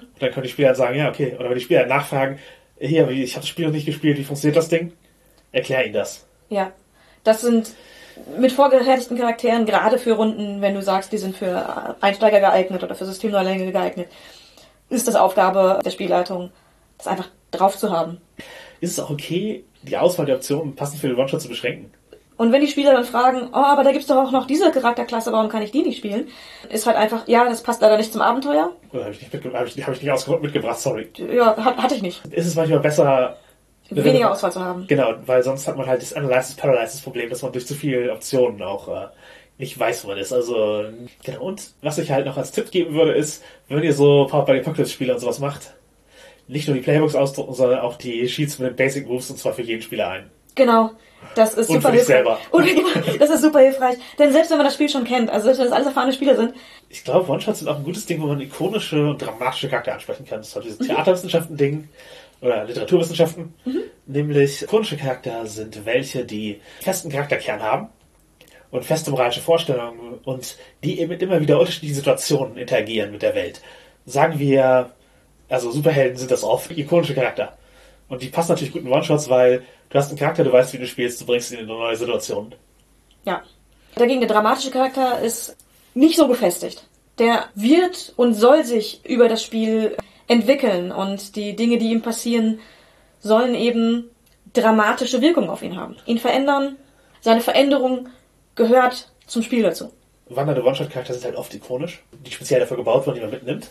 Und 0.00 0.22
dann 0.22 0.30
können 0.30 0.44
die 0.44 0.50
Spieler 0.50 0.74
sagen, 0.74 0.96
ja, 0.98 1.08
okay. 1.08 1.34
Oder 1.38 1.50
wenn 1.50 1.58
die 1.58 1.64
Spieler 1.64 1.86
nachfragen, 1.86 2.38
hier, 2.78 3.08
ich 3.10 3.34
habe 3.34 3.42
das 3.42 3.48
Spiel 3.48 3.66
noch 3.66 3.72
nicht 3.72 3.86
gespielt, 3.86 4.18
wie 4.18 4.24
funktioniert 4.24 4.56
das 4.56 4.68
Ding? 4.68 4.92
Erklär 5.52 5.84
ihnen 5.84 5.94
das. 5.94 6.26
ja. 6.48 6.72
Das 7.24 7.42
sind 7.42 7.70
mit 8.38 8.52
vorgefertigten 8.52 9.18
Charakteren, 9.18 9.66
gerade 9.66 9.98
für 9.98 10.12
Runden, 10.12 10.60
wenn 10.62 10.74
du 10.74 10.82
sagst, 10.82 11.12
die 11.12 11.18
sind 11.18 11.36
für 11.36 11.96
Einsteiger 12.00 12.40
geeignet 12.40 12.82
oder 12.82 12.94
für 12.94 13.04
Systemneulinge 13.04 13.70
geeignet, 13.70 14.08
ist 14.88 15.06
das 15.08 15.14
Aufgabe 15.16 15.80
der 15.84 15.90
Spielleitung, 15.90 16.50
das 16.96 17.06
einfach 17.06 17.28
drauf 17.50 17.76
zu 17.76 17.90
haben. 17.90 18.20
Ist 18.80 18.92
es 18.92 19.00
auch 19.00 19.10
okay, 19.10 19.64
die 19.88 19.96
Auswahl 19.96 20.26
der 20.26 20.36
Optionen 20.36 20.74
passend 20.74 21.00
für 21.00 21.08
den 21.08 21.16
One-Shot 21.16 21.42
zu 21.42 21.48
beschränken? 21.48 21.92
Und 22.36 22.52
wenn 22.52 22.60
die 22.60 22.68
Spieler 22.68 22.92
dann 22.92 23.04
fragen, 23.04 23.48
oh, 23.52 23.56
aber 23.56 23.82
da 23.82 23.90
gibt's 23.90 24.06
doch 24.06 24.16
auch 24.16 24.30
noch 24.30 24.46
diese 24.46 24.70
Charakterklasse, 24.70 25.32
warum 25.32 25.48
kann 25.48 25.62
ich 25.62 25.72
die 25.72 25.82
nicht 25.82 25.98
spielen? 25.98 26.28
Ist 26.70 26.86
halt 26.86 26.96
einfach, 26.96 27.26
ja, 27.26 27.44
das 27.48 27.64
passt 27.64 27.82
leider 27.82 27.96
nicht 27.96 28.12
zum 28.12 28.22
Abenteuer. 28.22 28.72
Oder 28.92 29.06
habe 29.06 29.12
ich 29.12 29.20
nicht, 29.20 29.32
mitge 29.32 29.52
hab 29.52 29.66
ich, 29.66 29.84
hab 29.84 29.94
ich 29.94 30.02
nicht 30.02 30.12
ausge 30.12 30.38
mitgebracht, 30.38 30.78
sorry. 30.78 31.08
Ja, 31.16 31.56
hat, 31.56 31.76
hatte 31.78 31.96
ich 31.96 32.02
nicht. 32.02 32.24
Ist 32.26 32.46
es 32.46 32.54
manchmal 32.54 32.78
besser, 32.78 33.36
Weniger 33.90 34.32
Auswahl 34.32 34.52
zu 34.52 34.60
haben. 34.60 34.86
Genau, 34.86 35.14
weil 35.24 35.42
sonst 35.42 35.66
hat 35.66 35.76
man 35.76 35.86
halt 35.86 36.02
das 36.02 36.12
Analysis 36.12 36.54
Paralysis 36.56 37.00
Problem, 37.00 37.30
dass 37.30 37.42
man 37.42 37.52
durch 37.52 37.66
zu 37.66 37.74
viele 37.74 38.12
Optionen 38.12 38.62
auch 38.62 38.88
äh, 38.88 39.08
nicht 39.56 39.78
weiß, 39.78 40.04
wo 40.04 40.08
man 40.08 40.18
ist. 40.18 40.32
Also, 40.32 40.84
genau. 41.24 41.42
Und 41.42 41.70
was 41.80 41.98
ich 41.98 42.10
halt 42.10 42.26
noch 42.26 42.36
als 42.36 42.52
Tipp 42.52 42.70
geben 42.70 42.94
würde, 42.94 43.12
ist, 43.12 43.42
wenn 43.68 43.82
ihr 43.82 43.94
so 43.94 44.26
Power 44.26 44.44
by 44.44 44.52
the 44.52 44.60
Apocalypse 44.60 44.92
Spiele 44.92 45.14
und 45.14 45.20
sowas 45.20 45.38
macht, 45.38 45.74
nicht 46.48 46.66
nur 46.68 46.76
die 46.76 46.82
Playbooks 46.82 47.14
ausdrucken, 47.14 47.54
sondern 47.54 47.80
auch 47.80 47.96
die 47.96 48.28
Sheets 48.28 48.58
mit 48.58 48.70
den 48.70 48.76
Basic 48.76 49.06
Moves 49.06 49.30
und 49.30 49.38
zwar 49.38 49.52
für 49.52 49.62
jeden 49.62 49.82
Spieler 49.82 50.08
ein. 50.10 50.30
Genau. 50.54 50.90
Das 51.34 51.54
ist 51.54 51.68
Und 51.68 51.76
super 51.76 51.90
hilfreich. 51.90 52.06
selber. 52.06 52.38
Und, 52.50 52.64
genau, 52.66 52.88
das 53.18 53.30
ist 53.30 53.42
super 53.42 53.60
hilfreich. 53.60 53.96
Denn 54.18 54.32
selbst 54.32 54.50
wenn 54.50 54.56
man 54.58 54.66
das 54.66 54.74
Spiel 54.74 54.88
schon 54.88 55.04
kennt, 55.04 55.30
also 55.30 55.44
selbst 55.44 55.58
wenn 55.58 55.66
das 55.66 55.74
alles 55.74 55.86
erfahrene 55.88 56.12
Spieler 56.12 56.36
sind, 56.36 56.54
Ich 56.88 57.04
glaube, 57.04 57.30
One-Shots 57.30 57.58
sind 57.60 57.68
auch 57.68 57.76
ein 57.76 57.84
gutes 57.84 58.06
Ding, 58.06 58.20
wo 58.22 58.26
man 58.26 58.40
ikonische 58.40 59.08
und 59.10 59.18
dramatische 59.18 59.68
Charakter 59.68 59.94
ansprechen 59.94 60.24
kann. 60.26 60.38
Das 60.38 60.48
ist 60.48 60.54
halt 60.56 60.64
dieses 60.64 60.78
Theaterwissenschaften-Ding 60.86 61.88
oder 62.40 62.64
Literaturwissenschaften. 62.64 63.52
Nämlich 64.06 64.62
ikonische 64.62 64.96
Charakter 64.96 65.44
sind 65.46 65.84
welche, 65.84 66.24
die 66.24 66.60
festen 66.80 67.10
Charakterkern 67.10 67.62
haben 67.62 67.88
und 68.70 68.84
feste 68.84 69.10
moralische 69.10 69.40
Vorstellungen 69.40 70.14
und 70.24 70.56
die 70.84 71.00
eben 71.00 71.10
mit 71.10 71.22
immer 71.22 71.40
wieder 71.40 71.58
unterschiedlichen 71.58 71.96
Situationen 71.96 72.56
interagieren 72.56 73.10
mit 73.12 73.22
der 73.22 73.34
Welt. 73.34 73.60
sagen 74.06 74.38
wir, 74.38 74.90
also 75.48 75.70
Superhelden 75.70 76.16
sind 76.16 76.30
das 76.30 76.44
oft 76.44 76.70
ikonische 76.70 77.14
Charakter. 77.14 77.56
Und 78.08 78.22
die 78.22 78.28
passen 78.28 78.52
natürlich 78.52 78.72
gut 78.72 78.82
in 78.82 78.90
One-Shots, 78.90 79.28
weil 79.28 79.64
du 79.90 79.98
hast 79.98 80.08
einen 80.08 80.18
Charakter, 80.18 80.44
du 80.44 80.52
weißt, 80.52 80.72
wie 80.72 80.78
du 80.78 80.86
spielst, 80.86 81.20
du 81.20 81.26
bringst 81.26 81.52
ihn 81.52 81.58
in 81.58 81.64
eine 81.64 81.78
neue 81.78 81.96
Situation. 81.96 82.54
Ja. 83.24 83.42
Dagegen 83.94 84.20
der 84.20 84.28
dramatische 84.28 84.70
Charakter 84.70 85.20
ist 85.20 85.56
nicht 85.94 86.16
so 86.16 86.28
gefestigt. 86.28 86.86
Der 87.18 87.46
wird 87.54 88.12
und 88.16 88.34
soll 88.34 88.64
sich 88.64 89.04
über 89.04 89.28
das 89.28 89.42
Spiel 89.42 89.96
entwickeln 90.28 90.92
und 90.92 91.36
die 91.36 91.56
Dinge, 91.56 91.78
die 91.78 91.90
ihm 91.90 92.02
passieren, 92.02 92.60
sollen 93.20 93.54
eben 93.54 94.10
dramatische 94.52 95.20
Wirkung 95.20 95.50
auf 95.50 95.62
ihn 95.62 95.76
haben. 95.76 95.96
Ihn 96.06 96.18
verändern. 96.18 96.76
Seine 97.20 97.40
Veränderung 97.40 98.08
gehört 98.54 99.10
zum 99.26 99.42
Spiel 99.42 99.62
dazu. 99.62 99.92
Wandernde 100.28 100.62
One-Shot-Charakter 100.62 101.14
sind 101.14 101.24
halt 101.24 101.36
oft 101.36 101.52
ikonisch, 101.54 102.02
die 102.12 102.30
speziell 102.30 102.60
dafür 102.60 102.76
gebaut 102.76 103.06
wurden, 103.06 103.16
die 103.16 103.22
man 103.22 103.30
mitnimmt. 103.30 103.68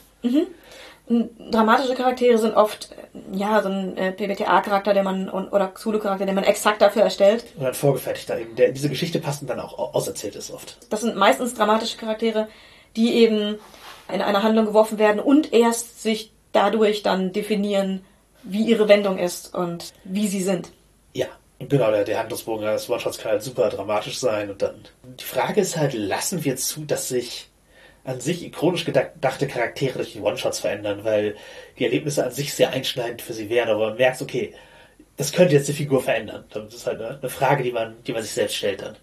Dramatische 1.09 1.95
Charaktere 1.95 2.37
sind 2.37 2.55
oft, 2.55 2.89
äh, 2.91 3.37
ja, 3.37 3.61
so 3.61 3.69
ein 3.69 3.95
äh, 3.97 4.11
PBTA-Charakter, 4.11 4.93
der 4.93 5.03
man, 5.03 5.29
und- 5.29 5.51
oder 5.53 5.67
Xulu-Charakter, 5.67 6.25
den 6.25 6.35
man 6.35 6.43
exakt 6.43 6.81
dafür 6.81 7.03
erstellt. 7.03 7.45
Und 7.55 7.63
dann 7.63 7.73
vorgefertigter 7.73 8.37
eben, 8.39 8.55
der 8.55 8.67
in 8.69 8.73
diese 8.73 8.89
Geschichte 8.89 9.19
passt 9.19 9.41
und 9.41 9.49
dann 9.49 9.59
auch 9.61 9.77
au- 9.79 9.91
auserzählt 9.93 10.35
ist 10.35 10.51
oft. 10.51 10.77
Das 10.89 11.01
sind 11.01 11.15
meistens 11.15 11.53
dramatische 11.53 11.97
Charaktere, 11.97 12.47
die 12.97 13.13
eben 13.15 13.55
in 14.13 14.21
eine 14.21 14.43
Handlung 14.43 14.65
geworfen 14.65 14.97
werden 14.99 15.19
und 15.21 15.53
erst 15.53 16.01
sich 16.03 16.31
dadurch 16.51 17.03
dann 17.03 17.31
definieren, 17.33 18.03
wie 18.43 18.63
ihre 18.65 18.87
Wendung 18.89 19.17
ist 19.17 19.53
und 19.53 19.93
wie 20.03 20.27
sie 20.27 20.41
sind. 20.41 20.71
Ja. 21.13 21.27
Genau, 21.59 21.89
der, 21.89 22.03
der 22.03 22.19
Handlungsbogen 22.19 22.65
des 22.67 22.87
One-Shots 22.87 23.17
kann 23.17 23.31
halt 23.31 23.41
super 23.41 23.69
dramatisch 23.69 24.19
sein 24.19 24.51
und 24.51 24.61
dann. 24.61 24.75
Die 25.19 25.23
Frage 25.23 25.59
ist 25.61 25.75
halt, 25.75 25.93
lassen 25.95 26.43
wir 26.45 26.55
zu, 26.55 26.81
dass 26.85 27.07
sich 27.07 27.46
an 28.07 28.21
sich 28.21 28.43
ikonisch 28.43 28.85
gedachte 28.85 29.47
Charaktere 29.47 29.97
durch 29.97 30.13
die 30.13 30.21
One-Shots 30.21 30.59
verändern, 30.59 31.01
weil 31.03 31.35
die 31.77 31.83
Erlebnisse 31.83 32.23
an 32.23 32.31
sich 32.31 32.53
sehr 32.53 32.69
einschneidend 32.71 33.21
für 33.21 33.33
sie 33.33 33.49
wären, 33.49 33.67
aber 33.69 33.89
man 33.89 33.97
merkt, 33.97 34.21
okay, 34.21 34.53
das 35.17 35.33
könnte 35.33 35.53
jetzt 35.53 35.67
die 35.67 35.73
Figur 35.73 36.01
verändern. 36.01 36.45
Das 36.53 36.73
ist 36.73 36.87
halt 36.87 37.01
eine, 37.01 37.29
Frage, 37.29 37.63
die 37.63 37.73
man, 37.73 38.01
die 38.05 38.13
man 38.13 38.21
sich 38.21 38.31
selbst 38.31 38.55
stellt 38.55 38.81
dann. 38.81 38.95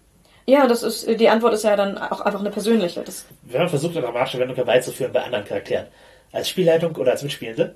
Ja, 0.47 0.65
das 0.65 0.81
ist, 0.81 1.07
die 1.07 1.29
Antwort 1.29 1.53
ist 1.53 1.63
ja 1.63 1.75
dann 1.75 1.99
auch 1.99 2.21
einfach 2.21 2.39
eine 2.39 2.49
persönliche. 2.49 3.01
Das, 3.03 3.25
Wenn 3.43 3.59
man 3.61 3.69
versucht, 3.69 3.95
eine 3.95 4.05
dramatische 4.05 4.39
Wendung 4.39 4.55
herbeizuführen 4.55 5.13
bei 5.13 5.21
anderen 5.21 5.45
Charakteren, 5.45 5.85
als 6.31 6.49
Spielleitung 6.49 6.95
oder 6.95 7.11
als 7.11 7.21
Mitspielende, 7.21 7.75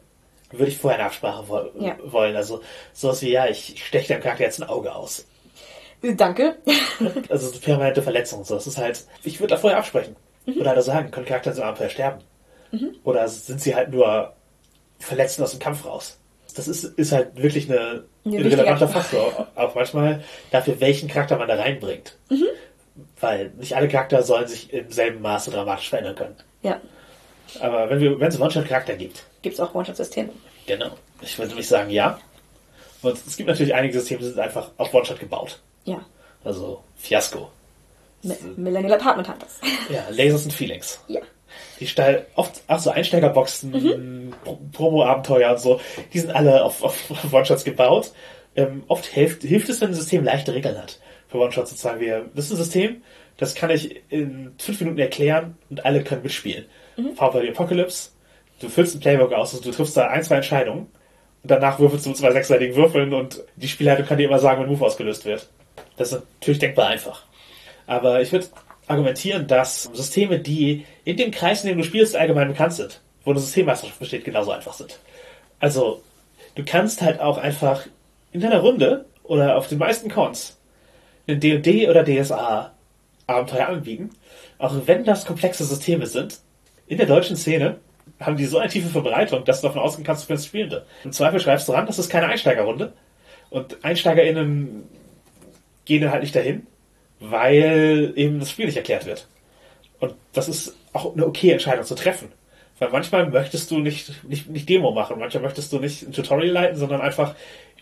würde 0.51 0.71
ich 0.71 0.80
vorher 0.80 0.99
eine 0.99 1.07
Absprache 1.07 1.43
wo 1.47 1.69
Ja. 1.80 1.95
wollen. 2.05 2.36
Also 2.36 2.61
sowas 2.93 3.21
wie, 3.21 3.32
ja, 3.32 3.45
ich 3.47 3.84
steche 3.86 4.13
deinem 4.13 4.23
Charakter 4.23 4.45
jetzt 4.45 4.59
ein 4.59 4.67
Auge 4.67 4.95
aus. 4.95 5.27
danke. 6.01 6.57
Also 7.30 7.49
so 7.49 7.59
permanente 7.59 8.01
Verletzung. 8.01 8.43
So. 8.43 8.55
Das 8.55 8.65
ist 8.65 8.80
halt, 8.80 9.03
ich 9.23 9.39
würde 9.39 9.53
da 9.53 9.57
vorher 9.59 9.77
absprechen. 9.77 10.15
Oder 10.47 10.71
halt 10.71 10.83
sagen, 10.83 11.11
können 11.11 11.25
Charakter 11.25 11.53
so 11.53 11.61
Abenteuer 11.63 11.89
sterben? 11.89 12.21
Oder 13.03 13.27
sind 13.27 13.61
sie 13.61 13.75
halt 13.75 13.91
nur 13.91 14.33
verletzt 14.99 15.41
aus 15.41 15.51
dem 15.51 15.59
Kampf 15.59 15.85
raus? 15.85 16.17
Das 16.55 16.67
ist, 16.67 16.83
ist 16.83 17.11
halt 17.11 17.35
wirklich 17.41 17.69
eine, 17.69 18.03
Eine 18.25 18.37
ein 18.37 18.43
relevanter. 18.43 18.87
Faktor. 18.87 19.47
Auch 19.55 19.75
manchmal 19.75 20.23
dafür, 20.51 20.79
welchen 20.79 21.07
Charakter 21.07 21.37
man 21.37 21.47
da 21.47 21.55
reinbringt. 21.55 22.17
Weil 23.19 23.51
nicht 23.57 23.75
alle 23.75 23.87
Charakter 23.87 24.23
sollen 24.23 24.47
sich 24.47 24.73
im 24.73 24.91
selben 24.91 25.21
Maße 25.21 25.51
dramatisch 25.51 25.89
verändern 25.89 26.15
können. 26.15 26.35
Ja, 26.63 26.81
Aber 27.61 27.89
wenn, 27.89 28.21
es 28.21 28.39
One-Shot-Charakter 28.39 28.95
gibt, 28.95 29.23
gibt's 29.41 29.59
auch 29.59 29.73
One-Shot-Systeme. 29.73 30.29
genau. 30.65 30.91
Ich 31.21 31.37
würde 31.37 31.49
nämlich 31.49 31.67
sagen, 31.67 31.89
ja. 31.89 32.19
Und 33.01 33.17
es 33.25 33.37
gibt 33.37 33.47
natürlich 33.47 33.73
einige 33.73 33.93
Systeme, 33.93 34.19
die 34.21 34.27
sind 34.27 34.39
einfach 34.39 34.71
auf 34.77 34.93
One-Shot 34.93 35.19
gebaut. 35.19 35.59
Ja. 35.85 36.03
Also 36.43 36.83
Fiasco. 36.97 37.49
Mi- 38.24 38.36
Millennial 38.57 38.93
Apartment 38.99 39.30
Hunters. 39.30 39.59
Ja, 39.89 40.05
Lasers 40.11 40.43
and 40.45 40.53
Feelings. 40.53 40.99
ja. 41.07 41.22
Die 41.80 41.88
steil, 41.88 42.26
oft, 42.36 42.61
ach 42.67 42.80
so, 42.80 42.89
Einsteigerboxen, 42.91 44.34
Pro- 44.43 44.59
Promo-Abenteuer 44.74 45.51
und 45.51 45.59
so, 45.59 45.80
die 46.13 46.20
sind 46.20 46.32
alle 46.32 46.63
auf, 46.63 46.84
auf 46.84 47.34
One-Shots 47.34 47.63
gebaut. 47.63 48.11
Ähm, 48.55 48.84
oft 48.88 49.05
hilft, 49.05 49.43
hilft 49.43 49.70
es, 49.70 49.80
wenn 49.82 49.89
ein 49.89 49.93
System 49.93 50.24
leichte 50.26 50.53
Regeln 50.53 50.78
hat. 50.78 50.99
Für 51.30 51.38
One-Shots 51.39 51.70
sozusagen, 51.72 51.99
wir, 52.01 52.26
das 52.36 52.45
ist 52.45 52.51
ein 52.51 52.57
System, 52.57 53.01
das 53.38 53.55
kann 53.55 53.70
ich 53.70 54.01
in 54.09 54.51
fünf 54.57 54.80
Minuten 54.82 54.99
erklären 54.99 55.57
und 55.70 55.86
alle 55.86 56.03
können 56.03 56.22
mitspielen. 56.24 56.65
Power 57.15 57.32
by 57.32 57.41
the 57.41 57.49
Apocalypse, 57.49 58.09
du 58.59 58.67
füllst 58.67 58.95
ein 58.95 58.99
Playbook 58.99 59.32
aus, 59.32 59.53
also 59.53 59.63
du 59.63 59.72
triffst 59.76 59.95
da 59.95 60.07
ein, 60.09 60.24
zwei 60.24 60.36
Entscheidungen 60.36 60.88
und 61.43 61.51
danach 61.51 61.80
würfelst 61.80 62.05
du 62.05 62.11
zwei 62.13 62.32
sechsseitigen 62.34 62.76
Würfeln 62.76 63.13
und 63.13 63.41
die 63.55 63.70
Spielleitung 63.70 64.05
kann 64.05 64.17
dir 64.17 64.26
immer 64.28 64.39
sagen, 64.39 64.59
wenn 64.61 64.67
ein 64.67 64.74
Move 64.74 64.86
ausgelöst 64.86 65.24
wird. 65.26 65.47
Das 65.95 66.11
ist 66.11 66.22
natürlich 66.41 66.59
denkbar 66.59 66.88
einfach. 66.88 67.24
Aber 67.89 68.21
ich 68.21 68.31
würde 68.31 68.45
argumentieren, 68.85 69.47
dass 69.47 69.85
Systeme, 69.93 70.37
die 70.37 70.85
in 71.05 71.17
dem 71.17 71.31
Kreis, 71.31 71.63
in 71.63 71.69
dem 71.69 71.79
du 71.79 71.83
spielst, 71.83 72.15
allgemein 72.15 72.49
bekannt 72.49 72.73
sind, 72.73 73.01
wo 73.23 73.31
eine 73.31 73.39
Systemmeisterschaft 73.39 73.97
besteht, 73.97 74.25
genauso 74.25 74.51
einfach 74.51 74.73
sind. 74.73 74.99
Also, 75.59 76.03
du 76.53 76.63
kannst 76.63 77.01
halt 77.01 77.19
auch 77.19 77.39
einfach 77.39 77.87
in 78.31 78.41
deiner 78.41 78.59
Runde 78.59 79.05
oder 79.23 79.57
auf 79.57 79.67
den 79.67 79.79
meisten 79.79 80.07
Cons 80.07 80.59
ein 81.27 81.39
D&D 81.39 81.89
oder 81.89 82.03
DSA 82.03 82.73
Abenteuer 83.25 83.69
anbieten, 83.69 84.11
auch 84.59 84.75
wenn 84.85 85.03
das 85.03 85.25
komplexe 85.25 85.65
Systeme 85.65 86.05
sind. 86.05 86.41
In 86.85 86.97
der 86.97 87.07
deutschen 87.07 87.37
Szene 87.37 87.77
haben 88.19 88.37
die 88.37 88.45
so 88.45 88.59
eine 88.59 88.69
tiefe 88.69 88.89
Verbreitung, 88.89 89.45
dass 89.45 89.61
du 89.61 89.67
davon 89.67 89.81
ausgehen 89.81 90.05
kannst, 90.05 90.23
du 90.23 90.27
findest 90.27 90.47
Spielende. 90.47 90.85
Im 91.03 91.11
Zweifel 91.11 91.39
schreibst 91.39 91.67
du 91.67 91.71
ran, 91.71 91.87
das 91.87 91.97
ist 91.97 92.09
keine 92.11 92.27
Einsteigerrunde. 92.27 92.93
Und 93.49 93.83
EinsteigerInnen 93.83 94.83
gehen 95.85 96.01
dann 96.03 96.11
halt 96.11 96.21
nicht 96.21 96.35
dahin, 96.35 96.67
weil 97.20 98.13
eben 98.15 98.39
das 98.39 98.49
Spiel 98.49 98.65
nicht 98.65 98.78
erklärt 98.78 99.05
wird. 99.05 99.28
Und 99.99 100.15
das 100.34 100.47
ist 100.47 100.76
auch 100.93 101.13
eine 101.13 101.26
okay 101.28 101.51
Entscheidung 101.51 101.86
zu 101.86 101.95
treffen. 101.95 102.32
Weil 102.80 102.89
manchmal 102.89 103.30
möchtest 103.30 103.70
du 103.72 103.80
nicht, 103.80 104.24
nicht, 104.24 104.49
nicht 104.49 104.70
Demo 104.70 104.91
machen, 104.91 105.20
manchmal 105.20 105.43
möchtest 105.43 105.74
du 105.74 105.80
nicht 105.80 106.03
ein 106.03 106.13
Tutorial 106.13 106.51
leiten, 106.51 106.78
sondern 106.78 107.01
einfach 107.01 107.36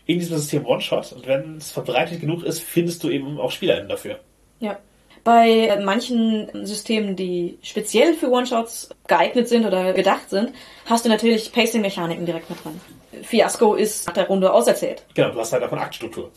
in 0.07 0.17
diesem 0.17 0.37
System 0.37 0.65
One-Shot. 0.65 1.13
Und 1.13 1.27
wenn 1.27 1.57
es 1.57 1.71
verbreitet 1.71 2.21
genug 2.21 2.43
ist, 2.43 2.61
findest 2.61 3.03
du 3.03 3.09
eben 3.09 3.39
auch 3.39 3.51
SpielerInnen 3.51 3.89
dafür. 3.89 4.19
Ja. 4.59 4.79
Bei 5.23 5.77
manchen 5.83 6.65
Systemen, 6.65 7.15
die 7.15 7.59
speziell 7.61 8.13
für 8.13 8.31
One-Shots 8.31 8.89
geeignet 9.07 9.49
sind 9.49 9.65
oder 9.65 9.93
gedacht 9.93 10.29
sind, 10.29 10.53
hast 10.85 11.05
du 11.05 11.09
natürlich 11.09 11.51
Pacing-Mechaniken 11.51 12.25
direkt 12.25 12.49
mit 12.49 12.63
dran. 12.63 12.79
Fiasco 13.23 13.75
ist 13.75 14.07
nach 14.07 14.13
der 14.13 14.27
Runde 14.27 14.51
auserzählt. 14.53 15.03
Genau, 15.13 15.31
du 15.31 15.39
hast 15.39 15.51
halt 15.51 15.63
davon 15.63 15.79
Aktstruktur. 15.79 16.31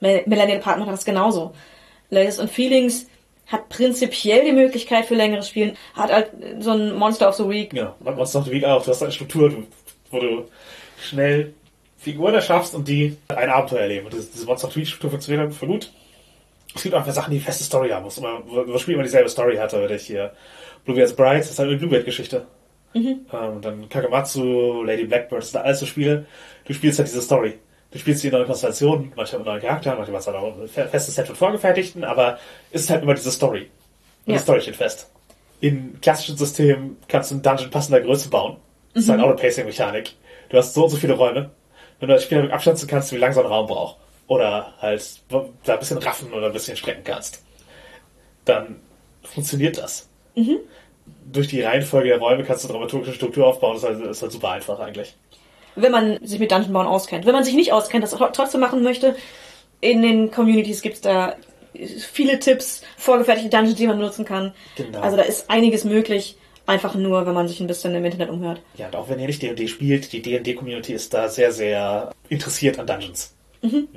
Mel- 0.00 0.22
Millennial 0.26 0.60
Partner 0.60 0.86
hat 0.86 0.94
das 0.94 1.04
genauso. 1.04 1.52
Lasers 2.10 2.38
and 2.38 2.50
Feelings 2.50 3.06
hat 3.46 3.68
prinzipiell 3.68 4.44
die 4.44 4.52
Möglichkeit 4.52 5.06
für 5.06 5.14
längeres 5.14 5.48
Spielen, 5.48 5.76
hat 5.94 6.12
halt 6.12 6.30
so 6.60 6.70
ein 6.70 6.94
Monster 6.94 7.28
of 7.28 7.34
the 7.34 7.48
Week. 7.48 7.70
Genau, 7.70 7.94
Monster 8.00 8.40
of 8.40 8.44
the 8.44 8.52
Week 8.52 8.64
auch. 8.64 8.84
Du 8.84 8.90
hast 8.90 9.02
eine 9.02 9.12
Struktur, 9.12 9.52
wo 10.10 10.20
du 10.20 10.44
schnell 11.00 11.54
Figuren 11.98 12.34
erschaffst 12.34 12.74
und 12.74 12.86
die 12.86 13.16
ein 13.28 13.50
Abenteuer 13.50 13.80
erleben. 13.80 14.06
Und 14.06 14.14
diese, 14.14 14.46
Monster 14.46 14.68
of 14.68 14.74
the 14.74 14.80
Week 14.80 14.86
Struktur 14.86 15.10
funktioniert 15.10 15.44
dann 15.44 15.52
für 15.52 15.66
gut. 15.66 15.92
Es 16.74 16.84
gibt 16.84 16.94
einfach 16.94 17.12
Sachen, 17.12 17.32
die 17.32 17.38
eine 17.38 17.44
feste 17.44 17.64
Story 17.64 17.88
haben. 17.88 18.04
Muss 18.04 18.18
immer, 18.18 18.42
wo 18.46 18.66
wo 18.66 18.72
das 18.72 18.82
Spiel 18.82 18.94
immer 18.94 19.02
dieselbe 19.02 19.28
Story 19.28 19.56
hatte. 19.56 19.82
Oder 19.82 19.96
ich 19.96 20.06
hier 20.06 20.32
Bluebeard's 20.84 21.14
Bride, 21.14 21.38
das 21.38 21.50
ist 21.50 21.58
halt 21.58 21.68
eine 21.68 21.78
Bluebeard-Geschichte. 21.78 22.46
Ähm, 23.32 23.60
dann 23.60 23.88
Kakamatsu, 23.88 24.82
Lady 24.84 25.04
Blackbird, 25.04 25.42
das 25.42 25.50
sind 25.50 25.60
alles 25.60 25.80
so 25.80 25.86
Spiele. 25.86 26.26
Du 26.64 26.72
spielst 26.72 26.98
halt 26.98 27.08
diese 27.08 27.20
Story. 27.20 27.58
Du 27.92 27.98
spielst 27.98 28.22
die 28.22 28.28
in 28.28 28.34
neuen 28.34 28.46
Konstellationen, 28.46 29.12
manchmal 29.16 29.40
mit 29.40 29.46
neuen 29.48 29.60
Charakteren, 29.60 29.98
manchmal 29.98 30.18
hast 30.18 30.28
du 30.28 30.32
auch 30.32 30.56
ein 30.56 30.68
fe- 30.68 30.86
festes 30.88 31.14
Set 31.16 31.26
von 31.26 31.34
Vorgefertigten, 31.36 32.04
aber 32.04 32.38
es 32.70 32.82
ist 32.82 32.90
halt 32.90 33.02
immer 33.02 33.14
diese 33.14 33.32
Story. 33.32 33.68
Und 34.26 34.32
Ja. 34.32 34.38
die 34.38 34.42
Story 34.42 34.60
steht 34.60 34.76
fest. 34.76 35.10
In 35.60 36.00
klassischen 36.00 36.36
Systemen 36.36 36.96
kannst 37.08 37.30
du 37.30 37.34
einen 37.34 37.42
Dungeon 37.42 37.70
passender 37.70 38.00
Größe 38.00 38.28
bauen. 38.30 38.56
Das 38.94 39.04
ist 39.04 39.08
halt 39.10 39.20
auch 39.20 39.26
eine 39.26 39.34
Pacing-Mechanik. 39.36 40.12
Du 40.50 40.56
hast 40.56 40.74
so 40.74 40.84
und 40.84 40.90
so 40.90 40.96
viele 40.96 41.14
Räume. 41.14 41.50
Wenn 41.98 42.08
du 42.08 42.14
als 42.14 42.24
Spieler 42.24 42.42
mit 42.42 42.52
abschätzen 42.52 42.88
kannst, 42.88 43.12
wie 43.12 43.16
lang 43.16 43.32
so 43.32 43.40
ein 43.40 43.46
Raum 43.46 43.66
braucht. 43.66 43.96
Oder 44.26 44.72
halt 44.80 45.20
da 45.28 45.72
ein 45.74 45.78
bisschen 45.80 45.98
raffen 45.98 46.32
oder 46.32 46.46
ein 46.46 46.52
bisschen 46.52 46.76
strecken 46.76 47.02
kannst. 47.04 47.42
Dann 48.44 48.76
funktioniert 49.24 49.76
das. 49.78 50.08
Durch 51.30 51.48
die 51.48 51.60
Reihenfolge 51.62 52.08
der 52.08 52.18
Räume 52.18 52.44
kannst 52.44 52.64
du 52.64 52.68
dramaturgische 52.68 53.12
Struktur 53.14 53.46
aufbauen. 53.46 53.74
Das 53.74 53.82
ist 53.82 53.88
halt, 53.88 54.00
das 54.04 54.16
ist 54.16 54.22
halt 54.22 54.32
super 54.32 54.50
einfach 54.52 54.78
eigentlich. 54.78 55.14
Wenn 55.76 55.92
man 55.92 56.24
sich 56.26 56.38
mit 56.40 56.50
Dungeon 56.52 56.72
Bauen 56.72 56.86
auskennt. 56.86 57.26
Wenn 57.26 57.32
man 57.34 57.44
sich 57.44 57.54
nicht 57.54 57.72
auskennt, 57.72 58.02
das 58.04 58.14
tr- 58.16 58.32
trotzdem 58.32 58.60
machen 58.60 58.82
möchte, 58.82 59.16
in 59.80 60.02
den 60.02 60.30
Communities 60.30 60.82
gibt's 60.82 61.00
da 61.00 61.34
viele 62.12 62.38
Tipps, 62.38 62.82
vorgefertigte 62.98 63.50
Dungeons, 63.50 63.76
die 63.78 63.86
man 63.86 63.98
nutzen 63.98 64.24
kann. 64.24 64.52
Genau. 64.76 65.00
Also 65.00 65.16
da 65.16 65.22
ist 65.22 65.48
einiges 65.48 65.84
möglich, 65.84 66.36
einfach 66.66 66.94
nur, 66.94 67.26
wenn 67.26 67.34
man 67.34 67.48
sich 67.48 67.60
ein 67.60 67.66
bisschen 67.66 67.94
im 67.94 68.04
Internet 68.04 68.28
umhört. 68.30 68.60
Ja, 68.76 68.86
und 68.86 68.96
auch 68.96 69.08
wenn 69.08 69.18
ihr 69.20 69.26
nicht 69.26 69.40
D&D 69.42 69.68
spielt, 69.68 70.12
die 70.12 70.20
D&D-Community 70.22 70.92
ist 70.92 71.14
da 71.14 71.28
sehr, 71.28 71.52
sehr 71.52 72.10
interessiert 72.28 72.78
an 72.78 72.86
Dungeons. 72.86 73.34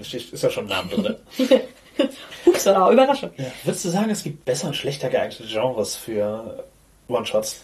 Steht- 0.01 0.32
ist 0.32 0.43
ja 0.43 0.49
schon 0.49 0.65
ein 0.65 0.69
Name 0.69 0.89
drin. 1.38 1.59
Upsala, 2.45 2.91
Überraschung. 2.91 3.32
ja. 3.38 3.45
Würdest 3.63 3.86
du 3.86 3.89
sagen, 3.89 4.09
es 4.09 4.24
gibt 4.24 4.43
besser 4.45 4.67
und 4.67 4.76
schlechter 4.76 5.09
geeignete 5.09 5.43
Genres 5.45 5.95
für 5.95 6.63
One-Shots? 7.07 7.61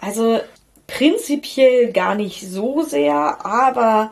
Also 0.00 0.40
prinzipiell 0.88 1.92
gar 1.92 2.16
nicht 2.16 2.40
so 2.50 2.82
sehr, 2.82 3.14
aber 3.46 4.10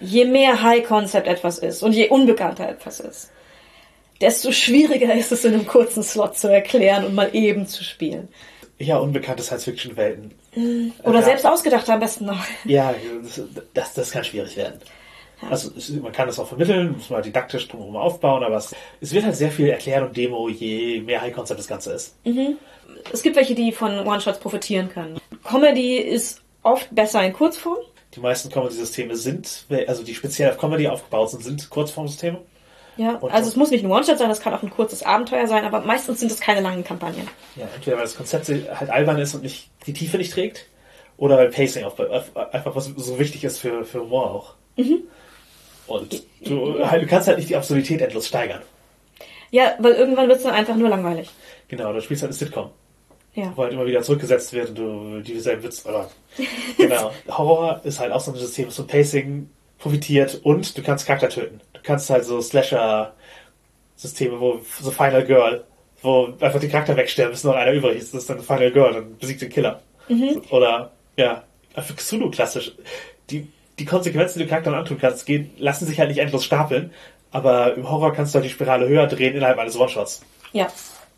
je 0.00 0.24
mehr 0.24 0.62
High 0.62 0.86
Concept 0.86 1.26
etwas 1.26 1.58
ist 1.58 1.82
und 1.82 1.92
je 1.92 2.08
unbekannter 2.08 2.66
etwas 2.68 3.00
ist, 3.00 3.30
desto 4.20 4.50
schwieriger 4.52 5.12
ist 5.14 5.32
es 5.32 5.44
in 5.44 5.52
einem 5.54 5.66
kurzen 5.66 6.02
Slot 6.02 6.38
zu 6.38 6.48
erklären 6.48 7.04
und 7.04 7.14
mal 7.14 7.28
eben 7.34 7.66
zu 7.66 7.84
spielen. 7.84 8.28
eher 8.78 9.00
unbekannte 9.02 9.42
Science-Fiction-Welten. 9.42 10.32
Oder 11.02 11.18
Ja. 11.18 11.24
selbst 11.24 11.44
ausgedacht 11.44 11.90
am 11.90 11.98
besten 12.00 12.26
noch. 12.26 12.38
Ja, 12.64 12.94
das, 13.22 13.40
das, 13.74 13.94
das 13.94 14.10
kann 14.12 14.22
schwierig 14.24 14.56
werden. 14.56 14.80
Also 15.50 15.70
es, 15.76 15.88
man 15.90 16.10
kann 16.12 16.26
das 16.28 16.38
auch 16.38 16.46
vermitteln, 16.48 16.92
muss 16.92 17.10
man 17.10 17.22
didaktisch 17.22 17.66
drumherum 17.68 17.96
aufbauen, 17.96 18.42
aber 18.44 18.56
es, 18.56 18.74
es 19.00 19.12
wird 19.12 19.24
halt 19.24 19.36
sehr 19.36 19.50
viel 19.52 19.68
erklären 19.68 20.04
und 20.06 20.16
Demo, 20.16 20.48
je 20.48 21.00
mehr 21.00 21.20
High-Concept 21.20 21.58
das 21.58 21.66
Ganze 21.68 21.92
ist. 21.92 22.16
Es 23.12 23.22
gibt 23.22 23.34
welche, 23.36 23.54
die 23.54 23.70
von 23.72 23.98
One-Shots 24.06 24.38
profitieren 24.40 24.88
können. 24.88 25.20
Comedy 25.48 25.96
ist 25.98 26.40
oft 26.62 26.94
besser 26.94 27.22
in 27.24 27.32
Kurzform. 27.32 27.78
Die 28.14 28.20
meisten 28.20 28.50
Comedy-Systeme 28.50 29.16
sind, 29.16 29.66
also 29.86 30.02
die 30.02 30.14
speziell 30.14 30.50
auf 30.50 30.58
Comedy 30.58 30.88
aufgebaut 30.88 31.30
sind, 31.30 31.44
sind 31.44 31.70
Kurzformsysteme. 31.70 32.38
Ja, 32.96 33.12
Und- 33.16 33.30
also 33.32 33.48
es 33.48 33.54
muss 33.56 33.70
nicht 33.70 33.84
ein 33.84 33.90
One-Shot 33.90 34.18
sein, 34.18 34.28
das 34.28 34.40
kann 34.40 34.54
auch 34.54 34.62
ein 34.62 34.70
kurzes 34.70 35.02
Abenteuer 35.04 35.46
sein, 35.46 35.64
aber 35.64 35.80
meistens 35.82 36.18
sind 36.20 36.32
es 36.32 36.40
keine 36.40 36.60
langen 36.62 36.82
Kampagnen. 36.82 37.28
Ja, 37.54 37.68
entweder 37.74 37.96
weil 37.96 38.04
das 38.04 38.16
Konzept 38.16 38.48
halt 38.48 38.90
albern 38.90 39.18
ist 39.18 39.34
und 39.34 39.42
nicht 39.44 39.70
die 39.86 39.92
Tiefe 39.92 40.18
nicht 40.18 40.32
trägt, 40.32 40.66
oder 41.16 41.36
weil 41.36 41.50
Pacing 41.50 41.84
auf, 41.84 42.00
einfach 42.00 42.74
was 42.74 42.86
so 42.96 43.18
wichtig 43.18 43.44
ist 43.44 43.58
für, 43.58 43.84
für 43.84 44.00
Humor 44.00 44.30
auch. 44.32 44.54
Und 45.86 46.22
du, 46.44 46.84
halt, 46.86 47.02
du 47.02 47.06
kannst 47.06 47.28
halt 47.28 47.38
nicht 47.38 47.48
die 47.50 47.56
Absurdität 47.56 48.00
endlos 48.00 48.26
steigern. 48.26 48.62
Ja, 49.50 49.74
weil 49.78 49.92
irgendwann 49.92 50.28
wird 50.28 50.38
es 50.38 50.44
dann 50.44 50.54
einfach 50.54 50.74
nur 50.76 50.88
langweilig. 50.88 51.30
Genau, 51.68 51.92
du 51.92 52.00
spielst 52.02 52.22
halt 52.22 52.30
eine 52.32 52.36
Sitcom, 52.38 52.70
Ja. 53.38 53.52
wo 53.54 53.62
halt 53.62 53.72
immer 53.72 53.86
wieder 53.86 54.02
zurückgesetzt 54.02 54.52
wird 54.52 54.70
und 54.70 54.74
du 54.74 55.20
dieselben 55.20 55.62
Witz, 55.62 55.86
oder 55.86 56.10
genau. 56.76 57.12
Horror 57.28 57.80
ist 57.84 58.00
halt 58.00 58.10
auch 58.10 58.20
so 58.20 58.32
ein 58.32 58.36
System, 58.36 58.64
das 58.64 58.74
von 58.74 58.88
Pacing 58.88 59.48
profitiert 59.78 60.40
und 60.42 60.76
du 60.76 60.82
kannst 60.82 61.06
Charakter 61.06 61.28
töten. 61.28 61.60
Du 61.72 61.80
kannst 61.84 62.10
halt 62.10 62.24
so 62.24 62.40
Slasher-Systeme, 62.40 64.40
wo 64.40 64.60
so 64.80 64.90
Final 64.90 65.24
Girl, 65.24 65.62
wo 66.02 66.34
einfach 66.40 66.58
die 66.58 66.68
Charakter 66.68 66.96
wegsterben, 66.96 67.30
bis 67.30 67.44
noch 67.44 67.54
einer 67.54 67.72
übrig 67.72 67.98
ist, 67.98 68.12
das 68.12 68.22
ist 68.22 68.30
dann 68.30 68.42
Final 68.42 68.72
Girl, 68.72 68.92
dann 68.92 69.16
besiegt 69.18 69.40
den 69.40 69.50
Killer. 69.50 69.82
Oder, 70.50 70.90
ja, 71.16 71.44
für 71.80 71.94
Cthulhu 71.94 72.30
klassisch. 72.30 72.72
Die, 73.30 73.46
die 73.78 73.84
Konsequenzen, 73.84 74.40
die 74.40 74.46
du 74.46 74.50
Charakteren 74.50 74.76
antun 74.76 74.98
kannst, 74.98 75.26
gehen, 75.26 75.52
lassen 75.58 75.86
sich 75.86 76.00
halt 76.00 76.08
nicht 76.08 76.18
endlos 76.18 76.44
stapeln, 76.44 76.92
aber 77.30 77.74
im 77.74 77.88
Horror 77.88 78.12
kannst 78.12 78.34
du 78.34 78.38
halt 78.38 78.46
die 78.46 78.50
Spirale 78.50 78.88
höher 78.88 79.06
drehen 79.06 79.36
innerhalb 79.36 79.58
eines 79.58 79.78
One-Shots. 79.78 80.22
Ja, 80.52 80.66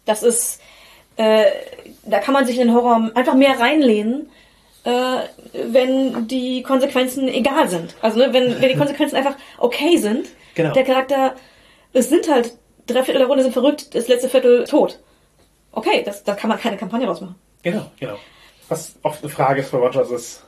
das 0.04 0.22
ist, 0.22 0.60
äh, 1.20 1.44
da 2.04 2.18
kann 2.18 2.32
man 2.32 2.46
sich 2.46 2.58
in 2.58 2.68
den 2.68 2.74
Horror 2.74 3.10
einfach 3.14 3.34
mehr 3.34 3.60
reinlehnen, 3.60 4.30
äh, 4.84 5.18
wenn 5.52 6.26
die 6.28 6.62
Konsequenzen 6.62 7.28
egal 7.28 7.68
sind. 7.68 7.94
Also 8.00 8.18
ne, 8.18 8.32
wenn, 8.32 8.60
wenn 8.60 8.70
die 8.70 8.78
Konsequenzen 8.78 9.16
einfach 9.16 9.36
okay 9.58 9.98
sind. 9.98 10.28
Genau. 10.54 10.72
Der 10.72 10.84
Charakter, 10.84 11.36
es 11.92 12.08
sind 12.08 12.28
halt 12.30 12.54
drei 12.86 13.02
Viertel 13.02 13.18
der 13.18 13.28
Runde 13.28 13.42
sind 13.42 13.52
verrückt, 13.52 13.94
das 13.94 14.08
letzte 14.08 14.30
Viertel 14.30 14.64
tot. 14.64 14.98
Okay, 15.72 16.02
das, 16.04 16.24
da 16.24 16.34
kann 16.34 16.48
man 16.48 16.58
keine 16.58 16.78
Kampagne 16.78 17.06
draus 17.06 17.20
machen. 17.20 17.34
Genau, 17.62 17.90
genau. 18.00 18.16
Was 18.68 18.94
oft 19.02 19.22
eine 19.22 19.30
Frage 19.30 19.60
ist 19.60 19.70
bei 19.70 19.78
One-Shots 19.78 20.10
ist, 20.10 20.42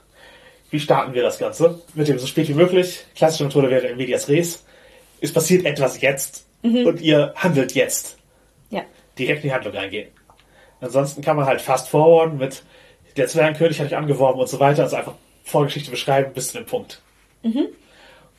wie 0.71 0.81
starten 0.81 1.13
wir 1.13 1.23
das 1.23 1.39
Ganze? 1.39 1.83
Mit 1.93 2.09
dem 2.09 2.19
so 2.19 2.27
spät 2.27 2.49
wie 2.49 2.55
möglich. 2.55 3.05
Klassische 3.15 3.45
Methode 3.45 3.69
wäre 3.69 3.89
in 3.89 3.99
medias 3.99 4.27
res. 4.29 4.65
Es 5.21 5.33
passiert 5.33 5.67
etwas 5.67 6.01
jetzt 6.01 6.47
und 6.63 7.01
ihr 7.03 7.35
handelt 7.37 7.75
jetzt. 7.75 8.17
Ja. 8.71 8.83
Direkt 9.19 9.45
in 9.45 9.51
die 9.51 9.55
Handlung 9.55 9.75
reingehen. 9.75 10.09
Ansonsten 10.83 11.23
kann 11.23 11.37
man 11.37 11.47
halt 11.47 11.61
fast 11.61 11.89
forwarden 11.89 12.39
mit 12.39 12.63
der 13.17 13.27
Zwergenkönig 13.29 13.79
hat 13.81 13.87
euch 13.87 13.97
angeworben 13.97 14.41
und 14.41 14.49
so 14.49 14.59
weiter. 14.61 14.83
Also 14.85 14.97
einfach 14.97 15.15
Vorgeschichte 15.45 15.91
beschreiben 15.91 16.33
bis 16.35 16.49
zu 16.49 16.59
dem 16.59 16.67
Punkt. 16.67 17.01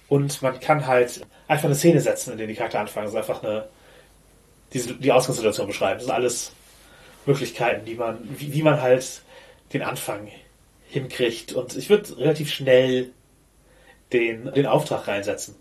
Und 0.10 0.42
man 0.42 0.60
kann 0.60 0.86
halt 0.86 1.22
einfach 1.48 1.66
eine 1.66 1.76
Szene 1.76 2.00
setzen, 2.02 2.32
in 2.34 2.38
der 2.38 2.48
die 2.48 2.54
Charakter 2.56 2.80
anfangen. 2.80 3.06
Also 3.08 3.18
einfach 3.18 3.44
eine, 3.44 3.68
diese, 4.74 4.94
die 4.96 5.12
Ausgangssituation 5.12 5.68
beschreiben. 5.68 5.96
Das 6.00 6.06
sind 6.06 6.14
alles 6.14 6.52
Möglichkeiten, 7.26 7.86
die 7.86 7.96
man, 7.96 8.18
wie, 8.38 8.54
wie 8.54 8.62
man 8.64 8.82
halt 8.82 9.22
den 9.74 9.82
Anfang 9.82 10.28
hinkriegt. 10.90 11.54
Und 11.54 11.76
ich 11.76 11.90
würde 11.90 12.18
relativ 12.18 12.52
schnell 12.52 13.12
den, 14.12 14.52
den 14.54 14.66
Auftrag 14.68 15.08
reinsetzen. 15.08 15.56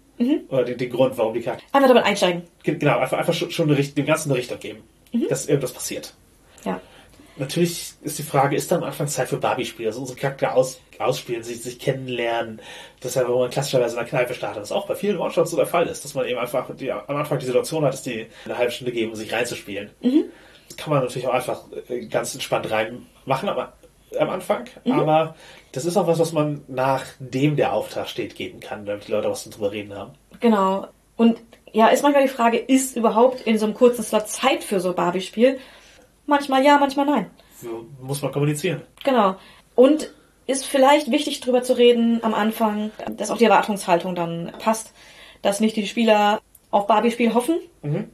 Oder 0.48 0.64
den, 0.64 0.78
den 0.78 0.90
Grund, 0.90 1.16
warum 1.18 1.34
die 1.34 1.40
Charakter. 1.40 1.64
Einfach 1.72 1.88
damit 1.88 2.04
einsteigen. 2.04 2.42
Ge- 2.62 2.76
Genau, 2.76 2.98
einfach, 2.98 3.18
einfach 3.18 3.34
schon, 3.34 3.50
schon 3.50 3.70
eine 3.70 3.82
dem 3.82 4.06
Ganzen 4.06 4.30
eine 4.30 4.38
Richtung 4.38 4.58
geben. 4.58 4.82
Dass 5.28 5.46
irgendwas 5.48 5.72
passiert. 5.72 6.14
Ja. 6.64 6.80
Natürlich 7.36 7.94
ist 8.02 8.18
die 8.18 8.22
Frage, 8.22 8.56
ist 8.56 8.70
da 8.70 8.76
am 8.76 8.84
Anfang 8.84 9.08
Zeit 9.08 9.28
für 9.28 9.38
Barbie-Spiele? 9.38 9.88
Also 9.88 10.00
unsere 10.00 10.18
Charakter 10.18 10.54
aus, 10.54 10.80
ausspielen, 10.98 11.42
sich, 11.42 11.62
sich 11.62 11.78
kennenlernen. 11.78 12.60
Das 13.00 13.12
ist 13.12 13.22
ja, 13.22 13.26
wo 13.26 13.38
man 13.38 13.50
klassischerweise 13.50 13.94
in 13.96 14.00
der 14.00 14.08
Kneipe 14.08 14.34
startet. 14.34 14.62
Was 14.62 14.70
auch 14.70 14.86
bei 14.86 14.94
vielen 14.94 15.18
One-Shots 15.18 15.50
so 15.50 15.56
der 15.56 15.66
Fall 15.66 15.86
ist. 15.86 16.04
Dass 16.04 16.14
man 16.14 16.26
eben 16.26 16.38
einfach 16.38 16.66
die, 16.76 16.92
am 16.92 17.16
Anfang 17.16 17.38
die 17.38 17.46
Situation 17.46 17.84
hat, 17.84 17.94
dass 17.94 18.02
die 18.02 18.26
eine 18.44 18.58
halbe 18.58 18.70
Stunde 18.70 18.92
geben, 18.92 19.12
um 19.12 19.16
sich 19.16 19.32
reinzuspielen. 19.32 19.90
Das 20.68 20.76
kann 20.76 20.92
man 20.92 21.02
natürlich 21.02 21.26
auch 21.26 21.34
einfach 21.34 21.62
äh, 21.88 22.06
ganz 22.06 22.34
entspannt 22.34 22.70
reinmachen 22.70 23.48
aber, 23.48 23.72
am 24.18 24.30
Anfang. 24.30 24.64
Aber 24.90 25.34
das 25.72 25.86
ist 25.86 25.96
auch 25.96 26.06
was, 26.06 26.18
was 26.18 26.32
man 26.32 26.62
nachdem 26.68 27.56
der 27.56 27.72
Auftrag 27.72 28.08
steht, 28.08 28.34
geben 28.34 28.60
kann, 28.60 28.84
damit 28.84 29.08
die 29.08 29.12
Leute 29.12 29.30
was 29.30 29.48
drüber 29.48 29.72
reden 29.72 29.94
haben. 29.94 30.12
Genau. 30.40 30.88
Und 31.16 31.38
ja, 31.72 31.88
ist 31.88 32.02
manchmal 32.02 32.24
die 32.24 32.28
Frage, 32.28 32.58
ist 32.58 32.96
überhaupt 32.96 33.40
in 33.42 33.58
so 33.58 33.64
einem 33.64 33.74
kurzen 33.74 34.02
Slot 34.02 34.28
Zeit 34.28 34.62
für 34.62 34.80
so 34.80 34.90
ein 34.90 34.94
Barbie-Spiel? 34.94 35.58
Manchmal 36.32 36.64
ja, 36.64 36.78
manchmal 36.78 37.04
nein. 37.04 37.26
So 37.62 37.84
muss 38.00 38.22
man 38.22 38.32
kommunizieren. 38.32 38.80
Genau. 39.04 39.36
Und 39.74 40.10
ist 40.46 40.64
vielleicht 40.64 41.10
wichtig 41.10 41.40
drüber 41.40 41.62
zu 41.62 41.74
reden 41.74 42.20
am 42.24 42.32
Anfang, 42.32 42.90
dass 43.18 43.30
auch 43.30 43.36
die 43.36 43.44
Erwartungshaltung 43.44 44.14
dann 44.14 44.50
passt, 44.58 44.92
dass 45.42 45.60
nicht 45.60 45.76
die 45.76 45.86
Spieler 45.86 46.40
auf 46.70 46.86
Barbie-Spiel 46.86 47.34
hoffen, 47.34 47.58
Mhm. 47.82 48.08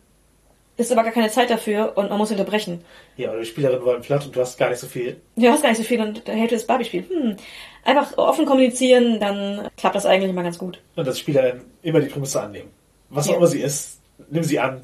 ist 0.77 0.91
aber 0.91 1.05
gar 1.05 1.13
keine 1.13 1.31
Zeit 1.31 1.49
dafür 1.49 1.93
und 1.97 2.09
man 2.11 2.19
muss 2.19 2.33
unterbrechen. 2.33 2.85
Ja, 3.17 3.31
oder 3.31 3.39
die 3.41 3.47
Spielerinnen 3.47 3.85
wollen 3.85 4.03
platt 4.03 4.27
und 4.27 4.35
du 4.35 4.41
hast 4.41 4.59
gar 4.59 4.69
nicht 4.71 4.81
so 4.81 4.89
viel. 4.89 5.21
Du 5.37 5.47
hast 5.49 5.63
gar 5.63 5.69
nicht 5.69 5.79
so 5.79 5.85
viel 5.85 6.01
und 6.01 6.27
der 6.27 6.35
Hälfte 6.35 6.57
ist 6.57 6.67
Barbie-Spiel. 6.67 7.05
Hm. 7.09 7.37
Einfach 7.85 8.19
offen 8.19 8.47
kommunizieren, 8.47 9.21
dann 9.21 9.69
klappt 9.77 9.95
das 9.95 10.07
eigentlich 10.07 10.31
immer 10.31 10.43
ganz 10.43 10.59
gut. 10.59 10.81
Und 10.97 11.07
dass 11.07 11.21
Spielerinnen 11.21 11.65
immer 11.83 12.01
die 12.01 12.09
Prämisse 12.09 12.43
annehmen. 12.43 12.71
Was 13.11 13.27
auch 13.29 13.33
Ja. 13.33 13.37
immer 13.39 13.47
sie 13.47 13.61
ist, 13.61 14.01
nimm 14.29 14.43
sie 14.43 14.59
an. 14.59 14.81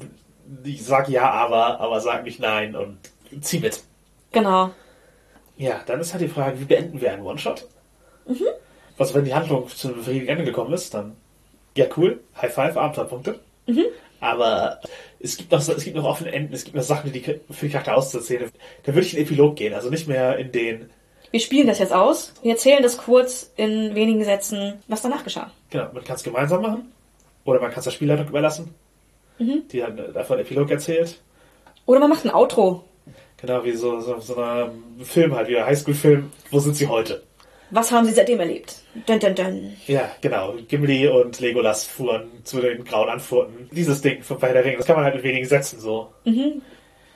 Ich 0.63 0.83
sag 0.85 1.09
ja, 1.09 1.29
aber, 1.29 1.79
aber 1.81 1.99
sag 2.01 2.23
nicht 2.23 2.39
nein 2.39 2.75
und 2.75 2.97
zieh 3.41 3.59
mit. 3.59 3.81
Genau. 4.31 4.71
Ja, 5.57 5.81
dann 5.85 5.99
ist 6.01 6.13
halt 6.13 6.23
die 6.23 6.27
Frage, 6.27 6.59
wie 6.59 6.65
beenden 6.65 6.99
wir 6.99 7.13
einen 7.13 7.23
One-Shot? 7.23 7.67
Was, 8.97 9.13
wenn 9.13 9.25
die 9.25 9.33
Handlung 9.33 9.67
zu 9.69 9.87
einem 9.87 9.97
befriedigenden 9.97 10.37
Ende 10.39 10.51
gekommen 10.51 10.73
ist, 10.73 10.93
dann, 10.93 11.15
ja, 11.77 11.85
cool, 11.97 12.19
High 12.41 12.53
Five, 12.53 12.77
Abenteuerpunkte. 12.77 13.39
Aber 14.19 14.79
es 15.19 15.37
gibt 15.37 15.51
noch, 15.51 15.59
es 15.67 15.83
gibt 15.83 15.95
noch 15.95 16.05
offene 16.05 16.31
Enden, 16.31 16.53
es 16.53 16.63
gibt 16.63 16.75
noch 16.75 16.83
Sachen, 16.83 17.11
die 17.11 17.21
für 17.21 17.39
die 17.65 17.69
Charakter 17.69 17.95
auszuerzählen. 17.95 18.49
Da 18.83 18.93
würde 18.93 19.05
ich 19.05 19.13
in 19.13 19.19
den 19.19 19.25
Epilog 19.27 19.55
gehen, 19.55 19.73
also 19.73 19.89
nicht 19.89 20.07
mehr 20.07 20.37
in 20.37 20.51
den, 20.51 20.89
Wir 21.31 21.39
spielen 21.39 21.67
das 21.67 21.79
jetzt 21.79 21.93
aus. 21.93 22.33
Wir 22.41 22.51
erzählen 22.51 22.81
das 22.81 22.97
kurz 22.97 23.51
in 23.55 23.93
wenigen 23.95 24.23
Sätzen, 24.23 24.81
was 24.87 25.01
danach 25.01 25.23
geschah. 25.23 25.51
genau, 25.69 25.89
man 25.93 26.03
kann 26.03 26.15
es 26.15 26.23
gemeinsam 26.23 26.61
machen. 26.61 26.91
Oder 27.43 27.59
man 27.61 27.69
kann 27.69 27.79
es 27.79 27.85
der 27.85 27.91
Spielleitung 27.91 28.27
überlassen, 28.27 28.73
die 29.37 29.79
dann 29.79 30.13
davon 30.13 30.39
Epilog 30.39 30.71
erzählt. 30.71 31.21
Oder 31.85 31.99
man 31.99 32.09
macht 32.09 32.25
ein 32.25 32.33
Outro. 32.33 32.83
Genau, 33.37 33.63
wie 33.63 33.73
so, 33.73 33.99
so, 33.99 34.19
so 34.19 34.35
ein 34.37 34.69
Film 35.03 35.35
halt, 35.35 35.47
wie 35.47 35.57
ein 35.57 35.65
Highschool-Film. 35.65 36.31
Wo 36.51 36.59
sind 36.59 36.75
sie 36.75 36.87
heute? 36.87 37.23
Was 37.71 37.91
haben 37.91 38.05
sie 38.05 38.13
seitdem 38.13 38.39
erlebt? 38.39 38.75
Dun, 39.05 39.19
dun, 39.19 39.35
dun. 39.35 39.73
Ja, 39.87 40.09
genau. 40.21 40.53
Gimli 40.67 41.07
und 41.07 41.39
Legolas 41.39 41.85
fuhren 41.85 42.29
zu 42.43 42.61
den 42.61 42.83
grauen 42.85 43.09
Anfurten. 43.09 43.69
Dieses 43.71 44.01
Ding 44.01 44.21
von 44.21 44.39
Herr 44.39 44.53
der 44.53 44.63
Ringe, 44.63 44.77
das 44.77 44.85
kann 44.85 44.95
man 44.95 45.05
halt 45.05 45.15
in 45.15 45.23
wenigen 45.23 45.47
Sätzen 45.47 45.79
so. 45.79 46.13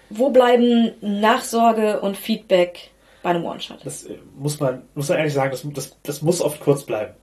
Wo 0.10 0.30
bleiben 0.32 0.92
Nachsorge 1.02 2.02
und 2.02 2.18
Feedback 2.18 2.90
bei 3.22 3.30
einem 3.30 3.46
One-Shot? 3.46 3.86
Das 3.86 4.06
äh, 4.06 4.18
muss 4.38 4.60
man, 4.60 4.84
muss 4.96 5.10
man 5.10 5.20
ehrlich 5.20 5.34
sagen, 5.34 5.52
das, 5.52 5.66
das, 5.74 5.98
das 6.02 6.22
muss 6.22 6.42
oft 6.42 6.60
kurz 6.60 6.84
bleiben. 6.84 7.14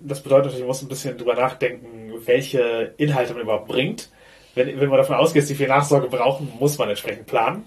Das 0.00 0.22
bedeutet 0.22 0.46
natürlich, 0.46 0.62
man 0.62 0.68
muss 0.68 0.82
ein 0.82 0.88
bisschen 0.88 1.16
drüber 1.16 1.34
nachdenken, 1.34 2.12
welche 2.26 2.94
Inhalte 2.96 3.32
man 3.34 3.42
überhaupt 3.42 3.68
bringt. 3.68 4.10
Wenn, 4.54 4.80
wenn 4.80 4.88
man 4.88 4.98
davon 4.98 5.16
ausgeht, 5.16 5.42
dass 5.42 5.48
die 5.48 5.54
viel 5.54 5.68
Nachsorge 5.68 6.08
brauchen, 6.08 6.52
muss 6.58 6.76
man 6.78 6.88
entsprechend 6.90 7.26
planen. 7.26 7.64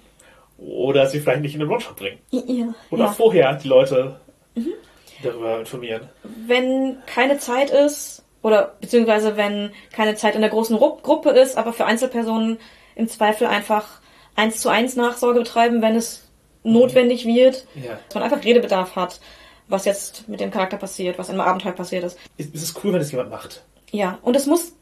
Oder 0.65 1.07
sie 1.07 1.19
vielleicht 1.19 1.41
nicht 1.41 1.53
in 1.53 1.59
den 1.59 1.69
One-Shot 1.69 1.95
bringen. 1.95 2.19
Ja. 2.31 2.73
Oder 2.89 3.05
ja. 3.05 3.11
vorher 3.11 3.53
die 3.55 3.67
Leute 3.67 4.19
darüber 5.21 5.59
informieren. 5.59 6.09
Wenn 6.23 6.97
keine 7.05 7.37
Zeit 7.37 7.69
ist, 7.69 8.23
oder 8.41 8.75
beziehungsweise 8.81 9.37
wenn 9.37 9.71
keine 9.93 10.15
Zeit 10.15 10.35
in 10.35 10.41
der 10.41 10.49
großen 10.49 10.75
Ru 10.75 10.97
Gruppe 11.01 11.31
ist, 11.31 11.57
aber 11.57 11.73
für 11.73 11.85
Einzelpersonen 11.85 12.59
im 12.95 13.07
Zweifel 13.07 13.47
einfach 13.47 14.01
eins 14.35 14.59
zu 14.59 14.69
eins 14.69 14.95
Nachsorge 14.95 15.39
betreiben, 15.39 15.81
wenn 15.81 15.95
es 15.95 16.29
notwendig 16.63 17.25
wird, 17.25 17.65
Ja. 17.75 17.99
dass 18.07 18.15
man 18.15 18.23
einfach 18.23 18.43
Redebedarf 18.43 18.95
hat, 18.95 19.19
was 19.67 19.85
jetzt 19.85 20.27
mit 20.27 20.39
dem 20.39 20.51
Charakter 20.51 20.77
passiert, 20.77 21.17
was 21.17 21.29
im 21.29 21.39
Abenteuer 21.39 21.71
passiert 21.73 22.03
ist. 22.03 22.17
Es 22.37 22.47
es 22.53 22.63
ist 22.63 22.83
cool, 22.83 22.93
wenn 22.93 23.01
es 23.01 23.11
jemand 23.11 23.29
macht. 23.29 23.63
Ja, 23.91 24.19
und 24.21 24.35
es 24.35 24.45
muss 24.45 24.73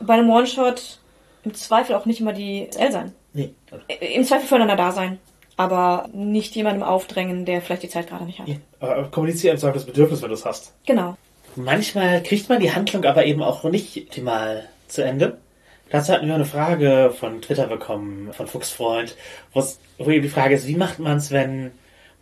bei 0.00 0.14
einem 0.14 0.30
One-Shot 0.30 0.98
im 1.44 1.54
Zweifel 1.54 1.94
auch 1.94 2.06
nicht 2.06 2.20
immer 2.20 2.32
die 2.32 2.68
SL 2.70 2.92
sein. 2.92 3.12
Nee. 3.34 3.52
Im 4.00 4.24
Zweifel 4.24 4.46
füreinander 4.46 4.76
da 4.76 4.92
sein, 4.92 5.18
aber 5.56 6.08
nicht 6.12 6.54
jemandem 6.56 6.82
aufdrängen, 6.82 7.44
der 7.44 7.60
vielleicht 7.60 7.82
die 7.82 7.88
Zeit 7.88 8.08
gerade 8.08 8.24
nicht 8.24 8.38
hat. 8.38 8.48
Ja. 8.48 8.56
Aber 8.80 9.10
kommuniziere 9.10 9.54
im 9.54 9.60
Zweifel 9.60 9.74
das 9.74 9.86
Bedürfnis, 9.86 10.22
wenn 10.22 10.28
du 10.28 10.34
es 10.34 10.44
hast. 10.44 10.72
Genau. 10.86 11.16
Manchmal 11.56 12.22
kriegt 12.22 12.48
man 12.48 12.60
die 12.60 12.72
Handlung 12.72 13.04
aber 13.04 13.26
eben 13.26 13.42
auch 13.42 13.62
nicht 13.64 13.96
optimal 13.96 14.68
zu 14.88 15.04
Ende. 15.04 15.38
Dazu 15.90 16.12
hatten 16.12 16.26
wir 16.26 16.34
eine 16.34 16.44
Frage 16.44 17.12
von 17.16 17.42
Twitter 17.42 17.66
bekommen, 17.66 18.32
von 18.32 18.46
Fuchsfreund, 18.46 19.14
wo 19.52 20.10
eben 20.10 20.22
die 20.22 20.28
Frage 20.28 20.54
ist, 20.54 20.66
wie 20.66 20.76
macht 20.76 20.98
man 20.98 21.18
es, 21.18 21.30
wenn 21.30 21.72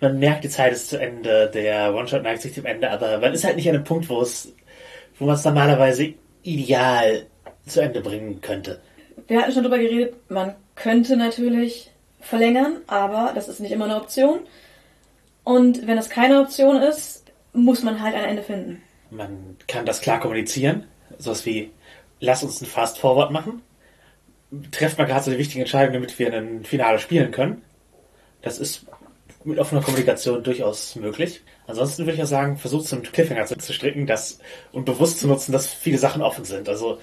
man 0.00 0.18
merkt, 0.18 0.44
die 0.44 0.48
Zeit 0.48 0.72
ist 0.72 0.90
zu 0.90 1.00
Ende, 1.00 1.50
der 1.52 1.94
One-Shot 1.94 2.24
neigt 2.24 2.42
sich 2.42 2.54
dem 2.54 2.66
Ende, 2.66 2.90
aber 2.90 3.18
man 3.20 3.32
ist 3.32 3.44
halt 3.44 3.56
nicht 3.56 3.68
an 3.68 3.76
einem 3.76 3.84
Punkt, 3.84 4.08
wo 4.08 4.20
es, 4.20 4.52
wo 5.18 5.26
man 5.26 5.36
es 5.36 5.44
normalerweise 5.44 6.12
ideal 6.42 7.26
zu 7.66 7.80
Ende 7.80 8.00
bringen 8.00 8.40
könnte. 8.40 8.80
Wir 9.28 9.40
hatten 9.40 9.52
schon 9.52 9.62
drüber 9.62 9.78
geredet, 9.78 10.16
man 10.28 10.56
könnte 10.74 11.16
natürlich 11.16 11.90
verlängern, 12.20 12.78
aber 12.86 13.32
das 13.34 13.48
ist 13.48 13.60
nicht 13.60 13.72
immer 13.72 13.84
eine 13.86 13.96
Option. 13.96 14.40
Und 15.44 15.86
wenn 15.86 15.98
es 15.98 16.08
keine 16.08 16.40
Option 16.40 16.76
ist, 16.76 17.24
muss 17.52 17.82
man 17.82 18.00
halt 18.00 18.14
ein 18.14 18.24
Ende 18.24 18.42
finden. 18.42 18.82
Man 19.10 19.56
kann 19.66 19.84
das 19.84 20.00
klar 20.00 20.20
kommunizieren, 20.20 20.84
sowas 21.18 21.44
wie, 21.44 21.70
lass 22.20 22.42
uns 22.42 22.60
ein 22.60 22.66
Fast 22.66 22.98
Forward 22.98 23.30
machen, 23.30 23.62
trefft 24.70 24.98
mal 24.98 25.04
gerade 25.04 25.24
so 25.24 25.30
die 25.30 25.38
wichtigen 25.38 25.60
Entscheidungen, 25.60 25.94
damit 25.94 26.18
wir 26.18 26.32
ein 26.32 26.64
Finale 26.64 26.98
spielen 26.98 27.32
können. 27.32 27.62
Das 28.40 28.58
ist 28.58 28.86
mit 29.44 29.58
offener 29.58 29.82
Kommunikation 29.82 30.42
durchaus 30.42 30.96
möglich. 30.96 31.42
Ansonsten 31.66 32.04
würde 32.04 32.14
ich 32.14 32.22
auch 32.22 32.26
sagen, 32.28 32.56
versucht 32.56 32.86
es 32.86 32.92
einen 32.92 33.02
Cliffhanger 33.02 33.46
zu, 33.46 33.56
zu 33.56 33.72
stricken 33.72 34.06
das, 34.06 34.38
und 34.72 34.84
bewusst 34.84 35.18
zu 35.20 35.26
nutzen, 35.26 35.52
dass 35.52 35.66
viele 35.66 35.98
Sachen 35.98 36.22
offen 36.22 36.44
sind. 36.44 36.68
Also 36.68 36.98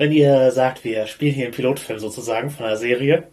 wenn 0.00 0.12
ihr 0.12 0.50
sagt, 0.50 0.82
wir 0.82 1.06
spielen 1.06 1.34
hier 1.34 1.44
einen 1.44 1.52
Pilotfilm 1.52 1.98
sozusagen 1.98 2.48
von 2.48 2.64
einer 2.64 2.78
Serie, 2.78 3.24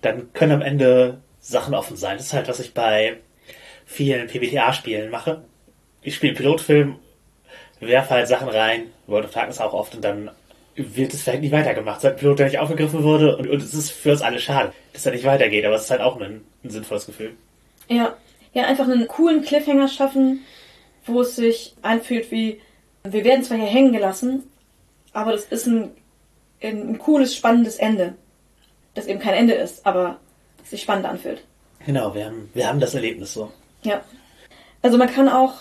dann 0.00 0.32
können 0.32 0.52
am 0.52 0.62
Ende 0.62 1.18
Sachen 1.40 1.74
offen 1.74 1.96
sein. 1.96 2.18
Das 2.18 2.26
ist 2.26 2.32
halt, 2.32 2.46
was 2.46 2.60
ich 2.60 2.72
bei 2.72 3.16
vielen 3.84 4.28
PBTA-Spielen 4.28 5.10
mache. 5.10 5.42
Ich 6.02 6.14
spiele 6.14 6.30
einen 6.30 6.36
Pilotfilm, 6.36 7.00
werfe 7.80 8.10
halt 8.10 8.28
Sachen 8.28 8.48
rein, 8.48 8.92
World 9.08 9.24
of 9.24 9.32
Darkness 9.32 9.60
auch 9.60 9.72
oft, 9.72 9.96
und 9.96 10.04
dann 10.04 10.30
wird 10.76 11.12
es 11.12 11.22
vielleicht 11.24 11.42
nicht 11.42 11.50
weitergemacht. 11.50 12.02
Seit 12.02 12.18
Pilot, 12.18 12.38
der 12.38 12.46
nicht 12.46 12.60
aufgegriffen 12.60 13.02
wurde, 13.02 13.36
und, 13.36 13.50
und 13.50 13.60
es 13.60 13.74
ist 13.74 13.90
für 13.90 14.12
uns 14.12 14.22
alle 14.22 14.38
schade, 14.38 14.72
dass 14.92 15.04
er 15.04 15.10
nicht 15.10 15.24
weitergeht, 15.24 15.64
aber 15.64 15.74
es 15.74 15.82
ist 15.82 15.90
halt 15.90 16.00
auch 16.00 16.20
ein, 16.20 16.44
ein 16.62 16.70
sinnvolles 16.70 17.06
Gefühl. 17.06 17.32
Ja, 17.88 18.16
ja, 18.52 18.66
einfach 18.66 18.84
einen 18.84 19.08
coolen 19.08 19.42
Cliffhanger 19.42 19.88
schaffen, 19.88 20.44
wo 21.06 21.22
es 21.22 21.34
sich 21.34 21.74
anfühlt 21.82 22.30
wie, 22.30 22.60
wir 23.02 23.24
werden 23.24 23.42
zwar 23.42 23.58
hier 23.58 23.66
hängen 23.66 23.92
gelassen, 23.92 24.44
aber 25.12 25.32
das 25.32 25.46
ist 25.46 25.66
ein, 25.66 25.90
ein 26.64 26.98
cooles, 26.98 27.34
spannendes 27.34 27.76
Ende. 27.76 28.14
Das 28.94 29.06
eben 29.06 29.20
kein 29.20 29.34
Ende 29.34 29.54
ist, 29.54 29.84
aber 29.84 30.18
sich 30.64 30.82
spannend 30.82 31.06
anfühlt. 31.06 31.44
Genau, 31.84 32.14
wir 32.14 32.26
haben, 32.26 32.48
wir 32.54 32.68
haben 32.68 32.80
das 32.80 32.94
Erlebnis 32.94 33.34
so. 33.34 33.50
Ja. 33.82 34.02
Also 34.82 34.96
man 34.96 35.10
kann 35.10 35.28
auch 35.28 35.54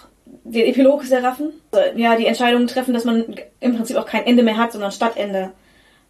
den 0.43 0.65
Epilog 0.65 1.03
sehr 1.03 1.23
raffen. 1.23 1.51
Ja, 1.95 2.15
die 2.15 2.25
Entscheidung 2.25 2.67
treffen, 2.67 2.93
dass 2.93 3.05
man 3.05 3.35
im 3.59 3.75
Prinzip 3.75 3.97
auch 3.97 4.05
kein 4.05 4.25
Ende 4.25 4.43
mehr 4.43 4.57
hat, 4.57 4.71
sondern 4.71 4.91
Stadtende, 4.91 5.51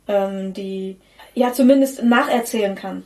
ähm, 0.07 0.53
die 0.53 0.97
ja 1.33 1.51
zumindest 1.53 2.03
nacherzählen 2.03 2.75
kann. 2.75 3.03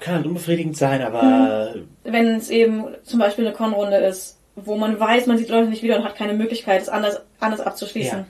Kann 0.00 0.16
halt 0.16 0.26
unbefriedigend 0.26 0.76
sein, 0.76 1.00
aber 1.00 1.76
Wenn 2.02 2.34
es 2.34 2.50
eben 2.50 2.86
zum 3.04 3.20
Beispiel 3.20 3.46
eine 3.46 3.54
Con-Runde 3.54 3.96
ist, 3.98 4.38
wo 4.56 4.76
man 4.76 4.98
weiß, 4.98 5.26
man 5.26 5.38
sieht 5.38 5.48
Leute 5.48 5.68
nicht 5.68 5.82
wieder 5.82 5.96
und 5.96 6.04
hat 6.04 6.16
keine 6.16 6.34
Möglichkeit, 6.34 6.82
es 6.82 6.88
anders, 6.88 7.22
anders 7.40 7.60
abzuschließen. 7.60 8.26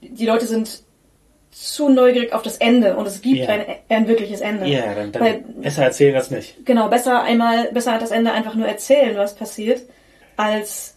Die 0.00 0.26
Leute 0.26 0.46
sind 0.46 0.82
zu 1.58 1.88
neugierig 1.88 2.34
auf 2.34 2.42
das 2.42 2.58
Ende 2.58 2.96
und 2.96 3.06
es 3.06 3.22
gibt 3.22 3.36
Ja. 3.38 3.48
ein, 3.48 3.64
ein 3.88 4.08
wirkliches 4.08 4.42
Ende. 4.42 4.66
ja, 4.66 4.94
dann, 4.94 5.10
dann 5.12 5.22
Weil- 5.22 5.44
besser 5.62 5.84
erzählen 5.84 6.14
das 6.14 6.30
nicht. 6.30 6.66
Genau, 6.66 6.88
besser 6.88 7.22
einmal, 7.22 7.72
besser 7.72 7.96
das 7.98 8.10
Ende 8.10 8.30
einfach 8.32 8.54
nur 8.54 8.66
erzählen, 8.68 9.16
was 9.16 9.34
passiert, 9.34 9.80
als 10.36 10.96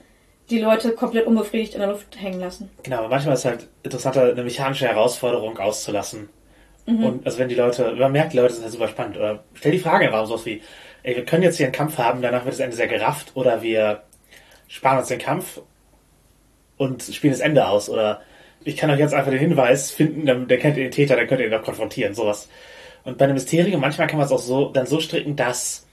die 0.49 0.59
Leute 0.59 0.91
komplett 0.91 1.27
unbefriedigt 1.27 1.75
in 1.75 1.79
der 1.79 1.89
Luft 1.89 2.19
hängen 2.19 2.41
lassen. 2.41 2.69
Genau, 2.83 2.97
aber 2.97 3.07
manchmal 3.07 3.35
ist 3.35 3.39
es 3.41 3.45
halt 3.45 3.67
interessanter, 3.83 4.23
eine 4.31 4.43
mechanische 4.43 4.85
Herausforderung 4.87 5.57
auszulassen. 5.59 6.27
Und 6.87 7.23
also 7.23 7.37
wenn 7.37 7.49
die 7.49 7.55
Leute, 7.55 7.93
man 7.93 8.11
merkt, 8.11 8.33
die 8.33 8.37
Leute 8.37 8.55
sind 8.55 8.63
halt 8.63 8.73
super 8.73 8.87
spannend. 8.87 9.15
Oder 9.15 9.43
stell 9.53 9.71
die 9.71 9.77
Frage 9.79 10.07
im 10.07 10.13
Raum 10.13 10.25
sowas 10.25 10.45
wie, 10.47 10.63
ey, 11.03 11.15
wir 11.15 11.23
können 11.23 11.43
jetzt 11.43 11.57
hier 11.57 11.67
einen 11.67 11.73
Kampf 11.73 11.99
haben, 11.99 12.23
danach 12.23 12.45
wird 12.45 12.53
das 12.55 12.59
Ende 12.59 12.75
sehr 12.75 12.87
gerafft, 12.87 13.31
oder 13.35 13.61
wir 13.61 14.01
sparen 14.67 14.97
uns 14.97 15.07
den 15.07 15.19
Kampf 15.19 15.61
und 16.77 17.03
spielen 17.03 17.31
das 17.33 17.41
Ende 17.41 17.67
aus. 17.67 17.89
Oder 17.91 18.21
ich 18.63 18.77
kann 18.77 18.89
euch 18.89 18.99
jetzt 18.99 19.13
einfach 19.13 19.31
den 19.31 19.39
Hinweis 19.39 19.91
finden, 19.91 20.25
dann, 20.25 20.47
der 20.47 20.57
kennt 20.57 20.77
ihr 20.77 20.83
den 20.83 20.91
Täter, 20.91 21.15
dann 21.15 21.27
könnt 21.27 21.41
ihr 21.41 21.47
ihn 21.47 21.53
auch 21.53 21.63
konfrontieren, 21.63 22.13
sowas. 22.13 22.49
Und 23.03 23.17
bei 23.17 23.25
einem 23.25 23.35
Mysterium, 23.35 23.81
manchmal 23.81 24.07
kann 24.07 24.17
man 24.17 24.25
es 24.25 24.31
auch 24.31 24.39
so, 24.39 24.69
dann 24.69 24.85
so 24.85 24.99
stricken, 24.99 25.35
dass 25.35 25.87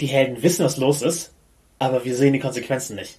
die 0.00 0.06
Helden 0.06 0.42
wissen, 0.42 0.64
was 0.64 0.76
los 0.76 1.02
ist, 1.02 1.34
aber 1.78 2.04
wir 2.04 2.14
sehen 2.14 2.32
die 2.32 2.38
Konsequenzen 2.38 2.96
nicht. 2.96 3.18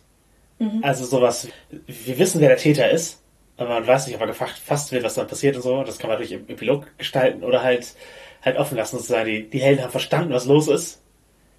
Also 0.81 1.05
sowas, 1.05 1.47
wir 1.87 2.17
wissen, 2.17 2.39
wer 2.39 2.49
der 2.49 2.57
Täter 2.57 2.89
ist, 2.89 3.21
aber 3.57 3.69
man 3.69 3.87
weiß 3.87 4.07
nicht, 4.07 4.15
ob 4.15 4.21
er 4.21 4.27
gefasst 4.27 4.91
wird, 4.91 5.03
was 5.03 5.15
dann 5.15 5.27
passiert 5.27 5.55
und 5.55 5.61
so. 5.61 5.83
Das 5.83 5.99
kann 5.99 6.09
man 6.09 6.19
natürlich 6.19 6.39
im 6.41 6.49
Epilog 6.49 6.87
gestalten 6.97 7.43
oder 7.43 7.63
halt, 7.63 7.95
halt 8.41 8.57
offen 8.57 8.77
lassen, 8.77 8.97
sozusagen. 8.97 9.29
Die, 9.29 9.49
die 9.49 9.59
Helden 9.59 9.83
haben 9.83 9.91
verstanden, 9.91 10.33
was 10.33 10.45
los 10.45 10.67
ist. 10.67 11.01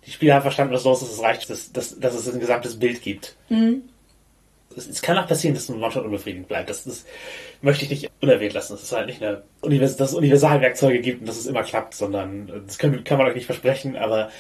Die 0.07 0.11
Spieler 0.11 0.35
haben 0.35 0.43
verstanden, 0.43 0.75
was 0.75 0.85
los 0.85 1.03
ist. 1.03 1.13
Es 1.13 1.23
reicht, 1.23 1.49
dass, 1.51 1.73
dass, 1.73 1.99
dass 1.99 2.15
es 2.15 2.33
ein 2.33 2.41
gesamtes 2.41 2.79
Bild 2.79 3.03
gibt. 3.03 3.37
Es, 3.49 3.83
es 4.77 5.03
kann 5.03 5.17
auch 5.19 5.27
passieren, 5.27 5.55
dass 5.55 5.69
ein 5.69 5.83
One-Shot 5.83 6.05
unbefriedigend 6.05 6.49
bleibt. 6.49 6.69
Das, 6.71 6.85
das 6.85 7.05
möchte 7.63 7.85
ich 7.85 7.91
nicht 7.91 8.11
unerwähnt 8.21 8.55
lassen. 8.55 8.75
Es 8.75 8.83
ist 8.83 8.93
halt 8.93 9.07
nicht 9.07 9.23
eine, 9.23 9.43
Univers 9.61 9.97
dass 9.97 10.11
es 10.11 10.17
Universalwerkzeuge 10.17 11.01
gibt 11.01 11.21
und 11.21 11.29
dass 11.29 11.37
es 11.39 11.47
immer 11.47 11.63
klappt, 11.63 11.95
sondern 11.95 12.65
das 12.67 12.79
kann, 12.79 13.05
kann 13.05 13.19
man 13.19 13.27
euch 13.29 13.35
nicht 13.35 13.47
versprechen, 13.47 13.97
aber 13.97 14.31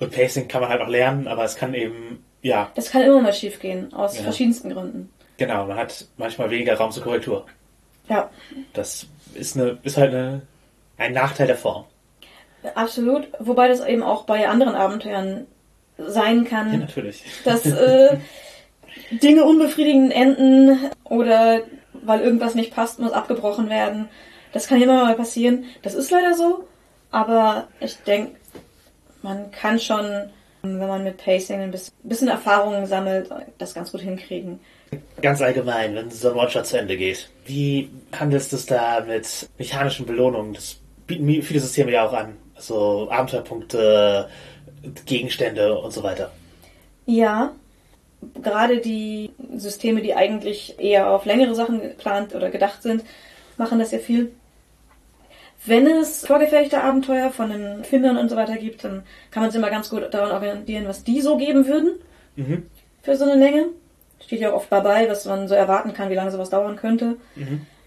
und 0.00 0.10
Pacing 0.12 0.48
kann 0.48 0.60
man 0.62 0.70
halt 0.70 0.80
auch 0.82 0.88
lernen, 0.88 1.28
aber 1.28 1.44
es 1.44 1.54
kann 1.56 1.74
eben, 1.74 2.24
ja, 2.42 2.70
Das 2.74 2.90
kann 2.90 3.02
immer 3.02 3.20
mal 3.20 3.32
schief 3.32 3.60
gehen, 3.60 3.92
aus 3.94 4.16
Ja. 4.16 4.22
verschiedensten 4.24 4.70
Gründen. 4.70 5.10
Genau, 5.38 5.66
man 5.66 5.76
hat 5.76 6.06
manchmal 6.16 6.50
weniger 6.50 6.74
Raum 6.74 6.90
zur 6.90 7.02
Korrektur. 7.04 7.46
Ja, 8.08 8.30
Das 8.72 9.06
ist, 9.34 9.56
eine, 9.56 9.78
ist 9.84 9.96
halt 9.96 10.12
eine, 10.12 10.42
ein 10.98 11.12
Nachteil 11.12 11.46
der 11.46 11.56
Form. 11.56 11.84
absolut. 12.74 13.28
Wobei 13.38 13.68
das 13.68 13.84
eben 13.86 14.02
auch 14.02 14.24
bei 14.24 14.48
anderen 14.48 14.74
Abenteuern 14.74 15.46
sein 15.98 16.44
kann. 16.44 16.72
Ja, 16.72 16.78
natürlich. 16.78 17.22
dass 17.44 17.64
äh, 17.66 18.16
Dinge 19.20 19.44
unbefriedigend 19.44 20.12
enden 20.12 20.90
oder 21.04 21.60
weil 21.92 22.20
irgendwas 22.20 22.54
nicht 22.54 22.74
passt, 22.74 22.98
muss 22.98 23.12
abgebrochen 23.12 23.68
werden. 23.68 24.08
Das 24.52 24.66
kann 24.66 24.82
immer 24.82 25.04
mal 25.04 25.14
passieren. 25.14 25.64
Das 25.82 25.94
ist 25.94 26.10
leider 26.10 26.34
so, 26.34 26.64
aber 27.10 27.68
ich 27.80 27.96
denke, 27.98 28.36
man 29.22 29.50
kann 29.50 29.78
schon, 29.78 30.30
wenn 30.62 30.78
man 30.78 31.04
mit 31.04 31.18
Pacing 31.18 31.60
ein 31.60 31.70
bisschen, 31.70 31.94
bisschen 32.02 32.28
Erfahrungen 32.28 32.86
sammelt, 32.86 33.30
das 33.58 33.74
ganz 33.74 33.92
gut 33.92 34.00
hinkriegen. 34.00 34.60
Ganz 35.22 35.40
allgemein, 35.40 35.94
wenn 35.94 36.10
so 36.10 36.30
ein 36.30 36.36
One-Shot 36.36 36.66
zu 36.66 36.78
Ende 36.78 36.96
geht, 36.96 37.30
wie 37.46 37.90
handelst 38.18 38.52
du 38.52 38.56
es 38.56 38.66
da 38.66 39.00
mit 39.00 39.48
mechanischen 39.58 40.04
Belohnungen? 40.04 40.52
Das 40.52 40.76
bieten 41.06 41.42
viele 41.42 41.60
Systeme 41.60 41.92
ja 41.92 42.06
auch 42.06 42.12
an. 42.12 42.36
Also 42.54 43.08
Abenteuerpunkte, 43.10 44.28
Gegenstände 45.06 45.78
und 45.78 45.92
so 45.92 46.02
weiter. 46.02 46.30
Ja, 47.06 47.52
gerade 48.42 48.78
die 48.78 49.30
Systeme, 49.56 50.00
die 50.02 50.14
eigentlich 50.14 50.76
eher 50.78 51.10
auf 51.10 51.24
längere 51.24 51.54
Sachen 51.54 51.80
geplant 51.80 52.34
oder 52.34 52.50
gedacht 52.50 52.82
sind, 52.82 53.02
machen 53.56 53.78
das 53.78 53.90
ja 53.92 53.98
viel. 53.98 54.32
Wenn 55.64 55.86
es 55.86 56.26
vorgefertigte 56.26 56.82
Abenteuer 56.82 57.30
von 57.30 57.50
den 57.50 57.84
Findern 57.84 58.16
und 58.16 58.28
so 58.28 58.34
weiter 58.36 58.56
gibt, 58.56 58.82
dann 58.84 59.04
kann 59.30 59.42
man 59.42 59.50
sich 59.50 59.58
immer 59.58 59.70
ganz 59.70 59.90
gut 59.90 60.02
daran 60.12 60.32
orientieren, 60.32 60.88
was 60.88 61.04
die 61.04 61.20
so 61.20 61.36
geben 61.36 61.66
würden 61.66 61.92
Mhm. 62.34 62.62
für 63.02 63.16
so 63.16 63.24
eine 63.24 63.34
Länge. 63.36 63.66
Steht 64.24 64.40
ja 64.40 64.50
auch 64.52 64.56
oft 64.56 64.72
dabei, 64.72 65.08
was 65.08 65.24
man 65.26 65.46
so 65.48 65.54
erwarten 65.54 65.92
kann, 65.92 66.08
wie 66.10 66.14
lange 66.14 66.30
sowas 66.30 66.48
dauern 66.50 66.76
könnte. 66.76 67.16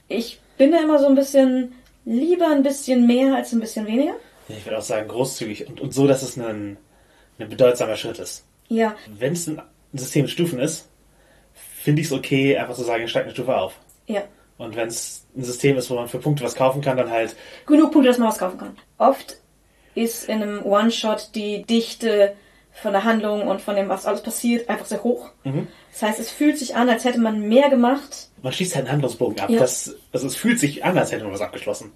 Ich 0.07 0.39
bin 0.57 0.71
da 0.71 0.79
immer 0.81 0.99
so 0.99 1.07
ein 1.07 1.15
bisschen 1.15 1.73
lieber 2.05 2.47
ein 2.49 2.61
bisschen 2.63 3.07
mehr 3.07 3.33
als 3.35 3.51
ein 3.51 3.59
bisschen 3.59 3.87
weniger. 3.87 4.13
Ich 4.47 4.63
würde 4.65 4.77
auch 4.77 4.83
sagen, 4.83 5.07
großzügig 5.07 5.67
und, 5.67 5.81
und 5.81 5.93
so, 5.93 6.05
dass 6.07 6.21
es 6.21 6.37
ein, 6.37 6.77
ein 7.39 7.49
bedeutsamer 7.49 7.95
Schritt 7.95 8.19
ist. 8.19 8.45
Ja, 8.67 8.95
Wenn 9.17 9.33
es 9.33 9.47
ein 9.47 9.59
System 9.97 10.23
mit 10.23 10.31
Stufen 10.31 10.59
ist, 10.59 10.87
finde 11.53 12.01
ich 12.01 12.07
es 12.07 12.13
okay, 12.13 12.57
einfach 12.57 12.75
zu 12.75 12.83
sagen, 12.83 13.03
ich 13.03 13.09
steige 13.09 13.25
eine 13.25 13.33
Stufe 13.33 13.55
auf. 13.55 13.73
ja. 14.07 14.23
Und 14.57 14.77
wenn 14.77 14.87
es 14.87 15.25
ein 15.35 15.43
System 15.43 15.75
ist, 15.77 15.89
wo 15.89 15.95
man 15.95 16.07
für 16.07 16.17
Punkte 16.19 16.45
was 16.45 16.55
kaufen 16.55 16.79
kann, 16.81 16.95
dann 16.95 17.11
halt 17.11 17.35
genug 17.65 17.91
Punkte, 17.91 18.07
dass 18.07 18.17
man 18.17 18.29
was 18.29 18.37
kaufen 18.37 18.57
kann. 18.57 18.77
Oft 18.97 19.35
ist 19.95 20.29
in 20.29 20.41
einem 20.41 20.63
One-Shot 20.65 21.31
die 21.35 21.63
Dichte 21.63 22.33
von 22.71 22.93
der 22.93 23.03
Handlung 23.03 23.47
und 23.49 23.59
von 23.59 23.75
dem, 23.75 23.89
was 23.89 24.05
alles 24.05 24.21
passiert, 24.23 24.69
einfach 24.69 24.85
sehr 24.85 25.03
hoch. 25.03 25.31
Das 25.91 26.01
heißt, 26.03 26.19
es 26.21 26.31
fühlt 26.31 26.57
sich 26.57 26.73
an, 26.73 26.87
als 26.87 27.03
hätte 27.03 27.19
man 27.19 27.41
mehr 27.49 27.69
gemacht. 27.69 28.29
man 28.41 28.53
schießt 28.53 28.75
halt 28.75 28.85
einen 28.85 28.93
Handlungsbogen 28.93 29.37
ab. 29.41 29.49
Ja. 29.49 29.59
Das, 29.59 29.93
also 30.13 30.25
es 30.27 30.37
fühlt 30.37 30.57
sich 30.57 30.85
an, 30.85 30.97
als 30.97 31.11
hätte 31.11 31.25
man 31.25 31.33
was 31.33 31.41
abgeschlossen. 31.41 31.91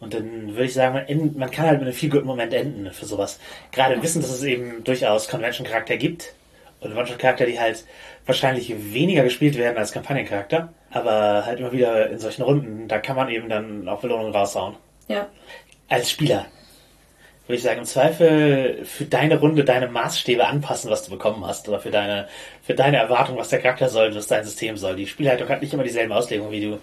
Und 0.00 0.12
dann 0.12 0.48
würde 0.54 0.64
ich 0.64 0.74
sagen, 0.74 0.94
man, 0.94 1.06
end- 1.06 1.38
man 1.38 1.50
kann 1.52 1.66
halt 1.66 1.78
mit 1.78 1.86
einem 1.86 1.96
viel 1.96 2.10
guten 2.10 2.26
Moment 2.26 2.52
enden 2.52 2.90
für 2.92 3.06
sowas. 3.06 3.38
Gerade 3.70 4.02
wissen, 4.02 4.20
dass 4.20 4.32
es 4.32 4.42
eben 4.42 4.82
durchaus 4.82 5.28
Convention-Charakter 5.28 5.96
gibt 5.96 6.34
und 6.80 6.96
One-Shot-Charakter, 6.96 7.46
die 7.46 7.60
halt 7.60 7.84
wahrscheinlich 8.26 8.72
weniger 8.92 9.22
gespielt 9.22 9.56
werden 9.56 9.78
als 9.78 9.92
Kampagnencharakter, 9.92 10.72
aber 10.90 11.44
halt 11.44 11.60
immer 11.60 11.72
wieder 11.72 12.10
in 12.10 12.18
solchen 12.18 12.42
Runden, 12.42 12.88
da 12.88 12.98
kann 12.98 13.16
man 13.16 13.28
eben 13.28 13.48
dann 13.48 13.88
auch 13.88 14.00
Belohnungen 14.00 14.34
raushauen. 14.34 14.76
Ja, 15.08 15.28
Als 15.88 16.10
Spieler 16.10 16.46
würde 17.50 17.56
ich 17.56 17.64
sagen, 17.64 17.80
im 17.80 17.84
Zweifel 17.84 18.84
für 18.84 19.06
deine 19.06 19.40
Runde 19.40 19.64
deine 19.64 19.88
Maßstäbe 19.88 20.46
anpassen, 20.46 20.88
was 20.88 21.02
du 21.02 21.10
bekommen 21.10 21.44
hast, 21.44 21.68
oder 21.68 21.80
für 21.80 21.90
deine, 21.90 22.28
für 22.62 22.74
deine 22.74 22.98
Erwartung, 22.98 23.36
was 23.36 23.48
der 23.48 23.60
Charakter 23.60 23.88
soll, 23.88 24.14
was 24.14 24.28
dein 24.28 24.44
System 24.44 24.76
soll. 24.76 24.94
Die 24.94 25.08
Spielleitung 25.08 25.48
hat 25.48 25.60
nicht 25.60 25.74
immer 25.74 25.82
dieselbe 25.82 26.14
Auslegung 26.14 26.52
wie 26.52 26.60
du. 26.60 26.78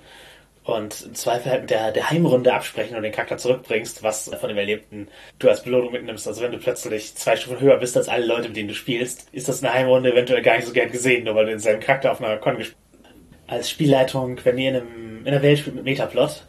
Und 0.67 1.01
im 1.05 1.15
Zweifel 1.15 1.49
halt 1.49 1.61
mit 1.61 1.69
der, 1.69 1.93
der 1.93 2.09
Heimrunde 2.09 2.53
absprechen 2.53 2.97
und 2.97 3.03
den 3.03 3.13
Charakter 3.13 3.37
zurückbringst, 3.37 4.03
was 4.03 4.29
von 4.37 4.49
dem 4.49 4.57
Erlebten 4.57 5.07
du 5.39 5.47
als 5.47 5.63
Belohnung 5.63 5.93
mitnimmst. 5.93 6.27
Also 6.27 6.41
wenn 6.41 6.51
du 6.51 6.57
plötzlich 6.57 7.15
zwei 7.15 7.37
Stufen 7.37 7.61
höher 7.61 7.77
bist 7.77 7.95
als 7.95 8.09
alle 8.09 8.25
Leute, 8.25 8.49
mit 8.49 8.57
denen 8.57 8.67
du 8.67 8.73
spielst, 8.73 9.29
ist 9.31 9.47
das 9.47 9.63
eine 9.63 9.73
Heimrunde 9.73 10.11
eventuell 10.11 10.41
gar 10.41 10.57
nicht 10.57 10.67
so 10.67 10.73
gern 10.73 10.91
gesehen, 10.91 11.23
nur 11.23 11.35
weil 11.35 11.45
du 11.45 11.51
denselben 11.51 11.79
Charakter 11.79 12.11
auf 12.11 12.21
einer 12.21 12.35
Con 12.35 12.57
gespielt 12.57 12.77
hast. 13.01 13.49
Als 13.49 13.69
Spielleitung, 13.69 14.39
wenn 14.43 14.57
ihr 14.57 14.71
in, 14.71 14.75
einem, 14.75 15.21
in 15.21 15.27
einer 15.29 15.41
Welt 15.41 15.59
spielt 15.59 15.77
mit 15.77 15.85
Metaplot, 15.85 16.43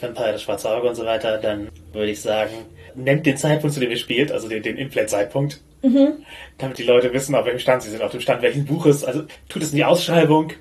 Vampire, 0.00 0.32
das 0.32 0.42
Schwarze 0.42 0.70
Auge 0.70 0.88
und 0.88 0.94
so 0.94 1.04
weiter, 1.04 1.36
dann 1.36 1.68
würde 1.92 2.10
ich 2.10 2.22
sagen, 2.22 2.54
nennt 2.94 3.26
den 3.26 3.36
Zeitpunkt, 3.36 3.74
zu 3.74 3.80
dem 3.80 3.90
ihr 3.90 3.98
spielt, 3.98 4.32
also 4.32 4.48
den, 4.48 4.62
den 4.62 4.78
In-Play-Zeitpunkt, 4.78 5.60
mhm. 5.82 6.24
damit 6.56 6.78
die 6.78 6.84
Leute 6.84 7.12
wissen, 7.12 7.34
auf 7.34 7.44
welchem 7.44 7.58
Stand 7.58 7.82
sie 7.82 7.90
sind, 7.90 8.00
auf 8.00 8.12
dem 8.12 8.22
Stand 8.22 8.40
welches 8.40 8.64
Buches. 8.64 9.04
Also 9.04 9.24
tut 9.50 9.62
es 9.62 9.72
in 9.72 9.76
die 9.76 9.84
Ausschreibung 9.84 10.54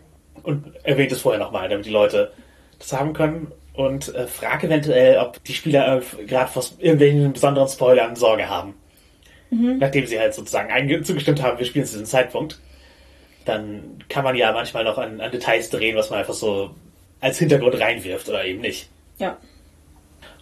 und 0.44 0.66
erwähnt 0.84 1.14
es 1.14 1.22
vorher 1.22 1.40
nochmal, 1.40 1.70
damit 1.70 1.86
die 1.86 1.92
Leute 1.92 2.34
das 2.80 2.94
haben 2.94 3.14
können 3.14 3.52
und 3.74 4.14
äh, 4.16 4.28
frag 4.28 4.64
eventuell, 4.64 5.18
ob 5.18 5.44
die 5.44 5.54
Spieler 5.54 5.98
äh, 5.98 6.26
gerade 6.26 6.52
vor 6.52 6.64
irgendwelchen 6.80 7.34
besonderen 7.34 7.68
Spoilern 7.68 8.16
Sorge 8.16 8.50
haben. 8.50 8.76
Mhm. 9.50 9.78
Nachdem 9.78 10.06
sie 10.06 10.20
halt 10.20 10.34
sozusagen 10.34 11.04
zugestimmt 11.04 11.42
haben, 11.42 11.58
wir 11.58 11.66
spielen 11.66 11.86
zu 11.86 11.94
diesem 11.94 12.06
Zeitpunkt. 12.06 12.60
Dann 13.46 14.04
kann 14.10 14.24
man 14.24 14.36
ja 14.36 14.52
manchmal 14.52 14.84
noch 14.84 14.98
an, 14.98 15.22
an 15.22 15.32
Details 15.32 15.70
drehen, 15.70 15.96
was 15.96 16.10
man 16.10 16.20
einfach 16.20 16.34
so 16.34 16.72
als 17.22 17.40
Hintergrund 17.40 17.80
reinwirft 17.80 18.28
oder 18.28 18.44
eben 18.44 18.62
nicht. 18.62 18.90
Ja 19.18 19.38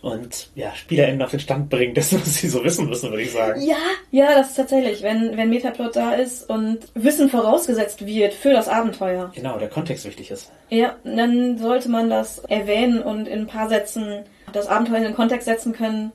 und 0.06 0.52
ja, 0.54 0.72
SpielerInnen 0.76 1.24
auf 1.24 1.32
den 1.32 1.40
Stand 1.40 1.68
bringen, 1.68 1.96
das, 1.96 2.14
was 2.14 2.36
sie 2.36 2.48
so 2.48 2.64
wissen 2.64 2.88
müssen, 2.88 3.10
würde 3.10 3.24
ich 3.24 3.32
sagen. 3.32 3.60
Ja, 3.60 3.76
ja, 4.12 4.36
das 4.36 4.50
ist 4.50 4.56
tatsächlich, 4.56 5.02
wenn, 5.02 5.36
wenn 5.36 5.50
Metaplot 5.50 5.96
da 5.96 6.14
ist 6.14 6.48
und 6.48 6.78
Wissen 6.94 7.28
vorausgesetzt 7.28 8.06
wird 8.06 8.36
für 8.36 8.54
das 8.54 8.68
Abenteuer. 8.68 9.32
Genau, 9.34 9.58
der 9.58 9.68
Kontext 9.68 10.06
wichtig 10.06 10.30
ist. 10.30 10.52
Ja, 10.70 10.96
dann 11.04 11.58
sollte 11.58 11.90
man 11.90 12.12
das 12.12 12.38
erwähnen 12.38 13.02
und 13.02 13.28
in 13.28 13.40
ein 13.40 13.48
paar 13.48 13.68
Sätzen 13.68 14.26
das 14.54 14.68
Abenteuer 14.68 14.98
in 14.98 15.04
den 15.06 15.16
Kontext 15.16 15.46
setzen 15.46 15.74
können 15.74 16.12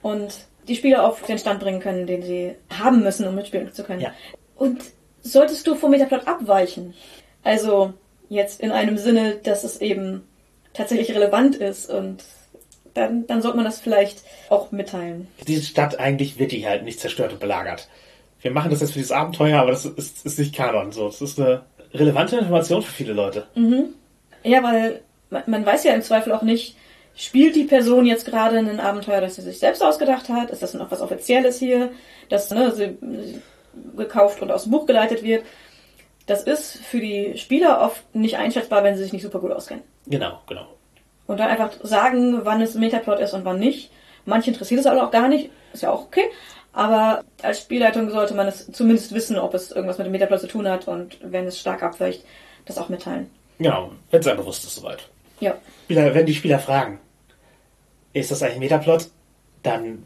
und 0.00 0.46
die 0.66 0.76
Spieler 0.76 1.06
auf 1.06 1.20
den 1.20 1.36
Stand 1.36 1.60
bringen 1.60 1.80
können, 1.80 2.06
den 2.06 2.22
sie 2.22 2.54
haben 2.78 3.02
müssen, 3.02 3.28
um 3.28 3.34
mitspielen 3.34 3.74
zu 3.74 3.84
können. 3.84 4.00
Ja. 4.00 4.14
Und 4.56 4.80
solltest 5.20 5.66
du 5.66 5.74
vom 5.74 5.90
Metaplot 5.90 6.26
abweichen, 6.26 6.94
also 7.42 7.92
jetzt 8.30 8.62
in 8.62 8.70
einem 8.70 8.96
Sinne, 8.96 9.34
dass 9.42 9.64
es 9.64 9.82
eben 9.82 10.22
tatsächlich 10.72 11.14
relevant 11.14 11.56
ist 11.56 11.90
und 11.90 12.24
dann, 12.94 13.26
dann 13.26 13.42
sollte 13.42 13.56
man 13.56 13.66
das 13.66 13.80
vielleicht 13.80 14.22
auch 14.48 14.70
mitteilen. 14.72 15.28
Diese 15.46 15.64
Stadt 15.64 15.98
eigentlich 15.98 16.38
wird 16.38 16.52
die 16.52 16.66
halt 16.66 16.84
nicht 16.84 17.00
zerstört 17.00 17.32
und 17.32 17.40
belagert. 17.40 17.88
Wir 18.40 18.50
machen 18.50 18.70
das 18.70 18.80
jetzt 18.80 18.92
für 18.92 18.98
dieses 18.98 19.12
Abenteuer, 19.12 19.60
aber 19.60 19.70
das 19.70 19.84
ist, 19.84 20.24
ist 20.24 20.38
nicht 20.38 20.54
Kanon. 20.54 20.92
So, 20.92 21.06
das 21.06 21.20
ist 21.20 21.40
eine 21.40 21.62
relevante 21.92 22.36
Information 22.36 22.82
für 22.82 22.92
viele 22.92 23.12
Leute. 23.12 23.46
Mhm. 23.54 23.94
Ja, 24.42 24.62
weil 24.62 25.00
man, 25.30 25.42
man 25.46 25.66
weiß 25.66 25.84
ja 25.84 25.94
im 25.94 26.02
Zweifel 26.02 26.32
auch 26.32 26.42
nicht, 26.42 26.76
spielt 27.16 27.56
die 27.56 27.64
Person 27.64 28.06
jetzt 28.06 28.26
gerade 28.26 28.58
ein 28.58 28.80
Abenteuer, 28.80 29.20
das 29.20 29.36
sie 29.36 29.42
sich 29.42 29.58
selbst 29.58 29.82
ausgedacht 29.82 30.28
hat? 30.28 30.50
Ist 30.50 30.62
das 30.62 30.74
noch 30.74 30.90
was 30.90 31.00
Offizielles 31.00 31.58
hier, 31.58 31.90
das 32.28 32.50
ne, 32.50 32.70
sie, 32.72 32.96
sie 33.00 33.40
gekauft 33.96 34.42
und 34.42 34.50
aus 34.50 34.64
dem 34.64 34.72
Buch 34.72 34.86
geleitet 34.86 35.22
wird? 35.22 35.44
Das 36.26 36.42
ist 36.42 36.78
für 36.78 37.00
die 37.00 37.36
Spieler 37.36 37.80
oft 37.80 38.14
nicht 38.14 38.36
einschätzbar, 38.36 38.82
wenn 38.82 38.96
sie 38.96 39.02
sich 39.02 39.12
nicht 39.12 39.22
super 39.22 39.40
gut 39.40 39.52
auskennen. 39.52 39.84
Genau, 40.06 40.40
genau. 40.46 40.66
Und 41.26 41.40
dann 41.40 41.48
einfach 41.48 41.72
sagen, 41.82 42.44
wann 42.44 42.60
es 42.60 42.74
Metaplot 42.74 43.20
ist 43.20 43.32
und 43.32 43.44
wann 43.44 43.58
nicht. 43.58 43.90
Manche 44.26 44.50
interessiert 44.50 44.80
es 44.80 44.86
aber 44.86 45.06
auch 45.06 45.10
gar 45.10 45.28
nicht. 45.28 45.50
Ist 45.72 45.82
ja 45.82 45.90
auch 45.90 46.02
okay. 46.02 46.24
Aber 46.72 47.24
als 47.42 47.60
Spielleitung 47.60 48.10
sollte 48.10 48.34
man 48.34 48.48
es 48.48 48.70
zumindest 48.72 49.14
wissen, 49.14 49.38
ob 49.38 49.54
es 49.54 49.70
irgendwas 49.70 49.98
mit 49.98 50.06
dem 50.06 50.12
Metaplot 50.12 50.40
zu 50.40 50.48
tun 50.48 50.68
hat 50.68 50.88
und 50.88 51.18
wenn 51.22 51.46
es 51.46 51.60
stark 51.60 51.82
abweicht, 51.82 52.24
das 52.66 52.78
auch 52.78 52.88
mitteilen. 52.88 53.30
Genau, 53.58 53.92
wenn 54.10 54.20
es 54.20 54.26
einem 54.26 54.38
bewusst 54.38 54.64
ist 54.64 54.74
soweit. 54.74 55.08
Ja. 55.40 55.54
wenn 55.88 56.26
die 56.26 56.34
Spieler 56.34 56.58
fragen, 56.58 56.98
ist 58.12 58.30
das 58.30 58.42
eigentlich 58.42 58.58
Metaplot, 58.58 59.08
dann 59.62 60.02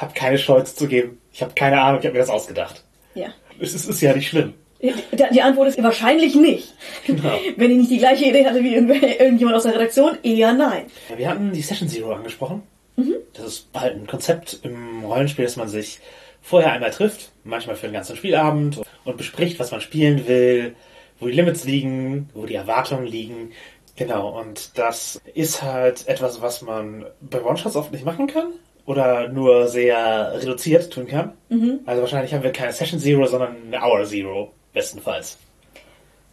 habt 0.00 0.14
keine 0.14 0.38
Stolz 0.38 0.76
zu 0.76 0.86
geben. 0.86 1.20
Ich 1.32 1.42
habe 1.42 1.54
keine 1.54 1.80
Ahnung, 1.80 2.00
ich 2.00 2.06
habe 2.06 2.14
mir 2.14 2.20
das 2.20 2.30
ausgedacht. 2.30 2.84
Ja. 3.14 3.28
Es 3.58 3.74
ist, 3.74 3.88
ist 3.88 4.00
ja 4.00 4.14
nicht 4.14 4.28
schlimm. 4.28 4.54
Die 4.80 5.42
Antwort 5.42 5.68
ist 5.68 5.82
wahrscheinlich 5.82 6.34
nicht. 6.34 6.74
Genau. 7.06 7.38
Wenn 7.56 7.70
ich 7.70 7.76
nicht 7.78 7.90
die 7.90 7.98
gleiche 7.98 8.26
Idee 8.26 8.46
hatte 8.46 8.62
wie 8.62 8.74
irgendjemand 8.74 9.56
aus 9.56 9.62
der 9.62 9.74
Redaktion, 9.74 10.18
eher 10.22 10.52
nein. 10.52 10.86
Ja, 11.08 11.18
wir 11.18 11.30
hatten 11.30 11.52
die 11.52 11.62
Session 11.62 11.88
Zero 11.88 12.12
angesprochen. 12.12 12.62
Mhm. 12.96 13.14
Das 13.32 13.46
ist 13.46 13.68
halt 13.74 13.96
ein 13.96 14.06
Konzept 14.06 14.60
im 14.62 15.04
Rollenspiel, 15.04 15.44
dass 15.44 15.56
man 15.56 15.68
sich 15.68 16.00
vorher 16.42 16.72
einmal 16.72 16.90
trifft, 16.90 17.32
manchmal 17.44 17.76
für 17.76 17.86
einen 17.86 17.94
ganzen 17.94 18.16
Spielabend 18.16 18.80
und 19.04 19.16
bespricht, 19.16 19.58
was 19.58 19.70
man 19.70 19.80
spielen 19.80 20.28
will, 20.28 20.76
wo 21.18 21.26
die 21.26 21.32
Limits 21.32 21.64
liegen, 21.64 22.28
wo 22.34 22.46
die 22.46 22.54
Erwartungen 22.54 23.06
liegen. 23.06 23.52
Genau, 23.96 24.38
und 24.38 24.78
das 24.78 25.20
ist 25.34 25.62
halt 25.62 26.06
etwas, 26.06 26.42
was 26.42 26.62
man 26.62 27.06
bei 27.20 27.42
One-Shots 27.42 27.76
oft 27.76 27.92
nicht 27.92 28.04
machen 28.04 28.26
kann 28.26 28.52
oder 28.84 29.28
nur 29.28 29.68
sehr 29.68 30.34
reduziert 30.34 30.92
tun 30.92 31.06
kann. 31.06 31.32
Mhm. 31.48 31.80
Also 31.86 32.02
wahrscheinlich 32.02 32.32
haben 32.34 32.42
wir 32.42 32.52
keine 32.52 32.72
Session 32.72 33.00
Zero, 33.00 33.26
sondern 33.26 33.56
eine 33.66 33.82
Hour 33.82 34.04
Zero 34.04 34.52
bestenfalls. 34.76 35.38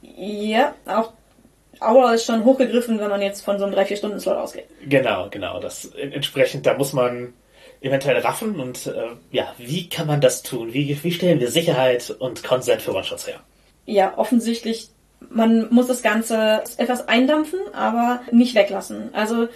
Ja, 0.01 0.75
auch 0.85 1.13
Hour 1.81 2.13
ist 2.13 2.25
schon 2.25 2.43
hochgegriffen, 2.43 2.99
wenn 2.99 3.09
man 3.09 3.21
jetzt 3.21 3.41
von 3.41 3.57
so 3.57 3.65
einem 3.65 3.73
3-4-Stunden-Slot 3.73 4.37
ausgeht. 4.37 4.65
Genau, 4.87 5.29
genau. 5.29 5.59
Das 5.59 5.85
entsprechend, 5.85 6.65
da 6.65 6.77
muss 6.77 6.93
man 6.93 7.33
eventuell 7.81 8.19
raffen 8.19 8.59
und 8.59 8.87
äh, 8.87 9.15
ja, 9.31 9.53
wie 9.57 9.89
kann 9.89 10.07
man 10.07 10.21
das 10.21 10.43
tun? 10.43 10.73
Wie, 10.73 10.97
wie 11.03 11.11
stellen 11.11 11.39
wir 11.39 11.49
Sicherheit 11.49 12.15
und 12.19 12.43
Consent 12.43 12.81
für 12.81 12.93
One-Shots 12.93 13.27
her? 13.27 13.39
Ja, 13.85 14.17
offensichtlich, 14.17 14.89
man 15.29 15.73
muss 15.73 15.87
das 15.87 16.01
Ganze 16.01 16.63
etwas 16.77 17.07
eindampfen, 17.07 17.59
aber 17.73 18.21
nicht 18.31 18.55
weglassen. 18.55 19.13
Also 19.13 19.47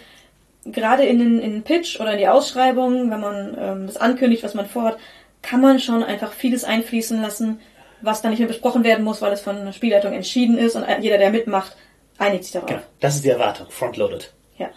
gerade 0.66 1.06
in 1.06 1.20
den, 1.20 1.40
in 1.40 1.52
den 1.52 1.64
Pitch 1.64 2.00
oder 2.00 2.14
in 2.14 2.20
die 2.20 2.28
Ausschreibung, 2.28 3.12
wenn 3.12 3.20
man 3.20 3.58
ähm, 3.60 3.88
das 3.88 3.98
ankündigt, 3.98 4.44
was 4.44 4.54
man 4.54 4.66
vorhat, 4.66 4.98
kann 5.42 5.62
man 5.62 5.80
schon 5.80 6.04
einfach 6.04 6.32
vieles 6.32 6.64
einfließen 6.64 7.22
lassen, 7.22 7.60
was 8.02 8.22
dann 8.22 8.32
nicht 8.32 8.40
mehr 8.40 8.48
besprochen 8.48 8.84
werden 8.84 9.04
muss, 9.04 9.22
weil 9.22 9.34
es 9.34 9.42
von 9.42 9.66
der 9.66 9.74
Spielleitung 9.74 10.14
entschieden 10.14 10.58
ist 10.58 10.76
und 10.76 10.86
jeder, 11.02 11.18
der 11.18 11.32
mitmacht, 11.32 11.76
einigt 12.18 12.44
sich 12.44 12.54
darauf. 12.54 12.70
Genau, 12.70 12.82
das 13.00 13.16
ist 13.16 13.26
die 13.26 13.30
Erwartung, 13.30 13.68
frontloaded. 13.70 14.34
Ja. 14.58 14.70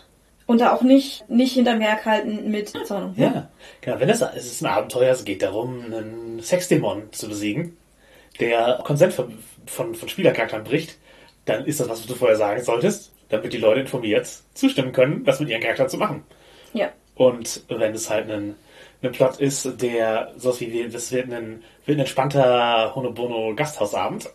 Und 0.46 0.60
da 0.60 0.74
auch 0.74 0.82
nicht, 0.82 1.28
nicht 1.28 1.54
hinterm 1.54 1.80
Werk 1.80 2.04
halten 2.06 2.50
mit 2.50 2.70
Zorn. 2.86 3.14
Ja, 3.16 3.48
genau. 3.80 4.00
Wenn 4.00 4.08
das, 4.08 4.20
es 4.20 4.46
ist 4.46 4.62
ein 4.62 4.66
Abenteuer, 4.66 5.12
es 5.12 5.24
geht 5.24 5.42
darum, 5.42 5.84
einen 5.84 6.40
Sexdämon 6.40 7.12
zu 7.12 7.28
besiegen, 7.28 7.76
der 8.40 8.80
Konsent 8.84 9.12
von, 9.12 9.38
von, 9.66 9.94
von 9.94 10.08
Spielercharakteren 10.08 10.64
bricht, 10.64 10.98
dann 11.44 11.64
ist 11.66 11.80
das, 11.80 11.88
was 11.88 12.06
du 12.06 12.14
vorher 12.14 12.36
sagen 12.36 12.62
solltest, 12.62 13.12
damit 13.28 13.52
die 13.52 13.58
Leute 13.58 13.80
informiert 13.80 14.28
zustimmen 14.54 14.92
können, 14.92 15.24
das 15.24 15.40
mit 15.40 15.48
ihren 15.48 15.60
Charakteren 15.60 15.90
zu 15.90 15.98
machen. 15.98 16.24
Ja. 16.72 16.90
Und 17.14 17.64
wenn 17.68 17.94
es 17.94 18.10
halt 18.10 18.30
ein 18.30 18.56
ein 19.02 19.12
Plot 19.12 19.40
ist, 19.40 19.80
der 19.80 20.32
so 20.36 20.58
wie 20.60 20.88
das 20.88 21.12
wird 21.12 21.32
ein, 21.32 21.62
wird 21.90 21.98
ein 21.98 22.02
entspannter 22.02 22.94
Honobono 22.94 23.54
Gasthausabend, 23.56 24.30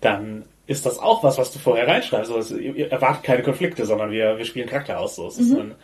dann 0.00 0.46
ist 0.66 0.86
das 0.86 0.98
auch 0.98 1.22
was, 1.22 1.36
was 1.36 1.52
du 1.52 1.58
vorher 1.58 1.86
reinschreibst. 1.86 2.32
Also 2.32 2.56
ihr 2.56 2.90
erwartet 2.90 3.24
keine 3.24 3.42
Konflikte, 3.42 3.84
sondern 3.84 4.10
wir, 4.10 4.38
wir 4.38 4.44
spielen 4.46 4.68
Charakter 4.68 4.98
aus. 4.98 5.16
So. 5.16 5.28
Es, 5.28 5.38
mhm. 5.38 5.42
ist 5.42 5.58
ein, 5.58 5.74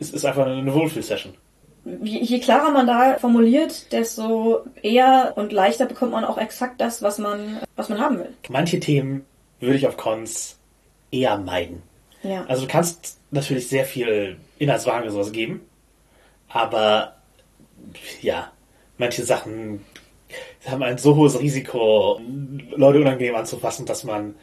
es 0.00 0.10
ist 0.12 0.24
einfach 0.24 0.46
eine 0.46 0.72
Wohlfühl-Session. 0.72 1.34
Je 2.02 2.40
klarer 2.40 2.70
man 2.70 2.86
da 2.86 3.18
formuliert, 3.18 3.92
desto 3.92 4.64
eher 4.82 5.34
und 5.36 5.52
leichter 5.52 5.86
bekommt 5.86 6.12
man 6.12 6.24
auch 6.24 6.38
exakt 6.38 6.80
das, 6.80 7.02
was 7.02 7.18
man, 7.18 7.60
was 7.76 7.88
man 7.88 8.00
haben 8.00 8.18
will. 8.18 8.34
Manche 8.48 8.80
Themen 8.80 9.24
würde 9.60 9.76
ich 9.76 9.86
auf 9.86 9.96
Cons 9.96 10.58
eher 11.10 11.36
meiden. 11.38 11.82
Ja. 12.22 12.44
Also 12.46 12.62
du 12.62 12.68
kannst 12.68 13.18
natürlich 13.30 13.68
sehr 13.68 13.84
viel 13.84 14.36
Inhaltswagen 14.58 15.10
sowas 15.10 15.32
geben, 15.32 15.62
aber 16.48 17.16
ja, 18.20 18.52
manche 19.00 19.24
Sachen 19.24 19.84
haben 20.64 20.82
ein 20.84 20.98
so 20.98 21.16
hohes 21.16 21.40
Risiko, 21.40 22.20
Leute 22.76 23.00
unangenehm 23.00 23.34
anzufassen, 23.34 23.86
dass 23.86 24.04
man 24.04 24.36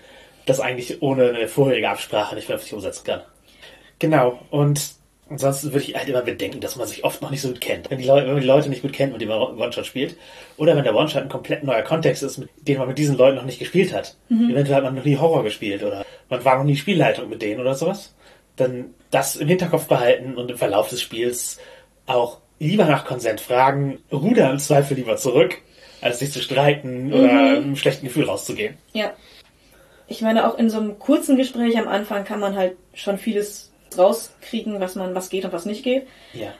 das 0.45 0.59
eigentlich 0.59 1.01
ohne 1.01 1.29
eine 1.29 1.47
vorherige 1.47 1.89
Absprache 1.89 2.35
nicht 2.35 2.45
vernünftig 2.45 2.73
umsetzen 2.73 3.05
kann. 3.05 3.21
Genau, 3.99 4.39
und 4.49 4.95
ansonsten 5.29 5.73
würde 5.73 5.85
ich 5.85 5.95
halt 5.95 6.09
immer 6.09 6.21
bedenken, 6.21 6.59
dass 6.59 6.75
man 6.75 6.87
sich 6.87 7.03
oft 7.03 7.21
noch 7.21 7.31
nicht 7.31 7.41
so 7.41 7.49
gut 7.49 7.61
kennt. 7.61 7.89
Wenn, 7.89 7.99
die 7.99 8.05
Leute, 8.05 8.25
wenn 8.25 8.33
man 8.33 8.41
die 8.41 8.47
Leute 8.47 8.69
nicht 8.69 8.81
gut 8.81 8.93
kennt, 8.93 9.13
mit 9.13 9.21
denen 9.21 9.31
man 9.31 9.57
One-Shot 9.57 9.85
spielt, 9.85 10.17
oder 10.57 10.75
wenn 10.75 10.83
der 10.83 10.95
One-Shot 10.95 11.23
ein 11.23 11.29
komplett 11.29 11.63
neuer 11.63 11.83
Kontext 11.83 12.23
ist, 12.23 12.37
mit 12.37 12.49
dem 12.61 12.79
man 12.79 12.87
mit 12.87 12.97
diesen 12.97 13.17
Leuten 13.17 13.37
noch 13.37 13.45
nicht 13.45 13.59
gespielt 13.59 13.93
hat. 13.93 14.15
Mhm. 14.29 14.51
Eventuell 14.51 14.77
hat 14.77 14.83
man 14.83 14.95
noch 14.95 15.05
nie 15.05 15.17
Horror 15.17 15.43
gespielt 15.43 15.83
oder 15.83 16.05
man 16.29 16.43
war 16.43 16.57
noch 16.57 16.63
nie 16.63 16.75
Spielleitung 16.75 17.29
mit 17.29 17.41
denen 17.41 17.61
oder 17.61 17.75
sowas. 17.75 18.15
Dann 18.55 18.95
das 19.11 19.35
im 19.35 19.47
Hinterkopf 19.47 19.87
behalten 19.87 20.35
und 20.35 20.49
im 20.49 20.57
Verlauf 20.57 20.89
des 20.89 21.01
Spiels 21.01 21.59
auch 22.05 22.39
lieber 22.59 22.85
nach 22.85 23.05
Konsent 23.05 23.41
fragen, 23.41 23.99
ruder 24.11 24.49
im 24.51 24.59
Zweifel 24.59 24.97
lieber 24.97 25.17
zurück, 25.17 25.57
als 26.01 26.19
sich 26.19 26.31
zu 26.31 26.41
streiten 26.41 27.07
mhm. 27.07 27.13
oder 27.13 27.31
einem 27.31 27.75
schlechten 27.75 28.07
Gefühl 28.07 28.25
rauszugehen. 28.25 28.77
Ja. 28.93 29.11
Ich 30.07 30.21
meine, 30.21 30.47
auch 30.47 30.57
in 30.57 30.69
so 30.69 30.77
einem 30.79 30.99
kurzen 30.99 31.35
Gespräch 31.35 31.77
am 31.77 31.87
Anfang 31.87 32.23
kann 32.23 32.39
man 32.39 32.55
halt 32.55 32.77
schon 32.93 33.17
vieles 33.17 33.71
rauskriegen, 33.97 34.79
was 34.79 34.95
man, 34.95 35.13
was 35.15 35.29
geht 35.29 35.45
und 35.45 35.53
was 35.53 35.65
nicht 35.65 35.83
geht. 35.83 36.07
Ja. 36.33 36.53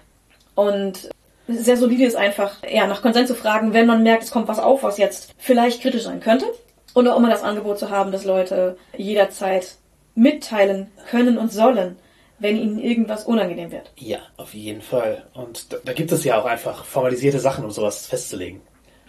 Und 0.55 1.09
sehr 1.47 1.77
solide 1.77 2.05
ist 2.05 2.15
einfach, 2.15 2.57
ja, 2.69 2.87
nach 2.87 3.01
Konsent 3.01 3.27
zu 3.27 3.35
fragen, 3.35 3.73
wenn 3.73 3.87
man 3.87 4.03
merkt, 4.03 4.23
es 4.23 4.31
kommt 4.31 4.49
was 4.49 4.59
auf, 4.59 4.83
was 4.83 4.97
jetzt 4.97 5.33
vielleicht 5.37 5.81
kritisch 5.81 6.03
sein 6.03 6.19
könnte. 6.19 6.45
Und 6.93 7.07
auch 7.07 7.17
immer 7.17 7.29
das 7.29 7.43
Angebot 7.43 7.79
zu 7.79 7.89
haben, 7.89 8.11
dass 8.11 8.25
Leute 8.25 8.77
jederzeit 8.97 9.75
mitteilen 10.15 10.89
können 11.09 11.37
und 11.37 11.53
sollen, 11.53 11.95
wenn 12.39 12.57
ihnen 12.57 12.79
irgendwas 12.79 13.25
unangenehm 13.25 13.71
wird. 13.71 13.91
Ja, 13.97 14.19
auf 14.37 14.53
jeden 14.53 14.81
Fall. 14.81 15.25
Und 15.33 15.73
da, 15.73 15.77
da 15.83 15.93
gibt 15.93 16.11
es 16.11 16.23
ja 16.23 16.39
auch 16.39 16.45
einfach 16.45 16.85
formalisierte 16.85 17.39
Sachen, 17.39 17.65
um 17.65 17.71
sowas 17.71 18.07
festzulegen. 18.07 18.61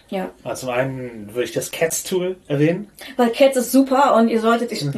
Ja. 0.09 0.31
Also 0.43 0.65
zum 0.65 0.75
einen 0.75 1.27
würde 1.33 1.43
ich 1.43 1.51
das 1.51 1.71
Cats-Tool 1.71 2.37
erwähnen. 2.47 2.89
Weil 3.15 3.29
Cats 3.31 3.57
ist 3.57 3.71
super 3.71 4.15
und 4.15 4.27
ihr 4.29 4.41
solltet 4.41 4.71
ich. 4.71 4.85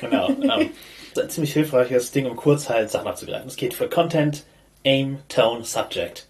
Genau. 0.00 0.28
ähm, 0.28 0.70
das 1.14 1.18
ist 1.18 1.18
ein 1.18 1.30
ziemlich 1.30 1.52
hilfreiches 1.52 2.12
Ding, 2.12 2.26
um 2.26 2.36
kurz 2.36 2.68
halt 2.68 2.90
Sachen 2.90 3.08
abzugreifen. 3.08 3.48
Es 3.48 3.56
geht 3.56 3.74
für 3.74 3.88
Content, 3.88 4.44
Aim, 4.84 5.18
Tone, 5.28 5.64
Subject. 5.64 6.28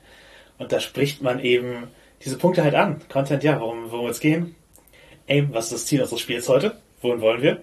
Und 0.59 0.73
da 0.73 0.81
spricht 0.81 1.23
man 1.23 1.41
eben 1.41 1.89
diese 2.25 2.39
Punkte 2.39 2.65
halt 2.65 2.75
an. 2.75 3.01
Content, 3.11 3.45
ja, 3.45 3.61
worum, 3.61 3.91
worum 3.91 4.09
es 4.09 4.21
gehen. 4.21 4.55
Aim, 5.29 5.51
was 5.53 5.67
ist 5.67 5.73
das 5.73 5.87
Ziel 5.87 6.01
unseres 6.01 6.21
Spiels 6.21 6.49
heute? 6.49 6.77
Wohin 7.01 7.21
wollen 7.21 7.43
wir? 7.43 7.63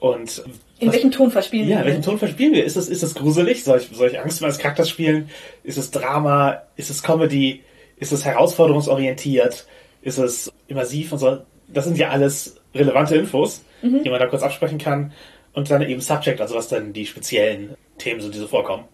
Und 0.00 0.42
In 0.82 0.88
was- 0.88 0.94
welchem 0.96 1.12
Ton 1.12 1.30
verspielen 1.30 1.68
ja, 1.68 1.78
wir? 1.78 1.86
welchen 1.86 2.02
Ton 2.02 2.18
verspielen 2.18 2.54
wir? 2.54 2.64
Ist 2.64 2.76
es, 2.76 2.88
ist 2.88 3.02
es 3.02 3.14
gruselig? 3.14 3.62
Soll 3.62 3.78
ich, 3.78 3.96
soll 3.96 4.08
ich 4.08 4.18
Angst 4.18 4.40
meines 4.40 4.58
Charakters 4.58 4.90
spielen? 4.90 5.30
Ist 5.62 5.78
es 5.78 5.92
Drama? 5.92 6.62
Ist 6.74 6.90
es 6.90 7.02
Comedy? 7.02 7.62
Ist 7.96 8.10
es 8.10 8.24
herausforderungsorientiert? 8.24 9.66
Ist 10.02 10.18
es 10.18 10.50
immersiv 10.66 11.12
und 11.12 11.18
so? 11.18 11.38
Das 11.68 11.84
sind 11.84 11.98
ja 11.98 12.10
alles 12.10 12.56
relevante 12.74 13.14
Infos, 13.16 13.62
die 13.82 14.10
man 14.10 14.18
da 14.18 14.26
kurz 14.26 14.42
absprechen 14.42 14.78
kann. 14.78 15.12
Und 15.52 15.70
dann 15.70 15.82
eben 15.82 16.00
Subject, 16.00 16.40
also 16.40 16.56
was 16.56 16.68
dann 16.68 16.92
die 16.92 17.06
speziellen 17.06 17.76
Themen 17.98 18.20
sind, 18.20 18.34
die 18.34 18.38
so 18.38 18.48
vorkommen. 18.48 18.84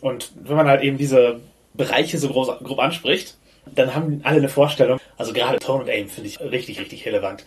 Und 0.00 0.32
wenn 0.42 0.56
man 0.56 0.68
halt 0.68 0.82
eben 0.82 0.96
diese 0.96 1.40
Bereiche 1.74 2.16
so 2.16 2.28
groß, 2.28 2.60
grob 2.64 2.78
anspricht, 2.78 3.36
dann 3.74 3.94
haben 3.94 4.20
alle 4.24 4.38
eine 4.38 4.48
Vorstellung. 4.48 4.98
Also 5.18 5.32
gerade 5.32 5.58
Tone 5.58 5.82
und 5.84 5.90
Aim 5.90 6.08
finde 6.08 6.30
ich 6.30 6.40
richtig, 6.40 6.80
richtig 6.80 7.04
relevant. 7.04 7.44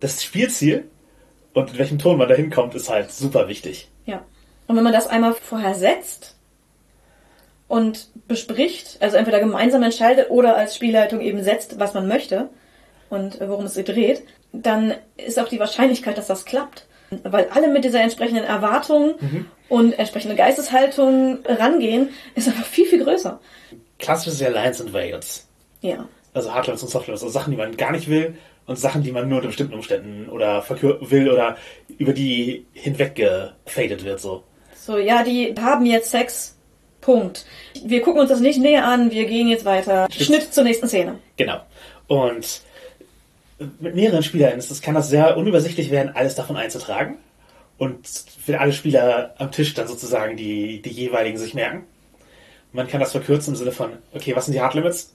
Das 0.00 0.24
Spielziel 0.24 0.86
und 1.54 1.70
in 1.70 1.78
welchem 1.78 1.98
Ton 1.98 2.18
man 2.18 2.28
da 2.28 2.34
hinkommt, 2.34 2.74
ist 2.74 2.90
halt 2.90 3.10
super 3.12 3.48
wichtig. 3.48 3.88
Ja. 4.04 4.22
Und 4.66 4.76
wenn 4.76 4.84
man 4.84 4.92
das 4.92 5.06
einmal 5.06 5.34
vorher 5.34 5.74
setzt 5.74 6.36
und 7.68 8.08
bespricht, 8.28 8.98
also 9.00 9.16
entweder 9.16 9.40
gemeinsam 9.40 9.82
entscheidet 9.82 10.30
oder 10.30 10.56
als 10.56 10.74
Spielleitung 10.74 11.20
eben 11.20 11.42
setzt, 11.42 11.78
was 11.78 11.94
man 11.94 12.08
möchte 12.08 12.50
und 13.08 13.40
äh, 13.40 13.48
worum 13.48 13.66
es 13.66 13.74
sich 13.74 13.84
dreht, 13.84 14.24
dann 14.52 14.94
ist 15.16 15.38
auch 15.38 15.48
die 15.48 15.60
Wahrscheinlichkeit, 15.60 16.18
dass 16.18 16.26
das 16.26 16.44
klappt. 16.44 16.86
Weil 17.22 17.48
alle 17.50 17.68
mit 17.68 17.84
dieser 17.84 18.00
entsprechenden 18.00 18.44
Erwartung 18.44 19.14
und 19.68 19.92
entsprechende 19.92 20.34
Geisteshaltung 20.34 21.38
rangehen, 21.44 22.08
ist 22.34 22.48
einfach 22.48 22.64
viel, 22.64 22.86
viel 22.86 23.04
größer. 23.04 23.40
Klassisches 23.98 24.42
Alliance 24.42 24.82
and 24.82 24.92
Veils. 24.92 25.46
Ja. 25.80 26.08
Also 26.32 26.52
Hardlines 26.52 26.82
und 26.82 26.88
Softlines, 26.88 27.22
also 27.22 27.32
Sachen, 27.32 27.52
die 27.52 27.56
man 27.56 27.76
gar 27.76 27.92
nicht 27.92 28.08
will 28.08 28.36
und 28.66 28.76
Sachen, 28.76 29.02
die 29.02 29.12
man 29.12 29.28
nur 29.28 29.38
unter 29.38 29.48
bestimmten 29.48 29.74
Umständen 29.74 30.28
oder 30.28 30.64
will 30.68 31.30
oder 31.30 31.56
über 31.98 32.12
die 32.12 32.66
hinweg 32.72 33.14
gefadet 33.14 34.04
wird, 34.04 34.20
so. 34.20 34.42
So, 34.76 34.98
ja, 34.98 35.22
die 35.22 35.54
haben 35.60 35.86
jetzt 35.86 36.10
Sex. 36.10 36.56
Punkt. 37.00 37.44
Wir 37.84 38.00
gucken 38.00 38.22
uns 38.22 38.30
das 38.30 38.40
nicht 38.40 38.58
näher 38.58 38.86
an, 38.86 39.10
wir 39.10 39.26
gehen 39.26 39.48
jetzt 39.48 39.66
weiter. 39.66 40.08
Schnitt 40.10 40.54
zur 40.54 40.64
nächsten 40.64 40.88
Szene. 40.88 41.18
Genau. 41.36 41.60
Und 42.06 42.62
mit 43.78 43.94
mehreren 43.94 44.22
Spielern 44.22 44.58
ist 44.58 44.70
es, 44.70 44.80
kann 44.80 44.94
das 44.94 45.10
sehr 45.10 45.36
unübersichtlich 45.36 45.90
werden, 45.90 46.12
alles 46.14 46.34
davon 46.34 46.56
einzutragen. 46.56 47.16
Und 47.76 48.06
für 48.06 48.60
alle 48.60 48.72
Spieler 48.72 49.34
am 49.38 49.50
Tisch 49.50 49.74
dann 49.74 49.86
sozusagen 49.86 50.36
die, 50.36 50.80
die 50.80 50.90
jeweiligen 50.90 51.36
sich 51.36 51.54
merken. 51.54 51.84
Man 52.72 52.88
kann 52.88 53.00
das 53.00 53.12
verkürzen 53.12 53.52
im 53.52 53.56
Sinne 53.56 53.72
von, 53.72 53.98
okay, 54.14 54.34
was 54.34 54.46
sind 54.46 54.54
die 54.54 54.60
Hard 54.60 54.74
Limits? 54.74 55.14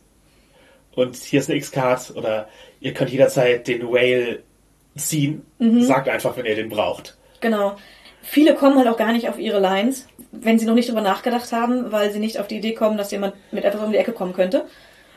Und 0.93 1.15
hier 1.15 1.39
ist 1.39 1.49
eine 1.49 1.57
X-Card 1.57 2.15
oder 2.15 2.47
ihr 2.81 2.93
könnt 2.93 3.11
jederzeit 3.11 3.67
den 3.67 3.87
Whale 3.87 4.43
ziehen. 4.95 5.43
Sagt 5.59 6.09
einfach, 6.09 6.35
wenn 6.37 6.45
ihr 6.45 6.55
den 6.55 6.69
braucht. 6.69 7.17
Genau. 7.41 7.75
Viele 8.21 8.53
kommen 8.55 8.77
halt 8.77 8.87
auch 8.87 8.97
gar 8.97 9.13
nicht 9.13 9.29
auf 9.29 9.39
ihre 9.39 9.59
Lines, 9.59 10.07
wenn 10.31 10.59
sie 10.59 10.65
noch 10.65 10.75
nicht 10.75 10.89
drüber 10.89 11.01
nachgedacht 11.01 11.51
haben, 11.53 11.91
weil 11.91 12.11
sie 12.11 12.19
nicht 12.19 12.37
auf 12.39 12.47
die 12.47 12.57
Idee 12.57 12.73
kommen, 12.73 12.97
dass 12.97 13.11
jemand 13.11 13.33
mit 13.51 13.63
etwas 13.63 13.81
um 13.81 13.91
die 13.91 13.97
Ecke 13.97 14.11
kommen 14.11 14.33
könnte. 14.33 14.65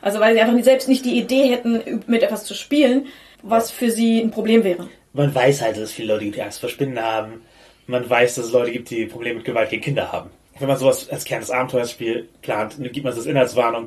Also 0.00 0.20
weil 0.20 0.34
sie 0.34 0.40
einfach 0.40 0.54
nicht- 0.54 0.64
selbst 0.64 0.88
nicht 0.88 1.04
die 1.04 1.18
Idee 1.18 1.44
hätten, 1.48 2.02
mit 2.06 2.22
etwas 2.22 2.44
zu 2.44 2.54
spielen, 2.54 3.06
was 3.42 3.70
für 3.70 3.90
sie 3.90 4.20
ein 4.20 4.30
Problem 4.30 4.62
wäre. 4.64 4.88
Man 5.12 5.34
weiß 5.34 5.62
halt, 5.62 5.76
dass 5.76 5.84
es 5.84 5.92
viele 5.92 6.12
Leute 6.14 6.24
gibt, 6.24 6.36
die 6.36 6.42
Angst 6.42 6.60
vor 6.60 6.68
Spinnen 6.68 7.00
haben. 7.00 7.42
Man 7.86 8.08
weiß, 8.08 8.36
dass 8.36 8.46
es 8.46 8.52
Leute 8.52 8.70
gibt, 8.70 8.88
die 8.90 9.06
Probleme 9.06 9.36
mit 9.36 9.44
Gewalt 9.44 9.70
gegen 9.70 9.82
Kinder 9.82 10.12
haben. 10.12 10.30
Wenn 10.58 10.68
man 10.68 10.76
sowas 10.78 11.08
als 11.10 11.24
Kern 11.24 11.40
des 11.40 11.50
Abenteuerspiel 11.50 12.28
plant, 12.40 12.74
dann 12.78 12.84
gibt 12.92 13.04
man 13.04 13.14
das 13.14 13.26
Inhaltswarnung 13.26 13.86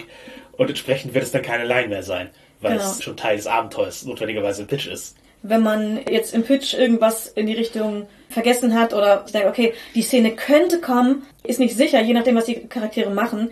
und 0.57 0.69
entsprechend 0.69 1.13
wird 1.13 1.23
es 1.23 1.31
dann 1.31 1.41
keine 1.41 1.63
Line 1.65 1.87
mehr 1.87 2.03
sein, 2.03 2.29
weil 2.65 2.77
Genau. 2.77 2.89
es 2.91 3.03
schon 3.03 3.15
Teil 3.15 3.37
des 3.37 3.47
Abenteuers 3.47 4.05
notwendigerweise 4.05 4.63
im 4.63 4.67
Pitch 4.67 4.87
ist. 4.87 5.15
Wenn 5.43 5.61
man 5.61 5.99
jetzt 6.09 6.33
im 6.33 6.43
Pitch 6.43 6.73
irgendwas 6.73 7.27
in 7.27 7.45
die 7.45 7.53
Richtung 7.53 8.07
vergessen 8.29 8.73
hat 8.77 8.93
oder 8.93 9.25
denkt, 9.33 9.47
okay, 9.47 9.73
die 9.93 10.01
Szene 10.01 10.31
könnte 10.31 10.81
kommen, 10.81 11.23
ist 11.43 11.59
nicht 11.59 11.77
sicher, 11.77 12.01
je 12.01 12.13
nachdem, 12.13 12.35
was 12.35 12.45
die 12.45 12.67
Charaktere 12.67 13.11
machen, 13.11 13.51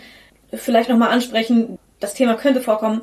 vielleicht 0.51 0.89
nochmal 0.89 1.09
ansprechen, 1.09 1.77
das 1.99 2.15
Thema 2.15 2.33
könnte 2.35 2.61
vorkommen, 2.61 3.01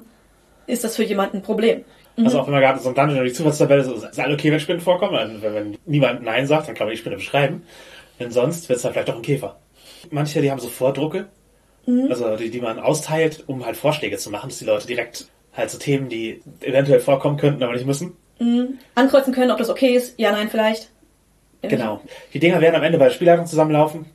ist 0.66 0.82
das 0.84 0.96
für 0.96 1.04
jemanden 1.04 1.38
ein 1.38 1.42
Problem. 1.42 1.84
Also 2.22 2.40
auch 2.40 2.46
wenn 2.46 2.52
man 2.52 2.60
gerade 2.62 2.80
so 2.80 2.88
ein 2.90 2.94
Dungeon 2.94 3.18
oder 3.18 3.26
die 3.28 3.32
Zufallstabelle 3.32 3.84
so, 3.84 3.94
ist 3.94 4.18
alles 4.20 4.34
okay, 4.34 4.50
wenn 4.52 4.60
Spinnen 4.60 4.80
vorkommen. 4.82 5.14
Also 5.16 5.40
wenn, 5.40 5.54
wenn 5.54 5.78
niemand 5.86 6.22
Nein 6.22 6.46
sagt, 6.46 6.68
dann 6.68 6.74
kann 6.74 6.86
man 6.86 6.92
die 6.94 6.98
Spinne 7.00 7.16
beschreiben. 7.16 7.62
Denn 8.18 8.30
sonst 8.30 8.68
wird 8.68 8.76
es 8.76 8.82
dann 8.82 8.92
vielleicht 8.92 9.08
doch 9.08 9.16
ein 9.16 9.22
Käfer. 9.22 9.56
Manche, 10.10 10.42
die 10.42 10.50
haben 10.50 10.60
so 10.60 10.68
Vordrucke, 10.68 11.28
also 12.08 12.36
die, 12.36 12.50
die 12.50 12.60
man 12.60 12.78
austeilt, 12.78 13.44
um 13.46 13.64
halt 13.64 13.76
Vorschläge 13.76 14.18
zu 14.18 14.30
machen, 14.30 14.50
dass 14.50 14.58
die 14.58 14.64
Leute 14.64 14.86
direkt 14.86 15.28
halt 15.54 15.70
so 15.70 15.78
Themen, 15.78 16.08
die 16.08 16.42
eventuell 16.60 17.00
vorkommen 17.00 17.36
könnten, 17.36 17.62
aber 17.62 17.72
nicht 17.72 17.86
müssen. 17.86 18.12
Ankreuzen 18.94 19.34
können, 19.34 19.50
ob 19.50 19.58
das 19.58 19.68
okay 19.68 19.94
ist, 19.94 20.18
ja, 20.18 20.32
nein, 20.32 20.48
vielleicht. 20.50 20.90
Genau. 21.62 22.00
Die 22.32 22.38
Dinger 22.38 22.60
werden 22.62 22.74
am 22.76 22.82
Ende 22.82 22.96
bei 22.98 23.04
der 23.06 23.12
Spielleitung 23.12 23.44
zusammenlaufen. 23.46 24.06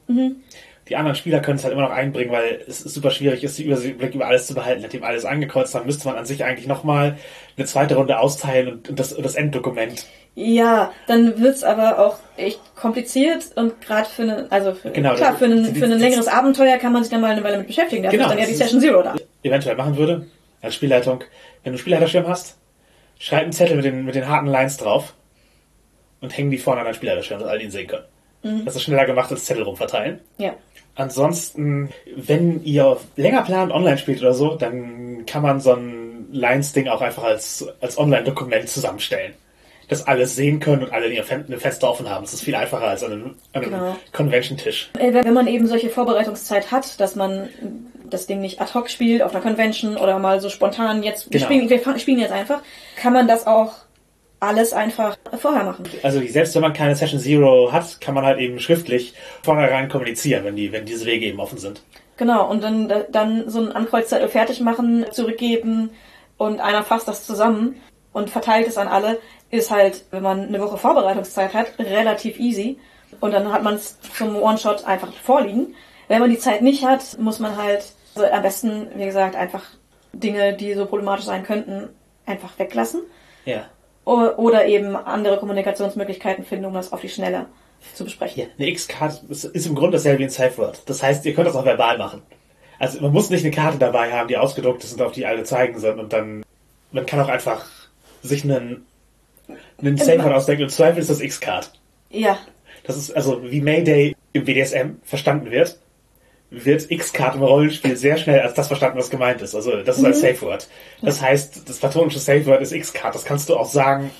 Die 0.89 0.95
anderen 0.95 1.15
Spieler 1.15 1.39
können 1.41 1.57
es 1.57 1.63
halt 1.63 1.73
immer 1.73 1.83
noch 1.83 1.91
einbringen, 1.91 2.31
weil 2.31 2.61
es 2.67 2.79
super 2.79 3.11
schwierig 3.11 3.43
ist, 3.43 3.57
den 3.59 3.67
Überblick 3.67 4.15
über 4.15 4.25
alles 4.27 4.47
zu 4.47 4.55
behalten. 4.55 4.81
Nachdem 4.81 5.03
alles 5.03 5.25
angekreuzt 5.25 5.73
haben, 5.75 5.85
müsste 5.85 6.07
man 6.07 6.17
an 6.17 6.25
sich 6.25 6.43
eigentlich 6.43 6.67
nochmal 6.67 7.17
eine 7.57 7.65
zweite 7.67 7.95
Runde 7.95 8.19
austeilen 8.19 8.67
und, 8.73 8.89
und, 8.89 8.99
das, 8.99 9.13
und 9.13 9.23
das 9.23 9.35
Enddokument. 9.35 10.05
Ja, 10.35 10.91
dann 11.07 11.39
wird's 11.39 11.63
aber 11.63 11.99
auch 11.99 12.17
echt 12.35 12.59
kompliziert 12.75 13.51
und 13.55 13.79
gerade 13.81 14.07
für 14.09 14.23
eine, 14.23 14.47
also 14.51 14.73
für, 14.73 14.89
Genau, 14.91 15.13
klar, 15.15 15.35
für 15.37 15.45
ein, 15.45 15.63
die- 15.71 15.79
für 15.79 15.85
ein 15.85 15.91
die- 15.91 15.97
längeres 15.97 16.27
Abenteuer 16.27 16.77
kann 16.77 16.91
man 16.93 17.03
sich 17.03 17.11
dann 17.11 17.21
mal 17.21 17.31
eine 17.31 17.43
Weile 17.43 17.59
mit 17.59 17.67
beschäftigen. 17.67 18.03
Dafür 18.03 18.17
Genau, 18.19 18.29
ist 18.29 18.33
dann 18.33 18.39
ja 18.43 18.45
die 18.47 18.55
Session 18.55 18.81
Zero 18.81 19.01
da. 19.01 19.15
eventuell 19.43 19.75
machen 19.77 19.95
würde, 19.97 20.27
als 20.61 20.75
Spielleitung, 20.75 21.19
wenn 21.19 21.25
du 21.63 21.69
einen 21.71 21.77
Spielleiterschirm 21.77 22.27
hast, 22.27 22.57
schreib 23.19 23.43
einen 23.43 23.51
Zettel 23.53 23.75
mit 23.77 23.85
den, 23.85 24.05
mit 24.05 24.15
den 24.15 24.27
harten 24.27 24.47
Lines 24.47 24.77
drauf 24.77 25.13
und 26.21 26.35
häng 26.37 26.49
die 26.51 26.57
vorne 26.57 26.81
an 26.81 26.85
deinen 26.85 26.95
Spielleiterschirm, 26.95 27.39
dass 27.39 27.49
alle 27.49 27.61
ihn 27.63 27.71
sehen 27.71 27.87
können. 27.87 28.05
Das 28.63 28.75
ist 28.75 28.83
schneller 28.83 29.05
gemacht 29.05 29.31
als 29.31 29.45
Zettel 29.45 29.63
rumverteilen. 29.63 30.19
Ja. 30.37 30.53
Ansonsten, 30.93 31.89
wenn 32.15 32.63
ihr 32.63 32.97
länger 33.15 33.41
plant, 33.41 33.71
online 33.71 33.97
spielt 33.97 34.21
oder 34.21 34.33
so, 34.33 34.55
dann 34.55 35.25
kann 35.25 35.41
man 35.41 35.59
so 35.59 35.73
ein 35.73 36.27
Lines-Ding 36.31 36.87
auch 36.87 37.01
einfach 37.01 37.23
als, 37.23 37.67
als 37.81 37.97
Online-Dokument 37.97 38.69
zusammenstellen. 38.69 39.33
Dass 39.87 40.07
alle 40.07 40.25
sehen 40.27 40.59
können 40.59 40.83
und 40.83 40.93
alle 40.93 41.07
eine 41.07 41.57
Fenster 41.59 41.89
offen 41.89 42.09
haben. 42.09 42.23
Das 42.23 42.33
ist 42.33 42.41
viel 42.41 42.55
einfacher 42.55 42.85
als 42.87 43.03
an 43.03 43.11
einem, 43.11 43.35
an 43.53 43.61
einem 43.63 43.71
Genau. 43.71 43.95
Convention-Tisch. 44.13 44.91
Äh, 44.97 45.13
wenn 45.13 45.33
man 45.33 45.47
eben 45.47 45.67
solche 45.67 45.89
Vorbereitungszeit 45.89 46.71
hat, 46.71 46.99
dass 46.99 47.15
man 47.15 47.49
das 48.09 48.27
Ding 48.27 48.41
nicht 48.41 48.61
ad 48.61 48.73
hoc 48.73 48.89
spielt 48.89 49.21
auf 49.21 49.33
einer 49.33 49.43
Convention 49.43 49.97
oder 49.97 50.19
mal 50.19 50.39
so 50.39 50.49
spontan 50.49 51.03
jetzt, 51.03 51.31
wir, 51.31 51.39
Genau. 51.39 51.45
spielen, 51.45 51.69
wir 51.69 51.99
spielen 51.99 52.19
jetzt 52.19 52.31
einfach, 52.31 52.61
kann 52.95 53.13
man 53.13 53.27
das 53.27 53.47
auch 53.47 53.73
alles 54.39 54.73
einfach 54.73 55.17
vorher 55.39 55.63
machen. 55.63 55.85
Also 56.03 56.21
selbst 56.27 56.53
wenn 56.55 56.61
man 56.61 56.73
keine 56.73 56.95
Session 56.95 57.19
Zero 57.19 57.71
hat, 57.71 57.99
kann 58.01 58.13
man 58.13 58.25
halt 58.25 58.39
eben 58.39 58.59
schriftlich 58.59 59.13
vornherein 59.43 59.89
kommunizieren, 59.89 60.43
wenn 60.43 60.55
die, 60.55 60.71
wenn 60.71 60.85
diese 60.85 61.05
Wege 61.05 61.25
eben 61.25 61.39
offen 61.39 61.57
sind. 61.57 61.81
Genau, 62.17 62.49
und 62.49 62.63
dann, 62.63 62.91
dann 63.11 63.49
so 63.49 63.59
einen 63.59 63.71
Ankreuzzettel 63.71 64.29
fertig 64.29 64.61
machen, 64.61 65.05
zurückgeben 65.11 65.89
und 66.37 66.59
einer 66.59 66.83
fasst 66.83 67.07
das 67.07 67.25
zusammen 67.25 67.75
und 68.13 68.29
verteilt 68.29 68.67
es 68.67 68.77
an 68.77 68.87
alle, 68.87 69.19
ist 69.51 69.71
halt, 69.71 70.05
wenn 70.11 70.23
man 70.23 70.47
eine 70.47 70.61
Woche 70.61 70.77
Vorbereitungszeit 70.77 71.53
hat, 71.53 71.67
relativ 71.79 72.39
easy. 72.39 72.77
Und 73.21 73.31
dann 73.33 73.51
hat 73.51 73.63
man 73.63 73.75
es 73.75 73.97
zum 74.17 74.35
One-Shot 74.35 74.85
einfach 74.85 75.13
vorliegen. 75.13 75.75
Wenn 76.07 76.19
man 76.19 76.29
die 76.29 76.39
Zeit 76.39 76.61
nicht 76.61 76.85
hat, 76.85 77.17
muss 77.19 77.39
man 77.39 77.57
halt 77.57 77.93
also 78.15 78.27
am 78.27 78.41
besten, 78.41 78.87
wie 78.95 79.05
gesagt, 79.05 79.35
einfach 79.35 79.63
Dinge, 80.13 80.53
die 80.53 80.73
so 80.73 80.85
problematisch 80.85 81.25
sein 81.25 81.43
könnten, 81.43 81.89
einfach 82.25 82.57
weglassen. 82.57 83.01
Ja. 83.43 83.65
Oder 84.05 84.67
eben 84.67 84.95
andere 84.95 85.37
Kommunikationsmöglichkeiten 85.37 86.45
finden, 86.45 86.65
um 86.65 86.73
das 86.73 86.93
auf 86.93 87.01
die 87.01 87.09
Schnelle 87.09 87.47
zu 87.93 88.03
besprechen. 88.03 88.43
Ja, 88.43 88.47
eine 88.57 88.69
X-Card 88.69 89.23
ist, 89.29 89.43
im 89.43 89.75
Grunde 89.75 89.97
dasselbe 89.97 90.19
wie 90.19 90.23
ein 90.25 90.29
Safe 90.29 90.57
Word. 90.57 90.83
Das 90.85 91.03
heißt, 91.03 91.25
ihr 91.25 91.33
könnt 91.33 91.47
das 91.47 91.55
auch 91.55 91.65
verbal 91.65 91.97
machen. 91.97 92.21
Also 92.77 93.01
man 93.01 93.11
muss 93.11 93.29
nicht 93.29 93.43
eine 93.43 93.53
Karte 93.53 93.77
dabei 93.77 94.11
haben, 94.11 94.27
die 94.27 94.37
ausgedruckt 94.37 94.83
ist 94.83 94.93
und 94.93 95.01
auf 95.01 95.11
die 95.11 95.25
alle 95.25 95.43
zeigen 95.43 95.79
sind 95.79 95.99
und 95.99 96.13
dann 96.13 96.43
man 96.91 97.05
kann 97.05 97.19
auch 97.19 97.29
einfach 97.29 97.65
sich 98.21 98.43
einen, 98.43 98.85
einen 99.79 99.97
Safe 99.97 100.23
Word 100.23 100.33
ausdenken 100.33 100.63
und 100.63 100.69
im 100.69 100.73
Zweifel 100.73 100.99
ist 100.99 101.09
das 101.09 101.21
X-Card. 101.21 101.71
Ja, 102.09 102.37
Das 102.83 102.97
ist 102.97 103.15
also 103.15 103.43
wie 103.43 103.61
Mayday 103.61 104.15
im 104.33 104.45
BDSM 104.45 104.97
verstanden 105.03 105.51
wird, 105.51 105.79
wird 106.49 106.89
X-Card 106.89 107.35
im 107.35 107.43
Rollenspiel 107.43 107.97
sehr 107.97 108.17
schnell 108.17 108.39
als 108.41 108.53
das 108.53 108.67
verstanden, 108.67 108.97
was 108.97 109.09
gemeint 109.09 109.41
ist. 109.41 109.55
Also 109.55 109.81
das 109.83 109.97
ist 109.97 110.05
ein 110.05 110.13
Safe 110.13 110.41
Word. 110.41 110.67
Das 111.01 111.21
heißt, 111.21 111.67
das 111.67 111.77
platonische 111.79 112.19
Safe 112.19 112.45
Word 112.45 112.61
ist 112.61 112.71
X-Card. 112.71 113.15
Das 113.15 113.25
kannst 113.25 113.49
du 113.49 113.57
auch 113.57 113.69
sagen, 113.69 114.11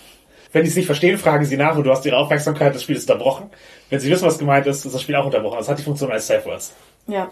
Wenn 0.56 0.64
die 0.64 0.70
es 0.70 0.78
nicht 0.78 0.86
verstehen, 0.86 1.18
fragen 1.18 1.44
sie 1.44 1.58
nach 1.58 1.76
und 1.76 1.84
du 1.84 1.92
hast 1.92 2.06
ihre 2.06 2.16
Aufmerksamkeit, 2.16 2.74
das 2.74 2.84
Spiel 2.84 2.96
ist 2.96 3.10
unterbrochen. 3.10 3.50
Wenn 3.90 4.00
sie 4.00 4.10
wissen, 4.10 4.26
was 4.26 4.38
gemeint 4.38 4.66
ist, 4.68 4.86
ist 4.86 4.96
das 4.96 5.02
Spiel 5.02 5.18
auch 5.18 5.26
unterbrochen. 5.26 5.58
Das 5.58 5.68
hat 5.68 5.80
die 5.80 5.84
Funktion 5.84 6.10
als 6.10 6.28
Safe 6.28 6.46
Words. 6.46 6.74
Ja. 7.08 7.30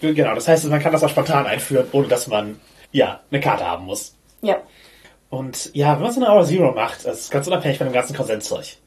Genau, 0.00 0.34
das 0.34 0.48
heißt, 0.48 0.64
man 0.68 0.80
kann 0.80 0.90
das 0.90 1.04
auch 1.04 1.08
spontan 1.08 1.46
einführen, 1.46 1.86
ohne 1.92 2.08
dass 2.08 2.26
man, 2.26 2.58
ja, 2.90 3.20
eine 3.30 3.40
Karte 3.40 3.64
haben 3.64 3.84
muss. 3.84 4.16
Ja. 4.42 4.56
Und 5.30 5.70
ja, 5.76 5.94
wenn 5.94 6.02
man 6.02 6.12
so 6.12 6.20
eine 6.20 6.28
Hour 6.28 6.44
Zero 6.44 6.72
macht, 6.72 7.06
das 7.06 7.20
ist 7.20 7.30
ganz 7.30 7.46
unabhängig 7.46 7.78
von 7.78 7.86
dem 7.86 7.94
ganzen 7.94 8.16
Konsenszeug. 8.16 8.78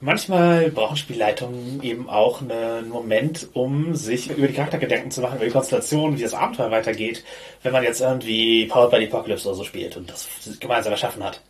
Manchmal 0.00 0.70
brauchen 0.70 0.96
Spielleitungen 0.96 1.82
eben 1.82 2.10
auch 2.10 2.42
einen 2.42 2.88
Moment, 2.90 3.48
um 3.54 3.94
sich 3.94 4.30
über 4.30 4.48
die 4.48 4.54
Charaktergedanken 4.54 5.10
zu 5.10 5.20
machen, 5.20 5.36
über 5.36 5.46
die 5.46 5.50
Konstellation, 5.50 6.18
wie 6.18 6.22
das 6.22 6.34
Abenteuer 6.34 6.70
weitergeht, 6.70 7.24
wenn 7.62 7.72
man 7.72 7.82
jetzt 7.82 8.00
irgendwie 8.00 8.66
Powered 8.66 8.90
by 8.90 8.98
the 8.98 9.06
Apocalypse 9.06 9.48
oder 9.48 9.56
so 9.56 9.64
spielt 9.64 9.96
und 9.96 10.10
das 10.10 10.28
gemeinsam 10.60 10.92
erschaffen 10.92 11.24
hat. 11.24 11.40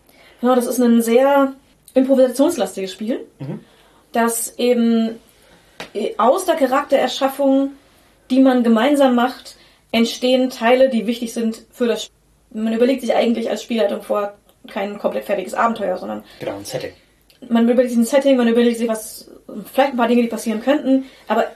Genau, 0.41 0.55
das 0.55 0.67
ist 0.67 0.79
ein 0.79 1.03
sehr 1.03 1.55
improvisationslastiges 1.95 2.93
Spiel, 2.93 3.27
das 4.13 4.57
eben 4.59 5.19
aus 6.19 6.45
der 6.45 6.55
Charaktererschaffung, 6.55 7.73
die 8.31 8.41
man 8.41 8.63
gemeinsam 8.63 9.15
macht, 9.15 9.57
entstehen 9.91 10.51
Teile, 10.51 10.89
die 10.91 11.07
wichtig 11.07 11.33
sind 11.33 11.63
für 11.71 11.87
das 11.87 12.05
Spiel. 12.05 12.63
Man 12.63 12.73
überlegt 12.73 13.01
sich 13.01 13.15
eigentlich 13.15 13.51
als 13.51 13.63
Spielleitung 13.63 14.03
vor 14.03 14.35
kein 14.69 14.99
komplett 14.99 15.25
fertiges 15.25 15.55
Abenteuer, 15.55 15.99
sondern 15.99 16.23
Genau, 16.41 16.57
ein 16.57 16.65
Setting. 16.65 16.93
Man 17.51 17.69
überlegt 17.69 17.91
sich 17.91 17.99
ein 17.99 18.05
Setting, 18.05 18.37
man 18.37 18.49
überlegt 18.49 18.79
sich, 18.79 18.89
was, 18.89 19.31
vielleicht 19.73 19.93
ein 19.93 19.97
paar 19.97 20.09
Dinge, 20.09 20.23
die 20.23 20.29
passieren 20.29 20.63
könnten, 20.63 21.05
aber 21.29 21.47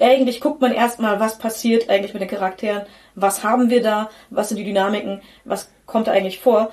eigentlich 0.00 0.40
guckt 0.40 0.60
man 0.60 0.72
erstmal, 0.72 1.20
was 1.20 1.38
passiert 1.38 1.88
eigentlich 1.88 2.12
mit 2.12 2.20
den 2.20 2.28
Charakteren, 2.28 2.82
was 3.14 3.44
haben 3.44 3.70
wir 3.70 3.82
da, 3.82 4.10
was 4.30 4.48
sind 4.48 4.58
die 4.58 4.64
Dynamiken, 4.64 5.22
was 5.44 5.70
kommt 5.86 6.08
da 6.08 6.12
eigentlich 6.12 6.40
vor. 6.40 6.70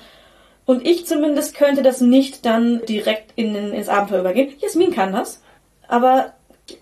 Und 0.66 0.86
ich 0.86 1.06
zumindest 1.06 1.56
könnte 1.56 1.82
das 1.82 2.00
nicht 2.00 2.44
dann 2.44 2.84
direkt 2.86 3.32
in, 3.36 3.54
ins 3.54 3.88
Abenteuer 3.88 4.20
übergehen. 4.20 4.54
Jasmin 4.58 4.92
kann 4.92 5.12
das, 5.12 5.42
aber 5.86 6.32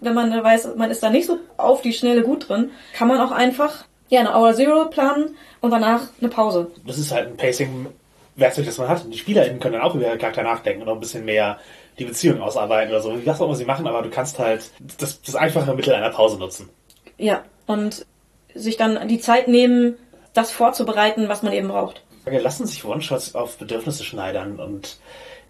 wenn 0.00 0.14
man 0.14 0.30
weiß, 0.30 0.76
man 0.76 0.90
ist 0.90 1.02
da 1.02 1.10
nicht 1.10 1.26
so 1.26 1.38
auf 1.56 1.82
die 1.82 1.92
Schnelle 1.92 2.22
gut 2.22 2.48
drin, 2.48 2.70
kann 2.94 3.08
man 3.08 3.20
auch 3.20 3.32
einfach 3.32 3.84
ja, 4.08 4.20
eine 4.20 4.34
Hour 4.34 4.54
Zero 4.54 4.86
planen 4.86 5.36
und 5.60 5.70
danach 5.70 6.08
eine 6.20 6.28
Pause. 6.28 6.70
Das 6.86 6.98
ist 6.98 7.12
halt 7.12 7.28
ein 7.28 7.36
Pacing-Werkzeug, 8.36 8.66
das 8.66 8.78
man 8.78 8.88
hat. 8.88 9.04
Und 9.04 9.10
die 9.12 9.18
SpielerInnen 9.18 9.60
können 9.60 9.74
dann 9.74 9.82
auch 9.82 9.94
über 9.94 10.06
ihre 10.06 10.18
Charakter 10.18 10.42
nachdenken 10.42 10.82
und 10.82 10.88
auch 10.88 10.94
ein 10.94 11.00
bisschen 11.00 11.24
mehr 11.24 11.58
die 11.98 12.04
Beziehung 12.04 12.40
ausarbeiten 12.40 12.90
oder 12.90 13.02
so. 13.02 13.14
Was 13.24 13.40
auch 13.40 13.46
immer 13.46 13.56
sie 13.56 13.64
machen, 13.64 13.86
aber 13.86 14.02
du 14.02 14.10
kannst 14.10 14.38
halt 14.38 14.70
das, 14.98 15.20
das 15.22 15.34
einfache 15.34 15.74
Mittel 15.74 15.94
einer 15.94 16.10
Pause 16.10 16.38
nutzen. 16.38 16.68
Ja, 17.18 17.44
und 17.66 18.06
sich 18.54 18.76
dann 18.76 19.08
die 19.08 19.20
Zeit 19.20 19.48
nehmen, 19.48 19.96
das 20.32 20.50
vorzubereiten, 20.50 21.28
was 21.28 21.42
man 21.42 21.52
eben 21.52 21.68
braucht. 21.68 22.02
Wir 22.24 22.40
lassen 22.40 22.66
sich 22.66 22.84
One-Shots 22.84 23.34
auf 23.34 23.58
Bedürfnisse 23.58 24.04
schneidern 24.04 24.60
und 24.60 24.98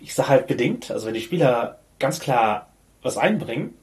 ich 0.01 0.15
sage 0.15 0.29
halt 0.31 0.47
bedingt, 0.47 0.91
also 0.91 1.07
wenn 1.07 1.15
die 1.15 1.21
Spieler 1.21 1.79
ganz 1.99 2.19
klar 2.19 2.69
was 3.03 3.19
einbringen, 3.19 3.75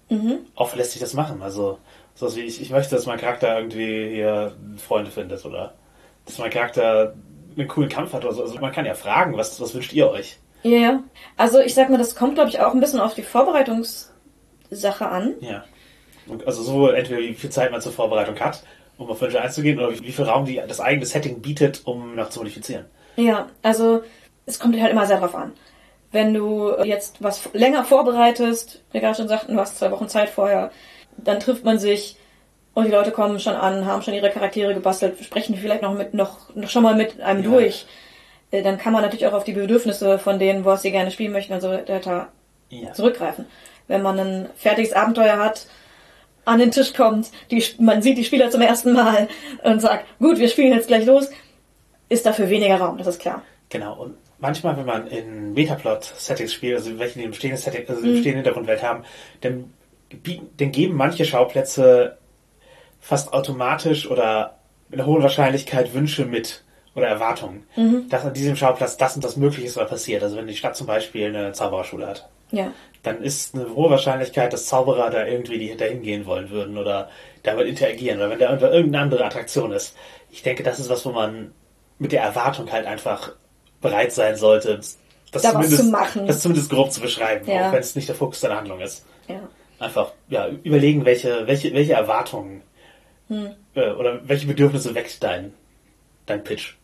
oft 0.56 0.76
lässt 0.76 0.92
sich 0.92 1.02
das 1.02 1.14
machen. 1.14 1.42
Also 1.42 1.78
sowas 2.16 2.36
wie 2.36 2.42
ich, 2.42 2.62
ich 2.62 2.72
möchte, 2.72 2.96
dass 2.96 3.06
mein 3.06 3.20
Charakter 3.20 3.58
irgendwie 3.58 4.10
hier 4.10 4.56
Freunde 4.78 5.12
findet 5.12 5.46
oder 5.46 5.76
dass 6.26 6.38
mein 6.38 6.50
Charakter 6.50 7.14
einen 7.58 7.68
coolen 7.68 7.90
Kampf 7.90 8.14
hat 8.14 8.24
oder 8.24 8.34
so. 8.34 8.42
Also 8.42 8.60
man 8.60 8.72
kann 8.72 8.86
ja 8.86 8.96
fragen, 8.96 9.38
was, 9.38 9.60
was 9.60 9.74
wünscht 9.74 9.94
ihr 9.94 10.10
euch? 10.10 10.38
Ja, 10.64 10.78
ja. 10.78 11.04
Also 11.38 11.60
ich 11.60 11.74
sag 11.74 11.90
mal, 11.90 11.98
das 11.98 12.16
kommt, 12.16 12.36
glaube 12.36 12.50
ich, 12.50 12.60
auch 12.60 12.74
ein 12.74 12.80
bisschen 12.80 13.00
auf 13.00 13.14
die 13.14 13.24
Vorbereitungssache 13.24 15.08
an. 15.08 15.36
Ja. 15.40 15.64
Also 16.46 16.62
sowohl 16.64 16.96
entweder 16.96 17.22
wie 17.22 17.34
viel 17.34 17.50
Zeit 17.50 17.72
man 17.72 17.82
zur 17.82 17.92
Vorbereitung 17.92 18.40
hat, 18.40 18.64
um 18.98 19.10
auf 19.10 19.22
Wünsche 19.22 19.42
einzugehen, 19.42 19.80
oder 19.80 19.92
wie 19.92 20.12
viel 20.12 20.26
Raum 20.26 20.46
die 20.46 20.62
das 20.68 20.80
eigene 20.80 21.06
Setting 21.06 21.42
bietet, 21.42 21.82
um 21.86 22.16
noch 22.16 22.30
zu 22.30 22.40
modifizieren. 22.40 22.86
Ja, 23.16 23.48
also 23.64 24.04
es 24.46 24.60
kommt 24.60 24.80
halt 24.80 24.92
immer 24.92 25.06
sehr 25.06 25.20
drauf 25.20 25.36
an. 25.36 25.54
Wenn 26.12 26.34
du 26.34 26.74
jetzt 26.84 27.22
was 27.22 27.50
länger 27.54 27.84
vorbereitest, 27.84 28.84
wie 28.92 29.00
gerade 29.00 29.16
schon 29.16 29.28
sagten, 29.28 29.54
du 29.54 29.60
hast 29.60 29.78
zwei 29.78 29.92
Wochen 29.92 30.10
Zeit 30.10 30.30
vorher, 30.30 30.72
dann 31.18 31.40
trifft 31.40 31.64
man 31.66 31.80
sich 31.80 32.18
und 32.80 32.85
die 32.85 32.91
Leute 32.91 33.11
kommen 33.11 33.39
schon 33.39 33.56
an, 33.56 33.85
haben 33.85 34.01
schon 34.01 34.14
ihre 34.14 34.30
Charaktere 34.30 34.73
gebastelt, 34.73 35.23
sprechen 35.23 35.56
vielleicht 35.56 35.81
noch 35.81 35.93
mit 35.93 36.14
noch, 36.14 36.53
noch 36.56 36.69
schon 36.69 36.84
mal 36.84 36.95
mit 36.95 37.19
einem 37.22 37.43
Ja. 37.43 37.49
durch. 37.51 37.85
Äh, 38.51 38.64
Dann 38.64 38.77
kann 38.77 38.93
man 38.93 39.01
natürlich 39.03 39.27
auch 39.27 39.34
auf 39.34 39.43
die 39.43 39.53
Bedürfnisse 39.53 40.18
von 40.19 40.39
denen, 40.39 40.65
was 40.65 40.81
sie 40.81 40.91
gerne 40.91 41.11
spielen 41.11 41.31
möchten 41.31 41.53
und 41.53 41.61
so 41.61 41.69
weiter 41.69 42.30
Ja. 42.69 42.93
zurückgreifen. 42.93 43.45
Wenn 43.88 44.01
man 44.01 44.19
ein 44.19 44.49
fertiges 44.56 44.93
Abenteuer 44.93 45.38
hat, 45.38 45.65
an 46.45 46.60
den 46.60 46.72
Tisch 46.72 46.93
kommt, 46.93 47.30
die, 47.51 47.64
man 47.80 48.01
sieht 48.01 48.18
die 48.18 48.23
Spieler 48.26 48.49
zum 48.49 48.61
ersten 48.61 48.93
Mal 48.93 49.27
und 49.64 49.81
sagt, 49.81 50.06
gut, 50.19 50.39
wir 50.39 50.47
spielen 50.49 50.73
jetzt 50.73 50.88
gleich 50.88 51.06
los, 51.06 51.30
ist 52.10 52.26
dafür 52.26 52.49
weniger 52.49 52.77
Raum, 52.77 52.97
das 52.97 53.06
ist 53.07 53.19
klar. 53.22 53.43
Genau, 53.69 53.93
und 54.01 54.15
manchmal, 54.39 54.76
wenn 54.77 54.85
man 54.85 55.06
in 55.07 55.53
Metaplot-Settings 55.53 56.51
spielt, 56.53 56.77
also 56.77 56.97
welche 56.97 57.19
die 57.19 57.26
im 57.26 57.31
bestehenden 57.31 57.60
Setting, 57.61 57.88
also 57.88 58.01
bestehenden 58.01 58.35
Hintergrundwelt 58.38 58.81
haben, 58.81 59.03
dann, 59.41 59.72
dann 60.57 60.72
geben 60.72 60.95
manche 60.95 61.23
Schauplätze 61.26 62.18
fast 63.00 63.34
automatisch 63.34 64.10
oder 64.10 64.56
mit 64.90 65.00
einer 65.00 65.08
hohen 65.08 65.22
Wahrscheinlichkeit 65.24 65.94
Wünsche 65.94 66.26
mit 66.26 66.64
oder 66.96 67.08
Erwartungen, 67.08 67.66
dass 68.10 68.26
an 68.26 68.34
diesem 68.34 68.56
Schauplatz 68.56 68.98
das 68.98 69.16
und 69.16 69.24
das 69.24 69.38
möglich 69.38 69.66
ist 69.66 69.78
oder 69.78 69.86
passiert. 69.86 70.24
Also 70.24 70.36
wenn 70.36 70.48
die 70.48 70.56
Stadt 70.56 70.76
zum 70.76 70.88
Beispiel 70.88 71.28
eine 71.28 71.54
Zaubererschule 71.54 72.08
hat, 72.08 72.28
Ja. 72.52 72.72
dann 73.04 73.22
ist 73.22 73.54
eine 73.56 73.74
hohe 73.76 73.90
Wahrscheinlichkeit, 73.92 74.52
dass 74.52 74.66
Zauberer 74.66 75.10
da 75.12 75.26
irgendwie 75.26 75.60
die 75.60 75.78
dahin 75.78 76.02
gehen 76.02 76.26
wollen 76.26 76.50
würden 76.50 76.78
oder 76.78 77.10
damit 77.44 77.68
interagieren 77.68 78.18
oder 78.18 78.30
wenn 78.32 78.40
da 78.40 78.50
irgendeine 78.72 79.04
andere 79.04 79.24
Attraktion 79.26 79.72
ist. 79.72 79.96
Ich 80.32 80.42
denke, 80.44 80.64
das 80.64 80.80
ist 80.80 80.90
was, 80.90 81.06
wo 81.06 81.12
man 81.12 81.54
mit 82.00 82.12
der 82.12 82.24
Erwartung 82.24 82.72
halt 82.72 82.86
einfach 82.88 83.34
bereit 83.82 84.12
sein 84.12 84.36
sollte, 84.36 84.76
das, 84.78 84.98
Da 85.32 85.52
zumindest, 85.52 85.78
zu 85.78 85.84
machen. 85.92 86.28
das 86.28 86.42
zumindest 86.42 86.70
grob 86.72 86.92
zu 86.92 87.02
beschreiben, 87.02 87.48
Ja. 87.50 87.68
auch 87.70 87.72
wenn 87.74 87.80
es 87.80 87.96
nicht 87.96 88.10
der 88.10 88.16
Fokus 88.16 88.42
deiner 88.42 88.58
Handlung 88.58 88.80
ist. 88.82 89.06
Ja. 89.28 89.40
Einfach 89.78 90.12
ja, 90.28 90.48
überlegen, 90.64 91.06
welche, 91.06 91.46
welche, 91.48 91.72
welche 91.74 91.94
Erwartungen 91.94 92.62
Hm. 93.30 93.51
äh, 93.76 93.91
oder 93.91 94.27
welche 94.27 94.47
Bedürfnisse 94.47 94.93
weckt 94.95 95.23
dein, 95.23 95.53
dein 96.26 96.43
Pitch. 96.43 96.76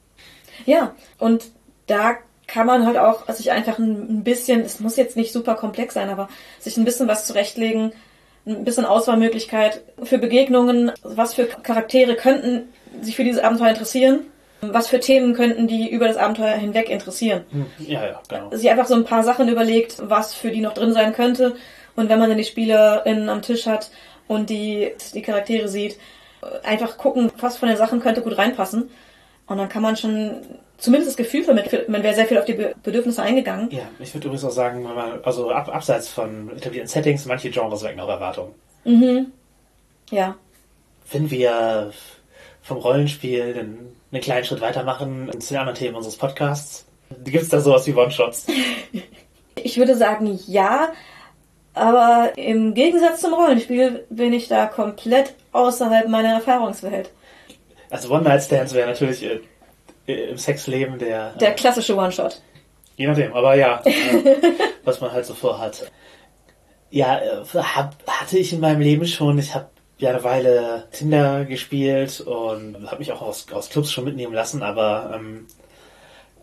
Ja, 0.65 0.95
und 1.19 1.45
da 1.87 2.15
kann 2.47 2.67
man 2.67 2.85
halt 2.85 2.97
auch 2.97 3.27
sich 3.33 3.51
einfach 3.51 3.79
ein 3.79 4.19
ein 4.19 4.23
bisschen, 4.23 4.61
es 4.61 4.79
muss 4.79 4.95
jetzt 4.95 5.17
nicht 5.17 5.33
super 5.33 5.55
komplex 5.55 5.95
sein, 5.95 6.09
aber 6.09 6.29
sich 6.59 6.77
ein 6.77 6.85
bisschen 6.85 7.07
was 7.07 7.25
zurechtlegen, 7.25 7.91
ein 8.45 8.63
bisschen 8.63 8.85
Auswahlmöglichkeit 8.85 9.81
für 10.03 10.19
Begegnungen, 10.19 10.91
was 11.01 11.33
für 11.33 11.45
Charaktere 11.45 12.15
könnten 12.15 12.69
sich 13.01 13.15
für 13.15 13.23
dieses 13.23 13.41
Abenteuer 13.41 13.69
interessieren, 13.69 14.21
was 14.61 14.87
für 14.87 14.99
Themen 14.99 15.33
könnten 15.33 15.67
die 15.67 15.89
über 15.89 16.07
das 16.07 16.17
Abenteuer 16.17 16.55
hinweg 16.55 16.89
interessieren. 16.89 17.45
Ja, 17.79 18.05
ja, 18.05 18.21
genau. 18.27 18.55
sich 18.55 18.69
einfach 18.69 18.87
so 18.87 18.95
ein 18.95 19.05
paar 19.05 19.23
Sachen 19.23 19.49
überlegt, 19.49 19.97
was 20.01 20.33
für 20.33 20.51
die 20.51 20.61
noch 20.61 20.73
drin 20.73 20.93
sein 20.93 21.13
könnte. 21.13 21.55
Und 21.95 22.09
wenn 22.09 22.19
man 22.19 22.29
dann 22.29 22.37
die 22.37 22.43
SpielerInnen 22.43 23.29
am 23.29 23.41
Tisch 23.41 23.67
hat 23.67 23.89
und 24.27 24.49
die, 24.49 24.91
die 25.13 25.21
Charaktere 25.21 25.67
sieht, 25.67 25.97
einfach 26.63 26.97
gucken, 26.97 27.31
was 27.39 27.57
von 27.57 27.69
den 27.69 27.77
Sachen 27.77 27.99
könnte 27.99 28.21
gut 28.21 28.37
reinpassen. 28.37 28.89
Und 29.47 29.57
dann 29.57 29.69
kann 29.69 29.81
man 29.83 29.95
schon 29.95 30.41
zumindest 30.77 31.11
das 31.11 31.17
Gefühl 31.17 31.43
vermitteln, 31.43 31.83
man 31.87 32.03
wäre 32.03 32.15
sehr 32.15 32.25
viel 32.25 32.37
auf 32.37 32.45
die 32.45 32.53
Be- 32.53 32.73
Bedürfnisse 32.83 33.21
eingegangen. 33.21 33.69
Ja, 33.71 33.83
ich 33.99 34.13
würde 34.13 34.27
übrigens 34.27 34.43
auch 34.43 34.51
sagen, 34.51 34.83
wenn 34.87 34.95
man, 34.95 35.19
also 35.23 35.51
ab, 35.51 35.69
abseits 35.73 36.07
von 36.09 36.49
etablierten 36.55 36.89
Settings, 36.89 37.25
manche 37.25 37.49
Genres 37.51 37.83
wecken 37.83 37.99
auch 37.99 38.09
Erwartungen. 38.09 38.53
Ja. 40.11 40.35
wenn 41.11 41.31
wir 41.31 41.91
vom 42.61 42.77
Rollenspiel 42.77 43.41
einen, 43.57 43.95
einen 44.11 44.21
kleinen 44.21 44.43
Schritt 44.45 44.61
weitermachen 44.61 45.29
zu 45.39 45.49
den 45.53 45.57
anderen 45.59 45.77
Themen 45.77 45.95
unseres 45.95 46.17
Podcasts, 46.17 46.85
gibt 47.23 47.43
es 47.43 47.49
da 47.49 47.59
sowas 47.59 47.85
wie 47.87 47.93
One-Shots? 47.93 48.47
Ich 49.57 49.77
würde 49.77 49.95
sagen, 49.95 50.37
ja. 50.47 50.89
Aber 51.73 52.33
im 52.35 52.73
Gegensatz 52.73 53.21
zum 53.21 53.33
Rollenspiel 53.33 54.05
bin 54.09 54.31
ich 54.33 54.47
da 54.49 54.65
komplett 54.67 55.33
außerhalb 55.55 56.07
meiner 56.09 56.33
Erfahrungswelt. 56.33 57.11
Also 57.89 58.13
One-Night-Stands 58.13 58.73
wäre 58.73 58.89
natürlich 58.89 59.23
äh, 59.23 59.39
äh, 60.07 60.29
im 60.31 60.37
Sexleben 60.37 60.99
der, 60.99 61.33
Der 61.33 61.51
äh, 61.51 61.55
klassische 61.55 61.95
One-Shot. 61.95 62.41
je 62.97 63.07
nachdem, 63.07 63.33
aber 63.33 63.55
ja, 63.55 63.81
äh, 63.85 63.91
was 64.83 65.01
man 65.01 65.11
halt 65.11 65.25
so 65.25 65.33
vorhat. 65.33 65.89
Ja, 66.89 67.19
äh, 67.19 67.43
hab, 67.53 67.95
hatte 68.07 68.37
ich 68.37 68.53
in 68.53 68.59
meinem 68.59 68.81
Leben 68.81 69.05
schon, 69.07 69.37
ich 69.39 69.53
habe 69.55 69.67
ja 69.97 70.09
eine 70.09 70.23
Weile 70.23 70.87
Tinder 70.91 71.45
gespielt 71.45 72.19
und 72.21 72.85
habe 72.85 72.99
mich 72.99 73.11
auch 73.11 73.21
aus, 73.21 73.45
aus 73.51 73.69
Clubs 73.69 73.91
schon 73.91 74.03
mitnehmen 74.03 74.33
lassen, 74.33 74.61
aber 74.61 75.11
ähm, 75.15 75.47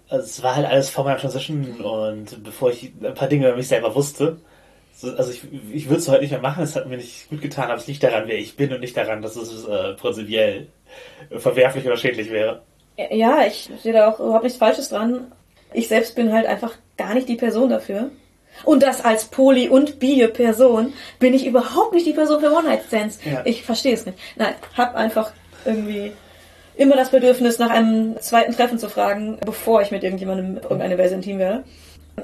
es 0.08 0.42
war 0.42 0.56
halt 0.56 0.66
alles 0.66 0.90
vor 0.90 1.04
meiner 1.04 1.18
Transition 1.18 1.80
und 1.80 2.42
bevor 2.44 2.70
ich 2.70 2.92
ein 3.02 3.14
paar 3.14 3.28
Dinge 3.28 3.48
über 3.48 3.56
mich 3.56 3.68
selber 3.68 3.94
wusste, 3.94 4.38
also 5.04 5.30
ich, 5.30 5.42
ich 5.72 5.88
würde 5.88 6.00
es 6.00 6.08
heute 6.08 6.22
nicht 6.22 6.30
mehr 6.30 6.40
machen, 6.40 6.62
es 6.64 6.76
hat 6.76 6.88
mir 6.88 6.96
nicht 6.96 7.28
gut 7.28 7.40
getan, 7.40 7.70
aber 7.70 7.76
es 7.76 7.86
liegt 7.86 8.02
daran, 8.02 8.24
wer 8.26 8.38
ich 8.38 8.56
bin 8.56 8.72
und 8.72 8.80
nicht 8.80 8.96
daran, 8.96 9.22
dass 9.22 9.36
es 9.36 9.66
äh, 9.66 9.94
prinzipiell 9.94 10.68
verwerflich 11.30 11.86
oder 11.86 11.96
schädlich 11.96 12.30
wäre. 12.30 12.62
Ja, 13.10 13.46
ich 13.46 13.70
sehe 13.82 13.92
da 13.92 14.10
auch 14.10 14.20
überhaupt 14.20 14.44
nichts 14.44 14.58
Falsches 14.58 14.90
dran. 14.90 15.32
Ich 15.72 15.88
selbst 15.88 16.14
bin 16.14 16.32
halt 16.32 16.46
einfach 16.46 16.74
gar 16.96 17.14
nicht 17.14 17.28
die 17.28 17.36
Person 17.36 17.70
dafür. 17.70 18.10
Und 18.64 18.82
das 18.82 19.04
als 19.04 19.24
poly- 19.24 19.70
und 19.70 19.98
bi 19.98 20.26
Person 20.28 20.92
bin 21.18 21.32
ich 21.32 21.46
überhaupt 21.46 21.94
nicht 21.94 22.06
die 22.06 22.12
Person 22.12 22.40
für 22.40 22.52
One-Night-Stands. 22.52 23.18
Ja. 23.24 23.42
Ich 23.44 23.62
verstehe 23.62 23.94
es 23.94 24.04
nicht. 24.04 24.18
Nein, 24.36 24.54
hab 24.76 24.94
einfach 24.94 25.32
irgendwie 25.64 26.12
immer 26.76 26.96
das 26.96 27.10
Bedürfnis, 27.10 27.58
nach 27.58 27.70
einem 27.70 28.20
zweiten 28.20 28.52
Treffen 28.52 28.78
zu 28.78 28.88
fragen, 28.88 29.38
bevor 29.44 29.82
ich 29.82 29.90
mit 29.90 30.04
irgendjemandem 30.04 30.56
in 30.56 30.62
irgendeine 30.62 30.98
Weise 30.98 31.14
intim 31.14 31.38
werde. 31.38 31.64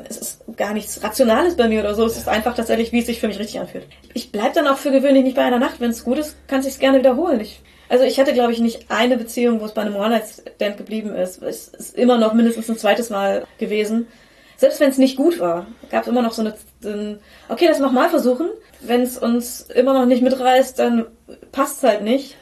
Es 0.09 0.17
ist 0.17 0.45
gar 0.57 0.75
nichts 0.75 1.03
Rationales 1.03 1.57
bei 1.57 1.69
mir 1.69 1.81
oder 1.81 1.95
so. 1.95 2.05
Es 2.05 2.17
ist 2.17 2.29
einfach 2.29 2.55
tatsächlich, 2.55 2.93
wie 2.93 3.01
es 3.01 3.07
sich 3.07 3.21
für 3.21 3.29
mich 3.29 3.39
richtig 3.39 3.61
anfühlt. 3.61 3.87
Ich 4.15 4.33
bleib 4.33 4.55
dann 4.55 4.67
auch 4.67 4.77
für 4.77 4.91
gewöhnlich 4.91 5.25
nicht 5.25 5.37
bei 5.37 5.43
einer 5.43 5.59
Nacht. 5.59 5.81
Wenn 5.81 5.91
es 5.91 6.05
gut 6.05 6.19
ist, 6.19 6.37
kann 6.47 6.61
es 6.61 6.79
gerne 6.79 6.99
wiederholen. 6.99 7.41
Ich, 7.41 7.61
also 7.89 8.05
ich 8.05 8.19
hatte, 8.21 8.33
glaube 8.33 8.53
ich, 8.53 8.61
nicht 8.61 8.91
eine 8.91 9.17
Beziehung, 9.17 9.61
wo 9.61 9.65
es 9.65 9.73
bei 9.73 9.83
einem 9.83 9.97
One-Night-Stand 9.97 10.77
geblieben 10.77 11.15
ist. 11.15 11.43
Es 11.43 11.69
ist 11.69 11.97
immer 11.97 12.19
noch 12.19 12.35
mindestens 12.35 12.69
ein 12.69 12.79
zweites 12.79 13.11
Mal 13.11 13.47
gewesen. 13.59 14.07
Selbst 14.57 14.81
wenn 14.81 14.91
es 14.91 14.99
nicht 14.99 15.17
gut 15.17 15.39
war, 15.39 15.67
gab 15.91 16.03
es 16.03 16.09
immer 16.09 16.23
noch 16.23 16.33
so 16.33 16.43
eine, 16.43 16.55
so 16.81 16.89
ein, 16.89 17.21
okay, 17.49 17.67
lass 17.69 17.79
nochmal 17.79 18.11
versuchen. 18.11 18.49
Wenn 18.81 19.03
es 19.03 19.17
uns 19.17 19.63
immer 19.63 19.95
noch 19.95 20.07
nicht 20.07 20.23
mitreißt, 20.23 20.79
dann 20.79 21.07
passt 21.53 21.79
es 21.79 21.89
halt 21.89 22.03
nicht. 22.03 22.37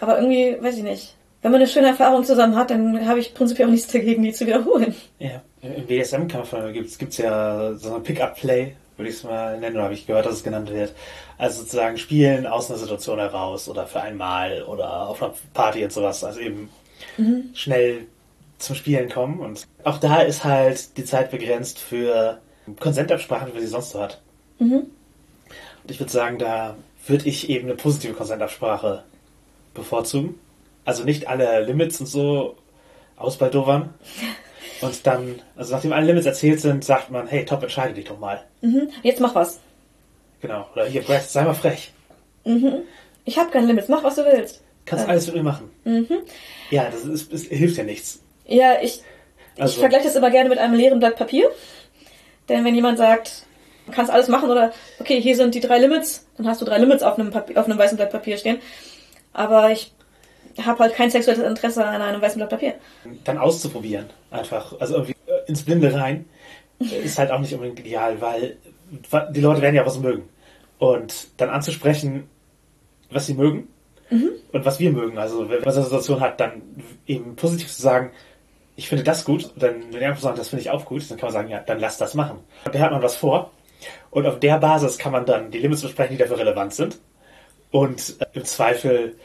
Aber 0.00 0.18
irgendwie, 0.18 0.56
weiß 0.60 0.76
ich 0.76 0.82
nicht. 0.82 1.16
Wenn 1.42 1.52
man 1.52 1.60
eine 1.60 1.70
schöne 1.70 1.88
Erfahrung 1.88 2.24
zusammen 2.24 2.56
hat, 2.56 2.70
dann 2.70 3.06
habe 3.06 3.20
ich 3.20 3.32
prinzipiell 3.32 3.68
auch 3.68 3.72
nichts 3.72 3.90
dagegen, 3.90 4.22
die 4.22 4.32
zu 4.32 4.46
wiederholen. 4.46 4.94
Ja, 5.18 5.42
im 5.74 5.86
BSM-Kampf 5.86 6.54
gibt 6.72 7.12
es 7.12 7.16
ja 7.18 7.74
so 7.74 7.94
ein 7.94 8.02
Pick-up-Play, 8.02 8.74
würde 8.96 9.10
ich 9.10 9.16
es 9.16 9.24
mal 9.24 9.58
nennen, 9.58 9.76
oder 9.76 9.84
habe 9.84 9.94
ich 9.94 10.06
gehört, 10.06 10.26
dass 10.26 10.34
es 10.34 10.44
genannt 10.44 10.70
wird. 10.70 10.94
Also 11.38 11.60
sozusagen 11.60 11.98
spielen 11.98 12.46
aus 12.46 12.70
einer 12.70 12.78
Situation 12.78 13.18
heraus 13.18 13.68
oder 13.68 13.86
für 13.86 14.00
einmal 14.00 14.62
oder 14.62 15.08
auf 15.08 15.22
einer 15.22 15.34
Party 15.52 15.84
und 15.84 15.92
sowas. 15.92 16.24
Also 16.24 16.40
eben 16.40 16.70
mhm. 17.18 17.50
schnell 17.54 18.06
zum 18.58 18.74
Spielen 18.74 19.10
kommen. 19.10 19.40
Und 19.40 19.66
auch 19.84 19.98
da 19.98 20.22
ist 20.22 20.44
halt 20.44 20.96
die 20.96 21.04
Zeit 21.04 21.30
begrenzt 21.30 21.78
für 21.78 22.38
Konsentabsprachen, 22.80 23.54
wie 23.54 23.60
sie 23.60 23.66
sonst 23.66 23.90
so 23.90 24.00
hat. 24.00 24.20
Mhm. 24.58 24.86
Und 25.82 25.90
ich 25.90 26.00
würde 26.00 26.12
sagen, 26.12 26.38
da 26.38 26.76
würde 27.06 27.28
ich 27.28 27.48
eben 27.50 27.68
eine 27.68 27.76
positive 27.76 28.14
Konsentabsprache 28.14 29.04
bevorzugen. 29.74 30.38
Also 30.84 31.04
nicht 31.04 31.28
alle 31.28 31.64
Limits 31.64 32.00
und 32.00 32.06
so 32.06 32.56
ausbaldowern. 33.16 33.94
Und 34.80 35.06
dann, 35.06 35.40
also 35.56 35.74
nachdem 35.74 35.92
alle 35.92 36.06
Limits 36.06 36.26
erzählt 36.26 36.60
sind, 36.60 36.84
sagt 36.84 37.10
man, 37.10 37.26
hey, 37.26 37.44
top, 37.44 37.62
entscheide 37.62 37.94
dich 37.94 38.04
doch 38.04 38.18
mal. 38.18 38.44
Mhm. 38.60 38.90
Jetzt 39.02 39.20
mach 39.20 39.34
was. 39.34 39.60
Genau. 40.40 40.66
Oder 40.74 40.86
hier, 40.86 41.02
Brad, 41.02 41.22
sei 41.22 41.44
mal 41.44 41.54
frech. 41.54 41.92
Mhm. 42.44 42.82
Ich 43.24 43.38
habe 43.38 43.50
keine 43.50 43.66
Limits, 43.66 43.88
mach 43.88 44.04
was 44.04 44.16
du 44.16 44.24
willst. 44.24 44.62
Kannst 44.84 45.06
äh. 45.06 45.10
alles 45.10 45.26
mit 45.26 45.36
mir 45.36 45.42
machen. 45.42 45.70
Mhm. 45.84 46.18
Ja, 46.70 46.88
das, 46.90 47.04
ist, 47.04 47.32
das 47.32 47.42
hilft 47.42 47.76
ja 47.76 47.84
nichts. 47.84 48.22
Ja, 48.46 48.80
ich, 48.80 49.02
also. 49.58 49.72
ich 49.72 49.78
vergleiche 49.80 50.04
das 50.04 50.16
immer 50.16 50.30
gerne 50.30 50.48
mit 50.48 50.58
einem 50.58 50.74
leeren 50.74 50.98
Blatt 50.98 51.16
Papier. 51.16 51.50
Denn 52.48 52.64
wenn 52.64 52.74
jemand 52.74 52.98
sagt, 52.98 53.42
du 53.86 53.92
kannst 53.92 54.12
alles 54.12 54.28
machen 54.28 54.50
oder 54.50 54.72
okay, 55.00 55.20
hier 55.20 55.34
sind 55.34 55.54
die 55.54 55.60
drei 55.60 55.78
Limits, 55.78 56.26
dann 56.36 56.46
hast 56.46 56.60
du 56.60 56.64
drei 56.64 56.78
Limits 56.78 57.02
auf 57.02 57.18
einem, 57.18 57.30
Papier, 57.30 57.58
auf 57.58 57.66
einem 57.66 57.78
weißen 57.78 57.96
Blatt 57.96 58.10
Papier 58.10 58.38
stehen. 58.38 58.60
Aber 59.32 59.70
ich 59.70 59.92
habe 60.64 60.78
halt 60.78 60.94
kein 60.94 61.10
sexuelles 61.10 61.42
Interesse 61.42 61.84
an 61.84 62.00
einem 62.00 62.22
weißen 62.22 62.38
Blatt 62.38 62.50
Papier. 62.50 62.74
Dann 63.24 63.38
auszuprobieren, 63.38 64.06
einfach. 64.30 64.78
Also 64.80 64.94
irgendwie 64.94 65.16
äh, 65.26 65.48
ins 65.48 65.62
Blinde 65.62 65.92
rein, 65.92 66.24
ist 66.78 67.18
halt 67.18 67.30
auch 67.30 67.40
nicht 67.40 67.52
unbedingt 67.52 67.80
ideal, 67.80 68.20
weil 68.20 68.56
die 69.30 69.40
Leute 69.40 69.62
werden 69.62 69.74
ja 69.74 69.84
was 69.84 69.98
mögen. 69.98 70.28
Und 70.78 71.28
dann 71.38 71.50
anzusprechen, 71.50 72.28
was 73.10 73.26
sie 73.26 73.34
mögen 73.34 73.68
mhm. 74.10 74.30
und 74.52 74.64
was 74.64 74.78
wir 74.78 74.92
mögen. 74.92 75.18
Also 75.18 75.48
wenn 75.48 75.62
man 75.62 75.72
so 75.72 75.80
eine 75.80 75.88
Situation 75.88 76.20
hat, 76.20 76.40
dann 76.40 76.62
eben 77.06 77.36
positiv 77.36 77.72
zu 77.72 77.82
sagen, 77.82 78.10
ich 78.76 78.88
finde 78.88 79.04
das 79.04 79.24
gut. 79.24 79.44
Und 79.44 79.62
dann, 79.62 79.92
wenn 79.92 80.00
die 80.00 80.04
einfach 80.04 80.22
sagen, 80.22 80.36
das 80.36 80.48
finde 80.48 80.62
ich 80.62 80.70
auch 80.70 80.84
gut, 80.84 81.10
dann 81.10 81.18
kann 81.18 81.28
man 81.28 81.32
sagen, 81.32 81.48
ja, 81.48 81.60
dann 81.60 81.80
lass 81.80 81.96
das 81.96 82.14
machen. 82.14 82.40
Da 82.70 82.78
hat 82.78 82.92
man 82.92 83.02
was 83.02 83.16
vor. 83.16 83.52
Und 84.10 84.26
auf 84.26 84.38
der 84.40 84.58
Basis 84.58 84.98
kann 84.98 85.12
man 85.12 85.26
dann 85.26 85.50
die 85.50 85.58
Limits 85.58 85.82
besprechen, 85.82 86.16
die 86.16 86.22
dafür 86.22 86.38
relevant 86.38 86.74
sind. 86.74 86.98
Und 87.70 88.16
äh, 88.20 88.26
im 88.34 88.44
Zweifel 88.44 89.16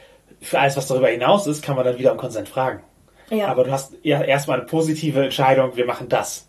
für 0.42 0.60
alles, 0.60 0.76
was 0.76 0.88
darüber 0.88 1.08
hinaus 1.08 1.46
ist, 1.46 1.64
kann 1.64 1.76
man 1.76 1.84
dann 1.84 1.98
wieder 1.98 2.12
um 2.12 2.18
Konsent 2.18 2.48
fragen. 2.48 2.82
Ja. 3.30 3.46
Aber 3.46 3.64
du 3.64 3.70
hast 3.70 3.94
ja 4.02 4.22
erstmal 4.22 4.58
eine 4.58 4.66
positive 4.66 5.24
Entscheidung, 5.24 5.76
wir 5.76 5.86
machen 5.86 6.08
das. 6.08 6.48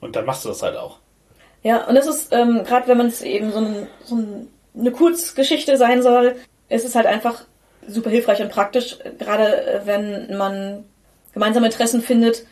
Und 0.00 0.14
dann 0.14 0.24
machst 0.24 0.44
du 0.44 0.50
das 0.50 0.62
halt 0.62 0.76
auch. 0.76 0.98
Ja, 1.62 1.84
und 1.86 1.94
das 1.94 2.06
ist, 2.06 2.32
ähm, 2.32 2.62
gerade 2.64 2.86
wenn 2.86 2.98
man 2.98 3.06
es 3.08 3.22
eben 3.22 3.50
so, 3.50 3.58
ein, 3.58 3.88
so 4.04 4.16
ein, 4.16 4.48
eine 4.78 4.92
Kurzgeschichte 4.92 5.76
sein 5.76 6.02
soll, 6.02 6.36
ist 6.68 6.84
es 6.84 6.94
halt 6.94 7.06
einfach 7.06 7.44
super 7.88 8.10
hilfreich 8.10 8.40
und 8.40 8.50
praktisch, 8.50 8.98
gerade 9.18 9.66
äh, 9.66 9.80
wenn 9.84 10.36
man 10.36 10.84
gemeinsame 11.32 11.66
Interessen 11.66 12.02
findet, 12.02 12.44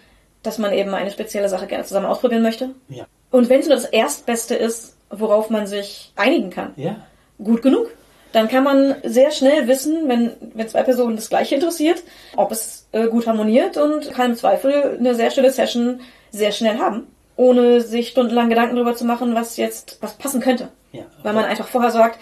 dass 0.42 0.58
man 0.58 0.72
eben 0.72 0.92
eine 0.94 1.10
spezielle 1.10 1.48
Sache 1.48 1.66
gerne 1.66 1.84
zusammen 1.84 2.06
ausprobieren 2.06 2.42
möchte. 2.42 2.70
Ja. 2.88 3.06
Und 3.30 3.48
wenn 3.48 3.60
es 3.60 3.66
nur 3.66 3.76
das 3.76 3.86
Erstbeste 3.86 4.54
ist, 4.54 4.96
worauf 5.10 5.48
man 5.50 5.66
sich 5.66 6.12
einigen 6.16 6.50
kann. 6.50 6.72
Ja. 6.76 6.96
Gut 7.38 7.62
genug 7.62 7.90
dann 8.34 8.48
kann 8.48 8.64
man 8.64 8.96
sehr 9.04 9.30
schnell 9.30 9.68
wissen, 9.68 10.08
wenn, 10.08 10.32
wenn 10.54 10.68
zwei 10.68 10.82
Personen 10.82 11.14
das 11.14 11.28
Gleiche 11.28 11.54
interessiert, 11.54 12.02
ob 12.34 12.50
es 12.50 12.88
äh, 12.90 13.06
gut 13.06 13.28
harmoniert 13.28 13.76
und 13.76 14.12
kann 14.12 14.32
im 14.32 14.36
Zweifel 14.36 14.96
eine 14.98 15.14
sehr 15.14 15.30
schöne 15.30 15.52
Session 15.52 16.00
sehr 16.32 16.50
schnell 16.50 16.78
haben, 16.78 17.06
ohne 17.36 17.80
sich 17.80 18.08
stundenlang 18.08 18.48
Gedanken 18.48 18.74
darüber 18.74 18.96
zu 18.96 19.04
machen, 19.04 19.36
was 19.36 19.56
jetzt 19.56 19.98
was 20.00 20.14
passen 20.14 20.40
könnte. 20.40 20.68
Ja, 20.90 21.02
okay. 21.02 21.10
Weil 21.22 21.32
man 21.34 21.44
einfach 21.44 21.68
vorher 21.68 21.92
sagt, 21.92 22.18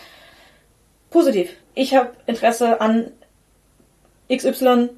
positiv, 1.09 1.57
ich 1.75 1.95
habe 1.95 2.11
Interesse 2.27 2.83
an 2.83 3.11
XY 4.31 4.91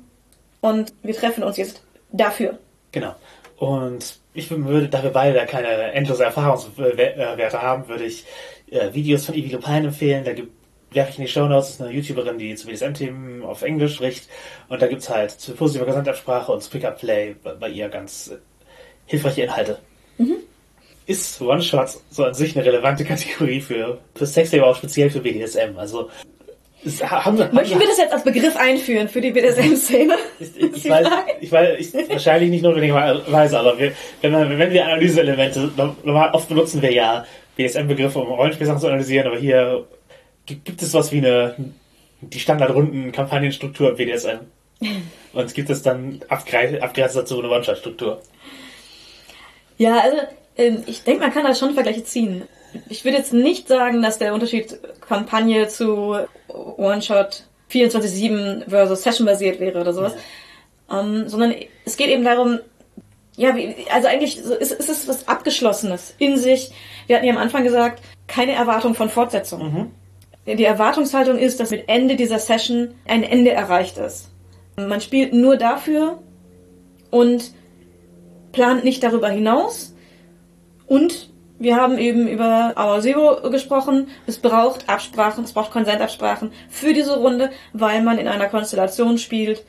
und 0.63 0.93
wir 1.05 1.15
treffen 1.15 1.45
uns 1.45 1.57
jetzt 1.57 1.85
dafür. 2.11 2.59
Genau. 2.91 3.15
Und 3.57 4.19
ich 4.35 4.51
würde, 4.51 4.89
da 4.89 5.05
wir 5.05 5.11
beide 5.11 5.47
keine 5.47 5.93
endlose 5.93 6.25
Erfahrungswerte 6.25 7.63
haben, 7.63 7.87
würde 7.87 8.05
ich 8.05 8.25
äh, 8.71 8.93
Videos 8.93 9.27
von 9.27 9.37
Ivy 9.37 9.51
Lupine 9.51 9.87
empfehlen. 9.87 10.25
Da 10.25 10.33
gibt 10.33 10.54
werfe 10.95 11.11
ich 11.11 11.19
in 11.19 11.25
die 11.25 11.31
Show 11.31 11.47
Notes, 11.47 11.71
ist 11.71 11.83
eine 11.83 11.91
YouTuberin, 11.93 12.39
die 12.39 12.55
zu 12.55 12.67
BDSM-Themen 12.67 13.43
auf 13.43 13.63
Englisch 13.63 13.97
spricht. 13.97 14.29
Und 14.69 14.81
da 14.81 14.87
gibt's 14.87 15.09
halt 15.11 15.31
zu 15.31 15.53
positiver 15.53 15.87
Gesamtabsprache 15.87 16.53
und 16.53 16.69
Pick-up-Play 16.71 17.37
bei 17.59 17.69
ihr 17.69 17.89
ganz 17.89 18.29
äh, 18.29 18.37
hilfreiche 19.07 19.43
Inhalte. 19.43 19.79
Mhm. 20.19 20.37
Ist 21.07 21.41
One-Shot 21.41 21.99
so 22.11 22.25
an 22.25 22.35
sich 22.35 22.57
eine 22.57 22.65
relevante 22.65 23.05
Kategorie 23.05 23.61
für, 23.61 23.99
für 24.15 24.27
Sex, 24.27 24.55
aber 24.55 24.69
auch 24.69 24.77
speziell 24.77 25.11
für 25.11 25.21
BDSM? 25.21 25.77
Also, 25.77 26.11
ist, 26.85 27.03
haben 27.03 27.39
wir, 27.39 27.51
Möchten 27.51 27.81
wir 27.81 27.87
das 27.87 27.97
jetzt 27.97 28.13
als 28.13 28.25
Begriff 28.25 28.57
einführen 28.57 29.09
für 29.09 29.21
die 29.21 29.31
BDSM-Szene? 29.31 30.17
Ich, 30.39 30.57
ich, 30.57 30.85
ich 30.85 30.91
weiß, 30.91 31.09
ich 31.41 31.53
weiß 31.53 31.95
ich, 31.95 32.09
wahrscheinlich 32.11 32.51
nicht 32.51 32.63
notwendigerweise, 32.63 33.59
aber 33.59 33.79
wir, 33.79 33.93
wenn, 34.21 34.33
wir, 34.33 34.59
wenn 34.59 34.71
wir 34.71 34.85
Analyseelemente, 34.85 35.71
normal 36.03 36.31
oft 36.33 36.49
benutzen 36.49 36.83
wir 36.83 36.93
ja 36.93 37.25
BSM-Begriffe, 37.57 38.19
um 38.19 38.29
Rollenspielsachen 38.29 38.81
zu 38.81 38.89
analysieren, 38.89 39.29
aber 39.29 39.39
hier 39.39 39.87
gibt 40.47 40.83
es 40.83 40.95
was 40.95 41.13
wie 41.13 41.19
eine 41.19 41.55
die 42.21 42.41
standardrunden 42.41 43.13
Kampagnenstruktur 43.13 43.91
im 43.91 43.97
BDSM? 43.97 44.39
Und 45.33 45.55
gibt 45.55 45.71
es 45.71 45.83
dann 45.83 46.21
abgrenzt 46.29 47.17
dazu 47.17 47.39
eine 47.39 47.51
One-Shot-Struktur? 47.51 48.21
Ja, 49.79 50.01
also 50.01 50.17
ähm, 50.57 50.85
ich 50.87 51.03
denke, 51.03 51.23
man 51.23 51.33
kann 51.33 51.45
da 51.45 51.55
schon 51.55 51.75
Vergleiche 51.75 52.05
ziehen. 52.05 52.43
Ich 52.89 53.05
würde 53.05 53.19
jetzt 53.19 53.33
nicht 53.33 53.69
sagen, 53.69 54.03
dass 54.03 54.19
der 54.19 54.35
Unterschied 54.35 54.79
Kampagne 55.01 55.69
zu 55.69 56.17
One-Shot 56.49 57.45
24-7 57.71 58.69
versus 58.69 59.03
Session-basiert 59.03 59.61
wäre 59.61 59.81
oder 59.81 59.93
sowas. 59.93 60.15
Ja. 60.91 61.01
Ähm, 61.01 61.29
sondern 61.29 61.55
es 61.85 61.97
geht 61.97 62.09
eben 62.09 62.25
darum, 62.25 62.61
ja, 63.37 63.57
wie, 63.57 63.75
also 63.91 64.07
eigentlich 64.07 64.39
ist, 64.39 64.73
ist 64.73 64.89
es 64.89 65.09
was 65.09 65.27
Abgeschlossenes 65.27 66.15
in 66.19 66.37
sich. 66.37 66.71
Wir 67.07 67.17
hatten 67.17 67.27
ja 67.27 67.33
am 67.33 67.41
Anfang 67.41 67.65
gesagt, 67.65 68.03
keine 68.29 68.53
Erwartung 68.53 68.95
von 68.95 69.09
Fortsetzung. 69.09 69.73
Mhm. 69.73 69.91
Die 70.47 70.65
Erwartungshaltung 70.65 71.39
ist, 71.39 71.59
dass 71.59 71.71
mit 71.71 71.89
Ende 71.89 72.17
dieser 72.17 72.39
Session 72.39 72.95
ein 73.07 73.23
Ende 73.23 73.53
erreicht 73.53 73.97
ist. 73.97 74.31
Man 74.77 75.01
spielt 75.01 75.33
nur 75.33 75.57
dafür 75.57 76.19
und 77.11 77.53
plant 78.53 78.85
nicht 78.85 79.03
darüber 79.03 79.31
hinaus. 79.31 79.95
Und 80.87 81.31
wir 81.59 81.77
haben 81.77 81.99
eben 81.99 82.29
über 82.29 82.75
Our 82.77 83.01
Zero 83.01 83.51
gesprochen. 83.51 84.09
Es 84.27 84.39
braucht 84.39 84.89
Absprachen, 84.89 85.45
es 85.45 85.53
braucht 85.53 85.71
Konsentabsprachen 85.71 86.53
für 86.69 86.93
diese 86.93 87.17
Runde, 87.19 87.51
weil 87.73 88.03
man 88.03 88.19
in 88.19 88.29
einer 88.29 88.49
Konstellation 88.49 89.19
spielt, 89.19 89.65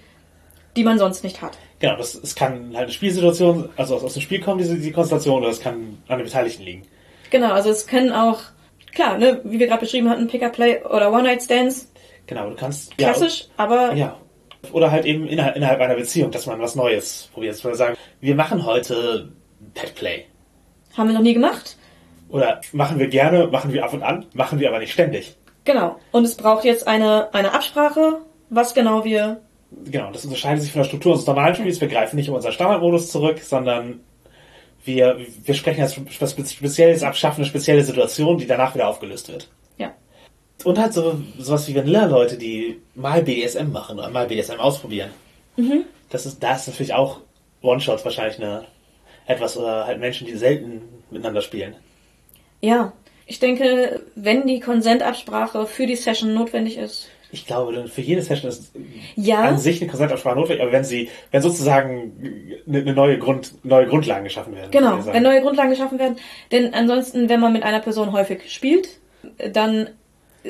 die 0.76 0.84
man 0.84 0.98
sonst 0.98 1.24
nicht 1.24 1.42
hat. 1.42 1.58
Genau, 1.80 1.96
das, 1.98 2.16
es 2.16 2.36
kann 2.36 2.72
halt 2.74 2.86
eine 2.86 2.92
Spielsituation, 2.92 3.70
also 3.78 3.96
aus 3.96 4.14
dem 4.14 4.22
Spiel 4.22 4.42
kommen, 4.42 4.58
diese, 4.58 4.76
diese 4.76 4.92
Konstellation, 4.92 5.42
oder 5.42 5.52
es 5.52 5.62
kann 5.62 6.00
an 6.08 6.18
den 6.18 6.26
Beteiligten 6.26 6.64
liegen. 6.64 6.82
Genau, 7.30 7.52
also 7.52 7.70
es 7.70 7.86
können 7.88 8.12
auch 8.12 8.40
klar, 8.96 9.18
ne, 9.18 9.42
wie 9.44 9.60
wir 9.60 9.68
gerade 9.68 9.82
beschrieben 9.82 10.10
hatten, 10.10 10.28
Pick-up-Play 10.28 10.84
oder 10.84 11.12
One-Night-Stands. 11.12 11.92
Genau, 12.26 12.50
du 12.50 12.56
kannst. 12.56 12.98
Klassisch, 12.98 13.42
ja, 13.42 13.48
aber. 13.58 13.94
Ja. 13.94 14.18
Oder 14.72 14.90
halt 14.90 15.06
eben 15.06 15.28
innerhalb, 15.28 15.56
innerhalb 15.56 15.80
einer 15.80 15.96
Beziehung, 15.96 16.32
dass 16.32 16.48
man 16.48 16.60
was 16.60 16.76
Neues 16.76 17.30
probiert. 17.34 17.64
Dass 17.64 17.78
sagen, 17.78 17.96
wir 18.20 18.34
machen 18.34 18.66
heute 18.66 19.32
Pet-Play. 19.76 20.26
Haben 20.98 21.10
wir 21.10 21.14
noch 21.14 21.22
nie 21.22 21.36
gemacht. 21.36 21.78
Oder 22.30 22.62
machen 22.74 22.98
wir 22.98 23.08
gerne, 23.08 23.48
machen 23.48 23.72
wir 23.72 23.84
ab 23.84 23.94
und 23.94 24.02
an, 24.02 24.26
machen 24.34 24.60
wir 24.60 24.70
aber 24.70 24.80
nicht 24.80 24.94
ständig. 24.94 25.36
Genau. 25.66 26.00
Und 26.12 26.26
es 26.26 26.36
braucht 26.36 26.66
jetzt 26.66 26.88
eine, 26.88 27.32
eine 27.34 27.54
Absprache, 27.54 28.22
was 28.50 28.74
genau 28.74 29.06
wir. 29.06 29.42
Genau, 29.86 30.12
das 30.12 30.26
unterscheidet 30.26 30.64
sich 30.64 30.72
von 30.72 30.80
der 30.80 30.88
Struktur 30.88 31.12
unseres 31.12 31.28
normalen 31.28 31.56
Spiels. 31.56 31.82
Wir 31.82 31.88
greifen 31.88 32.16
nicht 32.16 32.28
in 32.28 32.34
unseren 32.34 32.54
Standardmodus 32.54 33.12
zurück, 33.12 33.40
sondern 33.40 34.00
wir, 34.86 35.18
wir 35.44 35.54
sprechen 35.54 35.82
jetzt 35.82 36.00
was 36.22 36.32
Spezielles 36.32 37.04
abschaffen, 37.04 37.42
eine 37.42 37.50
spezielle 37.50 37.84
Situation, 37.84 38.38
die 38.38 38.48
danach 38.48 38.76
wieder 38.76 38.88
aufgelöst 38.88 39.30
wird. 39.30 39.50
Ja. 39.78 39.94
Und 40.64 40.80
halt 40.80 40.94
so 40.94 41.20
sowas 41.38 41.68
wie 41.68 41.76
Vanilla-Leute, 41.76 42.38
die 42.38 42.82
mal 42.94 43.24
BDSM 43.24 43.72
machen 43.72 43.98
oder 43.98 44.10
mal 44.10 44.28
BDSM 44.28 44.60
ausprobieren. 44.60 45.10
Mhm. 45.58 45.86
Das 46.10 46.26
ist, 46.26 46.42
da 46.42 46.56
ist 46.56 46.68
natürlich 46.68 46.94
auch 46.94 47.20
One-Shots 47.62 48.06
wahrscheinlich 48.06 48.38
eine 48.38 48.66
etwas 49.28 49.58
oder 49.58 49.86
halt 49.86 50.00
Menschen, 50.00 50.28
die 50.28 50.36
selten 50.36 50.82
miteinander 51.10 51.42
spielen. 51.42 51.76
Ja, 52.62 52.94
ich 53.26 53.40
denke, 53.40 54.02
wenn 54.16 54.46
die 54.46 54.60
Konsentabsprache 54.60 55.66
für 55.66 55.88
die 55.88 55.96
Session 55.96 56.34
notwendig 56.34 56.78
ist. 56.78 57.10
Ich 57.36 57.46
glaube, 57.46 57.90
für 57.90 58.00
jede 58.00 58.22
Session 58.22 58.50
ist 58.50 58.72
Ja. 59.18 59.42
an 59.42 59.58
sich 59.58 59.82
eine 59.82 59.90
Konsentabsprache 59.90 60.38
notwendig, 60.38 60.64
aber 60.64 60.72
wenn 60.72 60.86
sie, 60.86 61.10
wenn 61.32 61.42
sozusagen 61.42 62.62
eine, 62.66 62.94
neue 62.94 63.20
Grund, 63.20 63.54
neue 63.64 63.88
Grundlagen 63.88 64.24
geschaffen 64.24 64.56
werden. 64.56 64.72
Genau, 64.72 65.06
wenn 65.06 65.22
neue 65.22 65.42
Grundlagen 65.42 65.70
geschaffen 65.70 66.00
werden. 66.00 66.16
Denn 66.54 66.74
ansonsten, 66.74 67.28
wenn 67.28 67.42
man 67.42 67.52
mit 67.52 67.64
einer 67.64 67.82
Person 67.82 68.14
häufig 68.14 68.50
spielt, 68.54 68.88
dann 69.52 69.90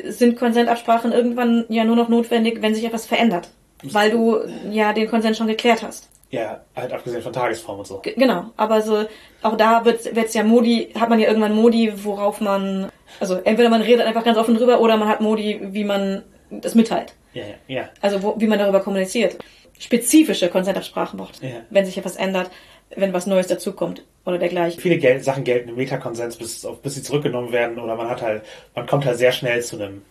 sind 0.08 0.38
Konsentabsprachen 0.38 1.12
irgendwann 1.12 1.66
ja 1.70 1.86
nur 1.86 1.96
noch 1.96 2.08
notwendig, 2.08 2.62
wenn 2.62 2.76
sich 2.76 2.86
etwas 2.86 3.08
verändert. 3.08 3.50
Weil 3.82 4.12
du 4.12 4.38
ja 4.70 4.94
den 4.94 5.10
Konsent 5.10 5.38
schon 5.38 5.48
geklärt 5.48 5.82
hast. 5.82 6.10
Ja, 6.30 6.62
halt 6.76 6.94
abgesehen 6.94 7.24
von 7.24 7.34
Tagesform 7.34 7.80
und 7.80 7.88
so. 7.88 7.98
G 8.00 8.14
genau, 8.16 8.52
aber 8.58 8.84
so 8.84 9.06
auch 9.42 9.58
da 9.58 9.86
wird 9.86 10.06
es 10.06 10.34
ja 10.36 10.44
Modi, 10.44 10.90
hat 11.00 11.10
man 11.10 11.20
ja 11.20 11.30
irgendwann 11.30 11.56
Modi, 11.56 11.94
worauf 12.04 12.42
man, 12.42 12.90
also 13.20 13.36
entweder 13.44 13.70
man 13.70 13.82
redet 13.82 14.06
einfach 14.06 14.24
ganz 14.24 14.38
offen 14.38 14.56
drüber 14.56 14.82
oder 14.82 14.98
man 14.98 15.08
hat 15.08 15.22
Modi, 15.22 15.60
wie 15.72 15.84
man 15.84 16.24
das 16.50 16.76
mitteilt. 16.76 17.14
Ja, 17.34 17.44
ja, 17.44 17.56
ja. 17.68 17.90
Also 18.02 18.22
wo, 18.24 18.36
wie 18.40 18.48
man 18.48 18.60
darüber 18.60 18.80
kommuniziert. 18.82 19.38
Spezifische 19.78 20.50
Konsentabsprachen 20.50 21.18
braucht, 21.18 21.44
Ja. 21.44 21.50
wenn 21.70 21.86
sich 21.86 21.98
etwas 21.98 22.16
ändert, 22.16 22.50
wenn 22.96 23.12
was 23.14 23.26
Neues 23.28 23.48
dazukommt 23.48 24.04
oder 24.26 24.38
dergleichen. 24.38 24.80
Viele 24.80 24.98
Gel 24.98 25.22
Sachen 25.22 25.44
gelten 25.44 25.70
im 25.70 25.76
Metakonsens, 25.76 26.38
bis, 26.38 26.64
auf- 26.66 26.82
bis 26.82 26.96
sie 26.96 27.04
zurückgenommen 27.04 27.52
werden 27.52 27.78
oder 27.80 27.96
man 27.96 28.10
hat 28.10 28.22
halt, 28.22 28.44
man 28.74 28.86
kommt 28.86 29.06
halt 29.06 29.18
sehr 29.18 29.32
schnell 29.34 29.62
zu 29.64 29.76
einem 29.76 30.04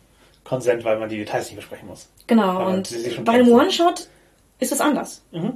Konsent, 0.45 0.85
weil 0.85 0.99
man 0.99 1.09
die 1.09 1.17
Details 1.17 1.47
nicht 1.47 1.57
besprechen 1.57 1.89
muss. 1.89 2.09
Genau, 2.27 2.67
und 2.69 2.95
bei 3.25 3.33
einem. 3.33 3.49
One-Shot 3.53 4.09
ist 4.61 4.73
es 4.73 4.81
anders. 4.83 5.23
Mhm. 5.33 5.55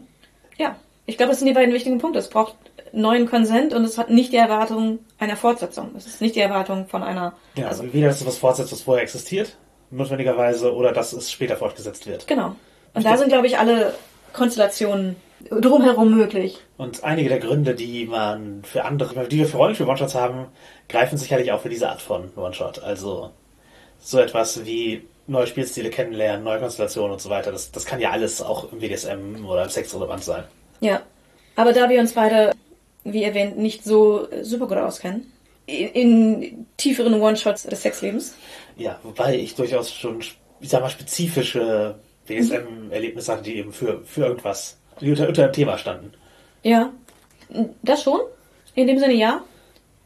Ja, 0.57 0.77
ich 1.05 1.19
glaube, 1.19 1.31
das 1.31 1.41
sind 1.41 1.49
die 1.49 1.55
beiden 1.55 1.75
wichtigen 1.75 1.99
Punkte. 1.99 2.19
Es 2.19 2.31
braucht 2.31 2.57
neuen 2.93 3.27
Konsent 3.29 3.75
und 3.75 3.85
es 3.85 3.99
hat 3.99 4.09
nicht 4.09 4.33
die 4.33 4.37
Erwartung 4.39 5.01
einer 5.19 5.37
Fortsetzung. 5.37 5.91
Es 5.97 6.07
ist 6.07 6.23
nicht 6.23 6.35
die 6.37 6.41
Erwartung 6.41 6.87
von 6.89 7.03
einer. 7.03 7.35
Ja, 7.57 7.69
also, 7.69 7.83
also 7.83 7.93
weder, 7.93 8.09
dass 8.09 8.23
es 8.23 8.27
was 8.27 8.39
fortsetzt, 8.39 8.73
was 8.73 8.81
vorher 8.83 9.03
existiert, 9.03 9.57
notwendigerweise, 9.91 10.75
oder 10.75 10.93
dass 10.93 11.13
es 11.13 11.31
später 11.31 11.57
fortgesetzt 11.57 12.07
wird. 12.07 12.27
genau. 12.27 12.55
Und 12.95 13.05
da 13.05 13.17
sind, 13.17 13.29
glaube 13.29 13.47
ich, 13.47 13.59
alle 13.59 13.95
Konstellationen 14.33 15.17
drumherum 15.51 16.17
möglich. 16.17 16.59
Und 16.77 17.05
einige 17.05 17.29
der 17.29 17.39
Gründe, 17.39 17.75
die 17.75 18.07
man 18.07 18.63
für 18.65 18.85
andere, 18.85 19.29
die 19.29 19.39
wir 19.39 19.47
für 19.47 19.57
Rollenspiel 19.57 19.87
One-Shots 19.87 20.15
haben, 20.15 20.47
greifen 20.89 21.17
sicherlich 21.17 21.53
auch 21.53 21.61
für 21.61 21.69
diese 21.69 21.89
Art 21.89 22.03
von 22.03 22.31
One-Shot. 22.37 22.83
Also 22.83 23.31
so 24.01 24.19
etwas 24.19 24.65
wie 24.65 25.03
neue 25.27 25.47
Spielstile 25.47 25.91
kennenlernen, 25.91 26.43
neue 26.45 26.59
Konstellationen 26.59 27.13
und 27.13 27.21
so 27.21 27.31
weiter. 27.31 27.53
Das, 27.53 27.71
das 27.71 27.85
kann 27.85 28.01
ja 28.01 28.11
alles 28.11 28.43
auch 28.43 28.73
im 28.73 28.79
BDSM 28.79 29.45
oder 29.47 29.65
im 29.65 29.71
Sex 29.71 29.95
relevant 29.95 30.25
sein. 30.25 30.45
Ja. 30.81 31.03
Aber 31.55 31.73
da 31.73 31.89
wir 31.89 32.01
uns 32.01 32.13
beide, 32.13 32.53
wie 33.05 33.25
erwähnt, 33.25 33.59
nicht 33.59 33.85
so 33.85 34.29
super 34.43 34.67
gut 34.67 34.79
auskennen, 34.79 35.31
in, 35.67 35.89
in 35.89 36.67
tieferen 36.77 37.21
One-Shots 37.21 37.65
des 37.65 37.83
Sexlebens, 37.83 38.35
Ja, 38.79 38.99
wobei 39.03 39.37
ich 39.37 39.55
durchaus 39.55 39.93
schon, 39.93 40.21
ich 40.61 40.69
sag 40.69 40.81
mal, 40.81 40.89
spezifische 40.89 41.97
BDSM-Erlebnisse 42.27 43.33
hatte, 43.33 43.43
die 43.43 43.57
eben 43.57 43.73
für, 43.73 44.03
für 44.05 44.27
irgendwas, 44.27 44.79
die 45.01 45.11
unter, 45.11 45.29
unter 45.29 45.45
einem 45.45 45.53
Thema 45.53 45.77
standen. 45.79 46.13
Ja, 46.63 46.91
das 47.83 48.03
schon. 48.03 48.21
In 48.75 48.87
dem 48.87 48.99
Sinne 48.99 49.15
ja. 49.15 49.43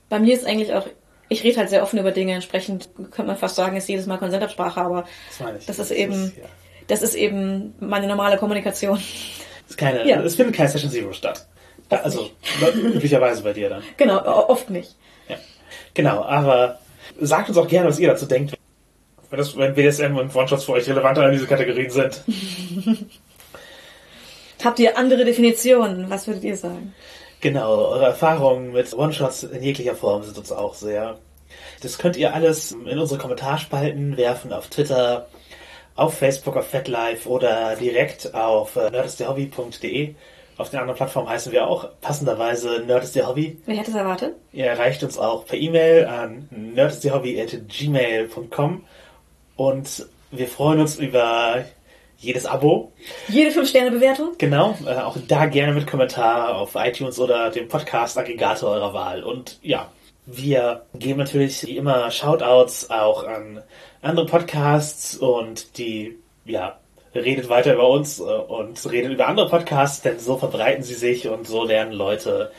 Bei 0.08 0.18
mir 0.18 0.34
ist 0.34 0.46
eigentlich 0.46 0.72
auch, 0.72 0.86
ich 1.28 1.44
rede 1.44 1.58
halt 1.58 1.70
sehr 1.70 1.82
offen 1.82 1.98
über 1.98 2.10
Dinge, 2.12 2.34
entsprechend 2.34 2.88
könnte 2.96 3.24
man 3.24 3.36
fast 3.36 3.56
sagen, 3.56 3.76
ist 3.76 3.88
jedes 3.88 4.06
Mal 4.06 4.18
Konsentabsprache, 4.18 4.80
aber 4.80 5.04
Das 5.28 5.40
meine 5.40 5.58
ich. 5.58 5.66
das 5.66 5.78
ist 5.78 5.90
eben, 5.90 6.32
ja. 6.36 6.44
das 6.88 7.02
ist 7.02 7.14
eben 7.14 7.74
meine 7.80 8.06
normale 8.06 8.36
Kommunikation. 8.38 8.96
Das 8.96 9.70
ist 9.70 9.76
keine, 9.76 10.06
Ja. 10.06 10.20
Es 10.22 10.34
findet 10.36 10.56
keine 10.56 10.68
Session 10.68 10.90
Zero 10.90 11.12
statt. 11.12 11.46
Also, 11.88 12.30
üblicherweise 12.74 13.42
bei 13.42 13.52
dir 13.52 13.68
dann. 13.68 13.82
Genau, 13.98 14.22
oft 14.48 14.70
nicht. 14.70 14.96
Ja. 15.28 15.36
Genau, 15.92 16.22
aber 16.22 16.78
sagt 17.20 17.50
uns 17.50 17.58
auch 17.58 17.68
gerne, 17.68 17.88
was 17.88 17.98
ihr 17.98 18.08
dazu 18.08 18.24
denkt. 18.24 18.56
Wenn, 19.32 19.38
das, 19.38 19.56
wenn 19.56 19.72
BDSM 19.72 20.14
und 20.18 20.36
One-Shots 20.36 20.64
für 20.64 20.72
euch 20.72 20.86
relevanter 20.86 21.24
in 21.24 21.32
diese 21.32 21.46
Kategorien 21.46 21.88
sind. 21.88 22.22
Habt 24.62 24.78
ihr 24.78 24.98
andere 24.98 25.24
Definitionen? 25.24 26.10
Was 26.10 26.26
würdet 26.26 26.44
ihr 26.44 26.54
sagen? 26.54 26.94
Genau, 27.40 27.86
eure 27.86 28.04
Erfahrungen 28.04 28.72
mit 28.72 28.92
One-Shots 28.92 29.44
in 29.44 29.62
jeglicher 29.62 29.94
Form 29.94 30.22
sind 30.22 30.36
uns 30.36 30.52
auch 30.52 30.74
sehr. 30.74 31.16
Das 31.80 31.96
könnt 31.96 32.18
ihr 32.18 32.34
alles 32.34 32.72
in 32.72 32.98
unsere 32.98 33.18
Kommentarspalten 33.18 34.18
werfen 34.18 34.52
auf 34.52 34.68
Twitter, 34.68 35.28
auf 35.94 36.12
Facebook, 36.12 36.58
auf 36.58 36.66
FetLife 36.66 37.26
oder 37.26 37.74
direkt 37.76 38.34
auf 38.34 38.76
äh, 38.76 38.90
nerdistderhobby.de. 38.90 40.14
Auf 40.58 40.68
den 40.68 40.80
anderen 40.80 40.98
Plattformen 40.98 41.30
heißen 41.30 41.52
wir 41.52 41.66
auch 41.66 41.88
passenderweise 42.02 42.82
Nerdistderhobby. 42.86 43.62
Wer 43.64 43.76
hätte 43.76 43.92
es 43.92 43.96
erwartet? 43.96 44.34
Ihr 44.52 44.66
erreicht 44.66 45.02
uns 45.02 45.16
auch 45.16 45.46
per 45.46 45.56
E-Mail 45.56 46.04
an 46.04 46.50
nerdistderhobby.gmail.com 46.50 48.84
und 49.56 50.06
wir 50.30 50.48
freuen 50.48 50.80
uns 50.80 50.96
über 50.96 51.64
jedes 52.18 52.46
Abo. 52.46 52.92
Jede 53.28 53.50
5-Sterne-Bewertung? 53.50 54.34
Genau, 54.38 54.76
äh, 54.86 54.94
auch 54.94 55.16
da 55.26 55.46
gerne 55.46 55.72
mit 55.72 55.86
Kommentar 55.86 56.56
auf 56.56 56.76
iTunes 56.76 57.18
oder 57.18 57.50
dem 57.50 57.68
Podcast-Aggregator 57.68 58.70
eurer 58.70 58.94
Wahl. 58.94 59.24
Und 59.24 59.58
ja, 59.62 59.90
wir 60.24 60.86
geben 60.94 61.18
natürlich 61.18 61.66
wie 61.66 61.76
immer 61.76 62.10
Shoutouts 62.10 62.90
auch 62.90 63.24
an 63.24 63.62
andere 64.02 64.26
Podcasts 64.26 65.16
und 65.16 65.76
die, 65.78 66.16
ja, 66.44 66.78
redet 67.14 67.48
weiter 67.48 67.74
über 67.74 67.88
uns 67.88 68.20
äh, 68.20 68.22
und 68.22 68.90
redet 68.90 69.12
über 69.12 69.26
andere 69.26 69.48
Podcasts, 69.48 70.00
denn 70.00 70.20
so 70.20 70.38
verbreiten 70.38 70.84
sie 70.84 70.94
sich 70.94 71.28
und 71.28 71.46
so 71.46 71.64
lernen 71.64 71.92
Leute 71.92 72.52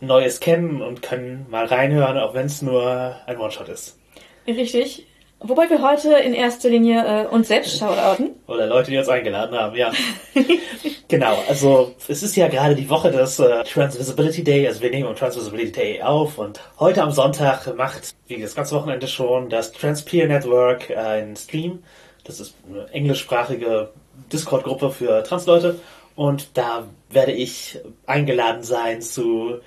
Neues 0.00 0.38
kennen 0.38 0.80
und 0.80 1.02
können 1.02 1.46
mal 1.50 1.66
reinhören, 1.66 2.18
auch 2.18 2.34
wenn 2.34 2.46
es 2.46 2.62
nur 2.62 3.16
ein 3.26 3.36
One-Shot 3.36 3.68
ist. 3.68 3.98
Richtig. 4.46 5.07
Wobei 5.40 5.70
wir 5.70 5.80
heute 5.82 6.14
in 6.14 6.34
erster 6.34 6.68
Linie 6.68 7.24
äh, 7.24 7.26
uns 7.26 7.46
selbst 7.46 7.78
shoutouten. 7.78 8.30
Oder 8.48 8.66
Leute, 8.66 8.90
die 8.90 8.98
uns 8.98 9.08
eingeladen 9.08 9.56
haben, 9.56 9.76
ja. 9.76 9.92
genau, 11.08 11.38
also 11.48 11.94
es 12.08 12.24
ist 12.24 12.34
ja 12.34 12.48
gerade 12.48 12.74
die 12.74 12.90
Woche 12.90 13.12
des 13.12 13.38
äh, 13.38 13.62
Transvisibility 13.62 14.42
Day, 14.42 14.66
also 14.66 14.82
wir 14.82 14.90
nehmen 14.90 15.08
am 15.08 15.14
Transvisibility 15.14 15.70
Day 15.70 16.02
auf 16.02 16.38
und 16.38 16.60
heute 16.80 17.04
am 17.04 17.12
Sonntag 17.12 17.72
macht, 17.76 18.14
wie 18.26 18.42
das 18.42 18.56
ganze 18.56 18.74
Wochenende 18.74 19.06
schon, 19.06 19.48
das 19.48 19.70
Transpeer 19.70 20.26
Network 20.26 20.90
äh, 20.90 20.96
einen 20.96 21.36
Stream. 21.36 21.84
Das 22.24 22.40
ist 22.40 22.56
eine 22.68 22.88
englischsprachige 22.92 23.90
Discord-Gruppe 24.32 24.90
für 24.90 25.22
Transleute 25.22 25.78
und 26.16 26.58
da 26.58 26.88
werde 27.10 27.30
ich 27.30 27.78
eingeladen 28.06 28.64
sein 28.64 29.02
zu 29.02 29.60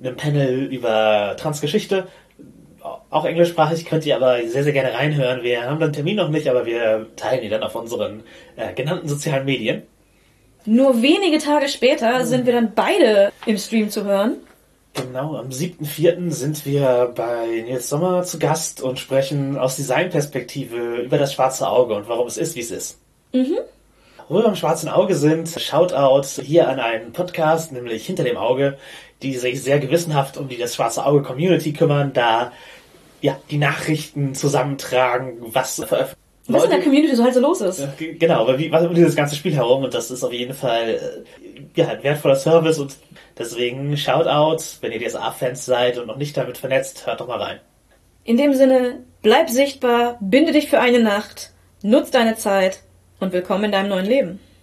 einem 0.00 0.16
Panel 0.16 0.64
über 0.64 1.36
Transgeschichte 1.38 2.06
auch 3.10 3.24
englischsprachig 3.24 3.84
könnt 3.84 4.06
ihr 4.06 4.16
aber 4.16 4.46
sehr, 4.46 4.64
sehr 4.64 4.72
gerne 4.72 4.94
reinhören. 4.94 5.42
Wir 5.42 5.62
haben 5.62 5.80
den 5.80 5.92
Termin 5.92 6.16
noch 6.16 6.28
nicht, 6.28 6.48
aber 6.48 6.66
wir 6.66 7.06
teilen 7.16 7.42
ihn 7.42 7.50
dann 7.50 7.62
auf 7.62 7.74
unseren 7.74 8.22
äh, 8.56 8.72
genannten 8.74 9.08
sozialen 9.08 9.44
Medien. 9.44 9.82
Nur 10.64 11.00
wenige 11.00 11.38
Tage 11.38 11.68
später 11.68 12.24
sind 12.26 12.46
wir 12.46 12.52
dann 12.52 12.72
beide 12.74 13.32
im 13.46 13.56
Stream 13.56 13.90
zu 13.90 14.04
hören. 14.04 14.36
Genau, 14.94 15.36
am 15.36 15.48
7.4. 15.48 16.30
sind 16.30 16.66
wir 16.66 17.12
bei 17.14 17.62
Nils 17.64 17.88
Sommer 17.88 18.24
zu 18.24 18.38
Gast 18.38 18.82
und 18.82 18.98
sprechen 18.98 19.56
aus 19.56 19.76
Designperspektive 19.76 20.96
über 20.96 21.18
das 21.18 21.32
schwarze 21.32 21.68
Auge 21.68 21.94
und 21.94 22.08
warum 22.08 22.26
es 22.26 22.36
ist, 22.36 22.56
wie 22.56 22.60
es 22.60 22.70
ist. 22.70 22.98
Wo 24.28 24.36
wir 24.36 24.42
beim 24.42 24.56
schwarzen 24.56 24.88
Auge 24.88 25.14
sind, 25.14 25.48
Shoutout 25.48 26.42
hier 26.42 26.68
an 26.68 26.80
einen 26.80 27.12
Podcast, 27.12 27.72
nämlich 27.72 28.04
Hinter 28.06 28.24
dem 28.24 28.36
Auge, 28.36 28.76
die 29.22 29.36
sich 29.36 29.62
sehr 29.62 29.78
gewissenhaft 29.78 30.36
um 30.36 30.48
die 30.48 30.58
das 30.58 30.74
schwarze 30.74 31.04
Auge 31.06 31.22
Community 31.22 31.72
kümmern, 31.72 32.12
da 32.12 32.52
ja 33.20 33.38
die 33.50 33.58
Nachrichten 33.58 34.34
zusammentragen, 34.34 35.38
was 35.40 35.76
veröffentlicht 35.76 36.16
Was 36.48 36.64
in 36.64 36.70
der 36.70 36.82
Community 36.82 37.14
so 37.14 37.24
halt 37.24 37.34
so 37.34 37.40
los 37.40 37.60
ist. 37.60 37.86
Genau, 37.98 38.40
aber 38.40 38.58
wie, 38.58 38.72
was 38.72 38.86
um 38.86 38.94
dieses 38.94 39.14
ganze 39.14 39.36
Spiel 39.36 39.54
herum 39.54 39.84
und 39.84 39.92
das 39.92 40.10
ist 40.10 40.24
auf 40.24 40.32
jeden 40.32 40.54
Fall 40.54 40.88
äh, 40.88 41.60
ja, 41.74 41.88
ein 41.88 42.02
wertvoller 42.02 42.36
Service 42.36 42.78
und 42.78 42.96
deswegen 43.36 43.96
Shoutout, 43.96 44.62
wenn 44.80 44.92
ihr 44.92 45.06
DSA-Fans 45.06 45.66
seid 45.66 45.98
und 45.98 46.06
noch 46.06 46.16
nicht 46.16 46.36
damit 46.36 46.56
vernetzt, 46.56 47.06
hört 47.06 47.20
doch 47.20 47.28
mal 47.28 47.40
rein. 47.40 47.60
In 48.24 48.36
dem 48.36 48.54
Sinne, 48.54 49.04
bleib 49.22 49.50
sichtbar, 49.50 50.18
binde 50.20 50.52
dich 50.52 50.68
für 50.68 50.80
eine 50.80 51.00
Nacht, 51.00 51.52
nutz 51.82 52.10
deine 52.10 52.36
Zeit 52.36 52.80
und 53.20 53.32
willkommen 53.32 53.64
in 53.64 53.72
deinem 53.72 53.90
neuen 53.90 54.06
Leben. 54.06 54.40